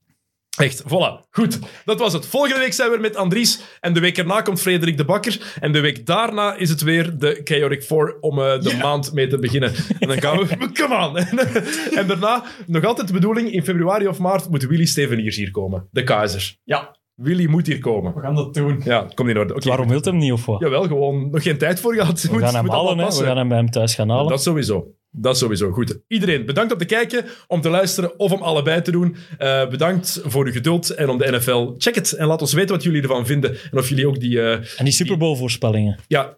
Echt, 0.57 0.83
voilà. 0.83 1.25
Goed, 1.31 1.59
dat 1.85 1.99
was 1.99 2.13
het. 2.13 2.25
Volgende 2.25 2.59
week 2.59 2.73
zijn 2.73 2.91
we 2.91 2.97
met 2.97 3.15
Andries. 3.15 3.61
En 3.79 3.93
de 3.93 3.99
week 3.99 4.17
erna 4.17 4.41
komt 4.41 4.61
Frederik 4.61 4.97
de 4.97 5.05
Bakker. 5.05 5.55
En 5.59 5.71
de 5.71 5.79
week 5.79 6.05
daarna 6.05 6.55
is 6.55 6.69
het 6.69 6.81
weer 6.81 7.17
de 7.17 7.41
Chaotic 7.43 7.83
4 7.83 8.17
om 8.19 8.39
eh, 8.39 8.61
de 8.61 8.77
maand 8.81 9.13
mee 9.13 9.27
te 9.27 9.37
beginnen. 9.37 9.73
En 9.99 10.07
dan 10.07 10.21
gaan 10.21 10.37
we... 10.37 10.57
Come 10.79 10.95
on! 10.95 11.17
en 11.99 12.07
daarna, 12.07 12.43
nog 12.67 12.83
altijd 12.83 13.07
de 13.07 13.13
bedoeling, 13.13 13.51
in 13.51 13.63
februari 13.63 14.07
of 14.07 14.19
maart 14.19 14.49
moet 14.49 14.63
Willy 14.63 14.85
Steveniers 14.85 15.35
hier 15.35 15.51
komen. 15.51 15.87
De 15.91 16.03
keizer. 16.03 16.55
Ja, 16.63 16.97
Willy 17.15 17.45
moet 17.45 17.67
hier 17.67 17.79
komen. 17.79 18.13
we 18.13 18.21
gaan 18.21 18.35
dat 18.35 18.53
doen. 18.53 18.81
Ja, 18.83 19.07
komt 19.13 19.29
in 19.29 19.37
orde. 19.37 19.55
Oké. 19.55 19.67
Waarom 19.67 19.87
wil 19.87 20.01
hem 20.01 20.17
niet, 20.17 20.31
of 20.31 20.45
wat? 20.45 20.59
Jawel, 20.59 20.83
gewoon 20.87 21.29
nog 21.29 21.43
geen 21.43 21.57
tijd 21.57 21.79
voor 21.79 21.93
gehad. 21.93 22.21
We 22.21 22.39
gaan 22.39 22.55
hem 22.55 22.69
halen, 22.69 22.97
hè. 22.97 23.05
We 23.05 23.23
gaan 23.23 23.37
hem 23.37 23.47
bij 23.47 23.57
hem 23.57 23.69
thuis 23.69 23.95
gaan 23.95 24.09
halen. 24.09 24.27
Dat 24.27 24.43
sowieso. 24.43 24.87
Dat 25.15 25.37
sowieso. 25.37 25.71
Goed. 25.71 25.99
Iedereen, 26.07 26.45
bedankt 26.45 26.71
om 26.73 26.77
te 26.77 26.85
kijken, 26.85 27.25
om 27.47 27.61
te 27.61 27.69
luisteren 27.69 28.19
of 28.19 28.31
om 28.31 28.41
allebei 28.41 28.81
te 28.81 28.91
doen. 28.91 29.15
Eh, 29.37 29.67
bedankt 29.69 30.21
voor 30.23 30.45
uw 30.45 30.51
geduld 30.51 30.89
en 30.89 31.09
om 31.09 31.17
de 31.17 31.31
NFL. 31.31 31.73
Check 31.77 31.95
het 31.95 32.11
en 32.11 32.27
laat 32.27 32.41
ons 32.41 32.53
weten 32.53 32.75
wat 32.75 32.83
jullie 32.83 33.01
ervan 33.01 33.25
vinden. 33.25 33.57
En 33.71 33.77
of 33.77 33.89
jullie 33.89 34.07
ook 34.07 34.19
die... 34.19 34.41
eh, 34.41 34.51
En 34.77 34.83
die 34.83 34.93
Super 34.93 35.17
Bowl 35.17 35.35
voorspellingen. 35.37 35.99
ja, 36.07 36.37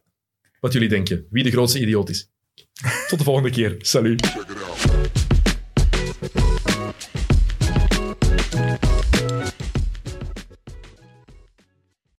wat 0.60 0.74
jullie 0.74 0.90
denken. 0.90 1.26
Wie 1.30 1.44
de 1.44 1.52
grootste 1.52 1.80
idioot 1.80 2.10
is. 2.10 2.30
Tot 3.08 3.18
de 3.18 3.24
volgende 3.26 3.50
keer. 3.50 3.76
Salut. 3.80 4.34